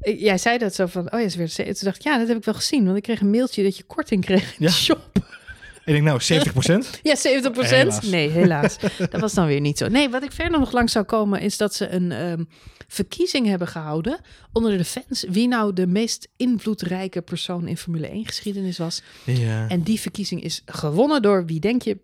ik- 0.02 0.20
jij 0.20 0.38
zei 0.38 0.58
dat 0.58 0.76
zo 0.76 0.86
van, 0.86 1.12
oh 1.14 1.20
ja, 1.22 1.30
ze 1.30 1.38
werd 1.38 1.52
70. 1.52 1.78
Toen 1.78 1.86
dacht 1.92 2.06
ik, 2.06 2.12
ja, 2.12 2.18
dat 2.18 2.28
heb 2.28 2.38
ik 2.38 2.44
wel 2.46 2.54
gezien. 2.54 2.86
Want 2.86 2.98
ik 2.98 3.04
kreeg 3.04 3.22
een 3.22 3.30
mailtje 3.30 3.64
dat 3.64 3.78
je 3.78 3.84
korting 3.84 4.26
kreeg 4.26 4.50
in 4.52 4.56
Ja. 4.58 4.68
de 4.68 4.74
shop. 4.74 5.10
Ik 5.88 5.94
denk 5.94 6.06
nou, 6.06 6.22
70 6.22 6.52
procent. 6.52 7.00
Ja, 7.04 7.16
70 7.16 7.70
Helaas. 7.70 8.02
Nee, 8.02 8.30
helaas. 8.30 8.78
dat 9.12 9.22
was 9.22 9.34
dan 9.34 9.48
weer 9.48 9.60
niet 9.62 9.78
zo. 9.78 9.88
Nee, 9.88 10.10
wat 10.10 10.24
ik 10.24 10.32
verder 10.32 10.60
nog 10.60 10.72
langs 10.72 10.92
zou 10.92 11.06
komen... 11.06 11.42
is 11.42 11.58
dat 11.58 11.74
ze 11.74 11.90
een 11.90 12.12
ehm, 12.12 12.44
verkiezing 12.88 13.48
hebben 13.48 13.68
gehouden... 13.68 14.20
onder 14.54 14.78
de 14.78 14.86
fans... 14.86 15.26
wie 15.30 15.48
nou 15.48 15.74
de 15.74 15.88
meest 15.88 16.28
invloedrijke 16.38 17.22
persoon 17.22 17.68
in 17.68 17.78
Formule 17.78 18.08
1 18.08 18.26
geschiedenis 18.26 18.78
was. 18.78 19.02
Ja, 19.24 19.68
En 19.68 19.82
die 19.82 20.00
verkiezing 20.00 20.44
is 20.44 20.62
gewonnen 20.66 21.22
door, 21.22 21.46
wie 21.46 21.60
denk 21.60 21.82
je? 21.82 21.98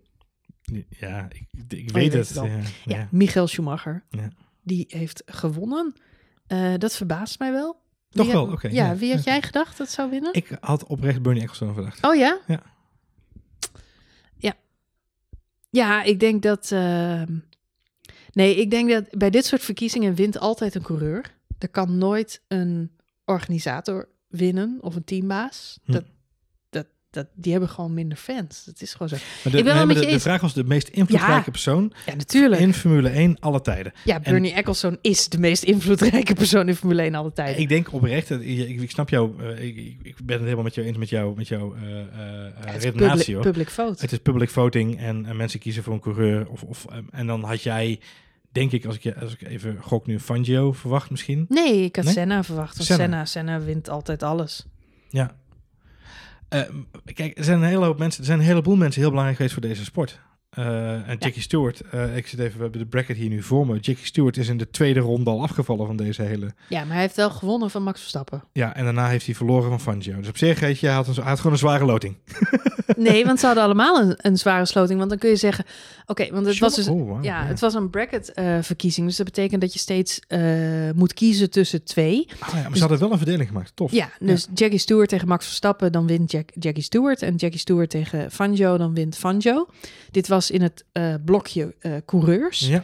ja 0.90 1.28
ik, 1.30 1.48
ik 1.68 1.88
Oh, 1.90 1.94
weet 1.94 2.14
het. 2.14 2.32
Ja, 2.34 2.60
Ja. 2.86 3.08
Michael 3.12 3.48
Schumacher. 3.48 4.04
Ja. 4.10 4.30
Die 4.62 4.86
heeft 4.88 5.24
gewonnen. 5.26 5.94
Eh, 6.48 6.74
dat 6.78 6.96
verbaast 6.96 7.40
mij 7.40 7.52
wel. 7.52 7.82
Toch 8.10 8.26
Wie 8.26 8.36
wel, 8.36 8.48
oké, 8.52 8.68
ja, 8.68 8.86
ja. 8.86 8.96
wie 8.96 9.14
had 9.14 9.24
jij 9.24 9.42
gedacht 9.42 9.78
dat 9.78 9.90
zou 9.90 10.10
winnen? 10.10 10.34
Ik 10.34 10.58
had 10.60 10.86
oprecht 10.86 11.22
Bernie 11.22 11.42
Ecclestone 11.42 11.74
verdacht. 11.74 12.04
Oh? 12.06 12.16
Ja. 12.16 12.40
Ja. 12.48 12.62
Ja, 15.74 16.04
ik 16.04 16.20
denk 16.20 16.42
dat... 16.42 16.72
ehm, 16.72 17.34
Nee, 18.34 18.56
ik 18.56 18.70
denk 18.70 18.90
dat 18.90 19.06
bij 19.18 19.30
dit 19.30 19.46
soort 19.46 19.62
verkiezingen 19.62 20.16
wint 20.16 20.40
altijd 20.40 20.76
een 20.76 20.82
coureur. 20.82 21.36
Er 21.60 21.70
kan 21.70 21.98
nooit 21.98 22.42
een 22.48 22.92
organisator 23.26 24.10
winnen 24.28 24.78
of 24.82 24.96
een 24.96 25.04
teambaas. 25.04 25.80
Hm. 25.84 25.92
Dat, 25.92 26.04
dat, 27.14 27.28
die 27.34 27.52
hebben 27.52 27.70
gewoon 27.70 27.94
minder 27.94 28.18
fans. 28.18 28.64
Dat 28.66 28.82
is 28.82 28.92
gewoon 28.92 29.08
zo. 29.10 29.16
Maar 29.44 29.52
de, 29.52 29.58
Ik 29.58 29.64
ben 29.64 29.74
wel 29.76 29.86
met 29.86 29.96
de, 29.96 30.02
je 30.02 30.08
de 30.08 30.14
eens. 30.14 30.24
vraag 30.24 30.42
was 30.42 30.54
de 30.54 30.64
meest 30.64 30.88
invloedrijke 30.88 31.34
Ja. 31.46 31.52
persoon 31.52 31.94
Ja, 32.06 32.16
natuurlijk. 32.16 32.62
in 32.62 32.74
Formule 32.74 33.10
1 33.10 33.40
alle 33.40 33.62
tijden. 33.62 33.94
Ja, 34.04 34.20
Bernie 34.20 34.54
Ecclestone 34.54 34.98
is 35.02 35.30
de 35.30 35.38
meest 35.38 35.64
invloedrijke 35.64 36.34
persoon 36.34 36.68
in 36.68 36.76
Formule 36.76 37.02
1 37.02 37.16
alle 37.16 37.34
tijden. 37.34 37.62
Ik 37.62 37.70
denk 37.70 37.94
oprecht, 37.94 38.30
ik, 38.30 38.82
ik, 38.82 38.92
snap 38.92 39.10
jou, 39.10 39.44
eh, 39.44 39.64
ik, 39.68 39.76
ik- 40.04 40.16
ben 40.24 40.36
het 40.36 40.44
helemaal 40.44 40.64
met 40.64 40.76
jou 40.76 40.88
eens 40.88 40.98
met 40.98 41.10
jou, 41.10 41.36
met 41.36 41.48
jouw 41.48 41.76
eh, 41.76 41.82
eh, 42.00 42.06
Ja, 42.16 42.52
eh, 42.60 42.66
het 42.66 42.76
is 42.78 42.84
redenatie 42.84 43.26
public, 43.36 43.42
public 43.52 43.70
vote. 43.70 44.02
Het 44.02 44.12
is 44.12 44.18
public 44.18 44.50
voting 44.50 45.00
en, 45.00 45.26
en 45.26 45.36
mensen 45.36 45.60
kiezen 45.60 45.84
voor 45.84 45.94
een 45.94 46.00
coureur. 46.00 46.48
Of, 46.50 46.64
of, 46.64 46.86
en 47.12 47.28
dan 47.28 47.44
had 47.44 47.62
jij, 47.64 48.00
denk 48.52 48.72
ik, 48.72 48.86
als 48.86 48.96
ik, 48.96 49.04
je- 49.04 49.16
als 49.20 49.34
ik 49.34 49.42
even 49.42 49.78
gok 49.82 50.08
nu, 50.08 50.20
Fangio 50.20 50.72
verwacht 50.72 51.10
misschien. 51.10 51.46
Nee, 51.50 51.84
ik 51.84 51.96
had 51.96 52.06
Nee? 52.06 52.14
Senna 52.14 52.44
verwacht. 52.44 52.76
Want 52.76 52.88
Senna. 52.88 53.04
Senna. 53.04 53.26
Senna, 53.26 53.60
wint 53.66 53.90
altijd 53.90 54.24
alles. 54.24 54.66
Ja. 55.10 55.36
Eh, 56.54 56.62
kijk, 57.14 57.38
er 57.38 57.44
zijn 57.44 57.62
een 57.62 57.68
hele 57.68 57.86
hoop 57.86 57.98
mensen, 57.98 58.20
er 58.20 58.26
zijn 58.26 58.40
een 58.40 58.46
heleboel 58.46 58.76
mensen 58.76 59.02
heel 59.02 59.10
belangrijk 59.10 59.38
geweest 59.38 59.60
voor 59.60 59.70
deze 59.70 59.84
sport. 59.84 60.20
Eh, 60.50 61.10
en 61.10 61.18
Jackie 61.20 61.42
Stewart, 61.42 61.82
eh, 61.82 62.18
ik 62.18 62.28
zit 62.28 62.40
even, 62.40 62.56
we 62.58 62.64
hebben 62.64 62.82
de 62.82 62.88
bracket 62.88 63.18
hier 63.18 63.30
nu 63.30 63.44
voor 63.44 63.68
me. 63.68 63.74
Jackie 63.74 64.06
Stewart 64.06 64.38
is 64.38 64.48
in 64.48 64.58
de 64.58 64.70
tweede 64.70 65.00
ronde 65.00 65.30
al 65.30 65.42
afgevallen 65.42 65.88
van 65.88 65.96
deze 65.96 66.22
hele. 66.22 66.54
Ja, 66.70 66.84
maar 66.84 66.94
hij 66.94 67.02
heeft 67.02 67.16
wel 67.16 67.30
gewonnen 67.30 67.70
van 67.70 67.84
Max 67.84 68.00
Verstappen. 68.00 68.44
Ja, 68.52 68.76
en 68.76 68.84
daarna 68.84 69.08
heeft 69.08 69.26
hij 69.26 69.36
verloren 69.36 69.70
van 69.70 69.80
Fangio. 69.80 70.18
Dus 70.18 70.28
op 70.28 70.38
zich, 70.38 70.80
je, 70.80 70.88
hij 70.88 70.96
had, 70.96 71.08
een, 71.08 71.14
hij 71.14 71.24
had 71.24 71.38
gewoon 71.38 71.52
een 71.52 71.58
zware 71.58 71.86
loting. 71.86 72.18
Nee, 72.98 73.26
want 73.26 73.40
ze 73.40 73.46
hadden 73.46 73.64
allemaal 73.64 74.02
een, 74.02 74.14
een 74.18 74.38
zware 74.38 74.66
sloting. 74.66 74.98
Want 74.98 75.10
dan 75.10 75.20
kun 75.20 75.30
je 75.30 75.36
zeggen... 75.36 75.66
Oké, 76.06 76.28
want 76.32 76.46
het 76.46 76.60
was 76.60 76.76
dus... 76.76 76.88
Oh, 76.88 77.24
Ja, 77.24 77.46
het 77.46 77.60
was 77.60 77.74
een 77.74 77.90
bracket-verkiezing. 77.90 79.08
dus 79.08 79.16
dat 79.16 79.26
betekent 79.26 79.62
dat 79.62 79.74
je 79.74 79.80
steeds 79.80 80.20
eh, 80.28 80.42
moet 80.96 81.14
kiezen 81.14 81.50
tussen 81.50 81.84
twee. 81.84 82.28
Ah, 82.40 82.50
ja, 82.54 82.62
maar 82.62 82.74
ze 82.74 82.80
hadden 82.80 83.00
wel 83.00 83.12
een 83.12 83.18
verdeling 83.18 83.48
gemaakt. 83.48 83.72
Tof. 83.76 83.92
Ja, 83.92 84.10
dus 84.20 84.48
Jackie 84.54 84.80
Stewart 84.80 85.10
tegen 85.10 85.28
Max 85.28 85.46
Verstappen, 85.46 85.92
dan 85.92 86.08
wint 86.08 86.32
Jack, 86.32 86.50
Jackie 86.60 86.84
Stewart. 86.84 87.22
En 87.22 87.36
Jackie 87.36 87.60
Stewart 87.60 87.90
tegen 87.90 88.32
Fangio, 88.32 88.78
dan 88.78 88.94
wint 88.94 89.18
Fangio. 89.18 89.68
Dit 90.12 90.28
was 90.28 90.52
in 90.52 90.62
het 90.62 90.86
eh, 90.92 91.14
blokje 91.26 91.76
eh, 91.80 91.92
coureurs. 92.06 92.60
Ja. 92.60 92.84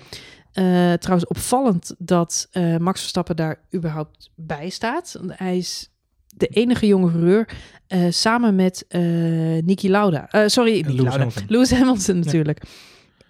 Eh, 0.51 0.93
trouwens, 0.93 1.27
opvallend 1.29 1.95
dat 1.97 2.47
eh, 2.51 2.77
Max 2.77 2.99
Verstappen 2.99 3.35
daar 3.35 3.59
überhaupt 3.75 4.29
bij 4.35 4.69
staat. 4.69 5.15
Want 5.19 5.31
Hij 5.39 5.57
is 5.57 5.88
de 6.37 6.47
enige 6.47 6.87
jonge 6.87 7.11
coureur 7.11 7.49
eh, 7.87 8.05
samen 8.09 8.55
met 8.55 8.85
eh 8.87 9.01
Niki 9.63 9.89
Lauda. 9.89 10.29
Eh, 10.29 10.47
sorry, 10.47 10.71
Niki 10.71 10.87
Lewis 10.87 11.01
Lauda. 11.01 11.17
Hamilton. 11.17 11.43
Lewis 11.47 11.71
Hamilton 11.71 12.19
natuurlijk. 12.19 12.63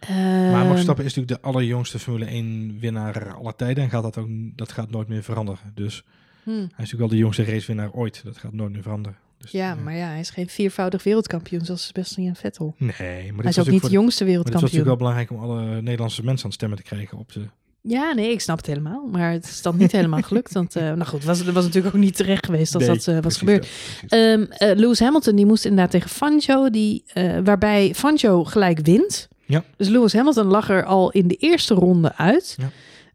Maar 0.08 0.52
Max 0.52 0.64
Ehm, 0.64 0.72
Verstappen 0.72 1.06
is 1.06 1.16
natuurlijk 1.16 1.41
de 1.41 1.47
allerjongste 1.47 2.00
Formule 2.00 2.26
1 2.26 2.78
winnaar 2.80 3.34
aller 3.34 3.56
tijden. 3.56 3.84
En 3.84 3.89
gaat 3.89 4.04
dat, 4.04 4.18
ook, 4.18 4.28
dat 4.56 4.72
gaat 4.72 4.89
nooit 4.89 5.08
meer 5.08 5.24
veranderen. 5.24 5.60
Dus 5.76 6.04
hm. 6.43 6.50
hij 6.50 6.60
is 6.64 6.70
natuurlijk 6.70 7.00
wel 7.00 7.08
de 7.10 7.18
jongste 7.18 7.43
racewinnaar 7.43 7.91
ooit. 7.91 8.22
Dat 8.24 8.38
gaat 8.38 8.54
nooit 8.54 8.72
meer 8.72 8.82
veranderen. 8.82 9.18
Dus, 9.38 9.52
Ja, 9.52 9.76
maar 9.76 9.95
ja, 9.95 10.08
hij 10.08 10.20
is 10.20 10.30
geen 10.30 10.50
viervoudig 10.50 11.04
wereldkampioen 11.04 11.66
zoals 11.66 11.86
Sebastian 11.86 12.36
Vettel. 12.36 12.76
Nee, 12.78 13.34
maar 13.34 13.41
Hij 13.41 13.52
is 13.52 13.60
ook 13.60 13.70
niet 13.70 13.84
de 13.84 13.89
jongste 13.89 14.26
Maar 14.26 14.34
het 14.34 14.54
was 14.54 14.62
natuurlijk 14.62 14.72
wereldkampioen. 14.72 14.86
wel 14.86 14.95
belangrijk 14.95 15.32
om 15.32 15.39
alle 15.39 15.82
Nederlandse 15.82 16.24
mensen 16.24 16.43
aan 16.43 16.50
het 16.50 16.60
stemmen 16.60 16.78
te 16.78 16.84
krijgen 16.84 17.18
op 17.18 17.32
de... 17.34 17.45
Ja, 17.82 18.14
nee, 18.14 18.32
ik 18.32 18.42
snap 18.42 18.58
het 18.58 18.66
helemaal. 18.66 19.08
Maar 19.12 19.32
het 19.32 19.46
is 19.46 19.62
dan 19.62 19.78
niet 19.78 19.92
helemaal 19.92 20.22
gelukt. 20.22 20.54
Want, 20.54 20.76
eh, 20.76 20.84
nou 20.84 21.06
goed, 21.06 21.24
was, 21.24 21.40
het 21.40 21.54
was 21.54 21.66
natuurlijk 21.66 21.96
ook 21.96 22.02
niet 22.02 22.16
terecht 22.16 22.46
geweest 22.46 22.76
als 22.76 22.86
Nee, 22.86 22.96
dat 22.96 23.08
eh, 23.08 23.18
was 23.22 23.38
gebeurd. 23.38 23.68
dat. 24.02 24.20
Ehm, 24.20 24.46
eh, 24.50 24.78
Lewis 24.78 25.00
Hamilton 25.00 25.36
die 25.36 25.46
moest 25.46 25.66
inderdaad 25.66 25.92
tegen 25.92 26.10
Fangio, 26.10 26.70
die, 26.70 27.04
waarbij 27.44 27.94
Fangio 27.96 28.44
gelijk 28.44 28.80
wint. 28.80 29.28
Ja. 29.46 29.64
Dus 29.78 29.88
Lewis 29.88 30.14
Hamilton 30.14 30.46
lag 30.46 30.70
er 30.70 30.86
al 30.86 31.12
in 31.12 31.28
de 31.28 31.36
eerste 31.36 31.74
ronde 31.74 32.16
uit. 32.16 32.56
Ja. 32.58 32.70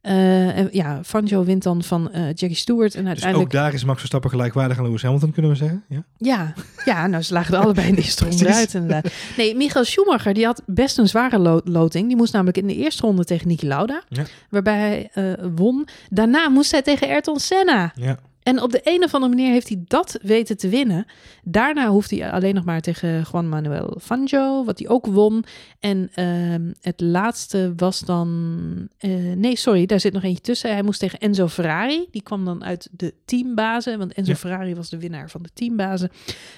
Eh, 0.04 0.58
en 0.58 0.68
ja, 0.72 1.00
Fanjo 1.04 1.44
wint 1.44 1.62
dan 1.62 1.82
van 1.82 2.12
eh, 2.12 2.22
Jackie 2.26 2.54
Stewart. 2.54 2.94
En 2.94 3.00
Dus 3.00 3.08
uiteindelijk... 3.08 3.54
ook 3.54 3.60
daar 3.60 3.74
is 3.74 3.84
Max 3.84 3.98
Verstappen 3.98 4.30
gelijkwaardig 4.30 4.78
aan 4.78 4.84
Lewis 4.84 5.02
Hamilton, 5.02 5.32
kunnen 5.32 5.50
we 5.50 5.56
zeggen. 5.56 5.84
Ja? 5.88 6.02
Ja, 6.16 6.52
ja, 6.84 7.06
nou, 7.06 7.22
ze 7.22 7.32
lagen 7.32 7.54
er 7.54 7.60
allebei 7.60 7.88
in 7.88 7.94
de 7.94 8.00
eerste 8.02 8.24
ronde 8.24 8.54
uit 8.54 8.74
inderdaad. 8.74 9.12
Nee, 9.36 9.54
Michael 9.56 9.84
Schumacher, 9.84 10.34
die 10.34 10.44
had 10.44 10.62
best 10.66 10.98
een 10.98 11.08
zware 11.08 11.38
lo- 11.38 11.60
loting. 11.64 12.06
Die 12.08 12.16
moest 12.16 12.32
namelijk 12.32 12.56
in 12.56 12.66
de 12.66 12.74
eerste 12.76 13.02
ronde 13.06 13.24
tegen 13.24 13.48
Niki 13.48 13.66
Lauda, 13.66 14.02
Ja. 14.08 14.22
waarbij 14.50 14.78
hij 14.78 15.32
eh, 15.32 15.44
won. 15.54 15.86
Daarna 16.10 16.48
moest 16.48 16.70
hij 16.70 16.82
tegen 16.82 17.08
Ayrton 17.08 17.40
Senna. 17.40 17.92
ja. 17.94 18.18
En 18.44 18.62
op 18.62 18.72
de 18.72 18.80
een 18.82 19.02
of 19.04 19.14
andere 19.14 19.34
manier 19.34 19.52
heeft 19.52 19.68
hij 19.68 19.82
dat 19.86 20.18
weten 20.22 20.56
te 20.56 20.68
winnen. 20.68 21.06
Daarna 21.42 21.88
hoeft 21.88 22.10
hij 22.10 22.30
alleen 22.30 22.54
nog 22.54 22.64
maar 22.64 22.80
tegen 22.80 23.24
Juan 23.32 23.48
Manuel 23.48 23.98
Fangio, 24.02 24.64
wat 24.64 24.78
hij 24.78 24.88
ook 24.88 25.06
won. 25.06 25.44
En 25.80 26.10
ehm, 26.14 26.72
het 26.80 27.00
laatste 27.00 27.72
was 27.76 28.00
dan... 28.00 28.88
eh, 28.98 29.10
nee, 29.36 29.56
sorry, 29.56 29.86
daar 29.86 30.00
zit 30.00 30.12
nog 30.12 30.22
eentje 30.22 30.42
tussen. 30.42 30.70
Hij 30.72 30.82
moest 30.82 31.00
tegen 31.00 31.18
Enzo 31.18 31.48
Ferrari. 31.48 32.06
Die 32.10 32.22
kwam 32.22 32.44
dan 32.44 32.64
uit 32.64 32.88
de 32.92 33.14
teambazen, 33.24 33.98
want 33.98 34.12
Enzo 34.12 34.30
Ja. 34.30 34.36
Ferrari 34.36 34.74
was 34.74 34.88
de 34.88 34.98
winnaar 34.98 35.30
van 35.30 35.42
de 35.42 35.50
teambazen. 35.54 36.10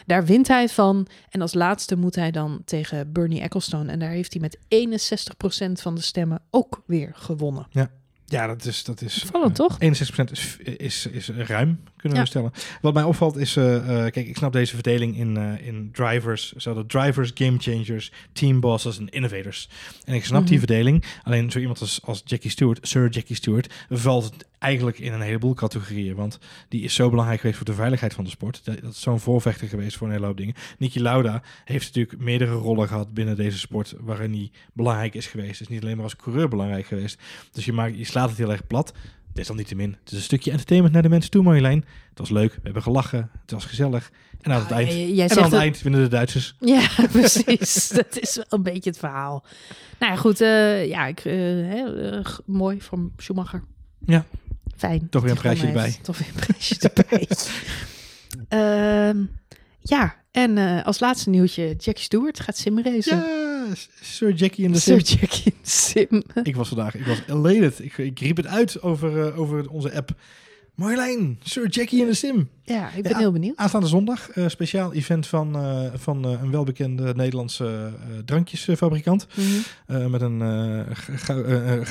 Daar 0.07 0.25
wint 0.25 0.49
hij 0.49 0.69
van. 0.69 1.07
En 1.31 1.41
als 1.41 1.55
laatste 1.55 1.97
moet 1.97 2.15
hij 2.15 2.31
dan 2.31 2.63
tegen 2.65 3.13
Bernie 3.13 3.41
Ecclestone. 3.41 3.93
En 3.93 3.99
daar 3.99 4.11
heeft 4.11 4.33
hij 4.33 4.43
met 4.43 4.59
61% 5.69 5.73
van 5.73 5.95
de 5.95 6.01
stemmen 6.01 6.43
ook 6.51 6.83
weer 6.87 7.11
gewonnen. 7.15 7.67
Ja, 7.71 7.91
dat 8.47 8.65
is... 8.65 8.85
Dat 8.85 9.01
is 9.01 9.25
eh, 9.35 9.45
toch? 9.51 9.79
61% 9.79 9.79
is, 10.31 10.57
is, 10.61 11.07
is 11.07 11.29
ruim, 11.29 11.81
kunnen 11.97 12.19
Ja. 12.19 12.25
we 12.25 12.31
stellen. 12.31 12.53
Wat 12.81 12.95
mij 12.95 13.03
opvalt 13.03 13.37
is... 13.37 13.57
eh, 13.57 13.77
eh, 13.77 14.13
kijk, 14.13 14.27
ik 14.27 14.37
snap 14.37 14.53
deze 14.53 14.75
verdeling 14.75 15.17
in, 15.17 15.37
eh, 15.37 15.67
in 15.67 15.89
drivers. 15.93 16.53
Zo 16.53 16.75
de 16.75 16.87
drivers, 16.87 17.31
game 17.35 17.59
changers, 17.59 18.13
team 18.33 18.61
bosses 18.61 18.99
en 18.99 19.09
innovators. 19.09 19.69
En 20.05 20.15
ik 20.15 20.25
snap 20.25 20.47
die 20.47 20.59
Mhm. 20.59 20.67
verdeling. 20.67 21.05
Alleen 21.23 21.51
zo 21.51 21.59
iemand 21.59 21.81
als, 21.81 22.01
als 22.05 22.23
Jackie 22.25 22.51
Stewart, 22.51 22.89
Sir 22.89 23.09
Jackie 23.11 23.37
Stewart... 23.37 23.75
valt 23.91 24.25
het 24.25 24.47
eigenlijk 24.59 24.99
in 24.99 25.13
een 25.13 25.21
heleboel 25.21 25.55
categorieën. 25.55 26.15
Want 26.15 26.39
die 26.69 26.83
is 26.83 26.95
zo 26.95 27.11
belangrijk 27.11 27.41
geweest 27.41 27.59
voor 27.59 27.67
de 27.67 27.75
veiligheid 27.75 28.15
van 28.15 28.25
de 28.25 28.31
sport. 28.31 28.61
Dat 28.65 28.81
dat 28.83 28.93
is 28.93 29.01
zo'n 29.01 29.21
voorvechter 29.21 29.69
geweest 29.69 29.97
voor 29.97 30.07
een 30.07 30.13
hele 30.13 30.27
hoop 30.27 30.37
dingen. 30.37 30.55
Niki 30.79 31.01
Lauda 31.03 31.43
heeft 31.65 31.87
natuurlijk 31.95 32.23
meerdere 32.25 32.53
rollen 32.55 32.89
gehad 32.89 33.15
binnen 33.15 33.37
deze 33.37 33.59
sport... 33.59 33.95
waarin 34.01 34.33
hij 34.33 34.51
belangrijk 34.73 35.15
is 35.15 35.27
geweest. 35.27 35.61
is 35.61 35.69
niet 35.69 35.83
alleen 35.83 35.95
maar 35.95 36.05
als 36.05 36.17
coureur 36.17 36.49
belangrijk 36.49 36.87
geweest. 36.87 37.21
Dus 37.53 37.65
je, 37.65 37.73
maakt, 37.73 37.97
je 37.99 38.05
slaat 38.05 38.29
het 38.29 38.39
heel 38.39 38.51
erg 38.53 38.67
plat. 38.67 38.93
Het 39.37 39.45
is 39.45 39.51
dan 39.51 39.57
niet 39.57 39.69
te 39.69 39.75
min. 39.75 39.97
Het 40.01 40.11
is 40.13 40.17
een 40.19 40.23
stukje 40.25 40.51
entertainment 40.51 40.95
naar 40.95 41.03
de 41.03 41.09
mensen 41.09 41.31
toe, 41.31 41.43
Marjolein. 41.43 41.85
Het 42.09 42.19
was 42.19 42.31
leuk, 42.31 42.53
we 42.55 42.61
hebben 42.63 42.83
gelachen, 42.83 43.31
het 43.43 43.51
was 43.51 43.65
gezellig. 43.65 44.11
En 44.41 44.53
aan 44.53 44.61
het 44.61 44.71
Ah, 44.73 44.79
eind, 44.79 44.91
en 44.91 45.21
aan 45.37 45.43
het 45.43 45.51
dat- 45.51 45.61
eind 45.61 45.83
winnen 45.83 46.03
de 46.03 46.09
Duitsers. 46.09 46.55
Ja, 46.61 46.89
precies. 47.13 47.89
dat 47.89 48.19
is 48.21 48.37
wel 48.37 48.45
een 48.49 48.63
beetje 48.63 48.91
het 48.91 48.99
verhaal. 48.99 49.45
Nou 49.99 50.13
ja, 50.13 50.19
goed. 50.19 50.41
eh, 50.41 50.89
ja, 50.89 51.07
ik, 51.07 51.21
eh, 51.25 52.17
eh, 52.19 52.25
mooi 52.47 52.81
van 52.81 53.13
Schumacher. 53.17 53.63
Ja. 54.07 54.25
Fijn. 54.77 55.09
Toch 55.11 55.23
weer 55.23 55.31
een 55.31 55.37
prijsje 55.37 55.67
erbij. 55.67 55.97
Toch 56.03 56.19
weer 56.19 56.29
een 56.35 56.41
prijsje 56.47 56.79
erbij. 56.79 57.29
Ja, 59.89 60.15
en 60.31 60.59
eh, 60.59 60.85
als 60.85 61.01
laatste 61.01 61.31
nieuwtje. 61.31 61.67
Jackie 61.67 62.05
Stewart 62.05 62.41
gaat 62.41 62.57
simracen. 62.57 63.17
Ja, 63.17 63.67
Sir 64.01 64.33
Jackie 64.33 64.65
in 64.65 64.73
de 64.73 64.79
Sir 64.79 65.07
sim. 65.07 65.19
Jackie 65.19 65.45
in 65.45 65.59
de 65.63 65.71
sim. 65.71 66.23
Ik 66.43 66.57
was 66.57 66.69
vandaag, 66.69 66.95
ik 66.95 67.07
was 67.07 67.23
elated. 67.27 67.79
Ik, 67.79 67.99
ik 67.99 68.19
riep 68.19 68.37
het 68.37 68.47
uit 68.47 68.83
over, 68.83 69.27
eh, 69.27 69.39
over 69.39 69.71
onze 69.71 69.95
app. 69.95 70.11
Marjolein, 70.75 71.39
Sir 71.43 71.69
Jackie 71.69 72.01
in 72.01 72.07
de 72.07 72.15
sim. 72.15 72.49
Ja, 72.67 72.91
ik 72.95 73.03
ben 73.03 73.13
Ja, 73.13 73.19
heel 73.19 73.33
benieuwd. 73.33 73.57
Aanstaande 73.57 73.87
zondag, 73.87 74.31
eh, 74.31 74.49
speciaal 74.49 74.93
event 74.93 75.27
van, 75.27 75.57
eh, 75.57 75.81
van 75.95 76.25
eh, 76.25 76.43
een 76.43 76.51
welbekende 76.51 77.15
Nederlandse 77.15 77.93
drankjesfabrikant. 78.25 79.27
Mhm. 79.35 80.11
Met 80.11 80.21
een 80.21 80.43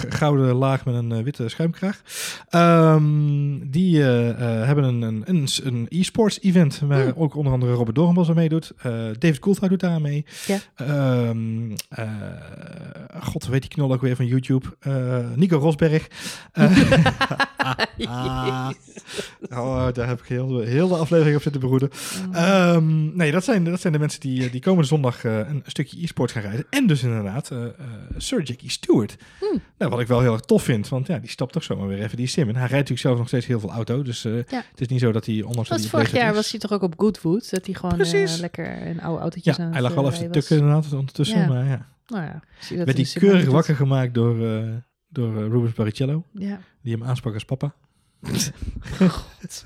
gouden 0.10 0.56
laag 0.56 0.86
met 0.86 0.96
een 0.96 1.24
witte 1.24 1.50
schuimkraag. 1.50 2.02
Ehm, 2.50 3.60
die 3.66 4.02
hebben 4.02 4.84
een, 4.84 5.02
een, 5.02 5.48
een, 5.64 5.86
e-sports 5.90 6.42
event 6.42 6.82
waar 6.86 7.16
ook 7.16 7.36
onder 7.36 7.54
andere 7.54 7.74
Robert 7.74 7.96
Doornbos 7.96 8.30
aan 8.30 8.36
meedoet. 8.36 8.72
David 9.20 9.40
Coulthard 9.40 9.70
doet 9.70 9.80
daar 9.80 10.02
mee. 10.02 10.26
Ja. 10.46 10.58
Ehm, 10.76 11.72
eh, 11.90 12.10
God, 13.22 13.48
weet 13.48 13.62
die 13.62 13.70
knol 13.70 13.94
ook 13.94 14.02
weer 14.02 14.16
van 14.16 14.26
YouTube? 14.26 14.66
Nico 15.36 15.58
Rosberg. 15.58 16.08
Ah, 18.08 18.70
oh, 19.50 19.88
daar 19.94 20.08
heb 20.08 20.20
ik 20.20 20.28
heel, 20.28 20.60
heel 20.66 20.88
de 20.88 20.96
aflevering 20.96 21.36
op 21.36 21.42
zitten 21.42 21.62
beroeden. 21.62 21.90
Ehm, 22.32 23.16
nee, 23.18 23.32
dat 23.32 23.44
zijn, 23.44 23.64
dat 23.64 23.82
zijn 23.82 23.94
de 23.94 24.00
mensen 24.00 24.20
die, 24.20 24.46
eh, 24.46 24.52
die 24.52 24.62
komende 24.62 24.88
zondag 24.88 25.24
eh, 25.24 25.38
een 25.38 25.64
stukje 25.66 26.02
e-sport 26.04 26.32
gaan 26.32 26.42
rijden. 26.42 26.66
En 26.70 26.88
dus 26.88 27.04
inderdaad 27.04 27.52
eh, 27.52 27.58
Sir 28.18 28.44
Jackie 28.44 28.70
Stewart. 28.70 29.16
Hmm. 29.40 29.62
Nou, 29.78 29.92
wat 29.92 30.00
ik 30.00 30.08
wel 30.08 30.22
heel 30.22 30.32
erg 30.34 30.42
tof 30.42 30.64
vind, 30.64 30.90
want 30.90 31.08
ja, 31.08 31.18
die 31.18 31.30
stapt 31.30 31.54
toch 31.54 31.64
zomaar 31.64 31.88
weer 31.88 32.04
even 32.04 32.18
die 32.18 32.28
sim 32.28 32.44
in. 32.50 32.56
Hij 32.56 32.60
rijdt 32.60 32.72
natuurlijk 32.74 33.00
zelf 33.02 33.18
nog 33.18 33.28
steeds 33.28 33.46
heel 33.46 33.60
veel 33.60 33.72
auto, 33.72 34.02
dus 34.02 34.22
Ja. 34.22 34.30
het 34.50 34.82
is 34.82 34.88
niet 34.88 35.00
zo 35.00 35.12
dat 35.12 35.26
hij 35.26 35.42
ondanks 35.42 35.70
dat 35.70 35.80
hij 35.80 35.90
vorig 35.90 36.12
jaar 36.12 36.30
is- 36.30 36.36
was 36.36 36.52
hij 36.52 36.60
toch 36.60 36.72
ook 36.72 36.82
op 36.84 36.94
Goodwood? 36.98 37.50
Dat 37.52 37.66
hij 37.66 37.76
gewoon 37.76 37.98
lekker 38.40 38.88
een 38.88 39.02
oude 39.02 39.22
autootjes 39.22 39.58
Ja, 39.58 39.64
aan 39.64 39.72
hij 39.72 39.82
lag 39.82 39.94
wel 39.94 40.12
even 40.12 40.32
te 40.32 40.40
tukken 40.40 40.58
inderdaad 40.58 40.94
ondertussen, 40.94 41.40
Ja. 41.40 41.48
maar 41.48 41.66
ja. 41.66 41.88
Nou 42.08 42.24
ja, 42.24 42.42
zie 42.60 42.78
je 42.78 42.86
dat 42.86 42.96
Werd 42.96 43.12
hij 43.12 43.22
keurig 43.22 43.46
wakker 43.50 43.76
gemaakt 43.76 44.14
door, 44.14 44.48
eh, 44.48 44.64
door 45.10 45.34
Rubens 45.34 45.74
Barrichello, 45.74 46.24
Ja, 46.34 46.60
die 46.82 46.94
hem 46.94 47.04
aansprak 47.04 47.34
als 47.34 47.46
papa. 47.46 47.74
Wat 48.20 49.64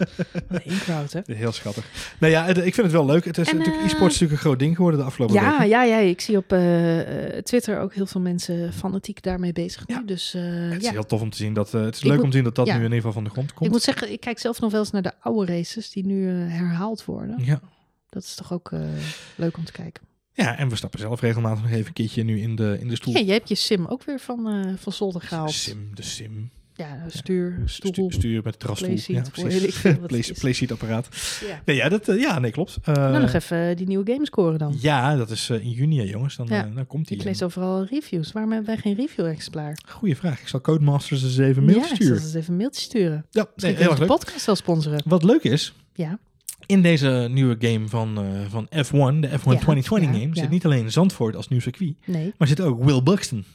een 0.47 0.77
crowd, 0.79 1.13
hè? 1.13 1.19
Heel 1.25 1.51
schattig. 1.51 1.85
Nou 2.19 2.31
ja, 2.33 2.47
ik 2.47 2.55
vind 2.73 2.75
het 2.77 2.91
wel 2.91 3.05
leuk. 3.05 3.25
Het 3.25 3.37
is 3.37 3.47
En, 3.49 3.57
natuurlijk, 3.57 3.83
eh, 3.83 3.89
e-sport 3.91 4.11
is 4.11 4.19
natuurlijk 4.19 4.31
een 4.31 4.37
groot 4.47 4.59
ding 4.59 4.75
geworden 4.75 4.99
de 4.99 5.05
afgelopen 5.05 5.35
Ja, 5.35 5.51
weken. 5.51 5.67
ja, 5.67 5.83
ja, 5.83 5.97
ik 5.97 6.21
zie 6.21 6.37
op 6.37 6.51
eh, 6.51 7.37
eh, 7.37 7.43
Twitter 7.43 7.79
ook 7.79 7.93
heel 7.93 8.05
veel 8.05 8.21
mensen 8.21 8.73
fanatiek 8.73 9.23
daarmee 9.23 9.53
bezig 9.53 9.87
nu. 9.87 9.95
Ja. 9.95 10.01
Dus 10.01 10.33
eh, 10.33 10.41
Het 10.43 10.77
is 10.81 10.83
ja, 10.87 10.91
heel 10.91 11.05
tof 11.05 11.21
om 11.21 11.29
te 11.29 11.37
zien 11.37 11.53
dat, 11.53 11.71
het 11.71 11.93
is 11.95 11.99
Ik 12.01 12.05
leuk 12.07 12.15
moet- 12.15 12.23
om 12.23 12.29
te 12.29 12.35
zien 12.35 12.45
dat 12.45 12.55
dat 12.55 12.67
ja. 12.67 12.73
nu 12.73 12.77
in 12.79 12.83
ieder 12.83 12.97
geval 12.97 13.13
van 13.13 13.23
de 13.23 13.29
grond 13.29 13.53
komt. 13.53 13.65
ik 13.65 13.71
moet 13.71 13.81
zeggen, 13.83 14.11
ik 14.11 14.19
kijk 14.19 14.39
zelf 14.39 14.59
nog 14.59 14.71
wel 14.71 14.79
eens 14.79 14.91
naar 14.91 15.01
de 15.01 15.13
oude 15.19 15.53
races 15.53 15.89
die 15.89 16.05
nu 16.05 16.27
herhaald 16.29 17.05
worden. 17.05 17.35
Ja. 17.43 17.59
Dat 18.09 18.23
is 18.23 18.35
toch 18.35 18.53
ook 18.53 18.71
eh, 18.71 18.79
leuk 19.35 19.57
om 19.57 19.63
te 19.63 19.71
kijken. 19.71 20.03
ja, 20.33 20.57
en 20.57 20.69
we 20.69 20.75
stappen 20.75 20.99
zelf 20.99 21.21
regelmatig 21.21 21.61
nog 21.63 21.71
even 21.71 21.87
een 21.87 21.93
keertje 21.93 22.23
nu 22.23 22.39
in 22.41 22.55
de, 22.55 22.77
in 22.79 22.87
de 22.87 22.95
stoel. 22.95 23.13
Ja, 23.13 23.19
je 23.19 23.31
hebt 23.31 23.49
je 23.49 23.55
sim 23.55 23.85
ook 23.85 24.03
weer 24.03 24.19
van, 24.19 24.47
eh 24.47 24.73
van 24.77 24.93
zolder 24.93 25.21
gehaald. 25.21 25.51
Sim, 25.51 25.91
de 25.93 26.03
sim. 26.03 26.49
Ja, 26.79 27.03
stuur, 27.07 27.59
stoel. 27.65 27.91
Stu- 27.91 28.11
stuur 28.11 28.41
met 28.43 28.59
terrasstoel. 28.59 28.97
Ja, 29.07 29.97
playseat 30.39 30.71
apparaat. 30.71 31.07
Ja. 31.47 31.61
Nee, 31.65 31.75
ja, 31.75 31.89
dat, 31.89 32.07
eh, 32.07 32.19
ja, 32.19 32.39
nee, 32.39 32.51
klopt. 32.51 32.77
Eh, 32.83 32.93
nou, 32.93 33.21
nog 33.21 33.33
even 33.33 33.77
die 33.77 33.87
nieuwe 33.87 34.11
games 34.11 34.27
scoren 34.27 34.59
dan. 34.59 34.75
ja, 34.79 35.15
dat 35.15 35.29
is 35.29 35.49
eh, 35.49 35.61
in 35.63 35.69
juni, 35.71 36.03
jongens. 36.03 36.35
Dan, 36.35 36.47
Ja. 36.49 36.65
eh, 36.65 36.75
dan 36.75 36.87
komt 36.87 37.07
die. 37.07 37.17
Ik 37.17 37.23
lees 37.23 37.43
overal 37.43 37.83
reviews. 37.85 38.31
Waarom 38.31 38.51
hebben 38.51 38.69
wij 38.73 38.81
geen 38.81 38.95
review-exemplaar? 38.95 39.77
Goeie 39.89 40.15
vraag. 40.15 40.41
Ik 40.41 40.47
zal 40.47 40.61
Codemasters 40.61 41.23
eens 41.23 41.37
even 41.37 41.63
mail 41.65 41.77
ja, 41.77 41.83
sturen. 41.85 42.17
ze 42.19 42.23
eens 42.25 42.33
even 42.33 42.57
mailtje 42.57 42.81
sturen. 42.81 43.25
Ja, 43.31 43.45
nee, 43.55 43.75
heel 43.75 43.83
erg 43.85 43.93
de 43.93 43.99
leuk. 43.99 44.07
podcast 44.09 44.45
wel 44.45 44.55
sponsoren. 44.55 45.01
Wat 45.05 45.23
leuk 45.23 45.43
is, 45.43 45.73
Ja. 45.93 46.19
in 46.65 46.81
deze 46.81 47.27
nieuwe 47.31 47.55
game 47.59 47.87
van, 47.87 48.17
eh, 48.17 48.25
van 48.49 48.65
F1, 48.65 49.19
de 49.21 49.27
F1 49.27 49.51
Ja, 49.51 49.59
2020 49.59 50.09
ja, 50.09 50.19
game, 50.19 50.35
ja. 50.35 50.41
zit 50.41 50.49
niet 50.49 50.65
alleen 50.65 50.91
Zandvoort 50.91 51.35
als 51.35 51.47
nieuw 51.47 51.59
circuit, 51.59 51.93
Nee. 52.05 52.33
maar 52.37 52.47
zit 52.47 52.61
ook 52.61 52.83
Will 52.83 53.03
Buxton 53.03 53.45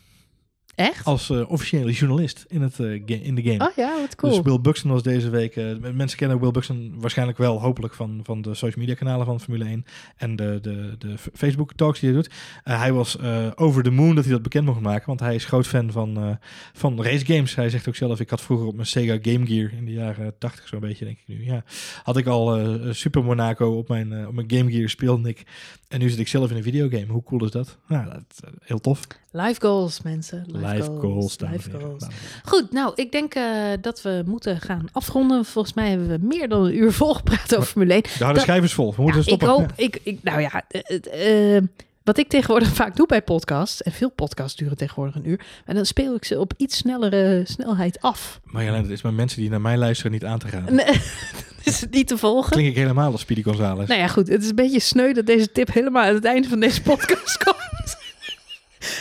Echt? 0.75 1.05
als 1.05 1.31
eh, 1.31 1.51
officiële 1.51 1.93
journalist 1.93 2.45
in, 2.49 2.63
het, 2.63 2.81
eh, 2.81 3.03
ga- 3.07 3.23
in 3.23 3.35
de 3.35 3.43
game. 3.43 3.69
Oh 3.69 3.75
ja, 3.77 4.01
wat 4.01 4.15
cool. 4.15 4.33
Dus 4.33 4.43
Will 4.45 4.61
Buxton 4.61 4.91
was 4.91 5.03
deze 5.03 5.31
week... 5.31 5.57
eh, 5.57 5.65
mensen 5.95 6.19
kennen 6.19 6.41
Will 6.41 6.51
Buxton 6.51 6.95
waarschijnlijk 6.97 7.39
wel, 7.39 7.61
hopelijk, 7.61 7.95
van, 7.95 8.21
van 8.23 8.43
de 8.43 8.55
social 8.55 8.81
media 8.81 8.95
kanalen 8.95 9.27
van 9.27 9.41
Formule 9.41 9.65
1 9.65 9.85
en 10.17 10.37
de, 10.37 10.59
de, 10.63 10.95
de 10.99 11.15
Facebook 11.35 11.73
talks 11.73 12.01
die 12.01 12.11
hij 12.13 12.19
doet. 12.23 12.31
Hij 12.65 12.93
was 12.93 13.19
over 13.55 13.83
the 13.83 13.91
moon 13.91 14.15
dat 14.15 14.25
hij 14.25 14.33
dat 14.33 14.43
bekend 14.43 14.67
mocht 14.67 14.81
maken, 14.81 15.07
want 15.07 15.21
hij 15.21 15.35
is 15.35 15.45
groot 15.45 15.67
fan 15.67 15.93
van, 15.93 16.39
van 16.73 17.03
race 17.03 17.25
games. 17.27 17.55
Hij 17.55 17.71
zegt 17.71 17.89
ook 17.89 17.97
zelf, 17.97 18.21
ik 18.21 18.31
had 18.31 18.41
vroeger 18.41 18.67
op 18.67 18.75
mijn 18.75 18.87
Sega 18.87 19.19
Game 19.23 19.47
Gear 19.47 19.73
in 19.73 19.85
de 19.85 19.93
jaren 19.93 20.35
80 20.39 20.69
zo'n 20.69 20.81
beetje, 20.81 21.05
denk 21.05 21.19
ik 21.19 21.29
nu. 21.29 21.45
Ja, 21.45 21.65
had 22.03 22.17
ik 22.17 22.27
al 22.27 22.59
Super 22.95 23.25
Monaco 23.25 23.77
op 23.79 23.89
mijn, 23.89 24.27
op 24.27 24.35
mijn 24.35 24.51
Game 24.51 24.71
Gear 24.71 24.89
speelde 24.89 25.29
ik. 25.29 25.43
En 25.89 25.99
nu 26.01 26.09
zit 26.09 26.19
ik 26.19 26.29
zelf 26.29 26.51
in 26.51 26.57
een 26.57 26.63
videogame. 26.63 27.07
Hoe 27.13 27.23
cool 27.23 27.45
is 27.45 27.51
dat? 27.51 27.79
Nou, 27.89 28.05
dat 28.11 28.51
heel 28.63 28.81
tof. 28.81 29.01
Live 29.37 29.61
goals, 29.61 30.03
mensen. 30.03 30.45
Live, 30.47 30.67
Live 30.67 30.85
goals. 30.85 31.01
goals. 31.01 31.37
heren. 31.41 31.81
goals. 31.81 32.05
Goed, 32.45 32.73
nou, 32.73 32.93
ik 32.95 33.13
denk 33.13 33.35
eh, 33.35 33.45
dat 33.81 34.03
we 34.03 34.23
moeten 34.27 34.61
gaan 34.61 34.87
afronden. 34.93 35.45
Volgens 35.45 35.75
mij 35.75 35.89
hebben 35.89 36.09
we 36.09 36.19
meer 36.27 36.49
dan 36.49 36.65
een 36.65 36.77
uur 36.77 36.93
volgepraat 37.03 37.57
over 37.57 37.69
Formule 37.69 37.93
1. 37.93 38.03
De 38.03 38.09
harde 38.19 38.33
Dat- 38.35 38.43
schijf 38.43 38.65
is 38.65 38.73
vol. 38.73 38.95
We 38.97 39.03
moeten 39.03 39.23
Ja, 39.25 39.33
ik 39.33 39.41
stoppen. 39.41 39.49
hoop, 39.49 39.73
ik, 39.77 39.99
ik, 40.03 40.19
nou 40.23 40.41
ja, 40.41 40.63
eh, 40.69 41.57
eh, 41.57 41.63
wat 42.03 42.19
ik 42.19 42.29
tegenwoordig 42.29 42.69
vaak 42.83 42.97
doe 42.97 43.07
bij 43.07 43.23
podcasts, 43.23 43.83
en 43.83 43.93
veel 43.93 44.11
podcasts 44.11 44.57
duren 44.59 44.77
tegenwoordig 44.77 45.15
een 45.15 45.29
uur, 45.29 45.41
en 45.65 45.75
dan 45.75 45.87
speel 45.87 46.15
ik 46.15 46.25
ze 46.25 46.41
op 46.41 46.53
iets 46.57 46.77
snellere 46.77 47.43
snelheid 47.47 48.01
af. 48.01 48.41
Marjolein, 48.45 48.83
het 48.83 48.91
is 48.93 49.03
met 49.03 49.15
mensen 49.15 49.41
die 49.41 49.51
naar 49.51 49.61
mij 49.61 49.77
luisteren 49.77 50.13
niet 50.13 50.25
aan 50.25 50.39
te 50.39 50.49
gaan. 50.49 50.65
Nee, 50.71 51.01
is 51.65 51.81
het 51.81 51.91
niet 51.91 52.07
te 52.09 52.19
volgen? 52.19 52.51
Klink 52.53 52.69
ik 52.69 52.77
helemaal 52.77 53.13
als 53.13 53.21
Speedy 53.21 53.43
Gonzales. 53.43 53.89
Nou 53.89 54.01
ja, 54.01 54.09
goed, 54.09 54.29
het 54.29 54.43
is 54.43 54.49
een 54.49 54.55
beetje 54.55 54.81
sneu 54.81 55.13
dat 55.13 55.27
deze 55.27 55.53
tip 55.53 55.73
helemaal 55.73 56.05
aan 56.05 56.15
het 56.15 56.25
einde 56.25 56.49
van 56.49 56.61
deze 56.61 56.83
podcast 56.83 57.45
komt. 57.45 58.03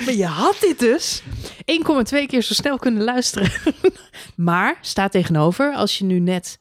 Maar 0.05 0.13
je 0.13 0.25
had 0.25 0.57
dit 0.59 0.79
dus 0.79 1.23
1,2 1.23 2.25
keer 2.27 2.41
zo 2.41 2.53
snel 2.53 2.77
kunnen 2.77 3.03
luisteren. 3.03 3.51
Maar 4.35 4.77
staat 4.81 5.11
tegenover, 5.11 5.73
als 5.73 5.97
je 5.97 6.03
nu 6.03 6.19
net 6.19 6.57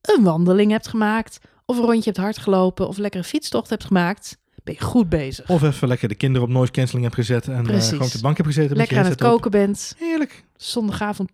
een 0.00 0.22
wandeling 0.22 0.70
hebt 0.70 0.88
gemaakt, 0.88 1.38
of 1.66 1.76
een 1.76 1.84
rondje 1.84 2.04
hebt 2.04 2.16
hardgelopen, 2.16 2.88
of 2.88 2.96
lekker 2.96 3.20
een 3.20 3.26
fietstocht 3.26 3.70
hebt 3.70 3.84
gemaakt, 3.84 4.38
ben 4.64 4.74
je 4.78 4.84
goed 4.84 5.08
bezig. 5.08 5.48
Of 5.48 5.62
even 5.62 5.88
lekker 5.88 6.08
de 6.08 6.14
kinderen 6.14 6.48
op 6.48 6.52
noise 6.54 6.72
cancelling 6.72 7.04
heb 7.04 7.14
gezet 7.14 7.48
en 7.48 7.62
Precies. 7.62 7.88
gewoon 7.88 8.06
op 8.06 8.12
de 8.12 8.20
bank 8.20 8.36
heb 8.36 8.46
gezeten. 8.46 8.76
Lekker 8.76 8.98
aan 8.98 9.04
het 9.04 9.12
op. 9.22 9.28
koken 9.28 9.50
bent, 9.50 9.94
Heerlijk. 9.98 10.44
zondagavond 10.56 11.30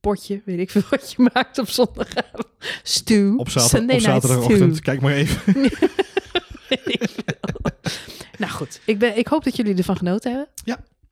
potje, 0.00 0.42
weet 0.44 0.58
ik 0.58 0.70
veel 0.70 0.82
wat 0.90 1.12
je 1.16 1.30
maakt 1.34 1.58
op 1.58 1.68
zondagavond. 1.68 2.46
Stew. 2.82 3.38
Op, 3.38 3.48
zaterdag, 3.48 3.94
op 3.96 4.00
zaterdagochtend. 4.02 4.80
Kijk 4.80 5.00
maar 5.00 5.12
even. 5.12 5.42
Nou 8.38 8.52
goed, 8.52 8.80
ik, 8.84 8.98
ben, 8.98 9.18
ik 9.18 9.26
hoop 9.26 9.44
dat 9.44 9.56
jullie 9.56 9.76
ervan 9.76 9.96
genoten 9.96 10.30
hebben. 10.30 10.48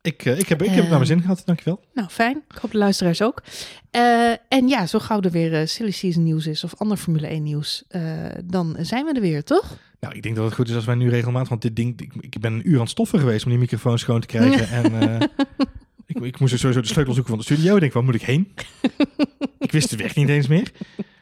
Ik, 0.03 0.25
eh, 0.25 0.39
ik, 0.39 0.49
heb, 0.49 0.63
ik 0.63 0.69
heb 0.69 0.79
het 0.79 0.89
naar 0.89 0.95
mijn 0.95 1.07
zin 1.07 1.21
gehad. 1.21 1.43
Dankjewel. 1.45 1.81
Nou, 1.95 2.09
fijn. 2.09 2.43
Ik 2.51 2.57
hoop 2.57 2.71
de 2.71 2.79
luisteraars 2.79 3.23
ook. 3.23 3.43
Eh, 3.91 4.31
en 4.49 4.69
ja, 4.69 4.87
zo 4.87 4.99
gauw 4.99 5.21
er 5.21 5.31
weer 5.31 5.55
eh, 5.55 5.67
Silly 5.67 5.91
Season 5.91 6.23
nieuws 6.23 6.47
is 6.47 6.65
of 6.65 6.75
ander 6.75 6.97
Formule 6.97 7.27
1 7.27 7.43
nieuws, 7.43 7.85
dan 8.45 8.77
zijn 8.81 9.05
we 9.05 9.13
er 9.13 9.21
weer, 9.21 9.45
toch? 9.45 9.77
Nou, 10.01 10.15
ik 10.15 10.23
denk 10.23 10.37
dat 10.37 10.45
het 10.45 10.55
goed 10.55 10.69
is 10.69 10.75
als 10.75 10.85
wij 10.85 10.95
nu 10.95 11.11
regelmatig... 11.11 11.49
Want 11.49 11.63
dit 11.63 11.77
ding... 11.77 12.01
Ik, 12.01 12.13
ik 12.21 12.41
ben 12.41 12.53
een 12.53 12.69
uur 12.69 12.75
aan 12.75 12.81
het 12.81 12.91
stoffen 12.91 13.19
geweest 13.19 13.45
om 13.45 13.51
die 13.51 13.61
microfoon 13.61 13.99
schoon 13.99 14.21
te 14.21 14.27
krijgen. 14.27 14.69
en 14.93 15.31
ik, 16.17 16.23
ik 16.23 16.39
moest 16.39 16.53
dus 16.53 16.61
sowieso 16.61 16.81
de 16.81 16.87
sleutel 16.89 17.13
zoeken 17.15 17.31
van 17.31 17.39
de 17.39 17.45
studio. 17.55 17.75
Ik 17.75 17.81
denk, 17.81 17.93
waar 17.93 18.05
moet 18.05 18.15
ik 18.15 18.23
heen? 18.23 18.55
ik 19.59 19.73
wist 19.73 19.91
de 19.91 19.97
weg 19.97 20.15
niet 20.15 20.29
eens 20.29 20.47
meer. 20.47 20.73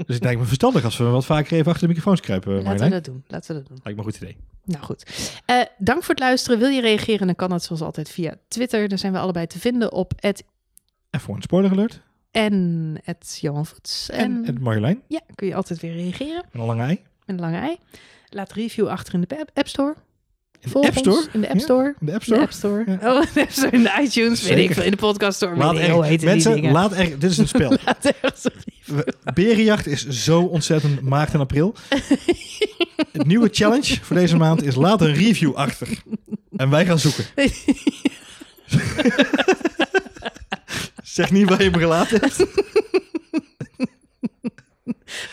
Dus 0.06 0.16
ik 0.16 0.22
denk 0.22 0.38
me 0.38 0.44
verstandig 0.44 0.84
als 0.84 0.96
we 0.96 1.04
wat 1.04 1.24
vaker 1.26 1.52
even 1.52 1.66
achter 1.72 1.82
de 1.88 1.94
microfoons 1.94 2.20
kruipen. 2.20 2.62
Laten 2.62 2.84
we 2.84 2.90
dat 2.90 3.04
doen. 3.04 3.24
Laten 3.26 3.54
we 3.54 3.60
dat 3.60 3.68
doen. 3.68 3.78
Lijkt 3.82 3.98
me 3.98 4.04
een 4.04 4.12
goed 4.12 4.22
idee. 4.22 4.36
Nou 4.64 4.84
goed. 4.84 5.10
Eh, 5.46 5.60
dank 5.78 6.00
voor 6.02 6.14
het 6.14 6.22
luisteren. 6.22 6.58
Wil 6.58 6.68
je 6.68 6.80
reageren? 6.80 7.26
Dan 7.26 7.36
kan 7.36 7.50
dat 7.50 7.64
zoals 7.64 7.82
altijd 7.82 8.10
via 8.10 8.34
Twitter. 8.48 8.88
Daar 8.88 8.98
zijn 8.98 9.12
we 9.12 9.18
allebei 9.18 9.46
te 9.46 9.58
vinden 9.58 9.92
op 9.92 10.12
het 10.16 10.44
Even 11.10 11.34
een 11.34 11.42
spoiler 11.42 11.70
alert. 11.70 12.00
en 12.30 12.96
het 13.04 13.38
Johan 13.40 13.66
Voets. 13.66 14.10
En, 14.10 14.56
Marjolein. 14.60 15.02
ja, 15.08 15.20
kun 15.34 15.46
je 15.46 15.54
altijd 15.54 15.80
weer 15.80 15.92
reageren 15.92 16.34
Met 16.52 16.60
een 16.60 16.66
lange 16.66 16.82
ei. 16.82 16.94
met 17.26 17.36
een 17.36 17.40
lange 17.40 17.58
ei. 17.58 17.76
Laat 18.28 18.52
review 18.52 18.88
achter 18.88 19.14
in 19.14 19.20
de 19.20 19.46
App 19.54 19.68
Store. 19.68 19.94
In 20.60 20.70
de 20.80 20.86
App 20.86 20.96
Store? 20.96 21.16
ons 21.16 21.28
in 21.32 21.40
de 21.40 21.48
App 21.48 21.58
Ja, 21.58 21.62
Store. 21.62 21.94
In 22.00 22.06
de 22.06 22.12
App 22.12 22.20
de 22.20 22.24
Store. 22.24 22.40
App 22.40 22.52
Store. 22.52 22.84
Ja. 22.86 23.16
Oh, 23.16 23.22
in 23.26 23.28
de 23.34 23.40
App 23.40 23.50
Store, 23.50 23.70
in 23.70 23.82
de 23.82 23.98
iTunes, 24.00 24.42
weet 24.42 24.58
ik 24.58 24.74
veel. 24.74 24.82
In 24.82 24.90
de 24.90 24.96
podcast 24.96 25.36
store. 25.36 25.56
Laat 25.56 25.78
er, 25.78 26.18
die 26.18 26.24
mensen, 26.24 26.54
dingen. 26.54 26.72
laat 26.72 26.92
er, 26.92 27.18
dit 27.18 27.30
is 27.30 27.38
een 27.38 27.48
spel. 27.48 27.76
Berenjacht 29.34 29.86
is 29.86 30.08
zo 30.08 30.40
ontzettend 30.42 31.00
maart 31.00 31.32
en 31.32 31.40
april. 31.40 31.74
Het 33.12 33.26
nieuwe 33.26 33.48
challenge 33.52 33.98
voor 34.02 34.16
deze 34.16 34.36
maand 34.36 34.62
is 34.62 34.74
laat 34.74 35.00
een 35.00 35.14
review 35.14 35.54
achter. 35.54 35.88
En 36.56 36.70
wij 36.70 36.86
gaan 36.86 36.98
zoeken. 36.98 37.24
Zeg 41.02 41.30
niet 41.30 41.48
waar 41.48 41.62
je 41.62 41.70
me 41.70 41.78
gelaten 41.78 42.20
hebt. 42.20 42.36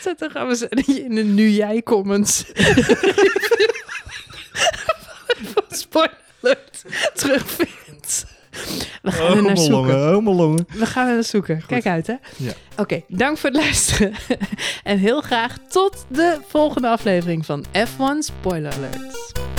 Zet 0.00 0.18
dan 0.18 0.30
gaan 0.30 0.48
we 0.48 0.68
in 1.04 1.14
de 1.14 1.22
nu 1.22 1.48
jij 1.48 1.82
comments 1.82 2.44
van 5.42 5.62
spoiler 5.68 6.18
alert 6.42 6.84
terugvindt. 7.14 8.26
We 9.02 9.12
gaan 9.12 9.36
er 9.36 9.42
naar 9.42 9.58
zoeken. 9.58 10.08
Homelongen. 10.12 10.66
We 10.72 10.86
gaan 10.86 11.08
er 11.08 11.14
naar 11.14 11.24
zoeken. 11.24 11.62
Kijk 11.66 11.86
uit, 11.86 12.06
hè? 12.06 12.14
Ja. 12.36 12.52
Oké, 12.76 13.02
dank 13.08 13.38
voor 13.38 13.50
het 13.50 13.58
luisteren. 13.58 14.14
en 14.82 14.98
heel 14.98 15.20
graag 15.20 15.56
tot 15.68 16.04
de 16.08 16.38
volgende 16.48 16.88
aflevering 16.88 17.46
van 17.46 17.64
F1 17.76 18.18
Spoiler 18.18 18.72
Alert. 18.72 19.57